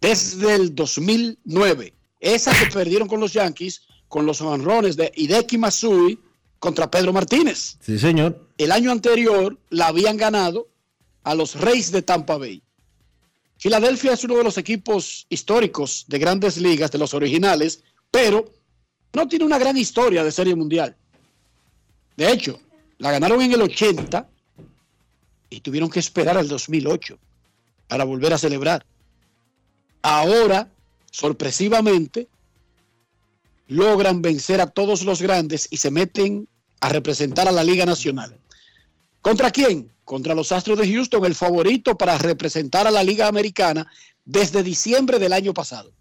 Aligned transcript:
desde 0.00 0.54
el 0.54 0.74
2009. 0.74 1.92
Esa 2.18 2.52
que 2.52 2.66
perdieron 2.72 3.06
con 3.06 3.20
los 3.20 3.34
Yankees, 3.34 3.82
con 4.10 4.26
los 4.26 4.40
honrones 4.40 4.96
de 4.96 5.12
Hideki 5.14 5.56
Matsui 5.56 6.18
contra 6.58 6.90
Pedro 6.90 7.12
Martínez. 7.12 7.78
Sí, 7.80 7.96
señor. 7.96 8.44
El 8.58 8.72
año 8.72 8.90
anterior 8.90 9.56
la 9.70 9.86
habían 9.86 10.16
ganado 10.16 10.68
a 11.22 11.34
los 11.36 11.54
Reyes 11.54 11.92
de 11.92 12.02
Tampa 12.02 12.36
Bay. 12.36 12.60
Filadelfia 13.56 14.14
es 14.14 14.24
uno 14.24 14.36
de 14.36 14.42
los 14.42 14.58
equipos 14.58 15.26
históricos 15.28 16.06
de 16.08 16.18
grandes 16.18 16.56
ligas, 16.56 16.90
de 16.90 16.98
los 16.98 17.14
originales, 17.14 17.84
pero 18.10 18.50
no 19.12 19.28
tiene 19.28 19.44
una 19.44 19.58
gran 19.58 19.76
historia 19.76 20.24
de 20.24 20.32
serie 20.32 20.56
mundial. 20.56 20.96
De 22.16 22.32
hecho, 22.32 22.58
la 22.98 23.12
ganaron 23.12 23.40
en 23.42 23.52
el 23.52 23.62
80 23.62 24.28
y 25.50 25.60
tuvieron 25.60 25.88
que 25.88 26.00
esperar 26.00 26.36
al 26.36 26.48
2008 26.48 27.16
para 27.86 28.02
volver 28.02 28.32
a 28.32 28.38
celebrar. 28.38 28.84
Ahora, 30.02 30.68
sorpresivamente, 31.12 32.28
logran 33.70 34.20
vencer 34.20 34.60
a 34.60 34.66
todos 34.66 35.04
los 35.04 35.22
grandes 35.22 35.68
y 35.70 35.76
se 35.76 35.92
meten 35.92 36.48
a 36.80 36.88
representar 36.88 37.46
a 37.46 37.52
la 37.52 37.62
Liga 37.62 37.86
Nacional. 37.86 38.36
¿Contra 39.22 39.52
quién? 39.52 39.92
Contra 40.04 40.34
los 40.34 40.50
Astros 40.50 40.76
de 40.76 40.92
Houston, 40.92 41.24
el 41.24 41.36
favorito 41.36 41.96
para 41.96 42.18
representar 42.18 42.88
a 42.88 42.90
la 42.90 43.04
Liga 43.04 43.28
Americana 43.28 43.86
desde 44.24 44.64
diciembre 44.64 45.20
del 45.20 45.32
año 45.32 45.54
pasado. 45.54 45.92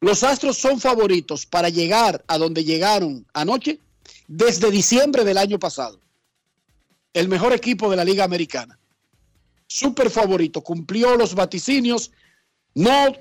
Los 0.00 0.22
Astros 0.24 0.56
son 0.56 0.80
favoritos 0.80 1.44
para 1.44 1.68
llegar 1.68 2.24
a 2.26 2.38
donde 2.38 2.64
llegaron 2.64 3.26
anoche 3.34 3.78
desde 4.26 4.70
diciembre 4.70 5.24
del 5.24 5.36
año 5.36 5.58
pasado. 5.58 6.00
El 7.12 7.28
mejor 7.28 7.52
equipo 7.52 7.90
de 7.90 7.96
la 7.96 8.06
Liga 8.06 8.24
Americana. 8.24 8.78
Super 9.66 10.08
favorito. 10.08 10.62
Cumplió 10.62 11.14
los 11.14 11.34
vaticinios. 11.34 12.10
No 12.74 13.14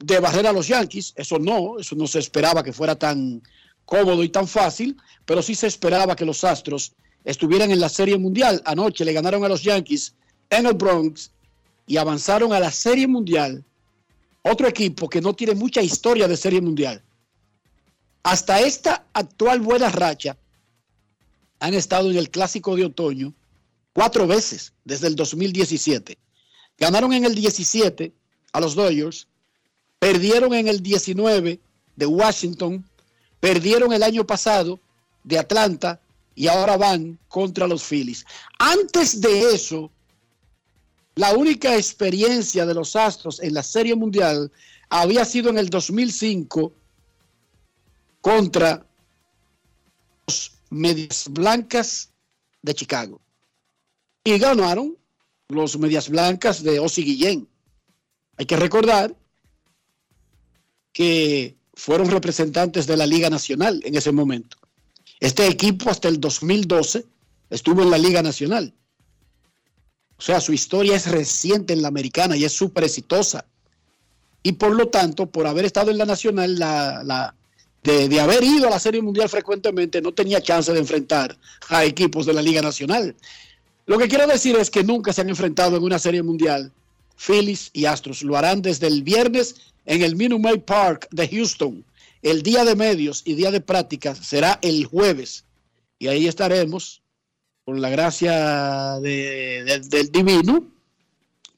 de 0.00 0.18
barrer 0.18 0.46
a 0.46 0.52
los 0.52 0.66
Yankees. 0.66 1.12
Eso 1.16 1.38
no. 1.38 1.78
Eso 1.78 1.94
no 1.94 2.06
se 2.06 2.18
esperaba 2.18 2.62
que 2.62 2.72
fuera 2.72 2.96
tan 2.96 3.42
cómodo 3.84 4.24
y 4.24 4.28
tan 4.28 4.48
fácil. 4.48 4.96
Pero 5.24 5.42
sí 5.42 5.54
se 5.54 5.66
esperaba 5.66 6.16
que 6.16 6.24
los 6.24 6.42
Astros 6.42 6.92
estuvieran 7.24 7.70
en 7.70 7.80
la 7.80 7.88
Serie 7.88 8.18
Mundial. 8.18 8.62
Anoche 8.64 9.04
le 9.04 9.12
ganaron 9.12 9.44
a 9.44 9.48
los 9.48 9.62
Yankees 9.62 10.14
en 10.48 10.66
el 10.66 10.74
Bronx 10.74 11.30
y 11.86 11.96
avanzaron 11.96 12.52
a 12.52 12.60
la 12.60 12.70
Serie 12.70 13.06
Mundial. 13.06 13.64
Otro 14.42 14.66
equipo 14.66 15.08
que 15.08 15.20
no 15.20 15.34
tiene 15.34 15.54
mucha 15.54 15.82
historia 15.82 16.26
de 16.26 16.36
Serie 16.36 16.60
Mundial. 16.60 17.02
Hasta 18.22 18.60
esta 18.60 19.06
actual 19.12 19.60
buena 19.60 19.88
racha 19.90 20.36
han 21.58 21.74
estado 21.74 22.10
en 22.10 22.16
el 22.16 22.30
Clásico 22.30 22.74
de 22.74 22.86
Otoño 22.86 23.34
cuatro 23.92 24.26
veces 24.26 24.72
desde 24.84 25.08
el 25.08 25.16
2017. 25.16 26.18
Ganaron 26.78 27.12
en 27.12 27.24
el 27.24 27.34
17 27.34 28.12
a 28.52 28.60
los 28.60 28.74
Dodgers, 28.74 29.28
perdieron 30.00 30.52
en 30.54 30.66
el 30.66 30.82
19 30.82 31.60
de 31.94 32.06
Washington, 32.06 32.84
perdieron 33.38 33.92
el 33.92 34.02
año 34.02 34.26
pasado 34.26 34.80
de 35.22 35.38
Atlanta 35.38 36.00
y 36.34 36.48
ahora 36.48 36.76
van 36.76 37.18
contra 37.28 37.68
los 37.68 37.84
Phillies. 37.84 38.24
Antes 38.58 39.20
de 39.20 39.54
eso, 39.54 39.90
la 41.14 41.34
única 41.34 41.76
experiencia 41.76 42.64
de 42.64 42.74
los 42.74 42.96
Astros 42.96 43.40
en 43.40 43.54
la 43.54 43.62
Serie 43.62 43.94
Mundial 43.94 44.50
había 44.88 45.24
sido 45.24 45.50
en 45.50 45.58
el 45.58 45.68
2005 45.68 46.72
contra 48.22 48.86
los 50.26 50.52
Medias 50.70 51.26
Blancas 51.30 52.10
de 52.62 52.74
Chicago. 52.74 53.20
y 54.22 54.38
ganaron 54.38 54.96
los 55.48 55.78
Medias 55.78 56.08
Blancas 56.08 56.62
de 56.62 56.78
Osi 56.78 57.02
Guillén. 57.02 57.48
Hay 58.36 58.46
que 58.46 58.56
recordar 58.56 59.16
que 60.92 61.56
fueron 61.74 62.10
representantes 62.10 62.86
de 62.86 62.96
la 62.96 63.06
Liga 63.06 63.30
Nacional 63.30 63.80
en 63.84 63.96
ese 63.96 64.12
momento. 64.12 64.56
Este 65.18 65.46
equipo 65.46 65.90
hasta 65.90 66.08
el 66.08 66.20
2012 66.20 67.04
estuvo 67.50 67.82
en 67.82 67.90
la 67.90 67.98
Liga 67.98 68.22
Nacional. 68.22 68.74
O 70.16 70.22
sea, 70.22 70.40
su 70.40 70.52
historia 70.52 70.96
es 70.96 71.10
reciente 71.10 71.72
en 71.72 71.82
la 71.82 71.88
americana 71.88 72.36
y 72.36 72.44
es 72.44 72.52
súper 72.52 72.84
exitosa. 72.84 73.46
Y 74.42 74.52
por 74.52 74.74
lo 74.74 74.88
tanto, 74.88 75.26
por 75.26 75.46
haber 75.46 75.64
estado 75.64 75.90
en 75.90 75.98
la 75.98 76.06
Nacional, 76.06 76.58
la, 76.58 77.34
de, 77.82 78.08
de, 78.08 78.20
haber 78.20 78.42
ido 78.44 78.66
a 78.66 78.70
la 78.70 78.78
Serie 78.78 79.00
Mundial 79.02 79.28
frecuentemente, 79.28 80.02
no 80.02 80.12
tenía 80.12 80.42
chance 80.42 80.72
de 80.72 80.78
enfrentar 80.78 81.36
a 81.68 81.84
equipos 81.84 82.26
de 82.26 82.34
la 82.34 82.42
Liga 82.42 82.60
Nacional. 82.60 83.14
Lo 83.86 83.98
que 83.98 84.08
quiero 84.08 84.26
decir 84.26 84.56
es 84.56 84.70
que 84.70 84.84
nunca 84.84 85.12
se 85.12 85.22
han 85.22 85.30
enfrentado 85.30 85.76
en 85.76 85.82
una 85.82 85.98
Serie 85.98 86.22
Mundial 86.22 86.70
Phillies 87.16 87.70
y 87.72 87.84
Astros. 87.84 88.22
Lo 88.22 88.36
harán 88.36 88.62
desde 88.62 88.86
el 88.86 89.02
viernes 89.02 89.56
en 89.90 90.02
el 90.02 90.14
Minute 90.14 90.58
Park 90.58 91.08
de 91.10 91.26
Houston. 91.26 91.84
El 92.22 92.44
día 92.44 92.64
de 92.64 92.76
medios 92.76 93.22
y 93.24 93.34
día 93.34 93.50
de 93.50 93.60
prácticas 93.60 94.18
será 94.18 94.60
el 94.62 94.84
jueves. 94.84 95.44
Y 95.98 96.06
ahí 96.06 96.28
estaremos, 96.28 97.02
con 97.64 97.80
la 97.80 97.90
gracia 97.90 99.00
del 99.00 100.12
divino, 100.12 100.64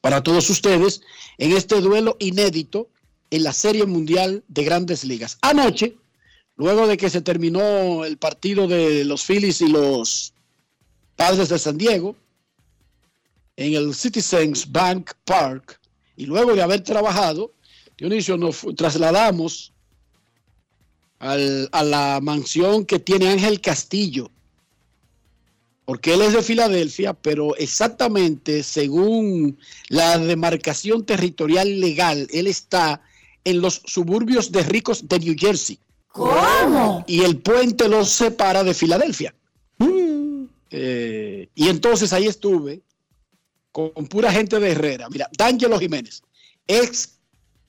para 0.00 0.22
todos 0.22 0.48
ustedes, 0.48 1.02
en 1.36 1.52
este 1.52 1.82
duelo 1.82 2.16
inédito 2.20 2.88
en 3.30 3.42
la 3.42 3.52
Serie 3.52 3.84
Mundial 3.84 4.42
de 4.48 4.64
Grandes 4.64 5.04
Ligas. 5.04 5.36
Anoche, 5.42 5.94
luego 6.56 6.86
de 6.86 6.96
que 6.96 7.10
se 7.10 7.20
terminó 7.20 8.06
el 8.06 8.16
partido 8.16 8.66
de 8.66 9.04
los 9.04 9.26
Phillies 9.26 9.60
y 9.60 9.68
los 9.68 10.32
Padres 11.16 11.50
de 11.50 11.58
San 11.58 11.76
Diego, 11.76 12.16
en 13.56 13.74
el 13.74 13.94
Citizens 13.94 14.72
Bank 14.72 15.10
Park, 15.26 15.78
y 16.16 16.24
luego 16.24 16.54
de 16.54 16.62
haber 16.62 16.80
trabajado, 16.80 17.52
Dionisio, 17.96 18.36
nos 18.36 18.66
trasladamos 18.76 19.72
a 21.18 21.36
la 21.84 22.18
mansión 22.20 22.84
que 22.84 22.98
tiene 22.98 23.28
Ángel 23.28 23.60
Castillo, 23.60 24.30
porque 25.84 26.14
él 26.14 26.22
es 26.22 26.32
de 26.32 26.42
Filadelfia, 26.42 27.12
pero 27.12 27.56
exactamente 27.56 28.62
según 28.62 29.58
la 29.88 30.18
demarcación 30.18 31.04
territorial 31.04 31.80
legal, 31.80 32.26
él 32.32 32.46
está 32.46 33.02
en 33.44 33.60
los 33.60 33.82
suburbios 33.84 34.52
de 34.52 34.62
ricos 34.62 35.08
de 35.08 35.18
New 35.18 35.34
Jersey. 35.36 35.78
¿Cómo? 36.08 37.04
Y 37.06 37.22
el 37.22 37.38
puente 37.38 37.88
los 37.88 38.10
separa 38.10 38.62
de 38.62 38.74
Filadelfia. 38.74 39.34
Mm. 39.78 40.44
Eh, 40.70 41.48
y 41.54 41.68
entonces 41.68 42.12
ahí 42.12 42.26
estuve 42.26 42.82
con, 43.72 43.90
pura 44.08 44.30
gente 44.30 44.60
de 44.60 44.70
Herrera. 44.70 45.08
Mira, 45.10 45.28
D'Angelo 45.36 45.78
Jiménez, 45.78 46.22
ex 46.66 47.18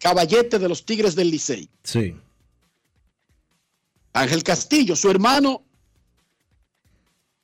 caballete 0.04 0.60
de 0.60 0.68
los 0.68 0.86
Tigres 0.86 1.16
del 1.16 1.32
Licey. 1.32 1.70
Sí. 1.82 2.14
Ángel 4.12 4.44
Castillo, 4.44 4.98
su 4.98 5.10
hermano, 5.10 5.64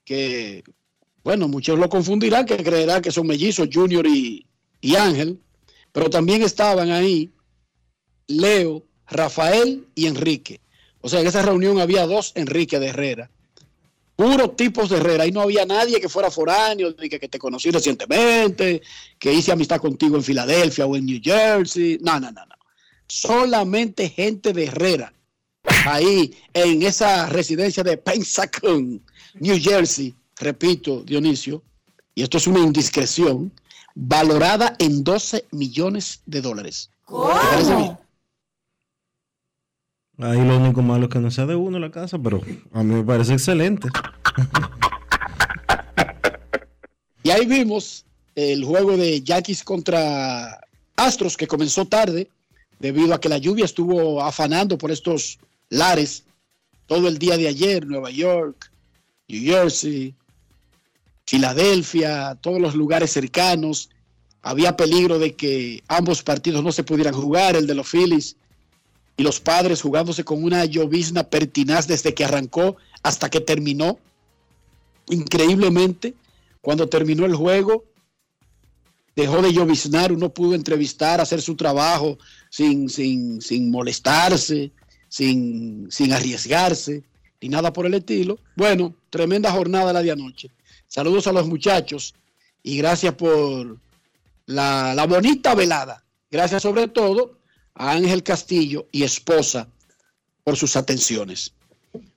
que, 0.03 0.65
bueno, 1.23 1.47
muchos 1.47 1.79
lo 1.79 1.87
confundirán, 1.87 2.45
que 2.45 2.57
creerán 2.57 3.01
que 3.01 3.11
son 3.11 3.27
mellizos, 3.27 3.69
Junior 3.71 4.05
y, 4.05 4.45
y 4.81 4.95
Ángel, 4.97 5.39
pero 5.93 6.09
también 6.09 6.43
estaban 6.43 6.91
ahí 6.91 7.31
Leo, 8.27 8.85
Rafael 9.07 9.87
y 9.95 10.07
Enrique. 10.07 10.59
O 10.99 11.07
sea, 11.07 11.21
en 11.21 11.27
esa 11.27 11.41
reunión 11.41 11.79
había 11.79 12.05
dos 12.07 12.33
Enrique 12.35 12.77
de 12.77 12.87
Herrera 12.87 13.31
puros 14.19 14.57
tipos 14.57 14.89
de 14.89 14.97
Herrera. 14.97 15.23
Ahí 15.23 15.31
no 15.31 15.39
había 15.39 15.65
nadie 15.65 16.01
que 16.01 16.09
fuera 16.09 16.29
foráneo, 16.29 16.93
que, 16.93 17.07
que 17.07 17.29
te 17.29 17.39
conocí 17.39 17.71
recientemente, 17.71 18.81
que 19.17 19.31
hice 19.31 19.53
amistad 19.53 19.79
contigo 19.79 20.17
en 20.17 20.23
Filadelfia 20.23 20.85
o 20.85 20.97
en 20.97 21.05
New 21.05 21.21
Jersey. 21.23 21.99
No, 22.01 22.19
no, 22.19 22.29
no, 22.29 22.45
no. 22.45 22.55
Solamente 23.07 24.09
gente 24.09 24.51
de 24.51 24.65
Herrera. 24.65 25.13
Ahí 25.85 26.35
en 26.53 26.81
esa 26.81 27.27
residencia 27.27 27.81
de 27.81 27.95
Pensacon, 27.95 29.01
New 29.35 29.57
Jersey, 29.57 30.13
repito, 30.35 31.01
Dionisio, 31.03 31.63
y 32.13 32.23
esto 32.23 32.39
es 32.39 32.47
una 32.47 32.59
indiscreción, 32.59 33.53
valorada 33.95 34.75
en 34.79 35.01
12 35.01 35.45
millones 35.51 36.23
de 36.25 36.41
dólares. 36.41 36.89
¿Cómo? 37.05 37.98
Ahí 40.21 40.43
lo 40.43 40.57
único 40.57 40.81
malo 40.81 41.05
es 41.05 41.11
que 41.11 41.19
no 41.19 41.31
sea 41.31 41.45
de 41.45 41.55
uno 41.55 41.79
la 41.79 41.91
casa, 41.91 42.19
pero 42.19 42.41
a 42.73 42.83
mí 42.83 42.93
me 42.93 43.03
parece 43.03 43.33
excelente. 43.33 43.87
y 47.23 47.29
ahí 47.29 47.45
vimos 47.45 48.05
el 48.35 48.65
juego 48.65 48.97
de 48.97 49.21
Yankees 49.21 49.63
contra 49.63 50.59
Astros 50.97 51.37
que 51.37 51.47
comenzó 51.47 51.85
tarde 51.85 52.29
debido 52.79 53.13
a 53.13 53.21
que 53.21 53.29
la 53.29 53.37
lluvia 53.37 53.63
estuvo 53.63 54.21
afanando 54.21 54.77
por 54.77 54.91
estos 54.91 55.39
lares 55.69 56.25
todo 56.85 57.07
el 57.07 57.17
día 57.17 57.37
de 57.37 57.47
ayer, 57.47 57.85
Nueva 57.85 58.09
York, 58.09 58.69
New 59.29 59.41
Jersey, 59.41 60.13
Filadelfia, 61.25 62.35
todos 62.41 62.59
los 62.59 62.75
lugares 62.75 63.11
cercanos. 63.11 63.89
Había 64.41 64.75
peligro 64.75 65.17
de 65.17 65.35
que 65.35 65.81
ambos 65.87 66.23
partidos 66.23 66.61
no 66.61 66.73
se 66.73 66.83
pudieran 66.83 67.13
jugar, 67.13 67.55
el 67.55 67.67
de 67.67 67.75
los 67.75 67.87
Phillies 67.87 68.35
y 69.19 69.23
los 69.23 69.41
padres 69.41 69.81
jugándose 69.81 70.23
con 70.23 70.41
una 70.41 70.63
llovizna 70.63 71.25
pertinaz 71.25 71.87
desde 71.87 72.13
que 72.13 72.23
arrancó 72.23 72.77
hasta 73.03 73.29
que 73.29 73.41
terminó. 73.41 73.99
Increíblemente, 75.09 76.13
cuando 76.61 76.87
terminó 76.87 77.25
el 77.25 77.35
juego, 77.35 77.83
dejó 79.17 79.41
de 79.41 79.51
lloviznar, 79.51 80.13
uno 80.13 80.29
pudo 80.29 80.55
entrevistar, 80.55 81.19
hacer 81.19 81.41
su 81.41 81.57
trabajo 81.57 82.17
sin, 82.49 82.87
sin, 82.87 83.41
sin 83.41 83.69
molestarse, 83.69 84.71
sin, 85.09 85.91
sin 85.91 86.13
arriesgarse, 86.13 87.03
ni 87.41 87.49
nada 87.49 87.73
por 87.73 87.87
el 87.87 87.95
estilo. 87.95 88.39
Bueno, 88.55 88.95
tremenda 89.09 89.51
jornada 89.51 89.91
la 89.91 90.01
de 90.01 90.11
anoche. 90.11 90.49
Saludos 90.87 91.27
a 91.27 91.33
los 91.33 91.45
muchachos 91.45 92.15
y 92.63 92.77
gracias 92.77 93.15
por 93.15 93.79
la, 94.45 94.93
la 94.93 95.05
bonita 95.05 95.55
velada. 95.55 96.05
Gracias 96.31 96.61
sobre 96.61 96.87
todo 96.87 97.38
a 97.79 97.93
Ángel 97.93 98.21
Castillo 98.23 98.87
y 98.91 99.03
esposa 99.03 99.67
por 100.43 100.57
sus 100.57 100.75
atenciones. 100.75 101.53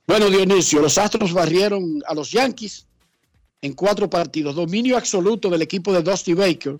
Bueno, 0.05 0.29
Dionisio, 0.29 0.81
los 0.81 0.97
Astros 0.97 1.31
barrieron 1.31 2.03
a 2.05 2.13
los 2.13 2.31
Yankees 2.31 2.85
en 3.61 3.73
cuatro 3.73 4.09
partidos. 4.09 4.55
Dominio 4.55 4.97
absoluto 4.97 5.49
del 5.49 5.61
equipo 5.61 5.93
de 5.93 6.03
Dusty 6.03 6.33
Baker. 6.33 6.79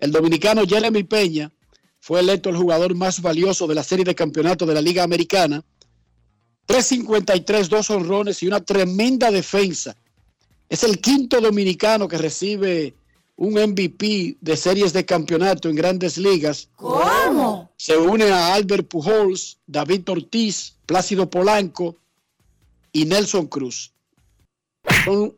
El 0.00 0.10
dominicano 0.10 0.66
Jeremy 0.66 1.04
Peña 1.04 1.52
fue 2.00 2.20
electo 2.20 2.48
el 2.48 2.56
jugador 2.56 2.94
más 2.94 3.20
valioso 3.20 3.66
de 3.66 3.74
la 3.74 3.84
serie 3.84 4.06
de 4.06 4.14
campeonato 4.14 4.64
de 4.64 4.74
la 4.74 4.80
Liga 4.80 5.02
Americana. 5.02 5.62
353, 6.64 7.68
dos 7.68 7.90
honrones 7.90 8.42
y 8.42 8.46
una 8.46 8.64
tremenda 8.64 9.30
defensa. 9.30 9.94
Es 10.70 10.82
el 10.82 10.98
quinto 10.98 11.42
dominicano 11.42 12.08
que 12.08 12.16
recibe 12.16 12.94
un 13.36 13.52
MVP 13.52 14.38
de 14.40 14.56
series 14.56 14.94
de 14.94 15.04
campeonato 15.04 15.68
en 15.68 15.76
grandes 15.76 16.16
ligas. 16.16 16.70
¿Cómo? 16.76 17.43
Se 17.84 17.98
une 17.98 18.22
a 18.32 18.54
Albert 18.54 18.88
Pujols, 18.88 19.58
David 19.66 20.08
Ortiz, 20.08 20.72
Plácido 20.86 21.28
Polanco 21.28 21.98
y 22.90 23.04
Nelson 23.04 23.46
Cruz. 23.46 23.92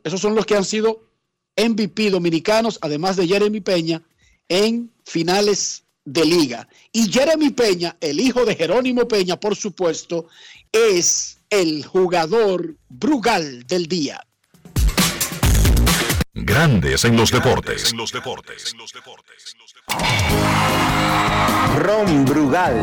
esos 0.05 0.21
son 0.21 0.37
los 0.37 0.47
que 0.47 0.55
han 0.55 0.65
sido 0.65 1.11
MVP 1.57 2.09
dominicanos, 2.09 2.79
además 2.83 3.17
de 3.17 3.27
Jeremy 3.27 3.61
Peña, 3.63 4.01
en 4.49 4.93
finales 5.05 5.83
de 6.05 6.25
liga. 6.25 6.69
Y 6.93 7.11
Jeremy 7.11 7.51
Peña, 7.51 7.97
el 8.01 8.21
hijo 8.21 8.45
de 8.45 8.55
Jerónimo 8.55 9.09
Peña, 9.09 9.41
por 9.41 9.57
supuesto, 9.57 10.29
es 10.71 11.39
el 11.51 11.85
jugador 11.85 12.77
Brugal 12.89 13.67
del 13.67 13.89
día. 13.89 14.25
Grandes 16.33 17.05
en 17.05 17.17
los 17.17 17.33
deportes. 17.33 17.91
En 17.91 17.97
los 17.97 18.13
deportes. 18.13 18.73
Ron 21.87 22.25
Brugal 22.25 22.75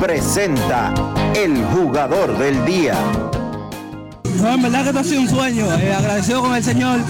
presenta 0.00 0.92
el 1.36 1.62
jugador 1.66 2.36
del 2.38 2.64
día. 2.64 2.94
No, 4.40 4.54
en 4.54 4.62
verdad 4.62 4.82
que 4.82 4.88
esto 4.88 5.00
ha 5.00 5.04
sido 5.04 5.20
un 5.20 5.28
sueño. 5.28 5.66
Eh, 5.78 5.94
agradecido 5.94 6.42
con 6.42 6.54
el 6.54 6.64
Señor, 6.64 7.00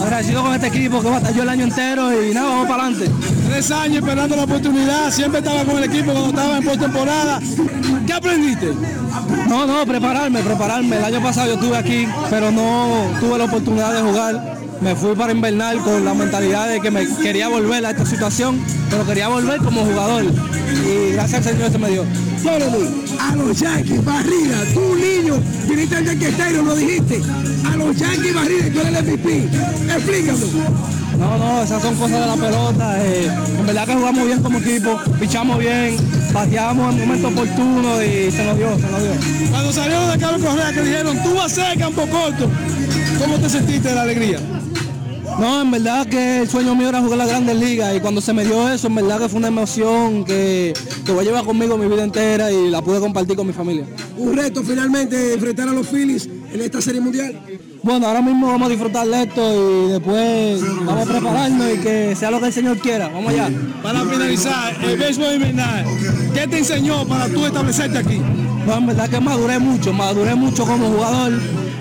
agradecido 0.00 0.42
con 0.42 0.54
este 0.54 0.68
equipo 0.68 1.02
que 1.02 1.10
batalló 1.10 1.42
el 1.42 1.48
año 1.48 1.64
entero 1.64 2.22
y 2.22 2.32
nada, 2.32 2.48
vamos 2.48 2.68
para 2.68 2.84
adelante. 2.84 3.10
Tres 3.48 3.70
años 3.70 3.98
esperando 3.98 4.36
la 4.36 4.44
oportunidad, 4.44 5.10
siempre 5.10 5.40
estaba 5.40 5.64
con 5.64 5.78
el 5.78 5.84
equipo 5.84 6.12
cuando 6.12 6.28
estaba 6.28 6.58
en 6.58 6.64
postemporada. 6.64 7.40
¿Qué 8.06 8.12
aprendiste? 8.12 8.72
No, 9.48 9.66
no, 9.66 9.84
prepararme, 9.86 10.42
prepararme. 10.42 10.96
El 10.96 11.04
año 11.04 11.22
pasado 11.22 11.48
yo 11.48 11.54
estuve 11.54 11.76
aquí, 11.76 12.08
pero 12.30 12.50
no 12.50 13.08
tuve 13.20 13.38
la 13.38 13.44
oportunidad 13.44 13.92
de 13.92 14.00
jugar 14.00 14.63
me 14.80 14.94
fui 14.94 15.14
para 15.14 15.32
invernal 15.32 15.78
con 15.78 16.04
la 16.04 16.14
mentalidad 16.14 16.68
de 16.68 16.80
que 16.80 16.90
me 16.90 17.06
quería 17.22 17.48
volver 17.48 17.84
a 17.84 17.90
esta 17.90 18.06
situación, 18.06 18.60
pero 18.90 19.06
quería 19.06 19.28
volver 19.28 19.58
como 19.60 19.84
jugador. 19.84 20.24
Y 20.24 21.12
gracias 21.12 21.46
al 21.46 21.54
Señor 21.54 21.72
se 21.72 21.78
me 21.78 21.90
dio. 21.90 22.04
a 23.20 23.36
los 23.36 23.58
Yankees, 23.58 24.04
barrida, 24.04 24.56
tú 24.74 24.94
niño, 24.96 25.40
viniste 25.68 25.96
al 25.96 26.04
Yankee 26.04 26.26
Stadium, 26.26 26.66
lo 26.66 26.76
dijiste. 26.76 27.20
A 27.66 27.76
los 27.76 27.96
Yankees, 27.96 28.34
barrida, 28.34 28.70
tú 28.72 28.80
eres 28.80 28.96
el 28.96 29.04
MVP. 29.04 29.48
Explícame. 29.94 31.03
No, 31.18 31.38
no, 31.38 31.62
esas 31.62 31.80
son 31.82 31.94
cosas 31.96 32.20
de 32.20 32.26
la 32.26 32.34
pelota. 32.36 33.04
eh, 33.04 33.30
en 33.58 33.66
verdad 33.66 33.86
que 33.86 33.94
jugamos 33.94 34.26
bien 34.26 34.42
como 34.42 34.58
equipo, 34.58 34.98
pichamos 35.20 35.58
bien, 35.58 35.96
pateamos 36.32 36.94
en 36.94 37.00
momento 37.00 37.28
oportuno 37.28 38.02
y 38.02 38.30
se 38.30 38.44
nos 38.44 38.56
dio, 38.56 38.76
se 38.76 38.90
nos 38.90 39.02
dio. 39.02 39.50
Cuando 39.50 39.72
salieron 39.72 40.10
de 40.10 40.18
Carlos 40.18 40.42
Correa 40.42 40.72
que 40.72 40.82
dijeron, 40.82 41.22
tú 41.22 41.34
vas 41.34 41.58
a 41.58 41.70
ser 41.70 41.78
campo 41.78 42.02
corto, 42.08 42.50
¿cómo 43.18 43.38
te 43.38 43.48
sentiste 43.48 43.88
de 43.88 43.94
la 43.94 44.02
alegría? 44.02 44.38
No, 45.38 45.62
en 45.62 45.70
verdad 45.70 46.06
que 46.06 46.42
el 46.42 46.48
sueño 46.48 46.74
mío 46.76 46.90
era 46.90 47.00
jugar 47.00 47.18
la 47.18 47.26
Grandes 47.26 47.56
Ligas 47.56 47.96
y 47.96 48.00
cuando 48.00 48.20
se 48.20 48.32
me 48.32 48.44
dio 48.44 48.68
eso, 48.70 48.86
en 48.86 48.94
verdad 48.94 49.18
que 49.18 49.28
fue 49.28 49.38
una 49.38 49.48
emoción 49.48 50.24
que, 50.24 50.74
que 51.04 51.12
voy 51.12 51.24
a 51.24 51.28
llevar 51.28 51.44
conmigo 51.44 51.76
mi 51.76 51.88
vida 51.88 52.04
entera 52.04 52.52
y 52.52 52.70
la 52.70 52.82
pude 52.82 53.00
compartir 53.00 53.34
con 53.34 53.46
mi 53.46 53.52
familia. 53.52 53.84
Un 54.16 54.36
reto 54.36 54.62
finalmente 54.62 55.34
enfrentar 55.34 55.68
a 55.68 55.72
los 55.72 55.88
Phillies 55.88 56.28
en 56.54 56.60
esta 56.60 56.80
serie 56.80 57.00
mundial. 57.00 57.34
Bueno, 57.82 58.06
ahora 58.06 58.22
mismo 58.22 58.46
vamos 58.46 58.68
a 58.68 58.70
disfrutar 58.70 59.06
de 59.06 59.22
esto 59.24 59.88
y 59.88 59.92
después 59.92 60.62
vamos 60.84 61.08
a 61.08 61.12
prepararnos 61.12 61.74
y 61.74 61.78
que 61.78 62.14
sea 62.16 62.30
lo 62.30 62.40
que 62.40 62.46
el 62.46 62.52
Señor 62.52 62.78
quiera. 62.78 63.08
Vamos 63.08 63.32
allá. 63.32 63.50
Para 63.82 64.04
finalizar, 64.04 64.72
el 64.84 64.96
béisbol 64.96 65.34
invernal, 65.34 65.84
¿qué 66.32 66.46
te 66.46 66.58
enseñó 66.58 67.06
para 67.06 67.28
tú 67.28 67.44
establecerte 67.44 67.98
aquí? 67.98 68.20
No, 68.66 68.76
en 68.76 68.86
verdad 68.86 69.10
que 69.10 69.20
maduré 69.20 69.58
mucho, 69.58 69.92
maduré 69.92 70.36
mucho 70.36 70.64
como 70.64 70.88
jugador, 70.90 71.32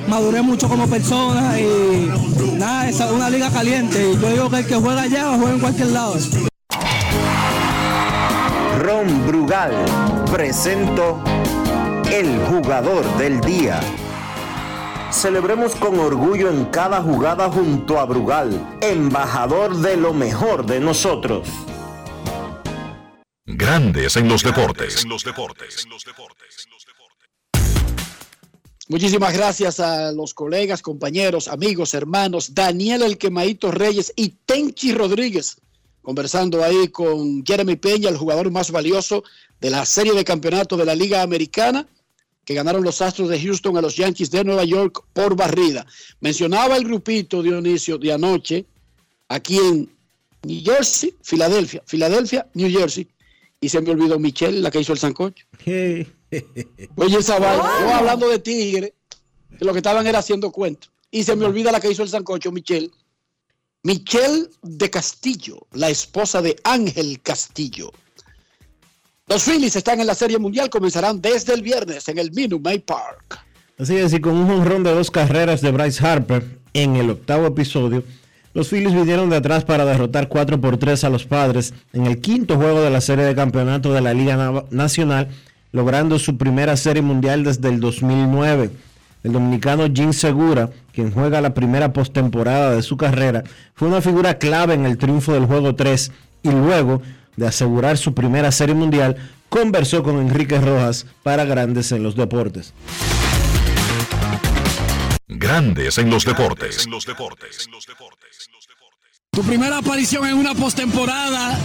maduré 0.08 0.42
mucho 0.42 0.68
como 0.68 0.88
persona 0.88 1.60
y 1.60 2.10
nada, 2.58 2.90
es 2.90 3.00
una 3.00 3.30
liga 3.30 3.52
caliente 3.52 4.12
y 4.12 4.20
yo 4.20 4.30
digo 4.30 4.50
que 4.50 4.58
el 4.58 4.66
que 4.66 4.76
juega 4.76 5.04
allá 5.04 5.38
juega 5.38 5.54
en 5.54 5.60
cualquier 5.60 5.88
lado. 5.90 6.16
Ron 8.80 9.28
Brugal 9.28 9.72
presento 10.32 11.24
el 12.12 12.40
jugador 12.50 13.06
del 13.18 13.40
día. 13.42 13.80
Celebremos 15.14 15.76
con 15.76 16.00
orgullo 16.00 16.50
en 16.50 16.66
cada 16.66 17.02
jugada 17.02 17.50
junto 17.50 18.00
a 18.00 18.06
Brugal, 18.06 18.78
embajador 18.82 19.78
de 19.78 19.96
lo 19.96 20.12
mejor 20.12 20.66
de 20.66 20.80
nosotros. 20.80 21.48
Grandes 23.46 24.18
en 24.18 24.28
los 24.28 24.44
deportes. 24.44 25.06
Muchísimas 28.90 29.34
gracias 29.34 29.80
a 29.80 30.12
los 30.12 30.34
colegas, 30.34 30.82
compañeros, 30.82 31.48
amigos, 31.48 31.94
hermanos, 31.94 32.54
Daniel 32.54 33.04
El 33.04 33.18
Quemaito 33.18 33.72
Reyes 33.72 34.12
y 34.16 34.30
Tenchi 34.46 34.94
Rodríguez, 34.94 35.58
conversando 36.02 36.64
ahí 36.64 36.90
con 36.90 37.46
Jeremy 37.46 37.76
Peña, 37.76 38.10
el 38.10 38.18
jugador 38.18 38.52
más 38.52 38.72
valioso 38.72 39.24
de 39.62 39.70
la 39.70 39.86
serie 39.86 40.14
de 40.14 40.26
campeonato 40.26 40.76
de 40.76 40.86
la 40.86 40.96
Liga 40.96 41.22
Americana, 41.22 41.88
que 42.46 42.54
ganaron 42.54 42.84
los 42.84 43.02
Astros 43.02 43.30
de 43.30 43.40
Houston 43.40 43.78
a 43.78 43.82
los 43.82 43.96
Yankees 43.96 44.32
de 44.32 44.44
Nueva 44.44 44.64
York 44.66 45.04
por 45.14 45.36
barrida. 45.36 45.86
Mencionaba 46.20 46.76
el 46.78 46.84
grupito 46.84 47.42
Dionisio 47.42 47.98
de 47.98 48.14
anoche, 48.14 48.66
aquí 49.30 49.58
en 49.58 49.90
New 50.44 50.62
Jersey, 50.64 51.16
Filadelfia, 51.22 51.82
Filadelfia, 51.86 52.48
New 52.54 52.70
Jersey, 52.70 53.08
y 53.62 53.70
se 53.70 53.80
me 53.82 53.92
olvidó 53.92 54.20
Michelle, 54.20 54.60
la 54.60 54.70
que 54.70 54.82
hizo 54.82 54.94
el 54.94 55.00
sancocho. 55.00 55.46
Oye, 55.66 57.18
esa 57.18 57.40
vaina, 57.40 57.80
yo 57.80 57.96
hablando 57.96 58.28
de 58.28 58.40
tigre, 58.40 58.94
que 59.58 59.64
lo 59.64 59.72
que 59.72 59.80
estaban 59.80 60.06
era 60.06 60.20
haciendo 60.20 60.52
cuentos. 60.52 60.92
Y 61.12 61.24
se 61.24 61.36
me 61.36 61.46
olvida 61.46 61.72
la 61.72 61.80
que 61.80 61.92
hizo 61.92 62.04
el 62.04 62.10
sancocho, 62.10 62.52
Michelle. 62.52 62.92
Michelle 63.84 64.50
de 64.62 64.90
Castillo, 64.90 65.68
la 65.74 65.90
esposa 65.90 66.42
de 66.42 66.56
Ángel 66.64 67.22
Castillo. 67.22 67.92
Los 69.28 69.44
Phillies 69.46 69.76
están 69.76 70.00
en 70.02 70.08
la 70.08 70.16
Serie 70.16 70.38
Mundial, 70.38 70.70
comenzarán 70.70 71.22
desde 71.22 71.54
el 71.54 71.62
viernes 71.62 72.08
en 72.10 72.18
el 72.18 72.32
Minute 72.32 72.80
Park. 72.82 73.40
Así 73.80 73.96
es, 73.96 74.14
y 74.14 74.20
con 74.20 74.36
un 74.36 74.48
jonrón 74.48 74.84
de 74.84 74.94
dos 74.94 75.10
carreras 75.12 75.62
de 75.62 75.72
Bryce 75.72 76.06
Harper 76.06 76.60
en 76.74 76.96
el 76.98 77.10
octavo 77.10 77.48
episodio, 77.48 78.04
los 78.54 78.68
Phillies 78.70 78.94
vinieron 78.94 79.30
de 79.30 79.38
atrás 79.38 79.64
para 79.64 79.86
derrotar 79.86 80.28
4 80.28 80.60
por 80.60 80.78
3 80.78 81.06
a 81.06 81.10
los 81.10 81.26
Padres 81.26 81.74
en 81.94 82.06
el 82.06 82.20
quinto 82.20 82.58
juego 82.58 82.82
de 82.82 82.90
la 82.92 83.02
serie 83.02 83.24
de 83.26 83.34
campeonato 83.34 83.94
de 83.94 84.02
la 84.02 84.14
Liga 84.14 84.36
Na- 84.36 84.64
Nacional, 84.70 85.30
logrando 85.72 86.20
su 86.20 86.38
primera 86.38 86.76
serie 86.78 87.02
mundial 87.02 87.44
desde 87.46 87.70
el 87.70 87.80
2009. 87.80 88.70
El 89.24 89.32
dominicano 89.32 89.88
Jim 89.92 90.12
Segura, 90.12 90.70
quien 90.92 91.12
juega 91.14 91.40
la 91.42 91.54
primera 91.54 91.94
postemporada 91.94 92.76
de 92.76 92.84
su 92.84 92.98
carrera, 92.98 93.44
fue 93.74 93.88
una 93.88 94.02
figura 94.02 94.38
clave 94.38 94.74
en 94.74 94.86
el 94.86 94.98
triunfo 94.98 95.34
del 95.34 95.46
juego 95.46 95.74
3 95.76 96.12
y 96.44 96.52
luego 96.52 97.02
de 97.36 97.48
asegurar 97.48 97.98
su 97.98 98.14
primera 98.14 98.52
serie 98.52 98.76
mundial, 98.76 99.18
conversó 99.50 100.04
con 100.04 100.20
Enrique 100.20 100.60
Rojas 100.60 101.06
para 101.24 101.46
Grandes 101.46 101.92
en 101.92 102.04
los 102.04 102.16
Deportes. 102.16 102.74
Grandes 105.28 105.98
en 105.98 106.10
los 106.10 106.26
deportes. 106.26 106.88
Tu 109.32 109.42
primera 109.42 109.80
aparición 109.80 110.28
en 110.28 110.36
una 110.36 110.54
postemporada 110.54 111.58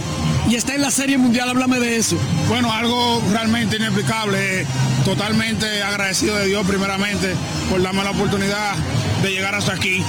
y 0.49 0.55
está 0.55 0.73
en 0.73 0.81
la 0.81 0.89
Serie 0.89 1.17
Mundial, 1.19 1.49
háblame 1.49 1.79
de 1.79 1.97
eso. 1.97 2.17
Bueno, 2.47 2.73
algo 2.73 3.21
realmente 3.31 3.77
inexplicable, 3.77 4.65
totalmente 5.05 5.83
agradecido 5.83 6.35
de 6.37 6.47
Dios 6.47 6.65
primeramente 6.65 7.35
por 7.69 7.81
darme 7.81 8.03
la 8.03 8.11
oportunidad 8.11 8.75
de 9.21 9.31
llegar 9.31 9.53
hasta 9.53 9.73
aquí. 9.73 10.03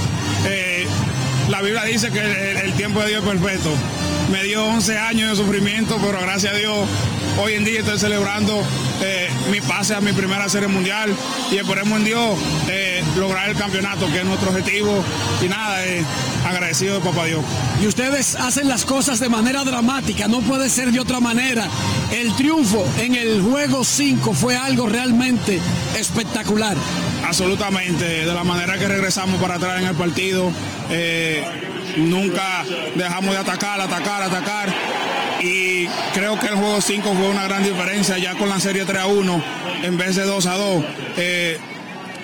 Eh, 0.47 0.87
la 1.51 1.61
Biblia 1.61 1.85
dice 1.85 2.11
que 2.11 2.21
el, 2.21 2.57
el 2.57 2.73
tiempo 2.73 3.01
de 3.01 3.09
Dios 3.09 3.23
es 3.23 3.31
perfecto. 3.31 3.71
Me 4.31 4.43
dio 4.45 4.65
11 4.65 4.99
años 4.99 5.31
de 5.31 5.45
sufrimiento, 5.45 5.99
pero 6.01 6.21
gracias 6.21 6.53
a 6.53 6.57
Dios 6.57 6.89
hoy 7.43 7.55
en 7.55 7.65
día 7.65 7.81
estoy 7.81 7.99
celebrando 7.99 8.63
eh, 9.03 9.29
mi 9.51 9.61
pase 9.61 9.95
a 9.95 10.01
mi 10.01 10.13
primera 10.13 10.49
serie 10.49 10.69
mundial 10.69 11.15
y 11.51 11.57
esperemos 11.57 11.99
en 11.99 12.05
Dios 12.05 12.39
eh, 12.69 13.03
lograr 13.17 13.49
el 13.49 13.57
campeonato, 13.57 14.07
que 14.11 14.19
es 14.19 14.25
nuestro 14.25 14.51
objetivo. 14.51 15.03
Y 15.43 15.49
nada, 15.49 15.85
eh, 15.87 16.05
agradecido 16.47 16.97
de 16.97 17.01
Papá 17.01 17.25
Dios. 17.25 17.45
Y 17.83 17.87
ustedes 17.87 18.35
hacen 18.37 18.69
las 18.69 18.85
cosas 18.85 19.21
de 19.21 19.29
manera 19.29 19.65
dramática, 19.65 20.29
no 20.29 20.41
puede 20.41 20.69
ser 20.69 20.93
de 20.93 21.01
otra 21.01 21.21
manera. 21.21 21.67
El 22.13 22.35
triunfo 22.37 22.87
en 22.99 23.15
el 23.15 23.41
juego 23.43 23.85
5 23.85 24.35
fue 24.35 24.57
algo 24.57 24.89
realmente 24.89 25.61
espectacular. 25.99 26.77
Absolutamente, 27.25 28.05
de 28.05 28.35
la 28.35 28.45
manera 28.45 28.79
que 28.79 28.89
regresamos 28.89 29.41
para 29.41 29.55
atrás 29.55 29.81
en 29.81 29.89
el 29.89 29.95
partido, 29.95 30.51
eh, 30.91 31.45
nunca 31.97 32.65
dejamos 32.95 33.33
de 33.33 33.39
atacar, 33.39 33.81
atacar, 33.81 34.23
atacar. 34.23 34.75
Y 35.43 35.87
creo 36.13 36.39
que 36.39 36.47
el 36.47 36.55
juego 36.55 36.81
5 36.81 37.15
fue 37.15 37.29
una 37.29 37.45
gran 37.45 37.65
diferencia, 37.65 38.19
ya 38.19 38.35
con 38.35 38.49
la 38.49 38.61
serie 38.61 38.85
3 38.85 38.99
a 38.99 39.07
1, 39.07 39.43
en 39.85 39.97
vez 39.97 40.17
de 40.17 40.25
2 40.25 40.47
a 40.47 40.55
2, 40.57 40.85
eh, 41.17 41.59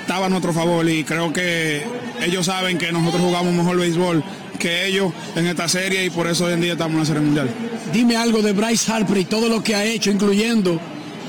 estaba 0.00 0.28
nuestro 0.28 0.52
favor 0.52 0.88
y 0.88 1.02
creo 1.02 1.32
que 1.32 1.84
ellos 2.22 2.46
saben 2.46 2.78
que 2.78 2.92
nosotros 2.92 3.22
jugamos 3.22 3.52
mejor 3.54 3.78
béisbol 3.78 4.22
que 4.56 4.86
ellos 4.86 5.12
en 5.34 5.46
esta 5.46 5.68
serie 5.68 6.04
y 6.04 6.10
por 6.10 6.26
eso 6.26 6.44
hoy 6.44 6.52
en 6.52 6.60
día 6.60 6.72
estamos 6.72 6.94
en 6.94 7.00
la 7.00 7.06
serie 7.06 7.22
mundial. 7.22 7.50
Dime 7.92 8.16
algo 8.16 8.42
de 8.42 8.52
Bryce 8.52 8.92
Harper 8.92 9.18
y 9.18 9.24
todo 9.24 9.48
lo 9.48 9.62
que 9.62 9.74
ha 9.74 9.84
hecho, 9.84 10.10
incluyendo 10.10 10.80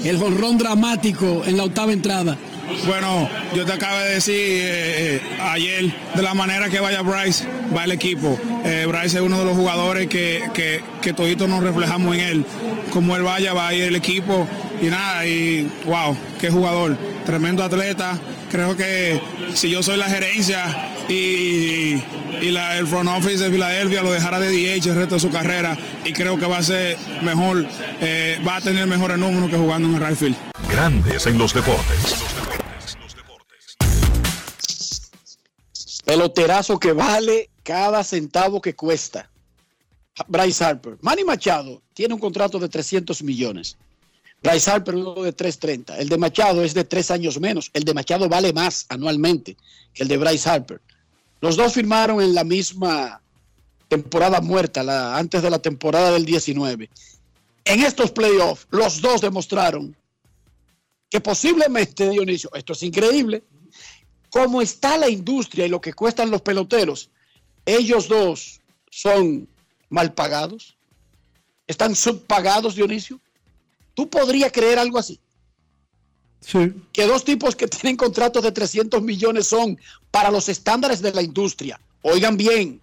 el 0.04 0.18
jonrón 0.18 0.58
dramático 0.58 1.44
en 1.46 1.58
la 1.58 1.64
octava 1.64 1.94
entrada. 1.94 2.38
Bueno, 2.86 3.30
yo 3.56 3.66
te 3.66 3.74
acabo 3.74 3.98
de 4.00 4.10
decir 4.16 4.36
eh, 4.36 5.16
eh, 5.16 5.22
ayer 5.42 5.86
de 6.16 6.22
la 6.22 6.34
manera 6.34 6.70
que 6.70 6.80
vaya 6.80 7.02
Bryce, 7.02 7.46
va 7.76 7.86
el 7.86 7.92
equipo. 7.92 8.40
Eh, 8.66 8.86
Bryce 8.88 9.18
es 9.18 9.22
uno 9.22 9.40
de 9.40 9.46
los 9.46 9.56
jugadores 9.56 10.08
que, 10.08 10.44
que, 10.54 10.82
que 11.02 11.14
toditos 11.14 11.48
nos 11.48 11.64
reflejamos 11.64 12.16
en 12.16 12.22
él. 12.22 12.46
Como 12.92 13.16
él 13.16 13.24
vaya, 13.24 13.54
va 13.54 13.70
a 13.70 13.74
ir 13.74 13.84
el 13.84 13.96
equipo 13.96 14.48
y 14.82 14.86
nada, 14.88 15.26
y 15.26 15.70
wow, 15.86 16.16
qué 16.40 16.50
jugador, 16.50 16.98
tremendo 17.26 17.64
atleta. 17.64 18.18
Creo 18.52 18.76
que 18.78 19.20
si 19.54 19.70
yo 19.70 19.82
soy 19.84 19.98
la 19.98 20.06
gerencia 20.10 20.66
y, 21.10 21.96
y 22.42 22.52
la- 22.52 22.78
el 22.78 22.88
front 22.88 23.10
office 23.10 23.44
de 23.44 23.52
Filadelfia 23.52 24.02
lo 24.04 24.12
dejara 24.12 24.40
de 24.40 24.50
DH 24.50 24.90
el 24.90 24.96
resto 24.96 25.16
de 25.16 25.22
su 25.22 25.30
carrera 25.30 25.78
y 26.06 26.14
creo 26.14 26.38
que 26.38 26.46
va 26.46 26.58
a 26.60 26.64
ser 26.64 26.98
mejor, 27.24 27.66
va 28.48 28.56
a 28.58 28.62
tener 28.62 28.88
mejores 28.88 29.18
números 29.18 29.50
que 29.50 29.58
jugando 29.58 29.90
en 29.90 29.96
el 30.04 30.16
right. 30.16 30.36
Grandes 30.70 31.26
en 31.26 31.38
los 31.38 31.54
deportes. 31.54 32.16
Peloterazo 36.06 36.80
que 36.80 36.94
vale 36.94 37.50
cada 37.64 38.04
centavo 38.04 38.62
que 38.62 38.76
cuesta. 38.76 39.30
Bryce 40.28 40.64
Harper. 40.64 40.98
Manny 41.02 41.24
Machado 41.24 41.82
tiene 41.94 42.14
un 42.14 42.20
contrato 42.20 42.60
de 42.60 42.70
300 42.70 43.24
millones. 43.24 43.78
Bryce 44.44 44.70
Harper 44.70 44.96
uno 44.96 45.24
de 45.24 45.34
330. 45.34 45.98
El 45.98 46.10
de 46.10 46.18
Machado 46.18 46.64
es 46.64 46.74
de 46.74 46.84
tres 46.84 47.12
años 47.12 47.40
menos. 47.40 47.70
El 47.74 47.84
de 47.84 47.94
Machado 47.94 48.30
vale 48.30 48.54
más 48.54 48.86
anualmente 48.90 49.58
que 49.94 50.04
el 50.04 50.10
de 50.10 50.18
Bryce 50.18 50.50
Harper. 50.50 50.82
Los 51.42 51.56
dos 51.56 51.74
firmaron 51.74 52.22
en 52.22 52.34
la 52.34 52.44
misma 52.44 53.22
temporada 53.88 54.42
muerta, 54.42 55.18
antes 55.18 55.42
de 55.42 55.50
la 55.50 55.60
temporada 55.60 56.12
del 56.12 56.26
19. 56.26 56.90
En 57.66 57.84
estos 57.84 58.12
playoffs, 58.12 58.68
los 58.70 59.02
dos 59.02 59.22
demostraron 59.22 59.96
que 61.10 61.22
posiblemente, 61.22 62.10
Dionisio, 62.10 62.50
esto 62.54 62.74
es 62.74 62.84
increíble, 62.84 63.44
como 64.30 64.62
está 64.62 64.98
la 64.98 65.10
industria 65.10 65.66
y 65.66 65.70
lo 65.70 65.82
que 65.82 65.94
cuestan 65.94 66.30
los 66.30 66.42
peloteros, 66.42 67.10
ellos 67.66 68.08
dos 68.08 68.62
son 68.90 69.48
mal 69.90 70.14
pagados, 70.14 70.78
están 71.66 71.96
subpagados, 71.96 72.76
Dionisio. 72.76 73.20
¿Tú 73.94 74.10
podrías 74.10 74.52
creer 74.52 74.80
algo 74.80 75.00
así? 75.00 75.20
Sí. 76.40 76.74
Que 76.94 77.06
dos 77.06 77.24
tipos 77.24 77.56
que 77.56 77.68
tienen 77.68 77.98
contratos 77.98 78.44
de 78.44 78.52
300 78.52 79.02
millones 79.02 79.48
son 79.48 79.80
para 80.12 80.32
los 80.32 80.50
estándares 80.50 81.02
de 81.02 81.14
la 81.14 81.22
industria. 81.22 81.80
Oigan 82.04 82.38
bien, 82.38 82.80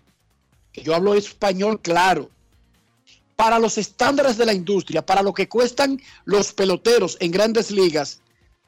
que 0.73 0.83
yo 0.83 0.95
hablo 0.95 1.15
español 1.15 1.81
claro, 1.81 2.31
para 3.37 3.59
los 3.59 3.79
estándares 3.79 4.37
de 4.37 4.47
la 4.47 4.53
industria, 4.53 5.05
para 5.05 5.23
lo 5.23 5.33
que 5.33 5.49
cuestan 5.49 6.01
los 6.25 6.53
peloteros 6.53 7.17
en 7.21 7.31
grandes 7.31 7.71
ligas, 7.71 8.21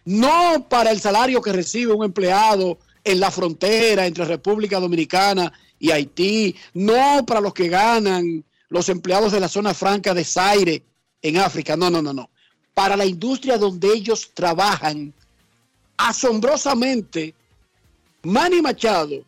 no 0.04 0.66
para 0.68 0.90
el 0.90 1.00
salario 1.00 1.42
que 1.42 1.52
recibe 1.52 1.92
un 1.92 2.04
empleado 2.04 2.78
en 3.04 3.20
la 3.20 3.30
frontera 3.30 4.06
entre 4.06 4.24
República 4.24 4.80
Dominicana 4.80 5.52
y 5.78 5.90
Haití, 5.90 6.56
no 6.74 7.24
para 7.26 7.40
los 7.40 7.54
que 7.54 7.68
ganan 7.68 8.44
los 8.68 8.88
empleados 8.88 9.32
de 9.32 9.40
la 9.40 9.48
zona 9.48 9.74
franca 9.74 10.12
de 10.12 10.24
Zaire 10.24 10.82
en 11.22 11.36
África, 11.38 11.76
no, 11.76 11.90
no, 11.90 12.02
no, 12.02 12.12
no. 12.12 12.30
Para 12.74 12.96
la 12.96 13.06
industria 13.06 13.58
donde 13.58 13.92
ellos 13.92 14.30
trabajan, 14.34 15.14
asombrosamente, 15.96 17.34
Manny 18.22 18.60
Machado 18.60 19.24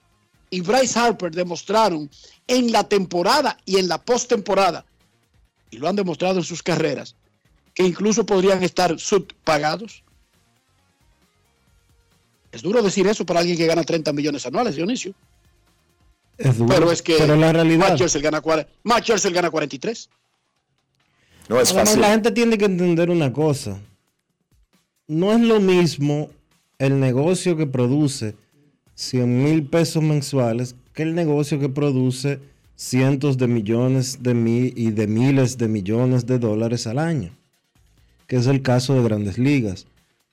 y 0.51 0.61
Bryce 0.61 0.99
Harper 0.99 1.31
demostraron 1.31 2.11
en 2.47 2.73
la 2.73 2.85
temporada 2.85 3.57
y 3.65 3.79
en 3.79 3.89
la 3.89 3.99
postemporada, 3.99 4.85
y 5.71 5.79
lo 5.79 5.89
han 5.89 5.97
demostrado 5.97 6.39
en 6.39 6.45
sus 6.45 6.63
carreras, 6.63 7.15
que 7.75 7.83
incluso 7.85 8.25
podrían 8.25 8.63
estar 8.63 8.99
subpagados. 8.99 10.03
Es 12.53 12.63
duro 12.63 12.83
decir 12.83 13.07
eso 13.07 13.27
para 13.27 13.41
alguien 13.41 13.59
que 13.59 13.67
gana 13.67 13.83
30 13.83 14.13
millones 14.13 14.47
anuales, 14.47 14.77
Dionisio. 14.77 15.15
Es 16.39 16.57
duro, 16.57 16.75
Pero 16.75 16.93
es 16.93 17.03
que 17.03 17.17
pero 17.19 17.37
la 17.37 17.53
realidad. 17.53 17.99
Matt 17.99 18.15
gana, 18.23 18.43
Matt 18.85 19.09
gana 19.33 19.51
43. 19.51 20.09
No 21.49 21.61
es 21.61 21.69
Además, 21.71 21.89
fácil. 21.89 22.01
la 22.01 22.11
gente 22.11 22.31
tiene 22.31 22.59
que 22.59 22.67
entender 22.67 23.11
una 23.11 23.33
cosa. 23.33 23.79
No 25.07 25.33
es 25.33 25.41
lo 25.41 25.61
mismo 25.61 26.31
el 26.79 27.01
negocio 27.01 27.57
que 27.57 27.67
produce 27.67 28.37
100 28.95 29.45
mil 29.45 29.67
pesos 29.67 30.03
mensuales 30.03 30.75
que 30.93 31.03
el 31.03 31.15
negocio 31.15 31.59
que 31.59 31.69
produce 31.69 32.41
cientos 32.79 33.37
de 33.39 33.49
millones 33.49 34.23
de 34.23 34.35
mi- 34.35 34.73
y 34.77 34.93
de 34.93 35.09
miles 35.09 35.59
de 35.59 35.67
millones 35.67 36.27
de 36.27 36.39
dólares 36.39 36.87
al 36.87 37.01
año, 37.01 37.31
que 38.29 38.37
es 38.37 38.47
el 38.47 38.63
caso 38.63 38.95
de 38.95 39.03
grandes 39.03 39.37
ligas. 39.37 39.87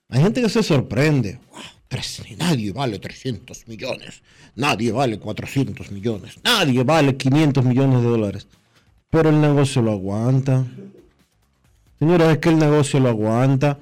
Hay 0.09 0.21
gente 0.21 0.43
que 0.43 0.49
se 0.49 0.61
sorprende. 0.61 1.39
"Wow, 1.51 1.61
tres- 1.87 2.21
nadie 2.37 2.71
vale 2.71 2.99
300 2.99 3.67
millones, 3.67 4.21
nadie 4.55 4.91
vale 4.91 5.17
400 5.17 5.91
millones, 5.91 6.35
nadie 6.43 6.83
vale 6.83 7.15
500 7.17 7.65
millones 7.65 8.01
de 8.03 8.07
dólares. 8.09 8.47
Pero 9.09 9.29
el 9.29 9.41
negocio 9.41 9.81
lo 9.81 9.93
aguanta. 9.93 10.65
Señores, 11.97 12.27
es 12.29 12.37
que 12.37 12.49
el 12.49 12.59
negocio 12.59 12.99
lo 12.99 13.09
aguanta. 13.09 13.79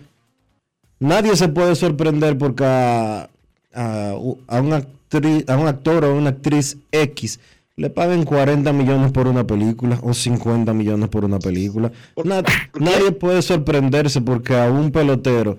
Nadie 1.00 1.36
se 1.36 1.50
puede 1.50 1.76
sorprender 1.76 2.38
porque 2.38 2.64
a, 2.64 3.30
a, 3.74 4.10
a 4.48 4.62
una 4.62 4.76
actriz, 4.78 5.44
a 5.50 5.58
un 5.58 5.68
actor 5.68 6.06
o 6.06 6.16
una 6.16 6.30
actriz 6.30 6.78
X 6.92 7.40
le 7.76 7.90
paguen 7.90 8.24
40 8.24 8.72
millones 8.74 9.12
por 9.12 9.28
una 9.28 9.46
película 9.46 10.00
o 10.04 10.14
50 10.14 10.74
millones 10.74 11.10
por 11.10 11.26
una 11.26 11.40
película. 11.40 11.92
Na- 12.24 12.44
nadie 12.80 13.12
puede 13.12 13.42
sorprenderse 13.42 14.22
porque 14.22 14.56
a 14.56 14.70
un 14.70 14.92
pelotero, 14.92 15.58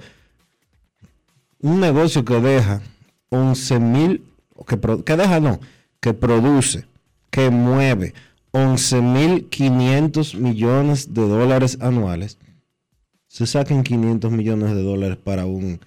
un 1.61 1.80
negocio 1.80 2.25
que 2.25 2.40
deja 2.40 2.83
11 3.30 3.80
mil, 3.80 4.25
que, 4.66 5.16
deja 5.16 5.40
no, 5.40 5.59
que 6.00 6.14
produce, 6.14 6.87
que 7.30 7.50
mueve 7.50 8.14
11 8.52 9.00
mil 9.00 9.49
500 9.49 10.37
millones 10.37 11.12
de 11.14 11.26
dólares 11.26 11.78
anuales, 11.80 12.38
se 13.26 13.47
saquen 13.47 13.83
500 13.83 14.30
millones 14.30 14.73
de 14.76 14.83
dólares 14.85 15.16
para 15.16 15.47
un 15.47 15.80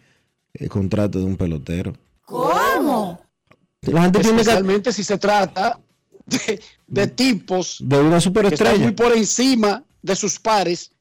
eh, 0.53 0.67
contrato 0.67 1.19
de 1.19 1.25
un 1.25 1.37
pelotero. 1.37 1.93
¿Cómo? 2.25 3.21
La 3.83 4.01
gente 4.01 4.19
tiene 4.19 4.35
que 4.35 4.41
Especialmente 4.41 4.91
si 4.91 5.05
se 5.05 5.17
trata 5.17 5.79
de, 6.27 6.61
de 6.87 7.07
tipos 7.07 7.77
de 7.81 7.97
una 7.97 8.09
que 8.09 8.17
están 8.17 8.21
superestrella. 8.21 8.83
muy 8.83 8.91
por 8.91 9.13
encima 9.13 9.83
de 10.01 10.15
sus 10.15 10.39
pares 10.39 10.91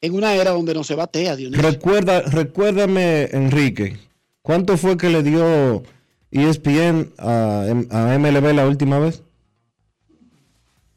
en 0.00 0.14
una 0.14 0.34
era 0.34 0.52
donde 0.52 0.74
no 0.74 0.82
se 0.82 0.94
batea, 0.94 1.36
Dionisio. 1.36 1.62
Recuerda, 1.62 2.22
recuérdame, 2.22 3.24
Enrique, 3.32 3.98
¿cuánto 4.42 4.78
fue 4.78 4.96
que 4.96 5.10
le 5.10 5.22
dio 5.22 5.82
ESPN 6.30 7.12
a, 7.18 7.66
a 7.90 8.18
MLB 8.18 8.54
la 8.54 8.66
última 8.66 8.98
vez? 8.98 9.22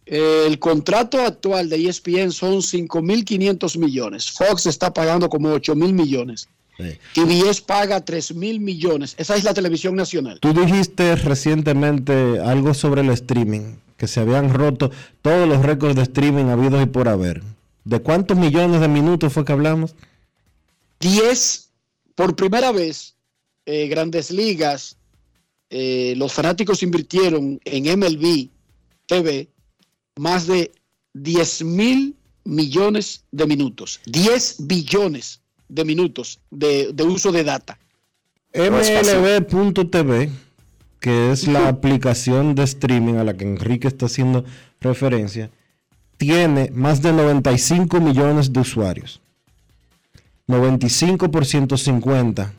El 0.06 0.60
contrato 0.60 1.22
actual 1.22 1.70
de 1.70 1.88
ESPN 1.88 2.32
son 2.32 2.56
5.500 2.56 3.78
millones. 3.78 4.32
Fox 4.32 4.66
está 4.66 4.94
pagando 4.94 5.30
como 5.30 5.50
8.000 5.50 5.94
millones. 5.94 6.50
Sí. 6.78 6.98
TBS 7.14 7.62
paga 7.62 8.04
3.000 8.04 8.60
millones. 8.60 9.16
Esa 9.18 9.36
es 9.36 9.44
la 9.44 9.54
televisión 9.54 9.96
nacional. 9.96 10.40
Tú 10.40 10.54
dijiste 10.54 11.16
recientemente 11.16 12.40
algo 12.40 12.74
sobre 12.74 13.02
el 13.02 13.10
streaming, 13.10 13.76
que 13.98 14.08
se 14.08 14.20
habían 14.20 14.54
roto 14.54 14.92
todos 15.22 15.48
los 15.48 15.64
récords 15.64 15.96
de 15.96 16.04
streaming 16.04 16.46
habidos 16.46 16.82
y 16.82 16.88
por 16.88 17.08
haber. 17.08 17.44
¿De 17.86 18.00
cuántos 18.00 18.38
millones 18.38 18.82
de 18.82 18.88
minutos 18.88 19.34
fue 19.34 19.46
que 19.46 19.52
hablamos? 19.52 19.96
10, 21.00 21.70
por 22.16 22.36
primera 22.36 22.72
vez, 22.72 23.16
eh, 23.66 23.88
grandes 23.88 24.32
ligas, 24.32 24.98
eh, 25.70 26.14
los 26.18 26.34
fanáticos 26.34 26.82
invirtieron 26.84 27.60
en 27.66 28.00
MLB 28.00 28.50
TV 29.06 29.50
más 30.16 30.48
de 30.48 30.72
10 31.14 31.64
mil 31.64 32.16
millones 32.46 33.26
de 33.32 33.48
minutos. 33.48 34.00
10 34.06 34.68
billones 34.68 35.43
de 35.74 35.86
minutos 35.86 36.40
de, 36.52 36.92
de 36.94 37.04
uso 37.04 37.32
de 37.32 37.44
data. 37.44 37.78
MLB.tv, 38.54 40.30
que 41.00 41.32
es 41.32 41.48
la 41.48 41.68
aplicación 41.68 42.54
de 42.56 42.64
streaming 42.64 43.16
a 43.16 43.24
la 43.24 43.34
que 43.34 43.46
Enrique 43.46 43.88
está 43.88 44.06
haciendo 44.06 44.46
referencia, 44.80 45.50
tiene 46.18 46.70
más 46.74 47.02
de 47.02 47.12
95 47.14 48.00
millones 48.00 48.54
de 48.54 48.60
usuarios. 48.60 49.22
95 50.48 51.32
por 51.32 51.46
150, 51.46 52.54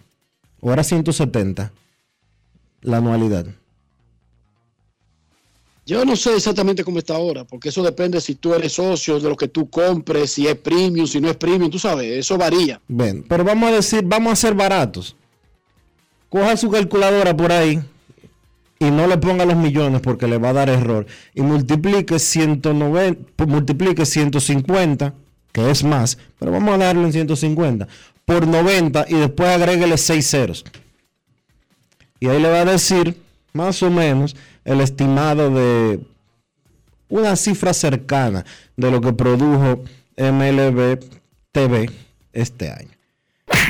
ahora 0.63 0.83
170, 0.83 1.73
la 2.81 2.97
anualidad. 2.97 3.47
Yo 5.87 6.05
no 6.05 6.17
sé 6.17 6.35
exactamente 6.35 6.83
cómo 6.83 6.99
está 6.99 7.15
ahora, 7.15 7.45
porque 7.45 7.69
eso 7.69 7.83
depende 7.83 8.19
si 8.21 8.37
tú 8.37 8.55
eres 8.55 8.73
socio, 8.73 9.21
de 9.21 9.29
lo 9.29 9.37
que 9.37 9.49
tú 9.49 9.69
compres, 9.69 10.33
si 10.33 10.47
es 10.47 10.57
premium, 10.57 11.07
si 11.07 11.21
no 11.21 11.29
es 11.29 11.37
premium, 11.37 11.71
tú 11.71 11.79
sabes, 11.79 12.07
eso 12.19 12.39
varía. 12.39 12.81
Ven, 12.89 13.23
pero 13.29 13.45
vamos 13.45 13.69
a 13.69 13.73
decir, 13.77 14.03
vamos 14.05 14.33
a 14.33 14.37
ser 14.37 14.55
baratos. 14.55 15.15
Coja 16.31 16.57
su 16.57 16.71
calculadora 16.71 17.37
por 17.37 17.53
ahí 17.53 17.81
y 18.79 18.91
no 18.91 19.07
le 19.07 19.19
ponga 19.19 19.45
los 19.45 19.57
millones 19.57 20.01
porque 20.01 20.27
le 20.27 20.39
va 20.39 20.51
a 20.51 20.53
dar 20.55 20.71
error. 20.71 21.07
Y 21.35 21.43
multiplique 21.43 22.19
190, 22.19 23.21
pues 23.37 23.49
multiplique 23.49 24.07
150, 24.07 25.13
que 25.53 25.71
es 25.71 25.85
más, 25.85 26.17
pero 26.39 26.51
vamos 26.51 26.75
a 26.75 26.79
darlo 26.79 27.05
en 27.05 27.13
150, 27.13 27.87
por 28.25 28.47
90 28.47 29.05
y 29.09 29.15
después 29.17 29.51
agréguele 29.51 29.99
6 29.99 30.27
ceros. 30.27 30.65
Y 32.21 32.29
ahí 32.29 32.41
le 32.41 32.49
va 32.49 32.61
a 32.61 32.65
decir 32.65 33.21
más 33.53 33.83
o 33.83 33.91
menos 33.91 34.35
el 34.65 34.81
estimado 34.81 35.51
de 35.51 36.01
una 37.09 37.37
cifra 37.37 37.75
cercana 37.75 38.45
de 38.77 38.91
lo 38.91 39.01
que 39.01 39.13
produjo 39.13 39.85
MLB 40.17 40.99
TV 41.53 41.91
este 42.33 42.71
año. 42.71 42.91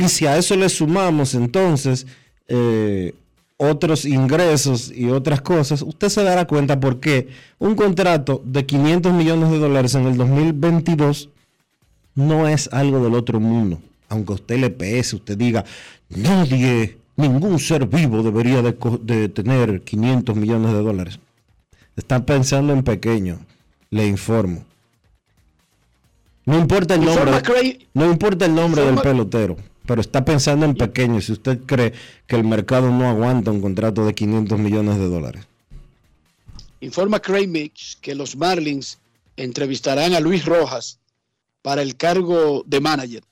Y 0.01 0.09
si 0.09 0.27
a 0.27 0.37
eso 0.37 0.57
le 0.57 0.69
sumamos 0.69 1.35
entonces 1.35 2.07
eh, 2.49 3.15
otros 3.57 4.05
ingresos 4.05 4.93
y 4.95 5.11
otras 5.11 5.41
cosas, 5.41 5.83
usted 5.83 6.09
se 6.09 6.23
dará 6.23 6.47
cuenta 6.47 6.81
por 6.81 7.01
qué 7.01 7.29
un 7.59 7.75
contrato 7.75 8.43
de 8.45 8.67
500 8.67 9.13
millones 9.13 9.51
de 9.51 9.59
dólares 9.59 9.95
en 9.95 10.07
el 10.07 10.17
2022 10.17 11.31
no 12.15 12.49
es 12.49 12.69
algo 12.73 13.03
del 13.03 13.15
otro 13.15 13.41
mundo. 13.41 13.81
Aunque 14.09 14.35
usted 14.35 14.59
le 14.59 14.71
pese, 14.71 15.17
usted 15.17 15.37
diga, 15.37 15.65
nadie, 16.09 16.99
ningún 17.17 17.59
ser 17.59 17.87
vivo 17.87 18.23
debería 18.23 18.63
de, 18.63 19.29
tener 19.29 19.83
500 19.83 20.37
millones 20.37 20.73
de 20.73 20.83
dólares. 20.83 21.19
Está 21.97 22.25
pensando 22.27 22.73
en 22.73 22.83
pequeño, 22.83 23.39
le 23.91 24.07
informo. 24.07 24.65
No 26.47 26.59
importa 26.59 26.95
el 26.95 27.05
nombre, 27.05 27.89
no 27.95 28.11
importa 28.11 28.45
el 28.47 28.55
nombre 28.55 28.83
del 28.83 28.97
pelotero, 28.97 29.57
pero 29.87 30.01
está 30.01 30.25
pensando 30.25 30.67
en 30.67 30.75
pequeño. 30.75 31.21
Si 31.21 31.33
usted 31.33 31.61
cree 31.65 31.95
que 32.27 32.37
el 32.37 32.45
mercado 32.45 32.91
no 32.91 33.09
aguanta 33.09 33.51
un 33.51 33.63
contrato 33.63 34.05
de 34.05 34.15
500 34.15 34.59
millones 34.59 34.99
de 34.99 35.09
dólares. 35.09 35.47
Informa 36.81 37.21
Craig 37.21 37.47
Mix 37.47 37.97
que 38.01 38.15
los 38.15 38.37
Marlins 38.37 38.99
entrevistarán 39.37 40.13
a 40.13 40.21
Luis 40.21 40.45
Rojas 40.45 40.99
para 41.63 41.81
el 41.81 41.97
cargo 41.97 42.63
de 42.67 42.81
manager. 42.81 43.23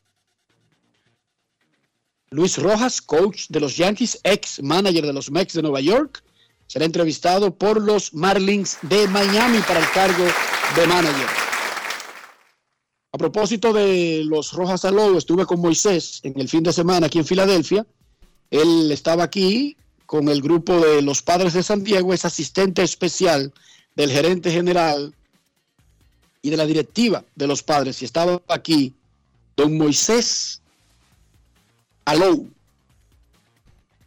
Luis 2.33 2.57
Rojas, 2.57 3.03
coach 3.03 3.47
de 3.51 3.61
los 3.61 3.77
Yankees, 3.77 4.19
ex 4.25 4.63
manager 4.63 5.07
de 5.07 5.13
los 5.13 5.31
Mets 5.31 5.53
de 5.53 5.63
Nueva 5.63 5.81
York, 5.81 6.25
será 6.67 6.87
entrevistado 6.87 7.55
por 7.55 7.81
los 7.81 8.15
Marlins 8.15 8.79
de 8.83 9.07
Miami 9.09 9.59
para 9.69 9.81
el 9.81 9.91
cargo 9.91 10.25
de 10.75 10.87
manager. 10.87 11.27
A 13.13 13.19
propósito 13.19 13.75
de 13.75 14.23
los 14.25 14.53
Rojas 14.53 14.87
Alou, 14.87 15.19
estuve 15.19 15.45
con 15.45 15.61
Moisés 15.61 16.21
en 16.23 16.41
el 16.41 16.49
fin 16.49 16.63
de 16.63 16.73
semana 16.73 17.09
aquí 17.09 17.19
en 17.19 17.27
Filadelfia. 17.27 17.87
Él 18.51 18.91
estaba 18.91 19.25
aquí 19.25 19.77
con 20.07 20.31
el 20.31 20.41
grupo 20.41 20.81
de 20.81 21.03
los 21.03 21.21
Padres 21.21 21.53
de 21.53 21.63
San 21.63 21.85
Diego, 21.85 22.15
es 22.15 22.25
asistente 22.25 22.83
especial 22.83 23.53
del 23.95 24.11
gerente 24.11 24.51
general 24.51 25.15
y 26.41 26.49
de 26.49 26.57
la 26.57 26.65
directiva 26.65 27.23
de 27.37 27.47
los 27.47 27.63
padres. 27.63 28.01
Y 28.01 28.07
estaba 28.07 28.41
aquí 28.49 28.95
don 29.55 29.77
Moisés 29.77 30.62
Alou. 32.05 32.49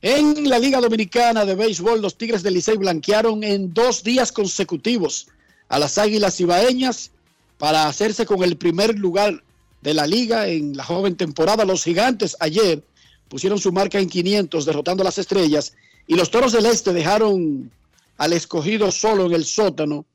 En 0.01 0.49
la 0.49 0.59
Liga 0.59 0.81
Dominicana 0.81 1.45
de 1.45 1.55
Béisbol, 1.55 2.01
los 2.01 2.17
Tigres 2.17 2.43
del 2.43 2.53
Licey 2.53 2.77
blanquearon 2.77 3.43
en 3.43 3.73
dos 3.73 4.03
días 4.03 4.31
consecutivos 4.31 5.27
a 5.69 5.79
las 5.79 5.97
Águilas 5.97 6.39
Ibaeñas 6.39 7.11
para 7.57 7.87
hacerse 7.87 8.25
con 8.25 8.43
el 8.43 8.57
primer 8.57 8.99
lugar 8.99 9.43
de 9.81 9.93
la 9.93 10.05
liga 10.05 10.47
en 10.47 10.77
la 10.77 10.83
joven 10.83 11.15
temporada. 11.15 11.65
Los 11.65 11.83
Gigantes 11.83 12.35
ayer 12.39 12.83
pusieron 13.29 13.57
su 13.57 13.71
marca 13.71 13.97
en 13.97 14.09
500 14.09 14.65
derrotando 14.65 15.01
a 15.01 15.05
las 15.05 15.17
Estrellas 15.17 15.73
y 16.05 16.15
los 16.15 16.29
Toros 16.29 16.51
del 16.51 16.67
Este 16.67 16.93
dejaron 16.93 17.71
al 18.17 18.33
escogido 18.33 18.91
solo 18.91 19.25
en 19.25 19.33
el 19.33 19.45
sótano 19.45 20.05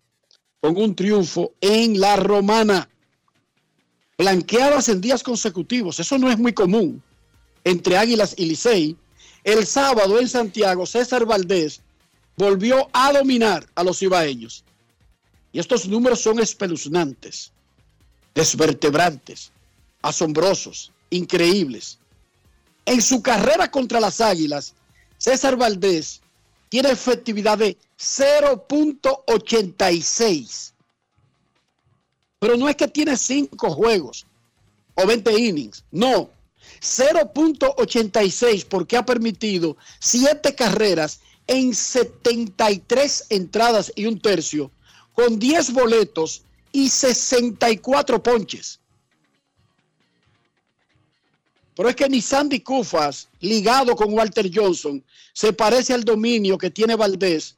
con 0.60 0.76
un 0.76 0.94
triunfo 0.94 1.54
en 1.60 1.98
la 1.98 2.16
Romana. 2.16 2.88
Blanqueadas 4.18 4.88
en 4.90 5.00
días 5.00 5.22
consecutivos, 5.22 5.98
eso 5.98 6.18
no 6.18 6.30
es 6.30 6.38
muy 6.38 6.52
común 6.52 7.02
entre 7.64 7.96
Águilas 7.96 8.34
y 8.36 8.44
Licey. 8.46 8.96
El 9.44 9.66
sábado 9.66 10.18
en 10.18 10.28
Santiago, 10.28 10.86
César 10.86 11.24
Valdés 11.24 11.80
volvió 12.36 12.88
a 12.92 13.12
dominar 13.12 13.66
a 13.74 13.84
los 13.84 14.02
ibaeños. 14.02 14.64
Y 15.52 15.58
estos 15.58 15.88
números 15.88 16.20
son 16.20 16.38
espeluznantes, 16.40 17.50
desvertebrantes, 18.34 19.50
asombrosos, 20.02 20.92
increíbles. 21.10 21.98
En 22.86 23.02
su 23.02 23.20
carrera 23.22 23.70
contra 23.70 24.00
las 24.00 24.20
Águilas, 24.20 24.74
César 25.18 25.56
Valdés 25.56 26.20
tiene 26.68 26.90
efectividad 26.90 27.58
de 27.58 27.76
0.86. 27.98 30.72
Pero 32.38 32.56
no 32.56 32.68
es 32.68 32.76
que 32.76 32.86
tiene 32.88 33.16
5 33.16 33.70
juegos 33.70 34.26
o 34.94 35.06
20 35.06 35.38
innings, 35.38 35.84
no. 35.90 36.30
0.86 36.80 38.66
porque 38.66 38.96
ha 38.96 39.04
permitido 39.04 39.76
7 40.00 40.54
carreras 40.54 41.20
en 41.46 41.74
73 41.74 43.26
entradas 43.30 43.92
y 43.96 44.06
un 44.06 44.20
tercio, 44.20 44.70
con 45.14 45.38
10 45.38 45.72
boletos 45.72 46.42
y 46.72 46.88
64 46.88 48.22
ponches. 48.22 48.80
Pero 51.74 51.88
es 51.88 51.96
que 51.96 52.08
ni 52.08 52.20
Sandy 52.20 52.60
Kufas, 52.60 53.28
ligado 53.40 53.96
con 53.96 54.12
Walter 54.12 54.50
Johnson, 54.52 55.02
se 55.32 55.52
parece 55.52 55.94
al 55.94 56.04
dominio 56.04 56.58
que 56.58 56.70
tiene 56.70 56.94
Valdés 56.94 57.56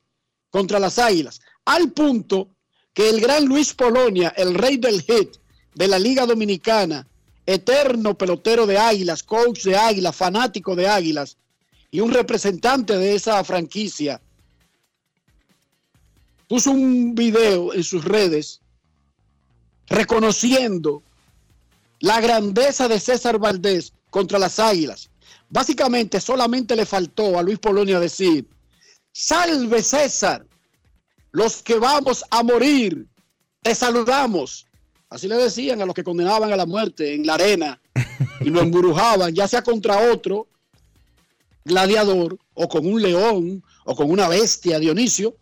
contra 0.51 0.79
las 0.79 0.99
Águilas, 0.99 1.41
al 1.65 1.91
punto 1.93 2.49
que 2.95 3.09
el 3.09 3.21
gran 3.21 3.45
Luis 3.47 3.73
Polonia, 3.73 4.33
el 4.37 4.55
rey 4.55 4.77
del 4.77 5.03
hit 5.03 5.37
de 5.75 5.89
la 5.89 5.99
Liga 5.99 6.27
Dominicana, 6.27 7.07
eterno 7.47 8.17
pelotero 8.17 8.67
de 8.67 8.79
Águilas, 8.79 9.23
coach 9.23 9.65
de 9.65 9.77
Águilas, 9.77 10.15
fanático 10.15 10.77
de 10.77 10.89
Águilas 10.89 11.37
y 11.91 12.01
un 12.01 12.13
representante 12.13 12.97
de 12.97 13.15
esa 13.15 13.43
franquicia, 13.45 14.21
puso 16.49 16.71
un 16.71 17.15
video 17.15 17.73
en 17.75 17.83
sus 17.83 18.05
redes 18.05 18.61
reconociendo 19.89 21.03
la 22.01 22.21
grandeza 22.21 22.89
de 22.89 22.99
César 22.99 23.39
Valdés 23.39 23.93
contra 24.11 24.39
las 24.39 24.59
Águilas. 24.59 25.11
Básicamente 25.49 26.21
solamente 26.21 26.75
le 26.75 26.87
faltó 26.87 27.39
a 27.39 27.43
Luis 27.43 27.59
Polonia 27.59 28.01
decir, 28.01 28.49
salve 29.13 29.83
César, 29.83 30.47
los 31.31 31.63
que 31.63 31.79
vamos 31.79 32.25
a 32.31 32.43
morir, 32.43 33.07
te 33.63 33.75
saludamos. 33.75 34.67
Así 35.13 35.29
le 35.29 35.37
decían 35.37 35.83
a 35.83 35.85
los 35.85 35.95
que 35.95 36.03
condenaban 36.03 36.51
a 36.55 36.57
la 36.57 36.65
muerte 36.65 37.15
en 37.15 37.27
la 37.27 37.35
arena 37.35 37.79
y 38.41 38.49
lo 38.49 38.63
embrujaban, 38.63 39.35
ya 39.35 39.47
sea 39.47 39.63
contra 39.63 40.11
otro 40.11 40.47
gladiador 41.67 42.39
o 42.55 42.67
con 42.67 42.87
un 42.87 43.03
león 43.03 43.63
o 43.85 43.95
con 43.95 44.11
una 44.11 44.27
bestia, 44.29 44.79
Dionisio. 44.79 45.37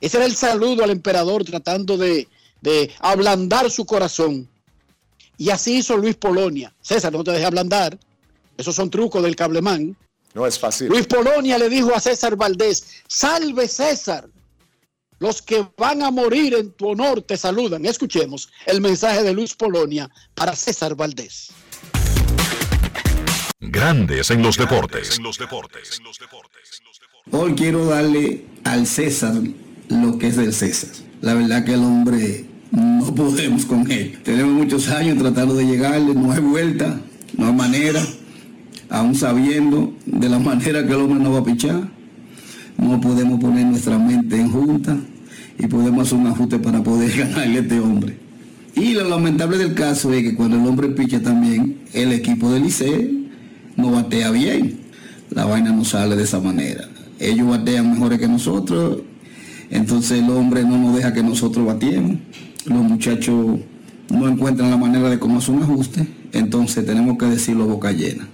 Ese 0.00 0.16
era 0.16 0.26
el 0.26 0.34
saludo 0.34 0.82
al 0.82 0.90
emperador 0.90 1.44
tratando 1.44 1.96
de, 1.96 2.26
de 2.60 2.90
ablandar 2.98 3.70
su 3.70 3.86
corazón. 3.86 4.48
Y 5.38 5.50
así 5.50 5.78
hizo 5.78 5.96
Luis 5.96 6.16
Polonia. 6.16 6.74
César, 6.82 7.12
no 7.12 7.22
te 7.22 7.30
dejes 7.30 7.46
ablandar. 7.46 7.96
Esos 8.58 8.74
son 8.74 8.90
trucos 8.90 9.22
del 9.22 9.36
cablemán. 9.36 9.96
No 10.34 10.44
es 10.48 10.58
fácil. 10.58 10.88
Luis 10.88 11.06
Polonia 11.06 11.58
le 11.58 11.68
dijo 11.68 11.94
a 11.94 12.00
César 12.00 12.34
Valdés, 12.34 13.02
salve 13.06 13.68
César. 13.68 14.28
Los 15.18 15.40
que 15.40 15.66
van 15.78 16.02
a 16.02 16.10
morir 16.10 16.54
en 16.54 16.72
tu 16.72 16.88
honor 16.88 17.22
te 17.22 17.36
saludan. 17.36 17.86
Escuchemos 17.86 18.50
el 18.66 18.82
mensaje 18.82 19.22
de 19.22 19.32
Luis 19.32 19.54
Polonia 19.54 20.10
para 20.34 20.54
César 20.54 20.94
Valdés. 20.94 21.52
Grandes 23.60 24.30
en 24.30 24.42
los 24.42 24.58
deportes. 24.58 25.18
Hoy 27.30 27.54
quiero 27.54 27.86
darle 27.86 28.44
al 28.64 28.86
César 28.86 29.34
lo 29.88 30.18
que 30.18 30.28
es 30.28 30.36
del 30.36 30.52
César. 30.52 30.90
La 31.22 31.32
verdad 31.32 31.64
que 31.64 31.72
el 31.72 31.80
hombre 31.80 32.44
no 32.70 33.14
podemos 33.14 33.64
con 33.64 33.90
él. 33.90 34.20
Tenemos 34.22 34.52
muchos 34.52 34.88
años 34.88 35.16
tratando 35.18 35.54
de 35.54 35.64
llegarle, 35.64 36.14
no 36.14 36.30
hay 36.30 36.40
vuelta, 36.40 37.00
no 37.38 37.46
hay 37.46 37.52
manera, 37.54 38.02
aún 38.90 39.14
sabiendo 39.14 39.94
de 40.04 40.28
la 40.28 40.38
manera 40.38 40.86
que 40.86 40.92
el 40.92 41.00
hombre 41.00 41.20
no 41.20 41.32
va 41.32 41.38
a 41.38 41.44
pichar. 41.44 41.95
No 42.78 43.00
podemos 43.00 43.40
poner 43.40 43.66
nuestra 43.66 43.98
mente 43.98 44.40
en 44.40 44.50
junta 44.50 44.96
y 45.58 45.66
podemos 45.66 46.06
hacer 46.06 46.18
un 46.18 46.26
ajuste 46.26 46.58
para 46.58 46.82
poder 46.82 47.10
ganarle 47.16 47.58
a 47.58 47.62
este 47.62 47.80
hombre. 47.80 48.18
Y 48.74 48.92
lo 48.92 49.08
lamentable 49.08 49.56
del 49.56 49.74
caso 49.74 50.12
es 50.12 50.22
que 50.22 50.34
cuando 50.34 50.58
el 50.58 50.66
hombre 50.66 50.88
picha 50.88 51.22
también, 51.22 51.78
el 51.94 52.12
equipo 52.12 52.52
del 52.52 52.64
Liceo 52.64 53.08
no 53.76 53.90
batea 53.90 54.30
bien. 54.30 54.80
La 55.30 55.46
vaina 55.46 55.72
no 55.72 55.84
sale 55.84 56.14
de 56.14 56.24
esa 56.24 56.40
manera. 56.40 56.86
Ellos 57.18 57.48
batean 57.48 57.90
mejores 57.90 58.18
que 58.18 58.28
nosotros, 58.28 58.98
entonces 59.70 60.22
el 60.22 60.30
hombre 60.30 60.62
no 60.62 60.78
nos 60.78 60.94
deja 60.94 61.14
que 61.14 61.22
nosotros 61.22 61.66
batiemos. 61.66 62.18
Los 62.66 62.82
muchachos 62.82 63.58
no 64.10 64.28
encuentran 64.28 64.70
la 64.70 64.76
manera 64.76 65.08
de 65.08 65.18
cómo 65.18 65.38
hacer 65.38 65.54
un 65.54 65.62
ajuste, 65.62 66.06
entonces 66.32 66.84
tenemos 66.84 67.16
que 67.16 67.26
decirlo 67.26 67.66
boca 67.66 67.92
llena. 67.92 68.28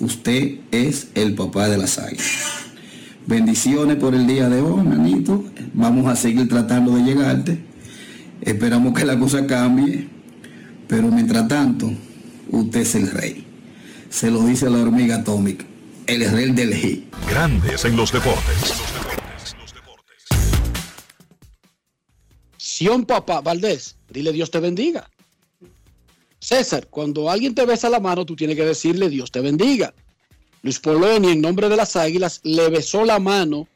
Usted 0.00 0.56
es 0.70 1.08
el 1.14 1.34
papá 1.34 1.68
de 1.68 1.78
las 1.78 1.98
águilas. 1.98 2.71
Bendiciones 3.26 3.96
por 3.96 4.14
el 4.14 4.26
día 4.26 4.48
de 4.48 4.60
hoy, 4.60 4.82
manito. 4.82 5.44
Vamos 5.74 6.06
a 6.06 6.16
seguir 6.16 6.48
tratando 6.48 6.96
de 6.96 7.02
llegarte. 7.02 7.58
Esperamos 8.40 8.94
que 8.94 9.04
la 9.04 9.18
cosa 9.18 9.46
cambie. 9.46 10.08
Pero 10.88 11.08
mientras 11.08 11.46
tanto, 11.48 11.90
usted 12.50 12.80
es 12.80 12.94
el 12.96 13.10
rey. 13.10 13.46
Se 14.10 14.30
lo 14.30 14.44
dice 14.44 14.68
la 14.68 14.78
hormiga 14.78 15.16
atómica. 15.16 15.64
El 16.06 16.28
rey 16.30 16.50
del 16.50 16.74
hit. 16.74 17.04
Grandes 17.28 17.84
en 17.84 17.96
los 17.96 18.12
deportes. 18.12 18.74
Sion 22.56 23.04
papá, 23.04 23.40
Valdés, 23.40 23.96
dile 24.10 24.32
Dios 24.32 24.50
te 24.50 24.58
bendiga. 24.58 25.08
César, 26.40 26.88
cuando 26.88 27.30
alguien 27.30 27.54
te 27.54 27.64
besa 27.64 27.88
la 27.88 28.00
mano, 28.00 28.26
tú 28.26 28.34
tienes 28.34 28.56
que 28.56 28.64
decirle 28.64 29.08
Dios 29.08 29.30
te 29.30 29.40
bendiga. 29.40 29.94
Luis 30.62 30.78
Polonia, 30.78 31.32
en 31.32 31.40
nombre 31.40 31.68
de 31.68 31.76
las 31.76 31.96
Águilas, 31.96 32.40
le 32.44 32.68
besó 32.70 33.04
la 33.04 33.18
mano 33.18 33.66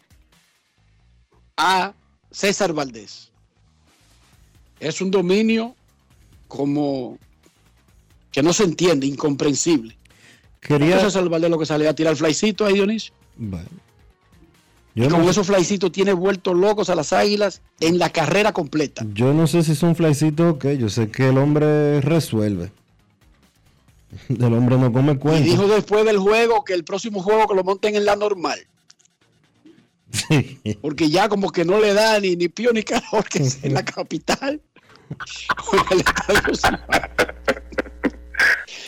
a 1.57 1.93
César 2.31 2.73
Valdés. 2.73 3.31
Es 4.79 5.01
un 5.01 5.11
dominio 5.11 5.75
como 6.49 7.19
que 8.31 8.43
no 8.43 8.53
se 8.53 8.65
entiende, 8.65 9.07
incomprensible. 9.07 9.97
Quería... 10.61 11.01
César 11.01 11.29
Valdés 11.29 11.51
lo 11.51 11.59
que 11.59 11.67
sale 11.67 11.89
a 11.89 11.95
tirar 11.95 12.15
flycito 12.15 12.65
ahí, 12.65 12.75
Dionisio. 12.75 13.15
Bueno. 13.37 13.69
Y 14.95 15.03
Yo 15.03 15.11
con 15.11 15.25
no, 15.25 15.31
esos 15.31 15.47
flycitos 15.47 15.93
tiene 15.93 16.15
vueltos 16.15 16.57
locos 16.57 16.89
a 16.89 16.95
las 16.95 17.13
águilas 17.13 17.61
en 17.81 17.99
la 17.99 18.11
carrera 18.11 18.53
completa. 18.53 19.05
yo 19.13 19.35
no 19.35 19.47
sé 19.47 19.63
si 19.63 19.75
son 19.75 19.95
flycitos 19.95 20.55
o 20.55 20.59
qué. 20.59 20.79
Yo 20.79 20.89
sé 20.89 21.11
que 21.11 21.29
el 21.29 21.37
hombre 21.37 22.01
resuelve. 22.01 22.73
El 24.29 24.45
hombre 24.55 24.77
no 24.79 24.93
come 24.93 25.13
Y 25.13 25.17
cuenta. 25.17 25.43
dijo 25.45 25.67
después 25.69 26.05
del 26.05 26.19
juego 26.19 26.65
que 26.65 26.75
el 26.75 26.85
próximo 26.85 27.23
juego 27.23 27.47
que 27.49 27.55
lo 27.55 27.65
monten 27.65 27.95
en 27.97 28.05
la 28.05 28.17
normal. 28.17 28.59
Porque 30.81 31.11
ya 31.11 31.29
como 31.29 31.51
que 31.51 31.65
no 31.65 31.79
le 31.81 31.93
da 31.93 32.19
ni, 32.21 32.37
ni 32.37 32.49
pío 32.49 32.73
ni 32.73 32.83
calor 32.83 33.25
que 33.29 33.43
es 33.43 33.63
en 33.65 33.75
la 33.75 33.85
capital. 33.85 34.61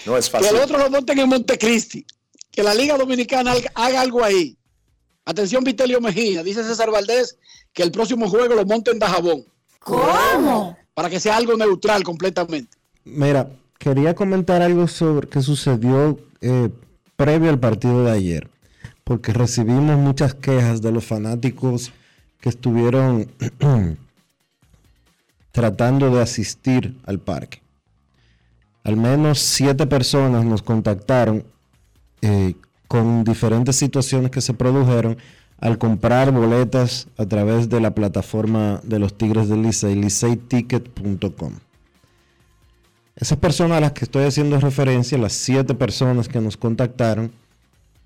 No 0.07 0.17
es 0.17 0.27
que 0.27 0.31
fácil. 0.39 0.57
el 0.57 0.63
otro 0.63 0.79
lo 0.79 0.91
monten 0.91 1.19
en 1.19 1.29
Montecristi. 1.29 2.05
Que 2.51 2.63
la 2.63 2.75
Liga 2.75 2.97
Dominicana 2.97 3.53
haga- 3.53 3.71
haga 3.75 4.01
algo 4.01 4.25
ahí. 4.25 4.57
Atención, 5.25 5.63
Vitelio 5.65 6.01
Mejía. 6.01 6.43
Dice 6.43 6.65
César 6.65 6.91
Valdés 6.91 7.37
que 7.73 7.83
el 7.83 7.93
próximo 7.93 8.29
juego 8.29 8.55
lo 8.55 8.65
monten 8.65 8.95
en 8.95 8.99
Dajabón. 9.01 9.45
¿Cómo? 9.81 10.77
Para 10.95 11.11
que 11.11 11.21
sea 11.21 11.37
algo 11.37 11.57
neutral 11.57 12.03
completamente. 12.03 12.77
Mira, 13.05 13.49
quería 13.79 14.15
comentar 14.15 14.63
algo 14.63 14.89
sobre 14.89 15.29
que 15.29 15.41
sucedió 15.41 16.19
eh, 16.41 16.71
previo 17.17 17.51
al 17.51 17.59
partido 17.59 18.05
de 18.05 18.11
ayer, 18.11 18.51
porque 19.05 19.33
recibimos 19.33 19.97
muchas 19.99 20.35
quejas 20.35 20.83
de 20.83 20.93
los 20.93 21.05
fanáticos 21.05 21.93
que 22.41 22.49
estuvieron 22.49 23.29
tratando 25.53 26.15
de 26.15 26.23
asistir 26.23 26.97
al 27.05 27.19
parque. 27.19 27.63
Al 28.85 28.97
menos 28.97 29.39
siete 29.41 29.87
personas 29.87 30.45
nos 30.45 30.63
contactaron 30.63 31.45
eh, 32.23 32.55
con 32.87 33.23
diferentes 33.25 33.77
situaciones 33.77 34.31
que 34.31 34.41
se 34.41 34.55
produjeron 34.55 35.19
al 35.61 35.79
comprar 35.79 36.33
boletas 36.33 37.09
a 37.17 37.27
través 37.27 37.69
de 37.69 37.81
la 37.81 37.95
plataforma 37.95 38.81
de 38.85 38.99
los 38.99 39.19
Tigres 39.19 39.49
del 39.49 39.63
Licey, 39.63 39.95
liceyticket.com. 39.97 41.55
Esas 43.21 43.39
personas 43.39 43.79
a 43.79 43.81
las 43.81 43.93
que 43.93 44.05
estoy 44.05 44.25
haciendo 44.25 44.59
referencia, 44.61 45.19
las 45.19 45.33
siete 45.33 45.75
personas 45.75 46.29
que 46.29 46.41
nos 46.41 46.57
contactaron, 46.57 47.33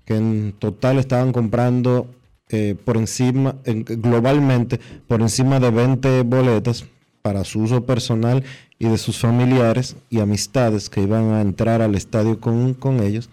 que 0.05 0.15
en 0.15 0.53
total 0.57 0.97
estaban 0.97 1.31
comprando 1.31 2.07
eh, 2.49 2.75
por 2.83 2.97
encima, 2.97 3.55
en- 3.63 3.83
globalmente, 3.85 4.79
por 5.07 5.21
encima 5.21 5.59
de 5.59 5.69
20 5.71 6.23
boletas 6.23 6.85
para 7.21 7.43
su 7.43 7.61
uso 7.61 7.85
personal 7.85 8.43
y 8.79 8.87
de 8.89 8.97
sus 8.97 9.17
familiares 9.19 9.95
y 10.09 10.19
amistades 10.19 10.89
que 10.89 11.01
iban 11.01 11.31
a 11.31 11.41
entrar 11.41 11.81
al 11.81 11.95
estadio 11.95 12.39
con 12.39 12.99
ellos, 13.01 13.29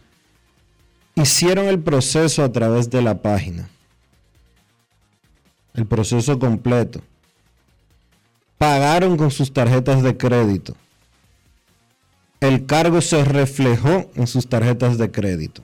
hicieron 1.16 1.66
el 1.66 1.80
proceso 1.80 2.44
a 2.44 2.52
través 2.52 2.88
de 2.90 3.02
la 3.02 3.20
página. 3.20 3.68
El 5.74 5.86
proceso 5.86 6.38
completo. 6.38 7.00
Pagaron 8.58 9.16
con 9.16 9.30
sus 9.30 9.52
tarjetas 9.52 10.02
de 10.02 10.16
crédito. 10.16 10.76
El 12.40 12.64
cargo 12.64 13.02
se 13.02 13.22
reflejó 13.24 14.10
en 14.14 14.26
sus 14.26 14.48
tarjetas 14.48 14.96
de 14.96 15.10
crédito. 15.10 15.62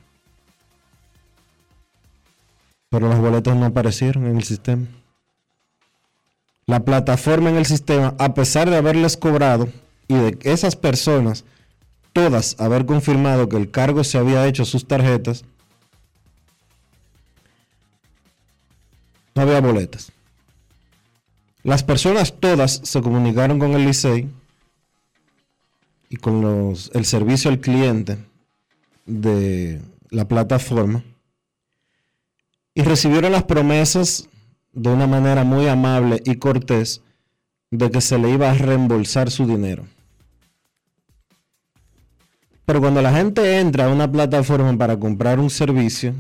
Pero 2.91 3.09
las 3.09 3.19
boletas 3.19 3.57
no 3.57 3.65
aparecieron 3.65 4.27
en 4.27 4.37
el 4.37 4.45
sistema. 4.45 4.87
La 6.67 6.85
plataforma 6.85 7.49
en 7.49 7.57
el 7.57 7.67
sistema, 7.67 8.15
a 8.19 8.35
pesar 8.35 8.69
de 8.69 8.77
haberles 8.77 9.17
cobrado 9.17 9.69
y 10.09 10.15
de 10.15 10.39
esas 10.43 10.77
personas, 10.77 11.45
todas, 12.12 12.61
haber 12.61 12.85
confirmado 12.87 13.49
que 13.49 13.57
el 13.57 13.71
cargo 13.71 14.05
se 14.05 14.19
había 14.19 14.47
hecho 14.47 14.65
a 14.65 14.67
sus 14.67 14.87
tarjetas, 14.87 15.45
no 19.35 19.43
había 19.43 19.61
boletas. 19.61 20.12
Las 21.62 21.83
personas 21.83 22.35
todas 22.39 22.81
se 22.85 23.01
comunicaron 23.03 23.59
con 23.59 23.73
el 23.73 23.85
Licey 23.85 24.29
y 26.09 26.16
con 26.16 26.40
los, 26.40 26.90
el 26.95 27.05
servicio 27.05 27.51
al 27.51 27.61
cliente 27.61 28.19
de 29.07 29.81
la 30.11 30.27
plataforma 30.27 31.03
y 32.75 32.83
recibieron 32.83 33.33
las 33.33 33.45
promesas 33.45 34.29
de 34.73 34.90
una 34.90 35.07
manera 35.07 35.45
muy 35.45 35.66
amable 35.66 36.21
y 36.25 36.37
cortés 36.37 37.03
de 37.71 37.90
que 37.90 38.01
se 38.01 38.19
le 38.19 38.31
iba 38.31 38.51
a 38.51 38.55
reembolsar 38.55 39.31
su 39.31 39.47
dinero. 39.47 39.87
Pero 42.66 42.81
cuando 42.81 43.01
la 43.01 43.12
gente 43.12 43.61
entra 43.61 43.87
a 43.87 43.88
una 43.88 44.11
plataforma 44.11 44.77
para 44.77 44.99
comprar 44.99 45.38
un 45.38 45.51
servicio, 45.51 46.14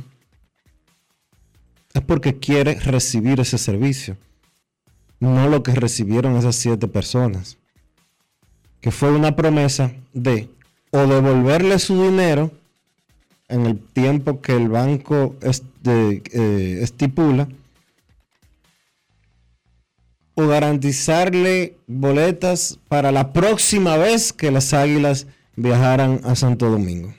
es 1.92 2.02
porque 2.02 2.38
quiere 2.38 2.74
recibir 2.76 3.40
ese 3.40 3.58
servicio, 3.58 4.16
no 5.18 5.48
lo 5.48 5.62
que 5.62 5.74
recibieron 5.74 6.36
esas 6.36 6.56
siete 6.56 6.88
personas, 6.88 7.58
que 8.80 8.90
fue 8.90 9.12
una 9.12 9.34
promesa 9.34 9.92
de 10.12 10.48
o 10.90 11.06
devolverle 11.06 11.78
su 11.78 12.02
dinero 12.02 12.50
en 13.48 13.66
el 13.66 13.78
tiempo 13.78 14.40
que 14.40 14.56
el 14.56 14.68
banco 14.68 15.36
este, 15.42 16.22
eh, 16.32 16.78
estipula, 16.82 17.48
o 20.34 20.46
garantizarle 20.46 21.76
boletas 21.86 22.78
para 22.88 23.10
la 23.10 23.32
próxima 23.32 23.96
vez 23.96 24.32
que 24.32 24.50
las 24.50 24.74
águilas 24.74 25.26
viajaran 25.56 26.20
a 26.24 26.34
Santo 26.34 26.68
Domingo. 26.68 27.14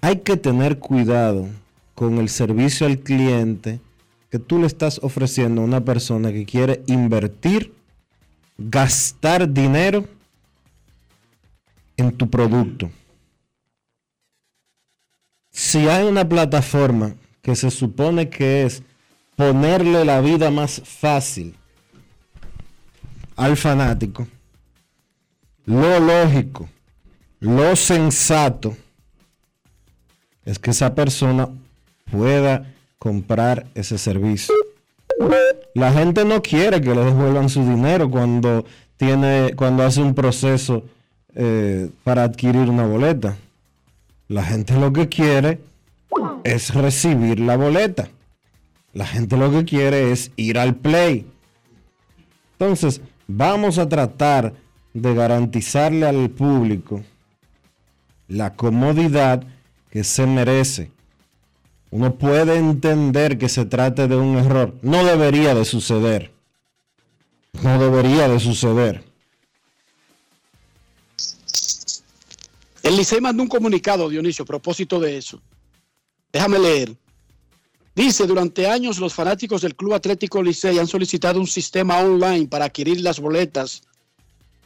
Hay 0.00 0.18
que 0.18 0.36
tener 0.36 0.80
cuidado 0.80 1.48
con 1.94 2.18
el 2.18 2.28
servicio 2.28 2.88
al 2.88 2.98
cliente 2.98 3.78
que 4.32 4.38
tú 4.38 4.58
le 4.58 4.66
estás 4.66 4.98
ofreciendo 5.02 5.60
a 5.60 5.64
una 5.66 5.84
persona 5.84 6.32
que 6.32 6.46
quiere 6.46 6.82
invertir, 6.86 7.74
gastar 8.56 9.46
dinero 9.52 10.08
en 11.98 12.16
tu 12.16 12.30
producto. 12.30 12.90
Si 15.50 15.86
hay 15.86 16.04
una 16.06 16.26
plataforma 16.26 17.14
que 17.42 17.54
se 17.54 17.70
supone 17.70 18.30
que 18.30 18.64
es 18.64 18.82
ponerle 19.36 20.02
la 20.02 20.22
vida 20.22 20.50
más 20.50 20.80
fácil 20.82 21.54
al 23.36 23.54
fanático, 23.58 24.26
lo 25.66 26.00
lógico, 26.00 26.70
lo 27.38 27.76
sensato, 27.76 28.74
es 30.46 30.58
que 30.58 30.70
esa 30.70 30.94
persona 30.94 31.50
pueda 32.10 32.72
comprar 33.02 33.66
ese 33.74 33.98
servicio. 33.98 34.54
La 35.74 35.92
gente 35.92 36.24
no 36.24 36.40
quiere 36.40 36.80
que 36.80 36.94
le 36.94 37.04
devuelvan 37.04 37.48
su 37.48 37.68
dinero 37.68 38.08
cuando 38.08 38.64
tiene, 38.96 39.54
cuando 39.56 39.82
hace 39.82 40.00
un 40.00 40.14
proceso 40.14 40.84
eh, 41.34 41.90
para 42.04 42.22
adquirir 42.22 42.70
una 42.70 42.86
boleta. 42.86 43.36
La 44.28 44.44
gente 44.44 44.78
lo 44.78 44.92
que 44.92 45.08
quiere 45.08 45.58
es 46.44 46.72
recibir 46.72 47.40
la 47.40 47.56
boleta. 47.56 48.08
La 48.92 49.04
gente 49.04 49.36
lo 49.36 49.50
que 49.50 49.64
quiere 49.64 50.12
es 50.12 50.30
ir 50.36 50.56
al 50.56 50.76
play. 50.76 51.26
Entonces, 52.52 53.00
vamos 53.26 53.78
a 53.78 53.88
tratar 53.88 54.52
de 54.94 55.12
garantizarle 55.12 56.06
al 56.06 56.30
público 56.30 57.02
la 58.28 58.54
comodidad 58.54 59.42
que 59.90 60.04
se 60.04 60.24
merece. 60.24 60.92
Uno 61.92 62.14
puede 62.14 62.56
entender 62.56 63.36
que 63.36 63.50
se 63.50 63.66
trate 63.66 64.08
de 64.08 64.16
un 64.16 64.38
error. 64.38 64.74
No 64.80 65.04
debería 65.04 65.54
de 65.54 65.66
suceder. 65.66 66.32
No 67.62 67.78
debería 67.78 68.28
de 68.28 68.40
suceder. 68.40 69.04
El 72.82 72.96
Licey 72.96 73.20
mandó 73.20 73.42
un 73.42 73.48
comunicado, 73.50 74.08
Dionisio, 74.08 74.44
a 74.44 74.46
propósito 74.46 74.98
de 74.98 75.18
eso. 75.18 75.42
Déjame 76.32 76.58
leer. 76.58 76.96
Dice, 77.94 78.26
durante 78.26 78.66
años 78.66 78.98
los 78.98 79.12
fanáticos 79.12 79.60
del 79.60 79.76
Club 79.76 79.92
Atlético 79.92 80.42
Licey 80.42 80.78
han 80.78 80.86
solicitado 80.86 81.38
un 81.38 81.46
sistema 81.46 81.98
online 81.98 82.48
para 82.48 82.64
adquirir 82.64 83.02
las 83.02 83.20
boletas 83.20 83.82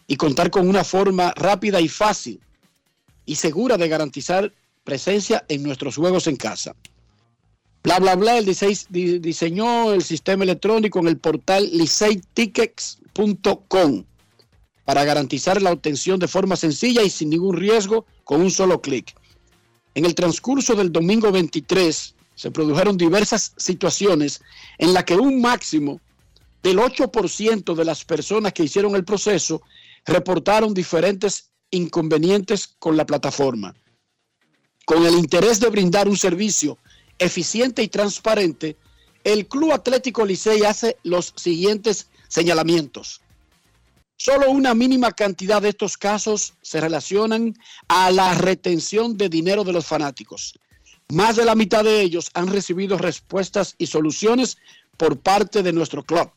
y 0.06 0.16
contar 0.16 0.48
con 0.48 0.68
una 0.68 0.84
forma 0.84 1.32
rápida 1.34 1.80
y 1.80 1.88
fácil 1.88 2.40
y 3.24 3.34
segura 3.34 3.76
de 3.76 3.88
garantizar 3.88 4.52
presencia 4.84 5.44
en 5.48 5.64
nuestros 5.64 5.96
juegos 5.96 6.28
en 6.28 6.36
casa. 6.36 6.76
Bla, 7.86 7.98
bla, 8.00 8.16
bla, 8.16 8.38
el 8.38 8.46
Licey 8.46 8.76
di- 8.88 9.20
diseñó 9.20 9.92
el 9.92 10.02
sistema 10.02 10.42
electrónico 10.42 10.98
en 10.98 11.06
el 11.06 11.18
portal 11.18 11.70
liceytickets.com 11.72 14.04
para 14.84 15.04
garantizar 15.04 15.62
la 15.62 15.70
obtención 15.70 16.18
de 16.18 16.26
forma 16.26 16.56
sencilla 16.56 17.04
y 17.04 17.10
sin 17.10 17.30
ningún 17.30 17.56
riesgo 17.56 18.04
con 18.24 18.40
un 18.40 18.50
solo 18.50 18.82
clic. 18.82 19.14
En 19.94 20.04
el 20.04 20.16
transcurso 20.16 20.74
del 20.74 20.90
domingo 20.90 21.30
23 21.30 22.16
se 22.34 22.50
produjeron 22.50 22.96
diversas 22.96 23.52
situaciones 23.56 24.40
en 24.78 24.92
las 24.92 25.04
que 25.04 25.14
un 25.14 25.40
máximo 25.40 26.00
del 26.64 26.78
8% 26.78 27.72
de 27.72 27.84
las 27.84 28.04
personas 28.04 28.52
que 28.52 28.64
hicieron 28.64 28.96
el 28.96 29.04
proceso 29.04 29.62
reportaron 30.04 30.74
diferentes 30.74 31.52
inconvenientes 31.70 32.66
con 32.80 32.96
la 32.96 33.06
plataforma. 33.06 33.76
Con 34.84 35.06
el 35.06 35.14
interés 35.14 35.60
de 35.60 35.70
brindar 35.70 36.08
un 36.08 36.16
servicio 36.16 36.78
eficiente 37.18 37.82
y 37.82 37.88
transparente, 37.88 38.76
el 39.24 39.46
Club 39.46 39.72
Atlético 39.72 40.24
Licey 40.24 40.62
hace 40.62 40.96
los 41.02 41.32
siguientes 41.36 42.08
señalamientos. 42.28 43.20
Solo 44.16 44.50
una 44.50 44.74
mínima 44.74 45.12
cantidad 45.12 45.60
de 45.60 45.70
estos 45.70 45.96
casos 45.96 46.54
se 46.62 46.80
relacionan 46.80 47.54
a 47.88 48.10
la 48.10 48.34
retención 48.34 49.16
de 49.16 49.28
dinero 49.28 49.62
de 49.64 49.72
los 49.72 49.86
fanáticos. 49.86 50.58
Más 51.08 51.36
de 51.36 51.44
la 51.44 51.54
mitad 51.54 51.84
de 51.84 52.00
ellos 52.00 52.30
han 52.34 52.48
recibido 52.48 52.98
respuestas 52.98 53.74
y 53.78 53.86
soluciones 53.86 54.56
por 54.96 55.18
parte 55.18 55.62
de 55.62 55.72
nuestro 55.72 56.02
club. 56.02 56.30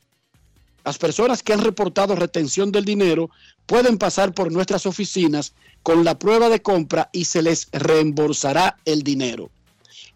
Las 0.84 0.98
personas 0.98 1.44
que 1.44 1.54
han 1.54 1.62
reportado 1.62 2.16
retención 2.16 2.72
del 2.72 2.86
dinero 2.86 3.30
pueden 3.66 3.98
pasar 3.98 4.34
por 4.34 4.52
nuestras 4.52 4.86
oficinas 4.86 5.54
con 5.84 6.04
la 6.04 6.20
prueba 6.20 6.50
de 6.50 6.62
compra 6.62 7.10
y 7.14 7.26
se 7.26 7.42
les 7.42 7.70
reembolsará 7.72 8.78
el 8.86 9.04
dinero. 9.04 9.52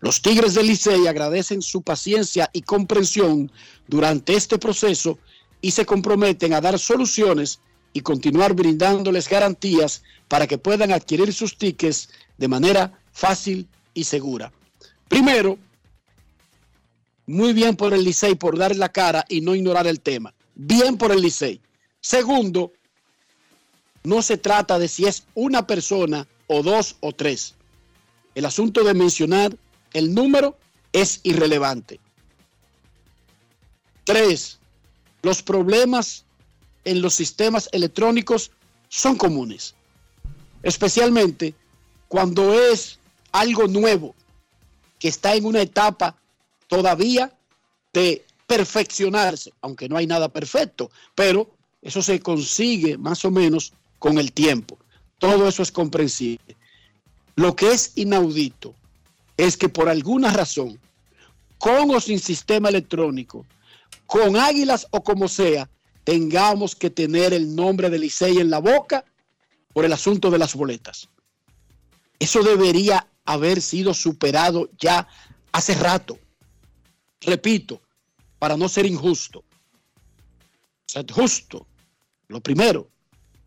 Los 0.03 0.21
Tigres 0.21 0.53
del 0.53 0.67
Licey 0.67 1.07
agradecen 1.07 1.61
su 1.61 1.81
paciencia 1.81 2.49
y 2.51 2.63
comprensión 2.63 3.49
durante 3.87 4.35
este 4.35 4.59
proceso 4.59 5.17
y 5.61 5.71
se 5.71 5.85
comprometen 5.85 6.53
a 6.53 6.59
dar 6.59 6.77
soluciones 6.77 7.61
y 7.93 8.01
continuar 8.01 8.53
brindándoles 8.53 9.29
garantías 9.29 10.03
para 10.27 10.45
que 10.45 10.57
puedan 10.57 10.91
adquirir 10.91 11.33
sus 11.33 11.57
tickets 11.57 12.09
de 12.37 12.49
manera 12.49 12.99
fácil 13.13 13.69
y 13.93 14.03
segura. 14.03 14.51
Primero, 15.07 15.57
Muy 17.25 17.53
bien 17.53 17.77
por 17.77 17.93
el 17.93 18.03
Licey 18.03 18.35
por 18.35 18.57
dar 18.57 18.75
la 18.75 18.89
cara 18.89 19.23
y 19.29 19.39
no 19.39 19.55
ignorar 19.55 19.87
el 19.87 20.01
tema. 20.01 20.33
Bien 20.53 20.97
por 20.97 21.13
el 21.13 21.21
Licey. 21.21 21.61
Segundo, 22.01 22.73
no 24.03 24.21
se 24.21 24.37
trata 24.37 24.77
de 24.77 24.89
si 24.89 25.05
es 25.05 25.23
una 25.33 25.65
persona 25.65 26.27
o 26.47 26.61
dos 26.61 26.97
o 26.99 27.13
tres. 27.13 27.55
El 28.35 28.43
asunto 28.43 28.83
de 28.83 28.93
mencionar 28.93 29.55
el 29.93 30.13
número 30.13 30.57
es 30.91 31.19
irrelevante. 31.23 31.99
Tres, 34.03 34.59
los 35.21 35.41
problemas 35.41 36.25
en 36.83 37.01
los 37.01 37.13
sistemas 37.13 37.69
electrónicos 37.71 38.51
son 38.89 39.15
comunes, 39.15 39.73
especialmente 40.61 41.55
cuando 42.07 42.53
es 42.53 42.99
algo 43.31 43.67
nuevo 43.67 44.13
que 44.99 45.07
está 45.07 45.35
en 45.35 45.45
una 45.45 45.61
etapa 45.61 46.15
todavía 46.67 47.33
de 47.93 48.25
perfeccionarse, 48.45 49.53
aunque 49.61 49.87
no 49.87 49.97
hay 49.97 50.05
nada 50.05 50.29
perfecto, 50.29 50.91
pero 51.15 51.49
eso 51.81 52.01
se 52.01 52.19
consigue 52.19 52.97
más 52.97 53.23
o 53.25 53.31
menos 53.31 53.73
con 53.99 54.17
el 54.17 54.31
tiempo. 54.31 54.77
Todo 55.17 55.47
eso 55.47 55.63
es 55.63 55.71
comprensible. 55.71 56.55
Lo 57.35 57.55
que 57.55 57.71
es 57.71 57.93
inaudito 57.95 58.75
es 59.37 59.57
que 59.57 59.69
por 59.69 59.89
alguna 59.89 60.31
razón, 60.31 60.79
con 61.57 61.91
o 61.91 61.99
sin 61.99 62.19
sistema 62.19 62.69
electrónico, 62.69 63.45
con 64.05 64.35
águilas 64.35 64.87
o 64.91 65.03
como 65.03 65.27
sea, 65.27 65.69
tengamos 66.03 66.75
que 66.75 66.89
tener 66.89 67.33
el 67.33 67.55
nombre 67.55 67.89
de 67.89 67.99
Licey 67.99 68.39
en 68.39 68.49
la 68.49 68.59
boca 68.59 69.05
por 69.73 69.85
el 69.85 69.93
asunto 69.93 70.29
de 70.29 70.37
las 70.37 70.53
boletas. 70.55 71.09
Eso 72.19 72.43
debería 72.43 73.07
haber 73.25 73.61
sido 73.61 73.93
superado 73.93 74.69
ya 74.79 75.07
hace 75.51 75.73
rato. 75.75 76.19
Repito, 77.21 77.81
para 78.39 78.57
no 78.57 78.67
ser 78.67 78.85
injusto. 78.85 79.43
Sed 80.85 81.09
justo. 81.09 81.65
Lo 82.27 82.41
primero, 82.41 82.89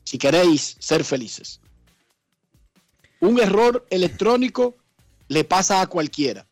si 0.05 0.19
queréis 0.19 0.77
ser 0.79 1.05
felices. 1.05 1.61
Un 3.21 3.41
error 3.41 3.87
electrónico 3.91 4.77
le 5.29 5.45
pasa 5.45 5.81
a 5.81 5.87
cualquiera. 5.87 6.47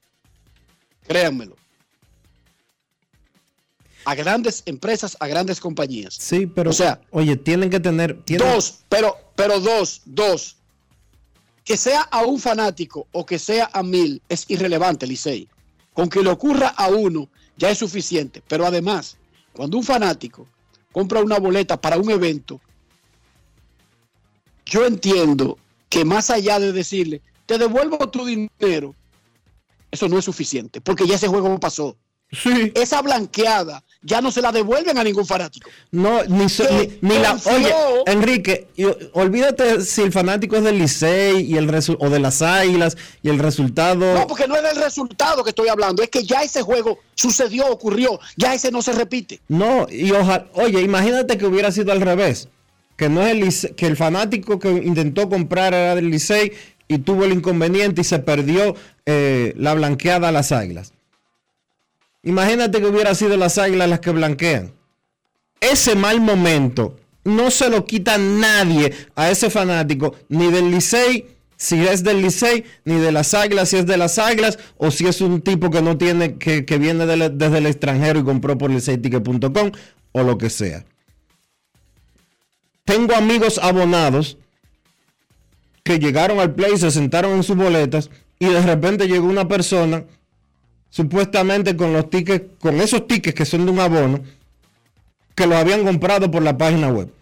Créanmelo. 1.06 1.56
A 4.04 4.14
grandes 4.14 4.62
empresas, 4.66 5.16
a 5.20 5.26
grandes 5.26 5.60
compañías. 5.60 6.14
Sí, 6.14 6.46
pero, 6.46 6.70
O 6.70 6.72
sea, 6.74 7.00
oye, 7.10 7.36
tienen 7.36 7.70
que 7.70 7.80
tener... 7.80 8.22
tienen- 8.24 8.46
Dos, 8.46 8.80
pero, 8.88 9.16
pero 9.34 9.60
dos, 9.60 10.02
dos. 10.04 10.56
Que 11.64 11.78
sea 11.78 12.02
a 12.02 12.24
un 12.24 12.38
fanático 12.38 13.06
o 13.12 13.24
que 13.24 13.38
sea 13.38 13.70
a 13.72 13.82
mil 13.82 14.20
es 14.28 14.44
irrelevante, 14.48 15.06
Licey. 15.06 15.48
Con 15.94 16.10
que 16.10 16.22
le 16.22 16.28
ocurra 16.28 16.68
a 16.68 16.88
uno 16.88 17.28
ya 17.56 17.70
es 17.70 17.78
suficiente. 17.78 18.42
Pero 18.46 18.66
además, 18.66 19.16
cuando 19.54 19.78
un 19.78 19.84
fanático 19.84 20.46
compra 20.92 21.22
una 21.22 21.38
boleta 21.38 21.80
para 21.80 21.96
un 21.96 22.10
evento, 22.10 22.60
yo 24.66 24.84
entiendo 24.84 25.58
que 25.88 26.04
más 26.04 26.28
allá 26.28 26.58
de 26.58 26.72
decirle, 26.72 27.22
te 27.46 27.58
devuelvo 27.58 27.98
tu 28.08 28.24
dinero, 28.24 28.94
eso 29.90 30.08
no 30.08 30.18
es 30.18 30.24
suficiente, 30.24 30.80
porque 30.80 31.06
ya 31.06 31.16
ese 31.16 31.28
juego 31.28 31.58
pasó. 31.60 31.96
Esa 32.74 33.00
blanqueada 33.00 33.84
ya 34.02 34.20
no 34.20 34.32
se 34.32 34.42
la 34.42 34.50
devuelven 34.50 34.98
a 34.98 35.04
ningún 35.04 35.24
fanático. 35.24 35.70
No, 35.92 36.24
ni, 36.24 36.48
so- 36.48 36.64
ni, 36.68 36.98
ni 37.00 37.18
la... 37.18 37.34
Oye, 37.54 37.72
Enrique, 38.06 38.66
y- 38.76 38.86
olvídate 39.12 39.82
si 39.82 40.02
el 40.02 40.10
fanático 40.10 40.56
es 40.56 40.64
del 40.64 40.78
Licey 40.78 41.42
y 41.42 41.56
el 41.56 41.68
resu- 41.68 41.96
o 42.00 42.10
de 42.10 42.18
las 42.18 42.42
Águilas 42.42 42.96
y 43.22 43.28
el 43.28 43.38
resultado... 43.38 44.14
No, 44.14 44.26
porque 44.26 44.48
no 44.48 44.56
es 44.56 44.62
del 44.64 44.82
resultado 44.82 45.44
que 45.44 45.50
estoy 45.50 45.68
hablando, 45.68 46.02
es 46.02 46.10
que 46.10 46.24
ya 46.24 46.42
ese 46.42 46.62
juego 46.62 46.98
sucedió, 47.14 47.68
ocurrió, 47.68 48.18
ya 48.36 48.52
ese 48.52 48.72
no 48.72 48.82
se 48.82 48.92
repite. 48.94 49.38
No, 49.46 49.86
y 49.88 50.10
ojalá, 50.10 50.46
oye, 50.54 50.80
imagínate 50.80 51.38
que 51.38 51.46
hubiera 51.46 51.70
sido 51.70 51.92
al 51.92 52.00
revés, 52.00 52.48
que 52.96 53.08
no 53.08 53.22
es 53.24 53.64
el 53.64 53.76
que 53.76 53.86
el 53.86 53.96
fanático 53.96 54.58
que 54.58 54.70
intentó 54.70 55.28
comprar 55.28 55.72
era 55.72 55.94
del 55.94 56.10
Licey 56.10 56.52
y 56.88 56.98
tuvo 56.98 57.24
el 57.24 57.32
inconveniente 57.32 58.02
y 58.02 58.04
se 58.04 58.18
perdió 58.18 58.74
eh, 59.06 59.54
la 59.56 59.74
blanqueada 59.74 60.28
a 60.28 60.32
las 60.32 60.52
águilas. 60.52 60.92
Imagínate 62.22 62.80
que 62.80 62.86
hubiera 62.86 63.14
sido 63.14 63.36
las 63.36 63.58
águilas 63.58 63.88
las 63.88 64.00
que 64.00 64.10
blanquean. 64.10 64.72
Ese 65.60 65.94
mal 65.94 66.20
momento 66.20 66.96
no 67.24 67.50
se 67.50 67.70
lo 67.70 67.84
quita 67.84 68.18
nadie 68.18 68.92
a 69.14 69.30
ese 69.30 69.50
fanático, 69.50 70.14
ni 70.28 70.50
del 70.50 70.70
Licey, 70.70 71.26
si 71.56 71.86
es 71.86 72.04
del 72.04 72.22
Licey, 72.22 72.64
ni 72.84 72.96
de 72.96 73.12
las 73.12 73.34
águilas, 73.34 73.70
si 73.70 73.78
es 73.78 73.86
de 73.86 73.96
las 73.96 74.18
águilas, 74.18 74.58
o 74.76 74.90
si 74.90 75.06
es 75.06 75.20
un 75.20 75.40
tipo 75.40 75.70
que 75.70 75.82
no 75.82 75.96
tiene, 75.96 76.36
que, 76.36 76.78
viene 76.78 77.06
desde 77.06 77.58
el 77.58 77.66
extranjero 77.66 78.20
y 78.20 78.24
compró 78.24 78.58
por 78.58 78.70
liceyticket.com 78.70 79.72
o 80.12 80.22
lo 80.22 80.38
que 80.38 80.50
sea. 80.50 80.84
Tengo 82.84 83.14
amigos 83.14 83.58
abonados 83.58 84.36
que 85.84 85.98
llegaron 85.98 86.40
al 86.40 86.54
play, 86.54 86.76
se 86.78 86.90
sentaron 86.90 87.32
en 87.32 87.42
sus 87.42 87.56
boletas 87.56 88.10
y 88.38 88.46
de 88.46 88.62
repente 88.62 89.06
llegó 89.06 89.26
una 89.26 89.46
persona 89.46 90.04
supuestamente 90.88 91.76
con 91.76 91.92
los 91.92 92.08
tickets, 92.08 92.46
con 92.58 92.80
esos 92.80 93.06
tickets 93.06 93.36
que 93.36 93.44
son 93.44 93.66
de 93.66 93.72
un 93.72 93.80
abono, 93.80 94.20
que 95.34 95.46
los 95.46 95.56
habían 95.58 95.84
comprado 95.84 96.30
por 96.30 96.42
la 96.42 96.56
página 96.56 96.88
web. 96.88 97.12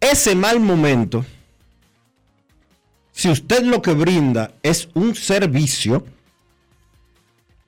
Ese 0.00 0.34
mal 0.34 0.58
momento, 0.58 1.24
si 3.12 3.30
usted 3.30 3.62
lo 3.62 3.82
que 3.82 3.92
brinda 3.92 4.52
es 4.62 4.88
un 4.94 5.14
servicio, 5.14 6.04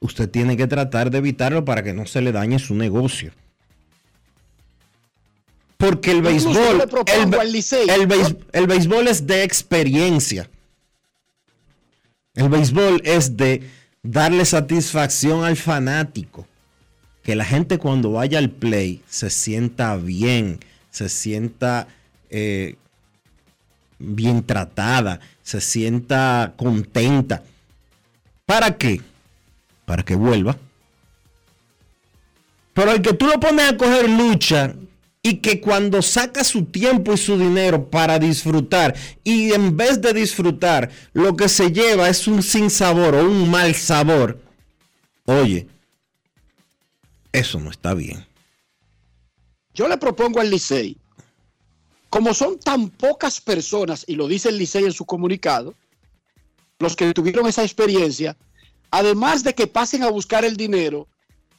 usted 0.00 0.28
tiene 0.28 0.56
que 0.56 0.66
tratar 0.66 1.10
de 1.10 1.18
evitarlo 1.18 1.64
para 1.64 1.82
que 1.84 1.92
no 1.92 2.06
se 2.06 2.22
le 2.22 2.32
dañe 2.32 2.58
su 2.58 2.74
negocio. 2.74 3.32
Porque 5.82 6.12
el 6.12 6.22
béisbol, 6.22 6.54
el, 7.88 8.06
béis- 8.08 8.36
el 8.52 8.66
béisbol 8.68 9.08
es 9.08 9.26
de 9.26 9.42
experiencia. 9.42 10.48
El 12.34 12.48
béisbol 12.48 13.02
es 13.04 13.36
de 13.36 13.68
darle 14.00 14.44
satisfacción 14.44 15.44
al 15.44 15.56
fanático. 15.56 16.46
Que 17.24 17.34
la 17.34 17.44
gente 17.44 17.78
cuando 17.78 18.12
vaya 18.12 18.38
al 18.38 18.50
play 18.50 19.02
se 19.08 19.28
sienta 19.28 19.96
bien, 19.96 20.60
se 20.90 21.08
sienta 21.08 21.88
eh, 22.30 22.76
bien 23.98 24.44
tratada, 24.44 25.18
se 25.42 25.60
sienta 25.60 26.54
contenta. 26.56 27.42
¿Para 28.46 28.76
qué? 28.78 29.00
Para 29.84 30.04
que 30.04 30.14
vuelva. 30.14 30.56
Pero 32.72 32.92
el 32.92 33.02
que 33.02 33.14
tú 33.14 33.26
lo 33.26 33.40
pones 33.40 33.68
a 33.68 33.76
coger 33.76 34.08
lucha 34.08 34.74
y 35.22 35.36
que 35.36 35.60
cuando 35.60 36.02
saca 36.02 36.42
su 36.42 36.64
tiempo 36.64 37.12
y 37.12 37.16
su 37.16 37.38
dinero 37.38 37.88
para 37.88 38.18
disfrutar 38.18 38.96
y 39.22 39.52
en 39.52 39.76
vez 39.76 40.00
de 40.00 40.12
disfrutar 40.12 40.90
lo 41.12 41.36
que 41.36 41.48
se 41.48 41.70
lleva 41.70 42.08
es 42.08 42.26
un 42.26 42.42
sinsabor 42.42 43.14
o 43.14 43.24
un 43.24 43.48
mal 43.48 43.74
sabor, 43.76 44.40
oye, 45.26 45.68
eso 47.30 47.60
no 47.60 47.70
está 47.70 47.94
bien. 47.94 48.26
Yo 49.74 49.88
le 49.88 49.96
propongo 49.96 50.40
al 50.40 50.50
Licey, 50.50 50.98
como 52.10 52.34
son 52.34 52.58
tan 52.58 52.90
pocas 52.90 53.40
personas, 53.40 54.04
y 54.06 54.16
lo 54.16 54.28
dice 54.28 54.50
el 54.50 54.58
Licey 54.58 54.84
en 54.84 54.92
su 54.92 55.06
comunicado, 55.06 55.74
los 56.78 56.96
que 56.96 57.14
tuvieron 57.14 57.46
esa 57.46 57.62
experiencia, 57.62 58.36
además 58.90 59.44
de 59.44 59.54
que 59.54 59.68
pasen 59.68 60.02
a 60.02 60.10
buscar 60.10 60.44
el 60.44 60.56
dinero, 60.56 61.06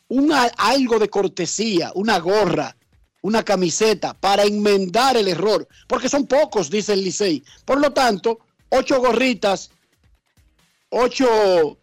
una, 0.10 0.44
algo 0.58 1.00
de 1.00 1.10
cortesía, 1.10 1.92
una 1.96 2.20
gorra, 2.20 2.76
una 3.24 3.42
camiseta 3.44 4.14
para 4.14 4.44
enmendar 4.44 5.16
el 5.16 5.30
error, 5.30 5.68
porque 5.88 6.10
son 6.10 6.28
pocos, 6.28 6.70
dice 6.70 6.94
el 6.94 7.04
Licey. 7.04 7.44
Por 7.66 7.80
lo 7.80 7.92
tanto, 7.92 8.40
ocho 8.70 9.00
gorritas, 9.00 9.72
ocho 10.90 11.78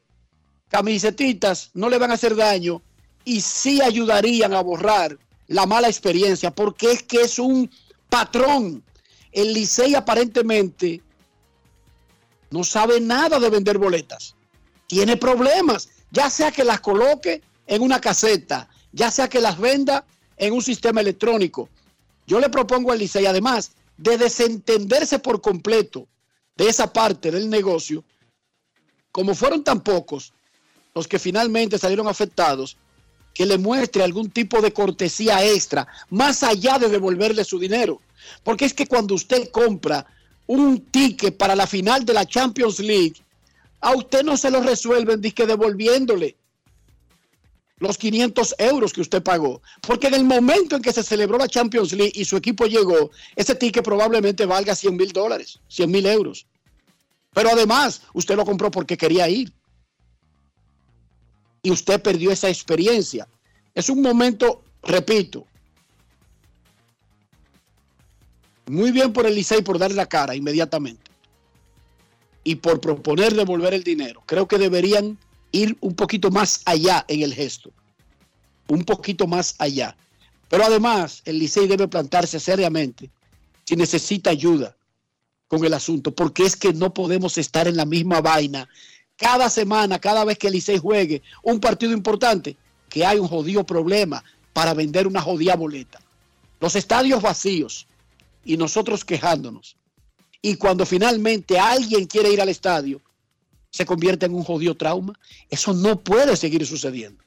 camisetitas 0.68 1.70
no 1.72 1.88
le 1.88 1.98
van 1.98 2.10
a 2.10 2.14
hacer 2.14 2.36
daño 2.36 2.82
y 3.24 3.40
sí 3.40 3.80
ayudarían 3.80 4.52
a 4.52 4.60
borrar 4.60 5.18
la 5.46 5.64
mala 5.64 5.88
experiencia, 5.88 6.50
porque 6.50 6.92
es 6.92 7.02
que 7.02 7.22
es 7.22 7.38
un 7.38 7.70
patrón. 8.10 8.84
El 9.32 9.54
Licey 9.54 9.94
aparentemente 9.94 11.02
no 12.50 12.64
sabe 12.64 13.00
nada 13.00 13.40
de 13.40 13.48
vender 13.48 13.78
boletas. 13.78 14.34
Tiene 14.86 15.16
problemas, 15.16 15.88
ya 16.10 16.28
sea 16.28 16.52
que 16.52 16.64
las 16.64 16.80
coloque 16.80 17.40
en 17.66 17.80
una 17.80 17.98
caseta, 17.98 18.68
ya 18.92 19.10
sea 19.10 19.28
que 19.28 19.40
las 19.40 19.58
venda 19.58 20.04
en 20.40 20.54
un 20.54 20.62
sistema 20.62 21.02
electrónico. 21.02 21.68
Yo 22.26 22.40
le 22.40 22.48
propongo 22.48 22.90
al 22.90 22.98
Licey, 22.98 23.26
además 23.26 23.72
de 23.96 24.16
desentenderse 24.16 25.18
por 25.18 25.40
completo 25.42 26.08
de 26.56 26.68
esa 26.68 26.92
parte 26.92 27.30
del 27.30 27.48
negocio, 27.50 28.02
como 29.12 29.34
fueron 29.34 29.62
tan 29.62 29.82
pocos 29.82 30.32
los 30.94 31.06
que 31.06 31.18
finalmente 31.18 31.78
salieron 31.78 32.08
afectados, 32.08 32.78
que 33.34 33.44
le 33.44 33.58
muestre 33.58 34.02
algún 34.02 34.30
tipo 34.30 34.60
de 34.62 34.72
cortesía 34.72 35.44
extra, 35.44 35.86
más 36.08 36.42
allá 36.42 36.78
de 36.78 36.88
devolverle 36.88 37.44
su 37.44 37.58
dinero. 37.58 38.00
Porque 38.42 38.64
es 38.64 38.74
que 38.74 38.86
cuando 38.86 39.14
usted 39.14 39.50
compra 39.50 40.06
un 40.46 40.80
ticket 40.80 41.36
para 41.36 41.54
la 41.54 41.66
final 41.66 42.04
de 42.04 42.14
la 42.14 42.26
Champions 42.26 42.80
League, 42.80 43.16
a 43.80 43.94
usted 43.94 44.22
no 44.24 44.36
se 44.36 44.50
lo 44.50 44.62
resuelven 44.62 45.20
disque 45.20 45.46
devolviéndole. 45.46 46.36
Los 47.80 47.98
500 47.98 48.54
euros 48.58 48.92
que 48.92 49.00
usted 49.00 49.22
pagó. 49.22 49.60
Porque 49.80 50.06
en 50.06 50.14
el 50.14 50.24
momento 50.24 50.76
en 50.76 50.82
que 50.82 50.92
se 50.92 51.02
celebró 51.02 51.38
la 51.38 51.48
Champions 51.48 51.92
League 51.92 52.12
y 52.14 52.24
su 52.24 52.36
equipo 52.36 52.66
llegó, 52.66 53.10
ese 53.34 53.54
ticket 53.54 53.82
probablemente 53.82 54.46
valga 54.46 54.76
100 54.76 54.96
mil 54.96 55.12
dólares, 55.12 55.58
100 55.68 55.90
mil 55.90 56.06
euros. 56.06 56.46
Pero 57.32 57.50
además, 57.50 58.02
usted 58.12 58.36
lo 58.36 58.44
compró 58.44 58.70
porque 58.70 58.96
quería 58.96 59.28
ir. 59.28 59.52
Y 61.62 61.70
usted 61.70 62.00
perdió 62.00 62.30
esa 62.30 62.48
experiencia. 62.48 63.26
Es 63.74 63.88
un 63.88 64.02
momento, 64.02 64.62
repito, 64.82 65.46
muy 68.66 68.92
bien 68.92 69.12
por 69.12 69.26
el 69.26 69.44
por 69.64 69.78
darle 69.78 69.96
la 69.96 70.06
cara 70.06 70.36
inmediatamente 70.36 71.10
y 72.44 72.56
por 72.56 72.80
proponer 72.80 73.34
devolver 73.34 73.74
el 73.74 73.84
dinero. 73.84 74.22
Creo 74.26 74.46
que 74.46 74.58
deberían 74.58 75.18
ir 75.52 75.76
un 75.80 75.94
poquito 75.94 76.30
más 76.30 76.62
allá 76.64 77.04
en 77.08 77.22
el 77.22 77.34
gesto, 77.34 77.70
un 78.68 78.84
poquito 78.84 79.26
más 79.26 79.54
allá. 79.58 79.96
Pero 80.48 80.64
además, 80.64 81.22
el 81.24 81.38
Licey 81.38 81.66
debe 81.66 81.88
plantarse 81.88 82.40
seriamente 82.40 83.10
si 83.64 83.76
necesita 83.76 84.30
ayuda 84.30 84.76
con 85.48 85.64
el 85.64 85.74
asunto, 85.74 86.14
porque 86.14 86.44
es 86.44 86.56
que 86.56 86.72
no 86.72 86.92
podemos 86.92 87.38
estar 87.38 87.68
en 87.68 87.76
la 87.76 87.84
misma 87.84 88.20
vaina 88.20 88.68
cada 89.16 89.50
semana, 89.50 89.98
cada 89.98 90.24
vez 90.24 90.38
que 90.38 90.46
el 90.46 90.54
Licey 90.54 90.78
juegue 90.78 91.22
un 91.42 91.60
partido 91.60 91.92
importante, 91.92 92.56
que 92.88 93.04
hay 93.04 93.18
un 93.18 93.28
jodido 93.28 93.64
problema 93.64 94.24
para 94.52 94.74
vender 94.74 95.06
una 95.06 95.20
jodida 95.20 95.56
boleta. 95.56 96.00
Los 96.60 96.76
estadios 96.76 97.22
vacíos 97.22 97.86
y 98.44 98.56
nosotros 98.56 99.04
quejándonos. 99.04 99.76
Y 100.42 100.56
cuando 100.56 100.86
finalmente 100.86 101.58
alguien 101.58 102.06
quiere 102.06 102.32
ir 102.32 102.40
al 102.40 102.48
estadio, 102.48 103.00
se 103.70 103.86
convierte 103.86 104.26
en 104.26 104.34
un 104.34 104.44
jodido 104.44 104.74
trauma. 104.76 105.18
Eso 105.48 105.72
no 105.72 105.98
puede 106.00 106.36
seguir 106.36 106.66
sucediendo. 106.66 107.22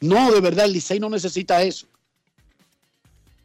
No, 0.00 0.32
de 0.32 0.40
verdad, 0.40 0.64
el 0.66 0.72
Licey 0.72 0.98
no 1.00 1.08
necesita 1.10 1.62
eso. 1.62 1.86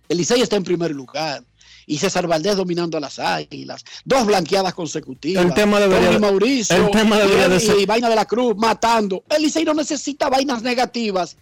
El 0.08 0.18
Licey 0.18 0.41
está 0.41 0.56
en 0.56 0.64
primer 0.64 0.91
lugar. 0.91 1.43
Y 1.86 1.97
César 1.97 2.28
Valdés 2.28 2.56
dominando 2.56 2.97
a 2.97 3.02
las 3.02 3.18
águilas. 3.20 3.84
Dos 4.06 4.26
blanqueadas 4.26 4.74
consecutivas. 4.74 5.43
El 5.43 5.54
tema 5.54 5.80
debería- 5.80 6.10
Tony 6.10 6.20
Mauricio 6.20 6.76
el 6.76 6.91
tema 6.91 7.18
debería 7.18 7.47
y, 7.47 7.50
de 7.50 7.60
ser- 7.60 7.80
y 7.80 7.86
Vaina 7.86 8.10
de 8.10 8.16
la 8.16 8.26
Cruz 8.26 8.56
matando. 8.58 9.24
El 9.30 9.41
Licey 9.43 9.64
no 9.66 9.74
necesita 9.74 10.30
vainas 10.30 10.62
negativas 10.62 11.36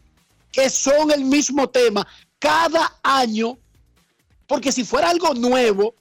que 0.51 0.70
son 0.70 1.12
el 1.12 1.26
mismo 1.26 1.70
tema 1.70 2.08
cada 2.39 2.97
año. 3.03 3.58
Porque 4.47 4.72
si 4.72 4.86
fuera 4.86 5.10
algo 5.10 5.34
nuevo, 5.34 5.93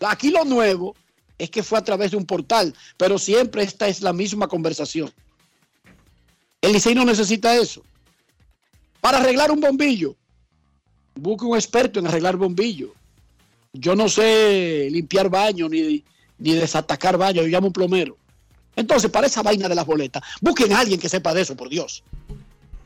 aquí 0.00 0.30
lo 0.30 0.44
nuevo 0.44 0.94
es 1.40 1.50
que 1.50 1.62
fue 1.62 1.78
a 1.78 1.84
través 1.84 2.10
de 2.10 2.18
un 2.18 2.26
portal, 2.26 2.74
pero 2.98 3.18
siempre 3.18 3.62
esta 3.62 3.88
es 3.88 4.02
la 4.02 4.12
misma 4.12 4.46
conversación. 4.46 5.10
El 6.60 6.72
Licey 6.72 6.94
necesita 6.94 7.56
eso. 7.56 7.82
Para 9.00 9.18
arreglar 9.18 9.50
un 9.50 9.60
bombillo, 9.60 10.14
busque 11.14 11.46
un 11.46 11.56
experto 11.56 11.98
en 11.98 12.06
arreglar 12.06 12.36
bombillo. 12.36 12.92
Yo 13.72 13.96
no 13.96 14.08
sé 14.10 14.88
limpiar 14.90 15.30
baño 15.30 15.68
ni, 15.68 16.04
ni 16.38 16.52
desatacar 16.52 17.16
baño, 17.16 17.42
yo 17.42 17.48
llamo 17.48 17.68
un 17.68 17.72
plomero. 17.72 18.18
Entonces, 18.76 19.10
para 19.10 19.26
esa 19.26 19.42
vaina 19.42 19.68
de 19.68 19.74
las 19.74 19.86
boletas, 19.86 20.22
busquen 20.42 20.72
a 20.74 20.80
alguien 20.80 21.00
que 21.00 21.08
sepa 21.08 21.32
de 21.32 21.40
eso, 21.40 21.56
por 21.56 21.70
Dios. 21.70 22.02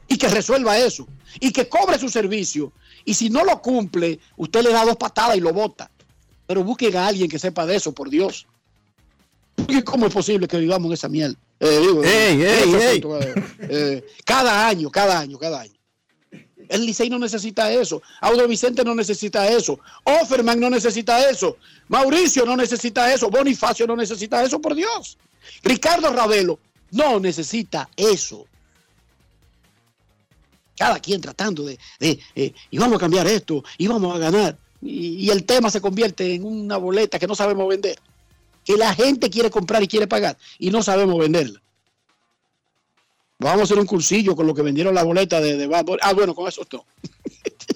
Y 0.06 0.16
que 0.16 0.28
resuelva 0.28 0.78
eso. 0.78 1.08
Y 1.40 1.50
que 1.50 1.68
cobre 1.68 1.98
su 1.98 2.08
servicio. 2.08 2.72
Y 3.04 3.14
si 3.14 3.30
no 3.30 3.44
lo 3.44 3.60
cumple, 3.60 4.20
usted 4.36 4.62
le 4.62 4.70
da 4.70 4.84
dos 4.84 4.96
patadas 4.96 5.36
y 5.36 5.40
lo 5.40 5.52
bota. 5.52 5.90
Pero 6.46 6.62
busquen 6.64 6.96
a 6.96 7.06
alguien 7.06 7.28
que 7.28 7.38
sepa 7.38 7.66
de 7.66 7.76
eso, 7.76 7.92
por 7.92 8.10
Dios. 8.10 8.46
Porque 9.54 9.82
¿Cómo 9.84 10.06
es 10.06 10.12
posible 10.12 10.48
que 10.48 10.58
vivamos 10.58 10.86
en 10.88 10.92
esa 10.94 11.08
miel? 11.08 11.36
Eh, 11.60 11.78
digo, 11.80 12.02
Ey, 12.02 12.42
ey, 12.42 12.74
ey. 12.74 13.02
eh, 13.04 13.34
eh, 13.60 14.04
cada 14.24 14.66
año, 14.68 14.90
cada 14.90 15.18
año, 15.20 15.38
cada 15.38 15.60
año. 15.60 15.74
El 16.68 16.86
Licey 16.86 17.08
no 17.10 17.18
necesita 17.18 17.72
eso. 17.72 18.02
Audo 18.20 18.48
Vicente 18.48 18.84
no 18.84 18.94
necesita 18.94 19.48
eso. 19.48 19.78
Offerman 20.02 20.58
no 20.58 20.70
necesita 20.70 21.28
eso. 21.28 21.58
Mauricio 21.88 22.44
no 22.46 22.56
necesita 22.56 23.12
eso. 23.12 23.30
Bonifacio 23.30 23.86
no 23.86 23.96
necesita 23.96 24.42
eso, 24.42 24.60
por 24.60 24.74
Dios. 24.74 25.18
Ricardo 25.62 26.10
Ravelo 26.12 26.58
no 26.90 27.20
necesita 27.20 27.88
eso. 27.96 28.46
Cada 30.76 30.98
quien 30.98 31.20
tratando 31.20 31.64
de, 31.64 31.78
de, 32.00 32.18
eh, 32.34 32.52
y 32.70 32.78
vamos 32.78 32.96
a 32.96 33.00
cambiar 33.00 33.26
esto, 33.26 33.62
y 33.78 33.86
vamos 33.86 34.14
a 34.16 34.18
ganar. 34.18 34.58
Y, 34.84 35.26
y 35.26 35.30
el 35.30 35.44
tema 35.44 35.70
se 35.70 35.80
convierte 35.80 36.34
en 36.34 36.44
una 36.44 36.76
boleta 36.76 37.18
que 37.18 37.26
no 37.26 37.34
sabemos 37.34 37.68
vender. 37.68 37.98
Que 38.64 38.76
la 38.76 38.94
gente 38.94 39.30
quiere 39.30 39.50
comprar 39.50 39.82
y 39.82 39.88
quiere 39.88 40.06
pagar, 40.06 40.36
y 40.58 40.70
no 40.70 40.82
sabemos 40.82 41.18
venderla. 41.18 41.60
Vamos 43.38 43.60
a 43.60 43.64
hacer 43.64 43.78
un 43.78 43.86
cursillo 43.86 44.36
con 44.36 44.46
lo 44.46 44.54
que 44.54 44.62
vendieron 44.62 44.94
la 44.94 45.02
boleta 45.02 45.40
de, 45.40 45.66
Bad 45.66 45.84
Bunny. 45.84 45.98
Ah, 46.02 46.12
bueno, 46.12 46.34
con 46.34 46.48
eso 46.48 46.66
no. 46.72 46.84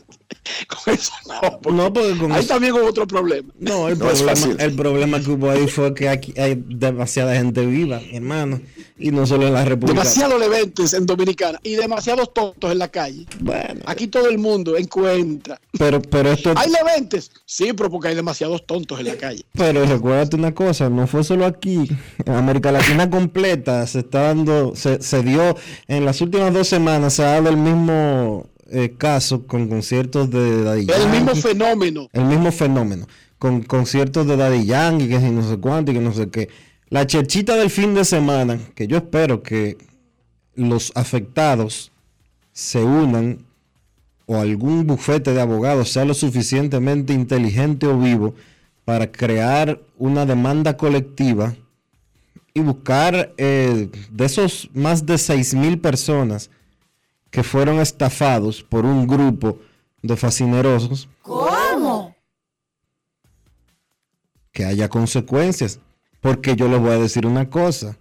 con 0.85 0.95
eso 0.95 1.13
no. 1.29 1.61
porque 1.61 1.77
No, 1.79 1.93
porque 1.93 2.17
con 2.19 2.33
ahí 2.33 2.41
eso- 2.41 2.49
también 2.49 2.73
hubo 2.75 2.85
otro 2.87 3.07
problema. 3.07 3.49
No, 3.59 3.89
el, 3.89 3.99
No 3.99 4.11
es 4.11 4.23
problema, 4.23 4.41
fácil. 4.41 4.57
el 4.61 4.73
problema 4.75 5.21
que 5.21 5.31
hubo 5.31 5.51
ahí 5.51 5.67
fue 5.69 5.95
que 5.95 6.09
aquí 6.09 6.35
hay 6.39 6.63
demasiada 6.69 7.35
gente 7.35 7.65
viva, 7.67 8.01
hermano. 8.13 8.61
Y 9.01 9.13
no 9.13 9.27
solo 9.27 9.47
en 9.47 9.53
la 9.55 9.65
República. 9.65 10.01
Demasiados 10.01 10.41
leventes 10.41 10.93
en 10.93 11.07
Dominicana 11.07 11.61
y 11.63 11.77
demasiados 11.77 12.35
tontos 12.35 12.73
en 12.73 12.79
la 12.79 12.89
calle. 12.89 13.27
Bueno, 13.39 13.81
Aquí 13.87 14.09
todo 14.09 14.29
el 14.29 14.39
mundo 14.39 14.77
encuentra. 14.77 15.61
pero, 15.79 16.03
pero 16.03 16.33
esto. 16.33 16.53
¿Hay 16.57 16.69
leventes? 16.71 17.31
Sí, 17.47 17.73
pero 17.75 17.91
porque 17.91 18.09
hay 18.09 18.17
demasiados 18.17 18.67
tontos 18.67 18.99
en 18.99 19.07
la 19.07 19.15
calle. 19.17 19.45
Pero 19.53 19.87
recuérdate 19.87 20.35
una 20.35 20.53
cosa, 20.53 20.91
no 20.91 21.07
fue 21.07 21.23
solo 21.23 21.47
aquí. 21.47 21.89
En 22.25 22.35
América 22.35 22.73
Latina 22.73 23.09
completa 23.09 23.87
se 23.87 24.01
está 24.01 24.23
dando, 24.23 24.75
se, 24.75 25.01
se 25.01 25.23
dio, 25.23 25.57
en 25.87 26.05
las 26.05 26.21
últimas 26.21 26.53
dos 26.53 26.67
semanas 26.67 27.15
se 27.15 27.23
ha 27.23 27.27
dado 27.41 27.51
el 27.51 27.57
mismo 27.57 28.47
eh, 28.71 28.95
caso 28.97 29.47
con 29.47 29.69
conciertos 29.69 30.31
de 30.31 30.63
Daddy 30.63 30.87
El 30.91 31.11
mismo 31.11 31.33
Yankee. 31.33 31.43
fenómeno. 31.43 32.09
el 32.13 32.25
mismo 32.25 32.53
fenómeno, 32.53 33.07
con 33.39 33.63
conciertos 33.63 34.27
de 34.27 34.37
Daddy 34.37 34.67
Yankee, 34.67 35.09
que 35.09 35.21
si 35.21 35.31
no 35.31 35.49
sé 35.49 35.59
cuánto 35.59 35.91
y 35.91 35.95
que 35.95 36.01
no 36.01 36.13
sé 36.13 36.29
qué. 36.31 36.49
La 36.89 37.07
cherchita 37.07 37.57
del 37.57 37.71
fin 37.71 37.95
de 37.95 38.05
semana, 38.05 38.59
que 38.75 38.87
yo 38.87 38.97
espero 38.99 39.43
que 39.43 39.77
los 40.55 40.93
afectados 40.95 41.93
se 42.53 42.83
unan 42.83 43.45
o 44.27 44.37
algún 44.39 44.87
bufete 44.87 45.33
de 45.33 45.41
abogados 45.41 45.91
sea 45.91 46.05
lo 46.05 46.15
suficientemente 46.15 47.13
inteligente 47.13 47.87
o 47.87 47.99
vivo 47.99 48.35
para 48.85 49.11
crear 49.11 49.81
una 49.97 50.27
demanda 50.27 50.77
colectiva 50.77 51.55
y 52.53 52.61
buscar 52.61 53.33
eh, 53.39 53.89
de 54.11 54.25
esos 54.25 54.69
más 54.75 55.07
de 55.07 55.17
6 55.17 55.55
mil 55.55 55.79
personas 55.79 56.51
que 57.31 57.43
fueron 57.43 57.81
estafados 57.81 58.63
por 58.63 58.85
un 58.85 59.07
grupo 59.07 59.59
de 60.03 60.17
fascinerosos 60.17 61.09
¿Cómo? 61.23 62.15
que 64.53 64.65
haya 64.65 64.89
consecuencias. 64.89 65.81
Porque 66.21 66.57
yo 66.57 66.69
les 66.69 66.81
voy 66.81 66.91
a 66.91 66.99
decir 66.99 67.27
una 67.27 67.49
cosa. 67.49 67.97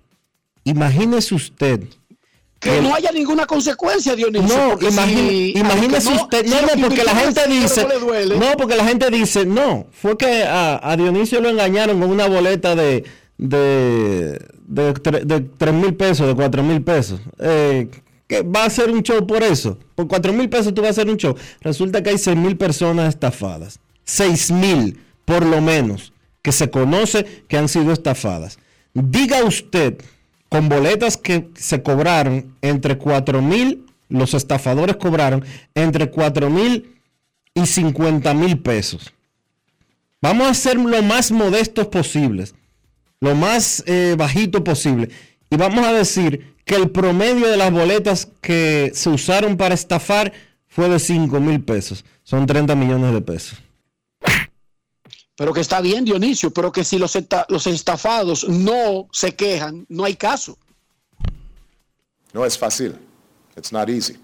Imagínese 0.64 1.36
usted. 1.36 1.84
Que 2.60 2.80
el- 2.80 2.84
no 2.84 2.96
haya 2.96 3.12
ninguna 3.12 3.46
consecuencia, 3.46 4.16
Dionisio. 4.16 4.48
No, 4.58 4.80
imagine- 4.80 5.30
si- 5.30 5.52
imagínese 5.56 6.10
no- 6.10 6.24
usted. 6.24 6.46
No, 6.48 6.62
no, 6.62 6.82
porque 6.88 7.04
la 7.04 7.16
gente 7.16 7.48
dice. 7.48 7.84
no 7.84 7.90
le 7.90 8.00
duele. 8.00 8.38
No, 8.40 8.58
porque 8.58 8.76
la 8.76 8.86
gente 8.88 9.10
dice, 9.12 9.46
no, 9.46 9.86
fue 9.92 10.18
que 10.18 10.44
a, 10.44 10.80
a 10.92 10.98
Dionisio 10.98 11.40
lo 11.42 11.50
engañaron 11.50 12.00
con 12.00 12.10
una 12.10 12.28
boleta 12.28 12.76
de 12.76 13.04
de, 13.38 14.44
de, 14.66 14.94
de 15.26 15.42
3 15.42 15.74
mil 15.76 15.94
pesos, 15.94 16.26
de 16.26 16.34
4 16.34 16.64
mil 16.64 16.82
pesos. 16.82 17.20
Eh, 17.38 17.88
que 18.28 18.42
va 18.42 18.64
a 18.64 18.68
hacer 18.68 18.90
un 18.92 19.02
show 19.02 19.26
por 19.26 19.42
eso. 19.44 19.78
Por 19.96 20.08
4 20.08 20.34
mil 20.34 20.50
pesos 20.50 20.74
tú 20.74 20.82
vas 20.82 20.90
a 20.90 21.02
hacer 21.02 21.10
un 21.10 21.18
show. 21.18 21.36
Resulta 21.62 22.04
que 22.04 22.12
hay 22.12 22.18
6 22.18 22.38
mil 22.38 22.58
personas 22.58 23.10
estafadas. 23.10 23.80
6 24.04 24.52
mil, 24.52 25.00
por 25.26 25.46
lo 25.46 25.62
menos, 25.62 26.14
que 26.42 26.52
se 26.52 26.70
conoce 26.70 27.44
que 27.48 27.58
han 27.58 27.70
sido 27.70 27.92
estafadas. 27.92 28.60
Diga 28.94 29.44
usted, 29.44 30.02
con 30.50 30.70
boletas 30.70 31.18
que 31.18 31.50
se 31.56 31.82
cobraron 31.84 32.56
entre 32.62 32.98
4 32.98 33.42
mil, 33.42 33.86
los 34.10 34.34
estafadores 34.34 34.96
cobraron 34.98 35.44
entre 35.76 36.10
4 36.10 36.50
mil 36.50 37.02
y 37.54 37.66
50 37.66 38.34
mil 38.34 38.60
pesos. 38.60 39.14
Vamos 40.22 40.48
a 40.48 40.54
ser 40.54 40.78
lo 40.78 41.02
más 41.04 41.32
modestos 41.32 41.88
posibles, 41.88 42.56
lo 43.20 43.36
más 43.36 43.84
eh, 43.86 44.16
bajito 44.18 44.64
posible. 44.64 45.10
Y 45.50 45.58
vamos 45.58 45.86
a 45.86 45.94
decir 45.94 46.57
que 46.68 46.76
el 46.76 46.92
promedio 46.92 47.48
de 47.50 47.58
las 47.58 47.72
boletas 47.72 48.28
que 48.42 48.92
se 48.94 49.10
usaron 49.10 49.58
para 49.58 49.74
estafar 49.74 50.32
fue 50.68 50.90
de 50.90 51.00
5 51.00 51.40
mil 51.40 51.64
pesos. 51.64 52.04
Son 52.24 52.46
30 52.46 52.76
millones 52.76 53.14
de 53.14 53.22
pesos. 53.22 53.58
Pero 55.38 55.54
que 55.54 55.62
está 55.62 55.82
bien, 55.82 56.04
Dionisio, 56.04 56.52
pero 56.52 56.72
que 56.72 56.84
si 56.84 56.98
los, 57.00 57.16
esta- 57.16 57.46
los 57.50 57.68
estafados 57.68 58.48
no 58.50 59.08
se 59.12 59.34
quejan, 59.36 59.86
no 59.88 60.04
hay 60.04 60.16
caso. 60.16 60.58
No 62.34 62.46
es 62.46 62.58
fácil. 62.58 62.96
It's 63.56 63.72
not 63.72 63.88
easy. 63.90 64.18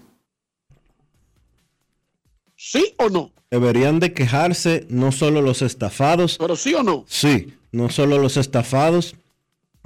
¿Sí 2.56 2.94
o 2.98 3.08
no? 3.08 3.32
Deberían 3.50 4.00
de 4.00 4.12
quejarse 4.12 4.86
no 4.90 5.12
solo 5.12 5.40
los 5.40 5.62
estafados, 5.62 6.36
Pero 6.38 6.56
sí 6.56 6.74
o 6.74 6.82
no. 6.82 7.04
Sí, 7.08 7.54
no 7.72 7.88
solo 7.88 8.18
los 8.18 8.36
estafados, 8.36 9.14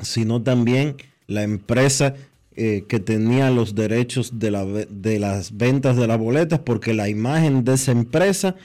sino 0.03 0.43
también 0.43 0.97
la 1.27 1.43
empresa 1.43 2.15
eh, 2.61 2.87
que 2.89 2.99
tenía 2.99 3.53
los 3.53 3.77
derechos 3.77 4.41
de, 4.41 4.51
las 4.51 5.57
ventas 5.57 5.97
de 5.97 6.07
las 6.09 6.19
boletas, 6.19 6.59
porque 6.59 6.93
la 6.93 7.09
imagen 7.09 7.63
de 7.63 7.75
esa 7.75 7.93
empresa, 7.93 8.57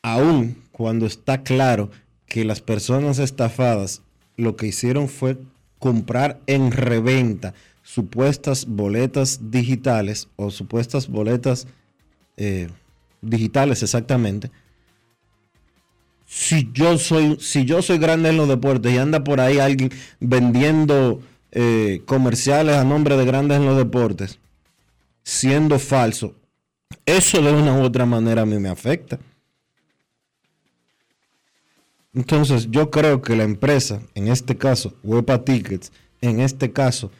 aún 0.00 0.56
cuando 0.72 1.04
está 1.04 1.42
claro 1.42 1.90
que 2.24 2.46
las 2.46 2.62
personas 2.62 3.18
estafadas 3.18 4.00
lo 4.38 4.56
que 4.56 4.68
hicieron 4.68 5.10
fue 5.10 5.36
comprar 5.78 6.40
en 6.46 6.72
reventa 6.72 7.52
supuestas 7.82 8.64
boletas 8.64 9.50
digitales 9.50 10.28
o 10.36 10.50
supuestas 10.50 11.06
boletas 11.06 11.66
eh, 12.38 12.68
digitales 13.20 13.82
exactamente. 13.82 14.50
Si 16.24 16.70
yo 16.72 16.96
soy, 16.96 17.36
si 17.38 17.66
yo 17.66 17.82
soy 17.82 17.98
grande 17.98 18.30
en 18.30 18.38
los 18.38 18.48
deportes 18.48 18.94
y 18.94 18.96
anda 18.96 19.22
por 19.24 19.42
ahí 19.42 19.58
alguien 19.58 19.90
vendiendo 20.20 21.20
eh, 21.58 22.02
comerciales 22.04 22.76
a 22.76 22.84
nombre 22.84 23.16
de 23.16 23.24
grandes 23.24 23.56
en 23.56 23.64
los 23.64 23.78
deportes, 23.78 24.38
siendo 25.22 25.78
falso, 25.78 26.34
eso 27.06 27.40
de 27.40 27.50
una 27.50 27.72
u 27.72 27.82
otra 27.82 28.04
manera 28.04 28.42
a 28.42 28.46
mí 28.46 28.58
me 28.58 28.68
afecta. 28.68 29.18
Entonces 32.12 32.70
yo 32.70 32.90
creo 32.90 33.22
que 33.22 33.36
la 33.36 33.44
empresa, 33.44 34.02
en 34.14 34.28
este 34.28 34.58
caso 34.58 34.92
Huepa 35.02 35.46
Tickets, 35.46 35.92
en 36.20 36.40
este 36.40 36.72
caso 36.72 37.10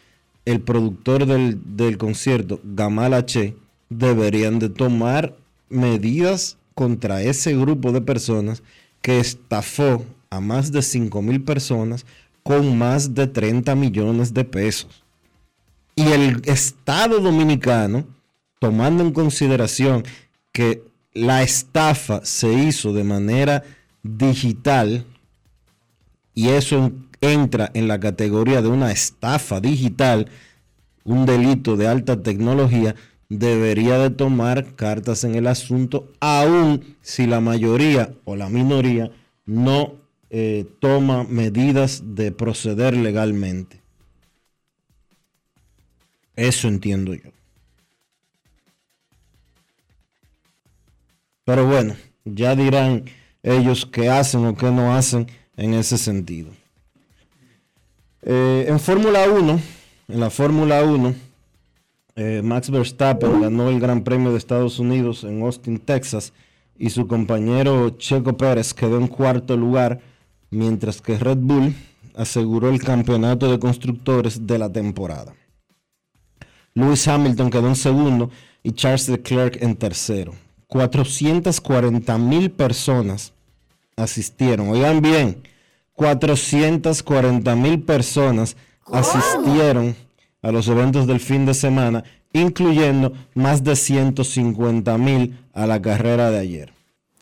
el 0.44 0.60
productor 0.60 1.24
del, 1.24 1.58
del 1.74 1.96
concierto, 1.96 2.60
Gamal 2.62 3.14
H, 3.14 3.56
deberían 3.88 4.58
de 4.58 4.68
tomar 4.68 5.34
medidas 5.70 6.58
contra 6.74 7.22
ese 7.22 7.56
grupo 7.56 7.90
de 7.90 8.02
personas 8.02 8.62
que 9.00 9.18
estafó 9.18 10.04
a 10.28 10.40
más 10.40 10.72
de 10.72 10.82
5 10.82 11.22
mil 11.22 11.42
personas 11.42 12.04
con 12.46 12.78
más 12.78 13.12
de 13.12 13.26
30 13.26 13.74
millones 13.74 14.32
de 14.32 14.44
pesos. 14.44 15.02
Y 15.96 16.02
el 16.12 16.42
Estado 16.44 17.18
dominicano, 17.18 18.06
tomando 18.60 19.02
en 19.02 19.12
consideración 19.12 20.04
que 20.52 20.84
la 21.12 21.42
estafa 21.42 22.24
se 22.24 22.52
hizo 22.52 22.92
de 22.92 23.02
manera 23.02 23.64
digital, 24.04 25.04
y 26.34 26.50
eso 26.50 26.76
en- 26.76 27.08
entra 27.20 27.68
en 27.74 27.88
la 27.88 27.98
categoría 27.98 28.62
de 28.62 28.68
una 28.68 28.92
estafa 28.92 29.60
digital, 29.60 30.28
un 31.02 31.26
delito 31.26 31.76
de 31.76 31.88
alta 31.88 32.22
tecnología, 32.22 32.94
debería 33.28 33.98
de 33.98 34.10
tomar 34.10 34.76
cartas 34.76 35.24
en 35.24 35.34
el 35.34 35.48
asunto, 35.48 36.12
aun 36.20 36.94
si 37.02 37.26
la 37.26 37.40
mayoría 37.40 38.12
o 38.24 38.36
la 38.36 38.48
minoría 38.48 39.10
no 39.46 39.94
eh, 40.30 40.66
toma 40.80 41.24
medidas 41.24 42.02
de 42.14 42.32
proceder 42.32 42.96
legalmente. 42.96 43.80
Eso 46.34 46.68
entiendo 46.68 47.14
yo. 47.14 47.30
Pero 51.44 51.66
bueno, 51.66 51.96
ya 52.24 52.56
dirán 52.56 53.04
ellos 53.42 53.86
qué 53.86 54.10
hacen 54.10 54.44
o 54.44 54.56
qué 54.56 54.70
no 54.70 54.94
hacen 54.94 55.28
en 55.56 55.74
ese 55.74 55.96
sentido. 55.96 56.50
Eh, 58.22 58.66
en 58.68 58.80
Fórmula 58.80 59.30
1, 59.30 59.60
en 60.08 60.20
la 60.20 60.30
Fórmula 60.30 60.82
1, 60.82 61.14
eh, 62.16 62.40
Max 62.42 62.70
Verstappen 62.70 63.40
ganó 63.40 63.68
el 63.68 63.78
Gran 63.78 64.02
Premio 64.02 64.32
de 64.32 64.38
Estados 64.38 64.80
Unidos 64.80 65.22
en 65.22 65.42
Austin, 65.42 65.78
Texas, 65.78 66.32
y 66.76 66.90
su 66.90 67.06
compañero 67.06 67.90
Checo 67.90 68.36
Pérez 68.36 68.74
quedó 68.74 68.98
en 68.98 69.06
cuarto 69.06 69.56
lugar, 69.56 70.00
mientras 70.50 71.00
que 71.00 71.18
Red 71.18 71.38
Bull 71.38 71.74
aseguró 72.14 72.68
el 72.68 72.82
campeonato 72.82 73.50
de 73.50 73.58
constructores 73.58 74.46
de 74.46 74.58
la 74.58 74.72
temporada. 74.72 75.34
Lewis 76.74 77.06
Hamilton 77.08 77.50
quedó 77.50 77.68
en 77.68 77.76
segundo 77.76 78.30
y 78.62 78.72
Charles 78.72 79.08
Leclerc 79.08 79.62
en 79.62 79.76
tercero. 79.76 80.34
440 80.66 82.18
mil 82.18 82.50
personas 82.50 83.32
asistieron. 83.96 84.68
Oigan 84.68 85.00
bien, 85.00 85.42
440 85.94 87.56
mil 87.56 87.82
personas 87.82 88.56
asistieron 88.84 89.96
a 90.42 90.52
los 90.52 90.68
eventos 90.68 91.06
del 91.06 91.20
fin 91.20 91.46
de 91.46 91.54
semana, 91.54 92.04
incluyendo 92.32 93.12
más 93.34 93.64
de 93.64 93.74
150 93.74 94.98
mil 94.98 95.38
a 95.52 95.66
la 95.66 95.80
carrera 95.80 96.30
de 96.30 96.38
ayer. 96.38 96.72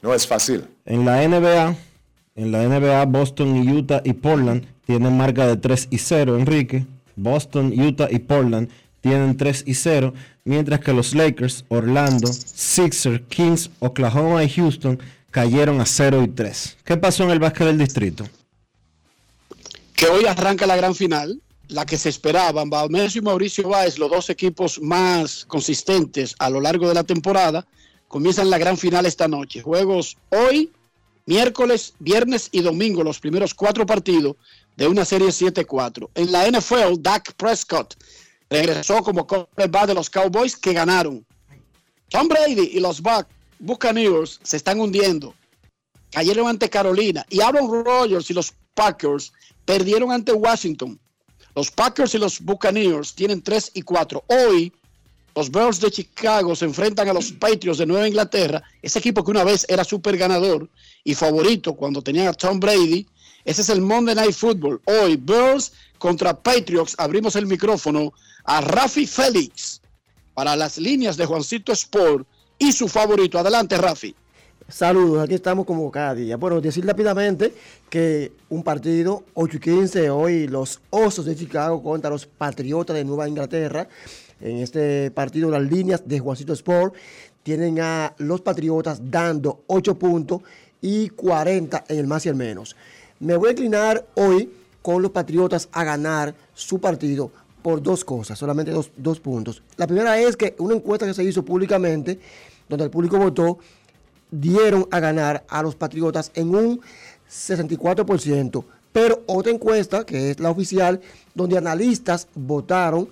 No 0.02 0.12
es 0.12 0.26
fácil. 0.26 0.64
En 0.84 1.04
la 1.04 1.26
NBA, 1.26 1.76
en 2.34 2.52
la 2.52 2.66
NBA, 2.68 3.04
Boston 3.06 3.56
y 3.56 3.72
Utah 3.72 4.02
y 4.04 4.12
Portland 4.12 4.66
tienen 4.86 5.16
marca 5.16 5.46
de 5.46 5.56
3 5.56 5.88
y 5.90 5.98
0, 5.98 6.38
Enrique. 6.38 6.86
Boston, 7.16 7.72
Utah 7.78 8.08
y 8.10 8.18
Portland 8.18 8.68
tienen 9.00 9.36
3 9.36 9.64
y 9.66 9.74
0, 9.74 10.14
mientras 10.44 10.80
que 10.80 10.92
los 10.92 11.14
Lakers, 11.14 11.64
Orlando, 11.68 12.26
Sixers, 12.32 13.22
Kings, 13.28 13.70
Oklahoma 13.78 14.42
y 14.42 14.48
Houston 14.48 14.98
cayeron 15.30 15.80
a 15.80 15.86
0 15.86 16.22
y 16.24 16.28
3. 16.28 16.78
¿Qué 16.84 16.96
pasó 16.96 17.24
en 17.24 17.30
el 17.30 17.38
básquet 17.38 17.66
del 17.66 17.78
distrito? 17.78 18.24
que 19.94 20.06
hoy 20.06 20.26
arranca 20.26 20.66
la 20.66 20.76
gran 20.76 20.94
final, 20.94 21.40
la 21.68 21.86
que 21.86 21.96
se 21.96 22.08
esperaban, 22.08 22.68
Baumés 22.68 23.16
y 23.16 23.20
Mauricio 23.20 23.68
Báez, 23.68 23.98
los 23.98 24.10
dos 24.10 24.28
equipos 24.28 24.80
más 24.80 25.44
consistentes 25.46 26.34
a 26.38 26.50
lo 26.50 26.60
largo 26.60 26.88
de 26.88 26.94
la 26.94 27.04
temporada, 27.04 27.66
comienzan 28.08 28.50
la 28.50 28.58
gran 28.58 28.76
final 28.76 29.06
esta 29.06 29.28
noche. 29.28 29.62
Juegos 29.62 30.16
hoy, 30.30 30.70
miércoles, 31.26 31.94
viernes 31.98 32.48
y 32.52 32.60
domingo, 32.60 33.02
los 33.02 33.20
primeros 33.20 33.54
cuatro 33.54 33.86
partidos 33.86 34.36
de 34.76 34.86
una 34.88 35.04
serie 35.04 35.28
7-4. 35.28 36.10
En 36.14 36.32
la 36.32 36.48
NFL, 36.50 37.00
Dak 37.00 37.32
Prescott 37.34 37.94
regresó 38.50 39.02
como 39.02 39.26
quarterback 39.26 39.86
de 39.86 39.94
los 39.94 40.10
Cowboys 40.10 40.56
que 40.56 40.72
ganaron. 40.72 41.24
Tom 42.10 42.28
Brady 42.28 42.70
y 42.74 42.80
los 42.80 43.02
Buc- 43.02 43.26
Buccaneers 43.58 44.40
se 44.42 44.56
están 44.56 44.80
hundiendo 44.80 45.34
cayeron 46.10 46.46
ante 46.46 46.70
Carolina 46.70 47.26
y 47.28 47.40
Aaron 47.40 47.84
Rodgers 47.84 48.30
y 48.30 48.34
los 48.34 48.52
Packers 48.74 49.32
perdieron 49.64 50.12
ante 50.12 50.32
Washington. 50.32 51.00
Los 51.56 51.70
Packers 51.72 52.14
y 52.14 52.18
los 52.18 52.40
Buccaneers 52.40 53.14
tienen 53.14 53.42
3 53.42 53.72
y 53.74 53.82
4. 53.82 54.22
Hoy 54.28 54.72
los 55.34 55.50
Bears 55.50 55.80
de 55.80 55.90
Chicago 55.90 56.54
se 56.54 56.64
enfrentan 56.64 57.08
a 57.08 57.12
los 57.12 57.32
Patriots 57.32 57.78
de 57.78 57.86
Nueva 57.86 58.06
Inglaterra, 58.06 58.62
ese 58.80 59.00
equipo 59.00 59.24
que 59.24 59.32
una 59.32 59.42
vez 59.42 59.66
era 59.68 59.82
súper 59.82 60.16
ganador 60.16 60.68
y 61.02 61.14
favorito 61.14 61.74
cuando 61.74 62.02
tenían 62.02 62.28
a 62.28 62.32
Tom 62.32 62.60
Brady. 62.60 63.06
Ese 63.44 63.62
es 63.62 63.68
el 63.68 63.80
Monday 63.80 64.14
Night 64.14 64.34
Football. 64.34 64.80
Hoy 64.84 65.16
Bears 65.16 65.72
contra 65.98 66.40
Patriots. 66.40 66.94
Abrimos 66.98 67.36
el 67.36 67.46
micrófono 67.46 68.12
a 68.44 68.60
Rafi 68.60 69.06
Félix 69.06 69.80
para 70.34 70.54
las 70.56 70.78
líneas 70.78 71.16
de 71.16 71.26
Juancito 71.26 71.72
Sport 71.72 72.26
y 72.58 72.72
su 72.72 72.88
favorito. 72.88 73.38
Adelante, 73.38 73.76
Rafi. 73.76 74.14
Saludos, 74.68 75.22
aquí 75.22 75.34
estamos 75.34 75.66
como 75.66 75.90
cada 75.90 76.14
día. 76.14 76.38
Bueno, 76.38 76.60
decir 76.60 76.86
rápidamente 76.86 77.52
que 77.90 78.32
un 78.48 78.62
partido 78.62 79.24
8 79.34 79.56
y 79.58 79.60
15 79.60 80.10
hoy 80.10 80.48
los 80.48 80.80
Osos 80.88 81.26
de 81.26 81.36
Chicago 81.36 81.82
contra 81.82 82.08
los 82.08 82.24
Patriotas 82.24 82.96
de 82.96 83.04
Nueva 83.04 83.28
Inglaterra. 83.28 83.86
En 84.40 84.58
este 84.58 85.10
partido 85.10 85.50
las 85.50 85.62
líneas 85.62 86.02
de 86.06 86.18
Juancito 86.18 86.52
Sport 86.52 86.94
tienen 87.42 87.80
a 87.80 88.14
los 88.18 88.40
Patriotas 88.40 89.00
dando 89.10 89.62
8 89.66 89.98
puntos 89.98 90.42
y 90.80 91.08
40 91.10 91.84
en 91.88 91.98
el 91.98 92.06
más 92.06 92.26
y 92.26 92.28
el 92.28 92.34
menos. 92.34 92.76
Me 93.20 93.36
voy 93.36 93.48
a 93.48 93.52
inclinar 93.52 94.06
hoy 94.14 94.50
con 94.82 95.00
los 95.00 95.10
Patriotas 95.10 95.68
a 95.72 95.84
ganar 95.84 96.34
su 96.52 96.78
partido 96.78 97.30
por 97.62 97.82
dos 97.82 98.04
cosas, 98.04 98.38
solamente 98.38 98.70
dos, 98.70 98.90
dos 98.96 99.20
puntos. 99.20 99.62
La 99.76 99.86
primera 99.86 100.18
es 100.18 100.36
que 100.36 100.54
una 100.58 100.74
encuesta 100.74 101.06
que 101.06 101.14
se 101.14 101.24
hizo 101.24 101.42
públicamente, 101.42 102.18
donde 102.68 102.84
el 102.84 102.90
público 102.90 103.16
votó, 103.16 103.58
dieron 104.30 104.86
a 104.90 105.00
ganar 105.00 105.44
a 105.48 105.62
los 105.62 105.74
Patriotas 105.74 106.30
en 106.34 106.54
un 106.54 106.80
64%. 107.30 108.64
Pero 108.92 109.22
otra 109.26 109.50
encuesta, 109.50 110.04
que 110.04 110.30
es 110.30 110.40
la 110.40 110.50
oficial, 110.50 111.00
donde 111.34 111.56
analistas 111.56 112.28
votaron, 112.34 113.08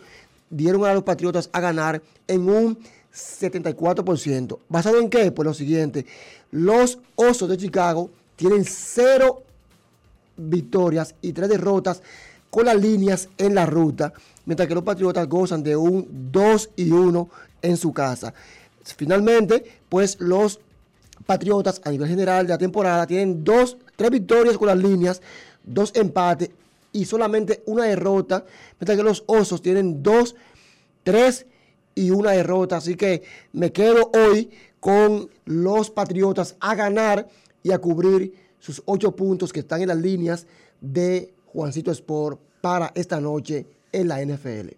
dieron 0.52 0.84
a 0.84 0.94
los 0.94 1.02
Patriotas 1.02 1.50
a 1.52 1.60
ganar 1.60 2.00
en 2.28 2.48
un 2.48 2.78
74%. 3.12 4.58
¿Basado 4.68 5.00
en 5.00 5.10
qué? 5.10 5.32
Pues 5.32 5.44
lo 5.44 5.54
siguiente, 5.54 6.06
los 6.52 6.98
Osos 7.16 7.48
de 7.48 7.56
Chicago 7.56 8.10
tienen 8.36 8.64
cero 8.64 9.42
victorias 10.36 11.14
y 11.20 11.32
tres 11.32 11.48
derrotas 11.48 12.02
con 12.50 12.66
las 12.66 12.76
líneas 12.76 13.28
en 13.38 13.54
la 13.54 13.66
ruta, 13.66 14.12
mientras 14.44 14.68
que 14.68 14.74
los 14.74 14.84
Patriotas 14.84 15.26
gozan 15.26 15.62
de 15.62 15.74
un 15.74 16.06
2 16.30 16.70
y 16.76 16.90
1 16.90 17.28
en 17.62 17.76
su 17.76 17.92
casa. 17.92 18.34
Finalmente, 18.84 19.64
pues 19.88 20.20
los 20.20 20.60
Patriotas 21.24 21.80
a 21.84 21.90
nivel 21.90 22.08
general 22.08 22.46
de 22.46 22.52
la 22.52 22.58
temporada 22.58 23.06
tienen 23.06 23.44
dos, 23.44 23.76
tres 23.96 24.10
victorias 24.10 24.58
con 24.58 24.66
las 24.68 24.76
líneas, 24.76 25.22
dos 25.62 25.92
empates 25.94 26.50
y 26.92 27.04
solamente 27.04 27.62
una 27.66 27.84
derrota, 27.84 28.44
mientras 28.78 28.98
que 28.98 29.04
los 29.04 29.24
Osos 29.26 29.62
tienen 29.62 30.02
dos, 30.02 30.36
tres 31.02 31.46
y 31.94 32.10
una 32.10 32.32
derrota. 32.32 32.76
Así 32.76 32.96
que 32.96 33.22
me 33.52 33.72
quedo 33.72 34.10
hoy 34.14 34.50
con 34.80 35.30
los 35.44 35.90
Patriotas 35.90 36.56
a 36.60 36.74
ganar 36.74 37.28
y 37.62 37.72
a 37.72 37.78
cubrir 37.78 38.34
sus 38.58 38.82
ocho 38.84 39.14
puntos 39.16 39.52
que 39.52 39.60
están 39.60 39.82
en 39.82 39.88
las 39.88 39.98
líneas 39.98 40.46
de 40.80 41.32
Juancito 41.46 41.90
Sport 41.90 42.40
para 42.60 42.92
esta 42.94 43.20
noche 43.20 43.66
en 43.92 44.08
la 44.08 44.24
NFL. 44.24 44.70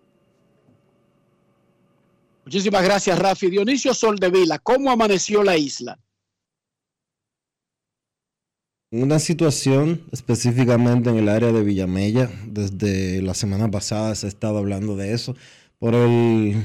Muchísimas 2.44 2.84
gracias, 2.84 3.18
Rafi. 3.18 3.48
Dionisio 3.48 3.94
Soldevila, 3.94 4.58
¿cómo 4.58 4.90
amaneció 4.90 5.42
la 5.42 5.56
isla? 5.56 5.98
Una 8.96 9.18
situación 9.18 10.02
específicamente 10.12 11.10
en 11.10 11.16
el 11.16 11.28
área 11.28 11.50
de 11.50 11.64
Villamella, 11.64 12.30
desde 12.46 13.20
la 13.22 13.34
semana 13.34 13.68
pasada 13.68 14.14
se 14.14 14.26
ha 14.26 14.28
estado 14.28 14.58
hablando 14.58 14.94
de 14.94 15.14
eso, 15.14 15.34
por 15.80 15.96
el 15.96 16.64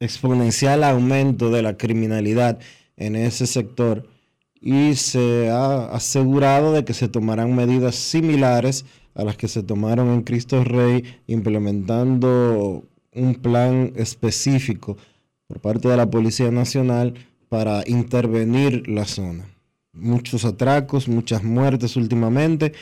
exponencial 0.00 0.82
aumento 0.82 1.50
de 1.52 1.62
la 1.62 1.76
criminalidad 1.76 2.58
en 2.96 3.14
ese 3.14 3.46
sector 3.46 4.08
y 4.60 4.96
se 4.96 5.50
ha 5.50 5.84
asegurado 5.94 6.72
de 6.72 6.84
que 6.84 6.94
se 6.94 7.06
tomarán 7.06 7.54
medidas 7.54 7.94
similares 7.94 8.84
a 9.14 9.22
las 9.22 9.36
que 9.36 9.46
se 9.46 9.62
tomaron 9.62 10.08
en 10.08 10.22
Cristo 10.22 10.64
Rey, 10.64 11.04
implementando 11.28 12.82
un 13.14 13.34
plan 13.36 13.92
específico 13.94 14.96
por 15.46 15.60
parte 15.60 15.86
de 15.86 15.96
la 15.96 16.10
Policía 16.10 16.50
Nacional 16.50 17.14
para 17.48 17.84
intervenir 17.86 18.88
la 18.88 19.04
zona. 19.04 19.51
Muchos 19.94 20.46
atracos, 20.46 21.06
muchas 21.06 21.44
muertes 21.44 21.96
últimamente 21.96 22.72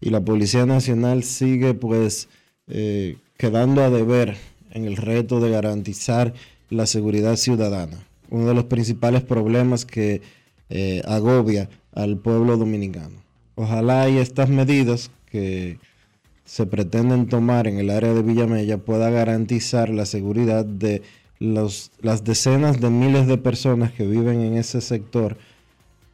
y 0.00 0.10
la 0.10 0.20
Policía 0.20 0.66
Nacional 0.66 1.24
sigue 1.24 1.72
pues 1.72 2.28
eh, 2.66 3.16
quedando 3.38 3.82
a 3.82 3.88
deber 3.88 4.36
en 4.72 4.84
el 4.84 4.96
reto 4.96 5.40
de 5.40 5.50
garantizar 5.50 6.34
la 6.68 6.86
seguridad 6.86 7.36
ciudadana. 7.36 8.06
Uno 8.28 8.46
de 8.46 8.54
los 8.54 8.64
principales 8.64 9.22
problemas 9.22 9.86
que 9.86 10.20
eh, 10.68 11.00
agobia 11.06 11.70
al 11.92 12.18
pueblo 12.18 12.58
dominicano. 12.58 13.22
Ojalá 13.54 14.06
estas 14.08 14.50
medidas 14.50 15.10
que 15.30 15.78
se 16.44 16.66
pretenden 16.66 17.28
tomar 17.28 17.66
en 17.66 17.78
el 17.78 17.88
área 17.88 18.12
de 18.12 18.22
Villamella 18.22 18.76
pueda 18.76 19.08
garantizar 19.08 19.88
la 19.88 20.04
seguridad 20.04 20.66
de 20.66 21.02
las 21.38 22.24
decenas 22.24 22.78
de 22.80 22.90
miles 22.90 23.26
de 23.26 23.38
personas 23.38 23.92
que 23.92 24.06
viven 24.06 24.42
en 24.42 24.58
ese 24.58 24.82
sector 24.82 25.38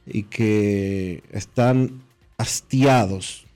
y 0.07 0.25
que 0.25 1.23
están 1.33 2.03
hastiados, 2.37 3.47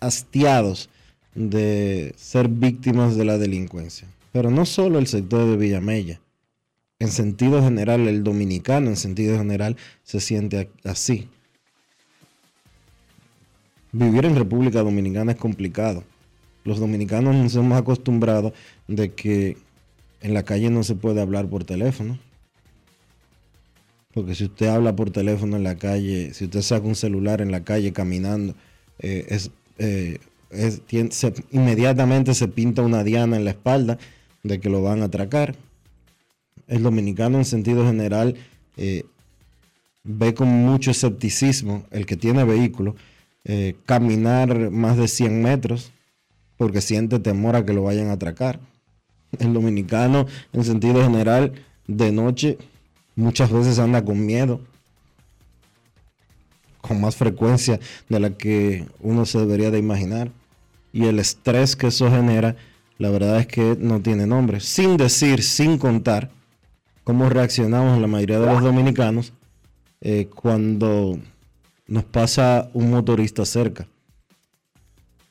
hastiados 0.00 0.88
de 1.34 2.14
ser 2.16 2.48
víctimas 2.48 3.16
de 3.16 3.24
la 3.24 3.38
delincuencia. 3.38 4.08
Pero 4.32 4.50
no 4.50 4.66
solo 4.66 4.98
el 4.98 5.06
sector 5.06 5.48
de 5.48 5.56
Villamella. 5.56 6.20
En 6.98 7.08
sentido 7.08 7.62
general, 7.62 8.08
el 8.08 8.24
dominicano 8.24 8.88
en 8.88 8.96
sentido 8.96 9.36
general 9.36 9.76
se 10.02 10.20
siente 10.20 10.70
así. 10.84 11.28
Vivir 13.92 14.24
en 14.24 14.36
República 14.36 14.82
Dominicana 14.82 15.32
es 15.32 15.38
complicado. 15.38 16.04
Los 16.64 16.80
dominicanos 16.80 17.34
nos 17.34 17.54
hemos 17.54 17.78
acostumbrado 17.78 18.52
de 18.88 19.12
que 19.12 19.56
en 20.20 20.34
la 20.34 20.42
calle 20.42 20.70
no 20.70 20.82
se 20.82 20.94
puede 20.94 21.20
hablar 21.20 21.48
por 21.48 21.64
teléfono. 21.64 22.18
Porque 24.16 24.34
si 24.34 24.44
usted 24.44 24.68
habla 24.68 24.96
por 24.96 25.10
teléfono 25.10 25.58
en 25.58 25.62
la 25.62 25.76
calle, 25.76 26.32
si 26.32 26.46
usted 26.46 26.62
saca 26.62 26.86
un 26.86 26.94
celular 26.94 27.42
en 27.42 27.52
la 27.52 27.64
calle 27.64 27.92
caminando, 27.92 28.54
eh, 28.98 29.38
eh, 29.76 30.18
inmediatamente 31.50 32.32
se 32.32 32.48
pinta 32.48 32.80
una 32.80 33.04
diana 33.04 33.36
en 33.36 33.44
la 33.44 33.50
espalda 33.50 33.98
de 34.42 34.58
que 34.58 34.70
lo 34.70 34.80
van 34.80 35.02
a 35.02 35.04
atracar. 35.04 35.54
El 36.66 36.82
dominicano 36.82 37.36
en 37.36 37.44
sentido 37.44 37.84
general 37.84 38.36
eh, 38.78 39.04
ve 40.02 40.32
con 40.32 40.48
mucho 40.48 40.92
escepticismo 40.92 41.84
el 41.90 42.06
que 42.06 42.16
tiene 42.16 42.42
vehículo 42.44 42.96
eh, 43.44 43.76
caminar 43.84 44.70
más 44.70 44.96
de 44.96 45.08
100 45.08 45.42
metros 45.42 45.92
porque 46.56 46.80
siente 46.80 47.18
temor 47.18 47.54
a 47.54 47.66
que 47.66 47.74
lo 47.74 47.82
vayan 47.82 48.08
a 48.08 48.12
atracar. 48.12 48.60
El 49.38 49.52
dominicano 49.52 50.26
en 50.54 50.64
sentido 50.64 51.02
general 51.02 51.52
de 51.86 52.12
noche 52.12 52.56
muchas 53.16 53.50
veces 53.50 53.78
anda 53.78 54.04
con 54.04 54.24
miedo 54.24 54.60
con 56.86 57.00
más 57.00 57.16
frecuencia 57.16 57.80
de 58.08 58.20
la 58.20 58.30
que 58.30 58.86
uno 59.00 59.26
se 59.26 59.38
debería 59.38 59.70
de 59.70 59.78
imaginar. 59.78 60.30
Y 60.92 61.04
el 61.06 61.18
estrés 61.18 61.76
que 61.76 61.88
eso 61.88 62.10
genera, 62.10 62.56
la 62.98 63.10
verdad 63.10 63.40
es 63.40 63.46
que 63.46 63.76
no 63.78 64.00
tiene 64.00 64.26
nombre. 64.26 64.60
Sin 64.60 64.96
decir, 64.96 65.42
sin 65.42 65.78
contar 65.78 66.30
cómo 67.04 67.28
reaccionamos 67.28 68.00
la 68.00 68.06
mayoría 68.06 68.40
de 68.40 68.46
los 68.46 68.62
dominicanos 68.62 69.32
eh, 70.00 70.28
cuando 70.34 71.18
nos 71.86 72.04
pasa 72.04 72.70
un 72.72 72.90
motorista 72.90 73.44
cerca. 73.44 73.86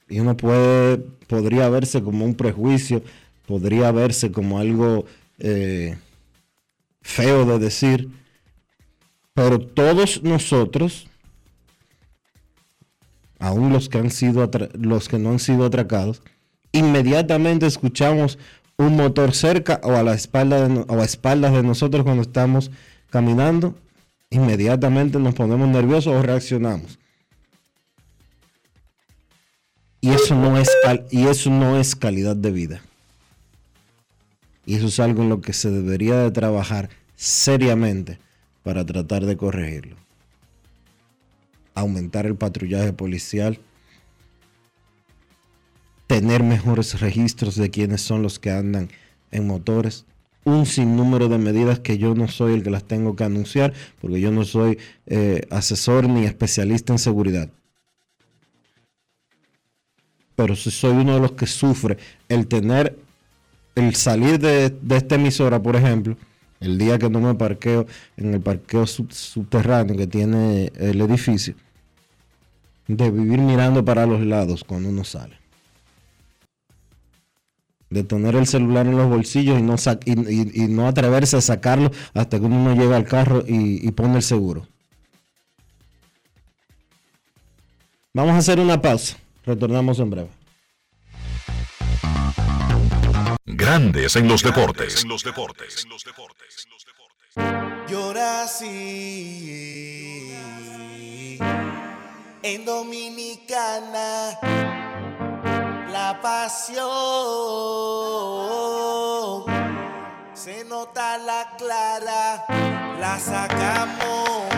Y 0.08 0.20
uno 0.20 0.38
puede, 0.38 0.98
podría 1.28 1.68
verse 1.70 2.04
como 2.04 2.26
un 2.26 2.36
prejuicio, 2.36 3.02
podría 3.48 3.92
verse 3.92 4.32
como 4.32 4.60
algo 4.60 5.06
eh, 5.40 5.98
feo 7.06 7.46
de 7.46 7.60
decir, 7.60 8.10
pero 9.36 9.60
todos 9.60 10.24
nosotros, 10.24 11.08
aún 13.38 13.72
los 13.72 13.90
que 13.90 14.00
han 14.00 14.10
sido 14.10 14.50
los 14.74 15.08
que 15.08 15.20
no 15.20 15.30
han 15.30 15.40
sido 15.40 15.66
atracados, 15.66 16.24
inmediatamente 16.72 17.68
escuchamos 17.68 18.40
un 18.78 18.96
motor 18.96 19.36
cerca 19.36 19.80
o 19.84 19.92
a 19.92 20.02
la 20.02 20.16
espalda 20.16 20.68
de, 20.68 20.84
o 20.88 21.00
a 21.00 21.06
espaldas 21.06 21.54
de 21.54 21.62
nosotros 21.62 22.04
cuando 22.04 22.24
estamos 22.24 22.72
caminando, 23.12 23.76
inmediatamente 24.32 25.20
nos 25.20 25.36
ponemos 25.36 25.68
nerviosos 25.68 26.12
o 26.12 26.24
reaccionamos. 26.24 26.98
Y 30.02 30.10
eso 30.10 30.36
no 30.36 30.58
es 30.58 30.70
y 31.12 31.28
eso 31.28 31.52
no 31.52 31.78
es 31.80 31.96
calidad 31.96 32.36
de 32.36 32.52
vida. 32.52 32.82
Y 34.66 34.76
eso 34.76 34.88
es 34.88 35.00
algo 35.00 35.24
en 35.24 35.30
lo 35.30 35.42
que 35.42 35.54
se 35.54 35.70
debería 35.70 36.18
de 36.18 36.32
trabajar 36.32 36.90
seriamente 37.16 38.20
para 38.64 38.86
tratar 38.86 39.26
de 39.26 39.38
corregirlo. 39.38 39.96
Aumentar 41.74 42.26
el 42.26 42.36
patrullaje 42.36 42.94
policial, 42.94 43.60
tener 46.08 46.44
mejores 46.44 47.00
registros 47.00 47.56
de 47.56 47.70
quiénes 47.70 48.02
son 48.02 48.22
los 48.22 48.40
que 48.40 48.52
andan 48.52 48.90
en 49.32 49.48
motores, 49.48 50.06
un 50.46 50.66
sinnúmero 50.66 51.28
de 51.28 51.40
medidas 51.40 51.80
que 51.80 51.98
yo 51.98 52.14
no 52.14 52.28
soy 52.28 52.54
el 52.54 52.64
que 52.64 52.70
las 52.70 52.86
tengo 52.86 53.16
que 53.16 53.24
anunciar, 53.24 53.74
porque 54.00 54.22
yo 54.22 54.32
no 54.32 54.46
soy 54.46 54.78
eh, 55.08 55.42
asesor 55.50 56.08
ni 56.08 56.26
especialista 56.26 56.94
en 56.94 57.00
seguridad. 57.00 57.50
Pero 60.36 60.56
sí 60.56 60.70
soy 60.70 60.92
uno 60.92 61.16
de 61.16 61.22
los 61.22 61.32
que 61.32 61.48
sufre 61.48 61.98
el 62.30 62.48
tener, 62.48 62.98
el 63.76 63.96
salir 63.96 64.40
de, 64.40 64.70
de 64.70 64.98
esta 64.98 65.16
emisora, 65.16 65.62
por 65.62 65.76
ejemplo, 65.76 66.18
el 66.60 66.78
día 66.78 66.98
que 66.98 67.10
no 67.10 67.20
me 67.20 67.36
parqueo 67.36 67.86
en 68.18 68.34
el 68.34 68.42
parqueo 68.42 68.88
sub- 68.88 69.12
subterráneo 69.12 69.96
que 69.96 70.08
tiene 70.08 70.72
el 70.76 71.02
edificio, 71.02 71.56
de 72.88 73.12
vivir 73.12 73.40
mirando 73.40 73.84
para 73.84 74.06
los 74.06 74.22
lados 74.22 74.64
cuando 74.64 74.90
uno 74.90 75.04
sale 75.04 75.38
de 77.90 78.04
tener 78.04 78.36
el 78.36 78.46
celular 78.48 78.88
en 78.88 78.98
los 78.98 79.08
bolsillos 79.08 79.58
y 79.58 79.62
no, 79.62 79.76
y, 80.06 80.68
no 80.68 80.88
atreverse 80.88 81.38
a 81.38 81.42
sacarlo 81.42 81.92
hasta 82.14 82.40
que 82.40 82.46
uno 82.46 82.62
no 82.62 82.76
llega 82.76 82.98
al 82.98 83.06
carro 83.06 83.44
y 83.48 83.90
pone 83.92 84.18
el 84.18 84.24
seguro. 84.24 84.68
Vamos 88.14 88.34
a 88.34 88.38
hacer 88.38 88.60
una 88.60 88.82
pausa. 88.82 89.18
Retornamos 89.46 90.00
en 90.00 90.10
breve. 90.10 90.30
Grandes 93.58 94.18
en 94.18 94.28
los 94.28 94.44
deportes. 94.44 95.06
Yo 97.88 98.14
nací 98.14 98.68
en 102.44 102.66
Dominicana, 102.66 104.38
la 105.90 106.20
pasión 106.22 106.84
se 110.34 110.66
nota 110.66 111.18
la 111.18 111.56
clara, 111.58 112.46
la 113.00 113.18
sacamos 113.18 114.50